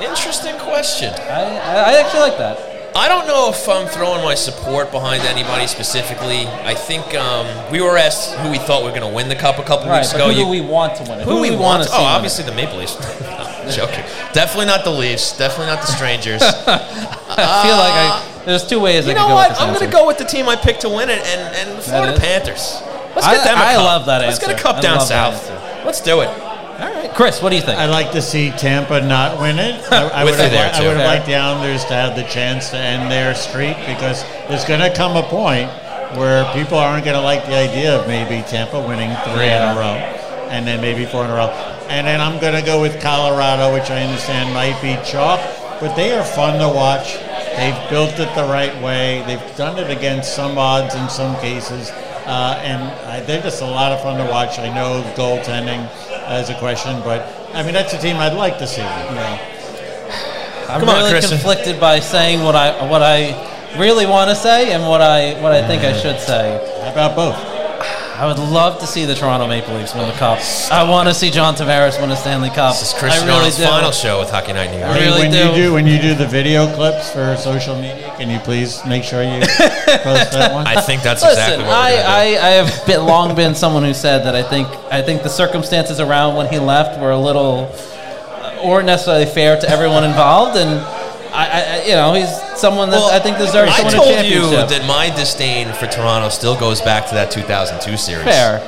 Interesting 0.00 0.58
question. 0.58 1.12
I, 1.14 1.42
I 1.42 2.00
actually 2.00 2.20
like 2.20 2.38
that. 2.38 2.65
I 2.96 3.08
don't 3.08 3.26
know 3.26 3.50
if 3.50 3.68
I'm 3.68 3.86
throwing 3.88 4.24
my 4.24 4.34
support 4.34 4.90
behind 4.90 5.22
anybody 5.24 5.66
specifically. 5.66 6.46
I 6.46 6.72
think 6.74 7.14
um, 7.14 7.46
we 7.70 7.82
were 7.82 7.98
asked 7.98 8.34
who 8.36 8.50
we 8.50 8.56
thought 8.58 8.82
we 8.84 8.90
were 8.90 8.96
going 8.98 9.08
to 9.08 9.14
win 9.14 9.28
the 9.28 9.36
cup 9.36 9.58
a 9.58 9.62
couple 9.62 9.86
Right, 9.88 9.98
weeks 10.00 10.14
ago. 10.14 10.30
who 10.30 10.30
You- 10.38 10.44
do 10.44 10.48
we 10.50 10.60
want 10.62 10.96
to 10.96 11.02
win 11.02 11.20
it? 11.20 11.24
who 11.24 11.36
do 11.36 11.40
we 11.42 11.50
want 11.50 11.60
want? 11.60 11.82
to 11.84 11.88
see? 11.90 11.96
oh, 11.98 12.04
obviously 12.04 12.44
the 12.44 12.52
Maple 12.54 12.78
Leafs. 12.78 12.96
No, 13.66 13.72
joking. 13.72 14.04
Definitely 14.32 14.66
not 14.66 14.84
the 14.84 14.92
Leafs. 14.92 15.36
Definitely 15.36 15.66
not 15.74 15.80
the 15.80 15.88
Strangers. 15.92 16.40
I 16.42 17.62
feel 17.66 17.76
like 17.76 17.92
I, 17.98 18.42
there's 18.44 18.64
two 18.64 18.78
ways 18.78 19.06
I 19.06 19.08
you 19.10 19.14
could 19.16 19.20
know 19.28 19.34
what? 19.34 19.60
I'm 19.60 19.74
going 19.74 19.84
to 19.84 19.92
go 19.92 20.06
with 20.06 20.18
the 20.18 20.24
team 20.24 20.48
I 20.48 20.54
picked 20.54 20.82
to 20.82 20.88
win 20.88 21.10
it, 21.10 21.18
and, 21.26 21.56
and 21.56 21.76
the 21.76 21.82
Florida 21.82 22.16
Panthers. 22.16 22.80
Let's 23.16 23.26
I- 23.26 23.42
them 23.42 23.58
I 23.58 23.74
cup. 23.74 23.84
love 23.84 24.06
that 24.06 24.20
Let's 24.22 24.38
get 24.38 24.50
a 24.56 24.62
cup 24.62 24.76
I 24.76 24.80
down 24.82 25.00
south. 25.00 25.50
Let's 25.84 26.00
do 26.00 26.20
it. 26.20 26.28
All 26.78 26.92
right, 26.92 27.10
Chris, 27.14 27.40
what 27.40 27.50
do 27.50 27.56
you 27.56 27.62
think? 27.62 27.78
I 27.78 27.86
like 27.86 28.12
to 28.12 28.20
see 28.20 28.50
Tampa 28.50 29.00
not 29.00 29.40
win 29.40 29.58
it. 29.58 29.80
I, 29.90 30.08
I 30.08 30.24
would 30.24 30.34
you 30.34 30.40
have, 30.40 30.50
there, 30.50 30.70
I 30.74 30.86
would 30.86 30.96
have 30.98 31.06
liked 31.06 31.24
the 31.24 31.34
Islanders 31.34 31.84
to 31.86 31.94
have 31.94 32.16
the 32.16 32.24
chance 32.24 32.68
to 32.70 32.76
end 32.76 33.10
their 33.10 33.34
streak 33.34 33.78
because 33.86 34.22
there's 34.48 34.66
going 34.66 34.80
to 34.80 34.94
come 34.94 35.16
a 35.16 35.22
point 35.22 35.70
where 36.18 36.44
people 36.52 36.76
aren't 36.76 37.04
going 37.06 37.16
to 37.16 37.22
like 37.22 37.46
the 37.46 37.56
idea 37.56 37.98
of 37.98 38.06
maybe 38.06 38.46
Tampa 38.46 38.78
winning 38.78 39.08
three 39.24 39.48
in 39.48 39.62
a 39.62 39.74
row 39.74 39.96
and 40.52 40.66
then 40.66 40.82
maybe 40.82 41.06
four 41.06 41.24
in 41.24 41.30
a 41.30 41.34
row. 41.34 41.48
And 41.88 42.06
then 42.06 42.20
I'm 42.20 42.38
going 42.40 42.54
to 42.54 42.64
go 42.64 42.80
with 42.82 43.00
Colorado, 43.00 43.72
which 43.72 43.90
I 43.90 44.02
understand 44.02 44.52
might 44.52 44.80
be 44.82 45.00
chalk, 45.02 45.40
but 45.80 45.94
they 45.94 46.12
are 46.12 46.24
fun 46.24 46.60
to 46.60 46.68
watch. 46.68 47.16
They've 47.56 47.88
built 47.88 48.20
it 48.20 48.34
the 48.34 48.44
right 48.44 48.74
way. 48.82 49.24
They've 49.26 49.56
done 49.56 49.78
it 49.78 49.90
against 49.90 50.36
some 50.36 50.58
odds 50.58 50.94
in 50.94 51.08
some 51.08 51.36
cases. 51.36 51.90
Uh, 52.26 52.58
and 52.62 52.82
I, 53.06 53.20
they're 53.20 53.42
just 53.42 53.62
a 53.62 53.66
lot 53.66 53.92
of 53.92 54.02
fun 54.02 54.18
to 54.18 54.30
watch. 54.30 54.58
I 54.58 54.68
know 54.74 55.02
goaltending 55.16 55.86
is 56.40 56.50
a 56.50 56.58
question, 56.58 57.00
but 57.02 57.22
I 57.54 57.62
mean 57.62 57.72
that's 57.72 57.94
a 57.94 57.98
team 57.98 58.16
I'd 58.16 58.34
like 58.34 58.58
to 58.58 58.66
see. 58.66 58.82
You 58.82 59.14
know. 59.14 59.38
I'm 60.68 60.80
Come 60.80 60.88
really 60.88 61.10
Kristen. 61.10 61.38
conflicted 61.38 61.78
by 61.78 62.00
saying 62.00 62.42
what 62.42 62.56
I 62.56 62.90
what 62.90 63.02
I 63.02 63.30
really 63.78 64.06
want 64.06 64.30
to 64.30 64.36
say 64.36 64.72
and 64.72 64.82
what 64.88 65.00
I 65.00 65.40
what 65.40 65.52
I 65.52 65.66
think 65.66 65.82
I 65.84 65.92
should 65.92 66.18
say. 66.18 66.58
How 66.82 66.90
about 66.92 67.14
both? 67.14 67.55
I 68.18 68.24
would 68.24 68.38
love 68.38 68.80
to 68.80 68.86
see 68.86 69.04
the 69.04 69.14
Toronto 69.14 69.46
Maple 69.46 69.74
Leafs 69.74 69.94
win 69.94 70.08
the 70.08 70.14
cup. 70.14 70.38
I 70.72 70.88
want 70.88 71.06
to 71.06 71.14
see 71.14 71.30
John 71.30 71.54
Tavares 71.54 72.00
win 72.00 72.10
a 72.10 72.16
Stanley 72.16 72.48
Cup. 72.48 72.72
This 72.72 72.94
is 72.94 72.98
Chris 72.98 73.12
I 73.12 73.26
really 73.26 73.36
Arnold's 73.36 73.58
do. 73.58 73.64
final 73.64 73.92
show 73.92 74.18
with 74.18 74.30
Hockey 74.30 74.54
Night 74.54 74.70
in 74.70 74.76
New 74.76 74.78
York. 74.78 74.92
I 74.92 75.00
really 75.00 75.20
when 75.20 75.30
do. 75.30 75.38
you 75.38 75.54
do 75.54 75.72
when 75.74 75.86
you 75.86 76.00
do 76.00 76.14
the 76.14 76.26
video 76.26 76.66
clips 76.74 77.10
for 77.10 77.36
social 77.36 77.74
media, 77.74 78.14
can 78.16 78.30
you 78.30 78.38
please 78.38 78.82
make 78.86 79.04
sure 79.04 79.22
you 79.22 79.40
post 79.40 80.32
that 80.32 80.50
one? 80.54 80.66
I 80.66 80.80
think 80.80 81.02
that's 81.02 81.20
Listen, 81.20 81.60
exactly 81.60 81.64
what 81.66 81.74
I, 81.74 81.90
gonna 81.90 82.02
do. 82.02 82.08
I, 82.08 82.46
I 82.46 82.50
have 82.52 82.86
been, 82.86 83.04
long 83.04 83.36
been 83.36 83.54
someone 83.54 83.82
who 83.82 83.92
said 83.92 84.24
that 84.24 84.34
I 84.34 84.42
think 84.42 84.66
I 84.90 85.02
think 85.02 85.22
the 85.22 85.28
circumstances 85.28 86.00
around 86.00 86.36
when 86.36 86.46
he 86.46 86.58
left 86.58 86.98
were 86.98 87.10
a 87.10 87.20
little 87.20 87.70
uh, 87.70 88.62
weren't 88.64 88.86
necessarily 88.86 89.26
fair 89.26 89.60
to 89.60 89.68
everyone 89.68 90.04
involved, 90.04 90.56
and 90.56 90.80
I, 91.34 91.82
I 91.82 91.82
you 91.84 91.92
know 91.92 92.14
he's 92.14 92.45
someone 92.56 92.90
that 92.90 93.00
I 93.12 93.18
think 93.20 93.38
deserves 93.38 93.72
I 93.72 93.78
to 93.78 93.84
win 93.84 93.94
a 93.94 93.96
told 93.98 94.26
you 94.26 94.50
that 94.50 94.86
my 94.86 95.10
disdain 95.14 95.72
for 95.74 95.86
Toronto 95.86 96.28
still 96.28 96.58
goes 96.58 96.80
back 96.80 97.06
to 97.08 97.14
that 97.14 97.30
2002 97.30 97.96
series. 97.96 98.24
Fair. 98.24 98.60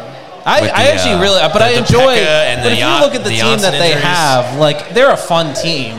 I, 0.45 0.61
With 0.63 0.71
I 0.73 0.89
actually 0.89 1.15
uh, 1.15 1.21
really, 1.23 1.41
but 1.53 1.59
the- 1.59 1.65
I 1.65 1.71
enjoy. 1.71 2.15
But 2.63 2.73
if 2.73 2.79
you 2.79 3.01
look 3.05 3.15
at 3.15 3.23
the, 3.25 3.31
the 3.31 3.37
team 3.37 3.59
that 3.61 3.73
they 3.73 3.89
injuries. 3.93 4.05
have, 4.05 4.59
like 4.59 4.91
they're 4.95 5.13
a 5.13 5.17
fun 5.17 5.55
team 5.55 5.97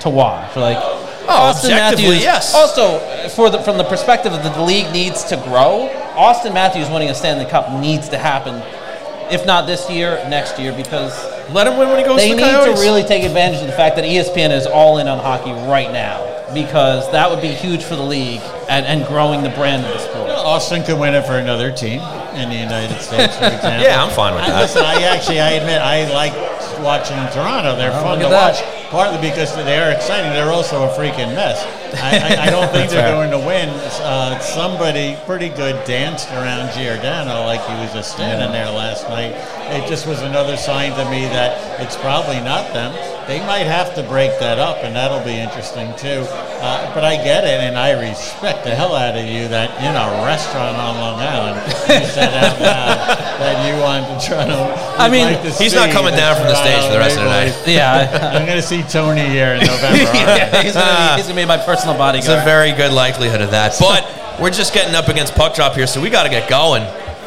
to 0.00 0.10
watch. 0.10 0.56
Like 0.56 0.76
Auston 0.78 1.02
Oh, 1.28 1.50
objectively, 1.50 2.04
Matthews. 2.16 2.22
yes. 2.22 2.54
Also, 2.54 2.98
for 3.30 3.50
the 3.50 3.58
from 3.62 3.78
the 3.78 3.84
perspective 3.84 4.32
of 4.32 4.42
the 4.42 4.62
league 4.62 4.92
needs 4.92 5.24
to 5.24 5.36
grow, 5.36 5.90
Auston 6.14 6.54
Matthews 6.54 6.88
winning 6.88 7.10
a 7.10 7.14
Stanley 7.14 7.44
Cup 7.46 7.70
needs 7.80 8.08
to 8.10 8.18
happen. 8.18 8.62
If 9.30 9.44
not 9.44 9.66
this 9.66 9.90
year, 9.90 10.24
next 10.28 10.56
year, 10.58 10.72
because 10.72 11.12
Let 11.52 11.66
him 11.66 11.76
win 11.78 11.88
when 11.88 11.98
he 11.98 12.04
goes 12.04 12.18
they 12.18 12.30
to 12.30 12.36
the 12.36 12.42
need 12.42 12.74
to 12.76 12.80
really 12.80 13.02
take 13.02 13.24
advantage 13.24 13.60
of 13.60 13.66
the 13.66 13.72
fact 13.72 13.96
that 13.96 14.04
ESPN 14.04 14.50
is 14.56 14.66
all 14.66 14.98
in 14.98 15.06
on 15.08 15.18
hockey 15.18 15.50
right 15.68 15.90
now, 15.92 16.22
because 16.54 17.10
that 17.12 17.28
would 17.30 17.40
be 17.40 17.48
huge 17.48 17.82
for 17.82 17.96
the 17.96 18.02
league 18.02 18.40
and, 18.68 18.86
and 18.86 19.06
growing 19.06 19.42
the 19.42 19.50
brand 19.50 19.84
of 19.84 19.92
the 19.92 19.98
sport. 19.98 20.30
Auston 20.30 20.84
could 20.86 20.98
win 20.98 21.14
it 21.14 21.26
for 21.26 21.38
another 21.38 21.72
team 21.72 22.00
in 22.34 22.48
the 22.48 22.56
United 22.56 23.00
States, 23.00 23.36
for 23.36 23.44
example. 23.50 23.82
Yeah, 23.82 24.02
I'm 24.02 24.14
fine 24.14 24.34
with 24.34 24.44
I, 24.44 24.50
that. 24.50 24.62
Listen, 24.62 24.82
I 24.84 25.02
actually, 25.02 25.40
I 25.40 25.52
admit, 25.52 25.80
I 25.82 26.12
like 26.12 26.32
watching 26.82 27.16
Toronto. 27.34 27.76
They're 27.76 27.90
fun 27.90 28.18
to 28.20 28.26
at 28.26 28.32
watch. 28.32 28.62
Partly 28.90 29.18
because 29.18 29.54
they're 29.56 29.94
exciting. 29.94 30.30
They're 30.32 30.52
also 30.52 30.84
a 30.84 30.88
freaking 30.94 31.34
mess. 31.34 31.66
I, 32.00 32.18
I, 32.18 32.46
I 32.46 32.50
don't 32.50 32.68
think 32.72 32.90
they're 32.90 33.02
fair. 33.02 33.14
going 33.14 33.30
to 33.30 33.38
win. 33.38 33.68
Uh, 34.00 34.38
somebody 34.38 35.16
pretty 35.26 35.48
good 35.48 35.84
danced 35.84 36.30
around 36.30 36.72
Giordano 36.72 37.44
like 37.44 37.60
he 37.66 37.74
was 37.82 37.92
just 37.92 38.12
standing 38.12 38.52
there 38.52 38.70
last 38.70 39.08
night. 39.08 39.34
It 39.74 39.88
just 39.88 40.06
was 40.06 40.22
another 40.22 40.56
sign 40.56 40.92
to 40.92 41.10
me 41.10 41.26
that 41.26 41.80
it's 41.80 41.96
probably 41.96 42.38
not 42.40 42.72
them. 42.72 42.94
They 43.26 43.40
might 43.40 43.66
have 43.66 43.94
to 43.96 44.04
break 44.04 44.38
that 44.38 44.60
up, 44.62 44.86
and 44.86 44.94
that'll 44.94 45.24
be 45.26 45.34
interesting 45.34 45.90
too. 45.98 46.22
Uh, 46.62 46.94
but 46.94 47.02
I 47.02 47.16
get 47.18 47.42
it, 47.42 47.58
and 47.58 47.76
I 47.76 47.98
respect 47.98 48.62
the 48.62 48.70
hell 48.70 48.94
out 48.94 49.18
of 49.18 49.26
you 49.26 49.48
that 49.48 49.74
in 49.82 49.90
a 49.98 50.06
restaurant 50.22 50.78
on 50.78 50.94
Long 50.94 51.18
Island 51.18 51.58
you 51.90 52.06
said 52.06 52.30
out 52.38 52.54
that 53.42 53.66
you 53.66 53.82
want 53.82 54.06
to 54.06 54.14
try 54.22 54.46
to. 54.46 54.54
I 54.94 55.10
mean, 55.10 55.26
like 55.26 55.42
to 55.42 55.50
he's 55.58 55.74
not 55.74 55.90
coming 55.90 56.14
down 56.14 56.36
from 56.36 56.46
the 56.46 56.54
stage 56.54 56.86
for 56.86 56.92
the 56.94 57.02
rest 57.02 57.18
of 57.18 57.24
the 57.24 57.34
night. 57.34 57.54
Yeah. 57.66 58.30
I'm 58.38 58.46
going 58.46 58.62
to 58.62 58.66
see 58.66 58.82
Tony 58.84 59.26
here 59.26 59.58
in 59.58 59.66
November. 59.66 60.06
Yeah, 60.16 60.62
he's 60.62 60.74
gonna, 60.74 61.16
be, 61.16 61.22
he's 61.22 61.26
gonna 61.28 61.40
be 61.40 61.46
my 61.46 61.58
personal 61.58 61.96
bodyguard. 61.98 62.38
It's 62.38 62.42
a 62.42 62.44
very 62.44 62.72
good 62.72 62.92
likelihood 62.92 63.40
of 63.40 63.50
that. 63.50 63.74
But 63.78 64.06
we're 64.40 64.50
just 64.50 64.72
getting 64.72 64.94
up 64.94 65.08
against 65.08 65.34
puck 65.34 65.54
drop 65.54 65.74
here, 65.74 65.86
so 65.86 66.00
we 66.00 66.10
got 66.10 66.22
to 66.24 66.30
get 66.30 66.48
going. 66.48 66.82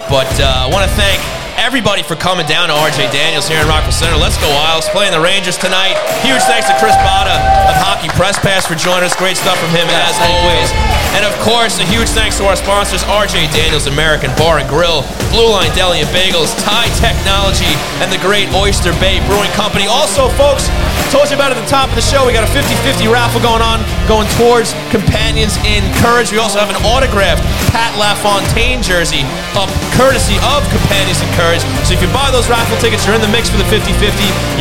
But 0.09 0.31
uh, 0.39 0.65
I 0.65 0.69
want 0.71 0.89
to 0.89 0.95
thank 0.95 1.38
everybody 1.59 2.01
for 2.01 2.15
coming 2.15 2.47
down 2.47 2.69
to 2.69 2.73
RJ 2.73 3.11
Daniels 3.11 3.47
here 3.47 3.59
in 3.59 3.67
Rockville 3.67 3.91
Centre. 3.91 4.15
Let's 4.15 4.37
go 4.37 4.47
Isles 4.47 4.87
playing 4.89 5.11
the 5.11 5.19
Rangers 5.19 5.57
tonight. 5.57 5.99
Huge 6.23 6.41
thanks 6.47 6.67
to 6.71 6.75
Chris 6.79 6.95
Botta 7.03 7.35
of 7.67 7.75
Hockey 7.83 8.07
Press 8.15 8.39
Pass 8.39 8.65
for 8.65 8.75
joining 8.75 9.03
us. 9.03 9.15
Great 9.15 9.35
stuff 9.35 9.59
from 9.59 9.69
him 9.69 9.87
as 9.91 10.15
always. 10.23 10.98
And 11.17 11.25
of 11.25 11.33
course, 11.41 11.81
a 11.81 11.85
huge 11.89 12.09
thanks 12.13 12.37
to 12.37 12.45
our 12.45 12.55
sponsors, 12.55 13.01
RJ 13.03 13.49
Daniels 13.49 13.87
American 13.87 14.29
Bar 14.37 14.61
and 14.61 14.69
Grill, 14.69 15.01
Blue 15.33 15.49
Line 15.49 15.73
Deli 15.73 16.05
and 16.05 16.11
Bagels, 16.13 16.53
Tie 16.61 16.91
Technology, 17.01 17.69
and 17.97 18.13
the 18.13 18.21
great 18.21 18.45
Oyster 18.53 18.93
Bay 19.01 19.17
Brewing 19.25 19.49
Company. 19.57 19.89
Also, 19.89 20.29
folks, 20.37 20.69
told 21.09 21.25
you 21.33 21.35
about 21.35 21.49
at 21.49 21.57
the 21.57 21.65
top 21.65 21.89
of 21.89 21.97
the 21.97 22.05
show, 22.05 22.29
we 22.29 22.33
got 22.33 22.45
a 22.45 22.51
50-50 22.53 23.09
raffle 23.09 23.41
going 23.41 23.65
on, 23.65 23.81
going 24.05 24.29
towards 24.37 24.77
Companions 24.93 25.57
in 25.65 25.81
Courage. 25.97 26.29
We 26.29 26.37
also 26.37 26.61
have 26.61 26.69
an 26.69 26.77
autographed 26.85 27.41
Pat 27.73 27.97
LaFontaine 27.97 28.85
jersey 28.85 29.25
up 29.57 29.69
courtesy 29.97 30.37
of 30.45 30.61
Companions 30.69 31.17
in 31.25 31.29
Courage. 31.33 31.65
So 31.89 31.97
if 31.97 32.05
you 32.05 32.09
buy 32.13 32.29
those 32.29 32.45
raffle 32.45 32.77
tickets, 32.77 33.09
you're 33.09 33.17
in 33.17 33.25
the 33.25 33.33
mix 33.33 33.49
for 33.49 33.57
the 33.57 33.65
50-50. 33.65 33.97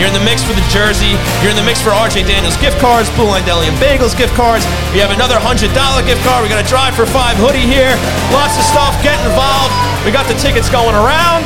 You're 0.01 0.09
in 0.09 0.16
the 0.16 0.24
mix 0.24 0.40
for 0.40 0.57
the 0.57 0.64
jersey. 0.72 1.12
You're 1.44 1.53
in 1.53 1.61
the 1.61 1.68
mix 1.68 1.84
for 1.84 1.92
RJ 1.92 2.24
Daniels 2.24 2.57
gift 2.57 2.80
cards, 2.80 3.12
Blue 3.12 3.28
Line 3.28 3.44
Deli 3.44 3.68
and 3.68 3.76
Bagels 3.76 4.16
gift 4.16 4.32
cards. 4.32 4.64
We 4.96 5.05
have 5.05 5.12
another 5.12 5.36
$100 5.36 5.68
gift 6.09 6.24
card. 6.24 6.38
We 6.43 6.49
got 6.49 6.64
a 6.64 6.68
drive 6.68 6.95
for 6.95 7.05
five 7.05 7.36
hoodie 7.36 7.66
here. 7.66 7.91
Lots 8.30 8.55
of 8.55 8.62
stuff. 8.62 8.95
Get 9.03 9.18
involved. 9.26 9.74
We 10.07 10.14
got 10.14 10.30
the 10.30 10.39
tickets 10.39 10.70
going 10.70 10.95
around. 10.95 11.43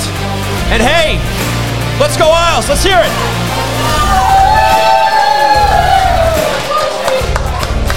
And 0.68 0.84
hey, 0.84 1.16
let's 1.97 2.16
go 2.20 2.28
Isles. 2.28 2.68
Let's 2.68 2.84
hear 2.84 3.01
it. 3.01 3.12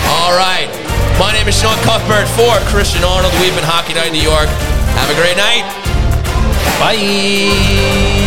All 0.08 0.32
right. 0.40 0.72
My 1.20 1.36
name 1.36 1.48
is 1.52 1.60
Sean 1.60 1.76
Cuthbert 1.84 2.32
for 2.32 2.56
Christian 2.72 3.04
Arnold. 3.04 3.34
We've 3.44 3.54
been 3.54 3.68
Hockey 3.68 3.94
Night 3.94 4.08
in 4.08 4.14
New 4.14 4.24
York. 4.24 4.48
Have 4.96 5.12
a 5.12 5.18
great 5.20 5.36
night. 5.36 5.68
Bye. 6.80 8.25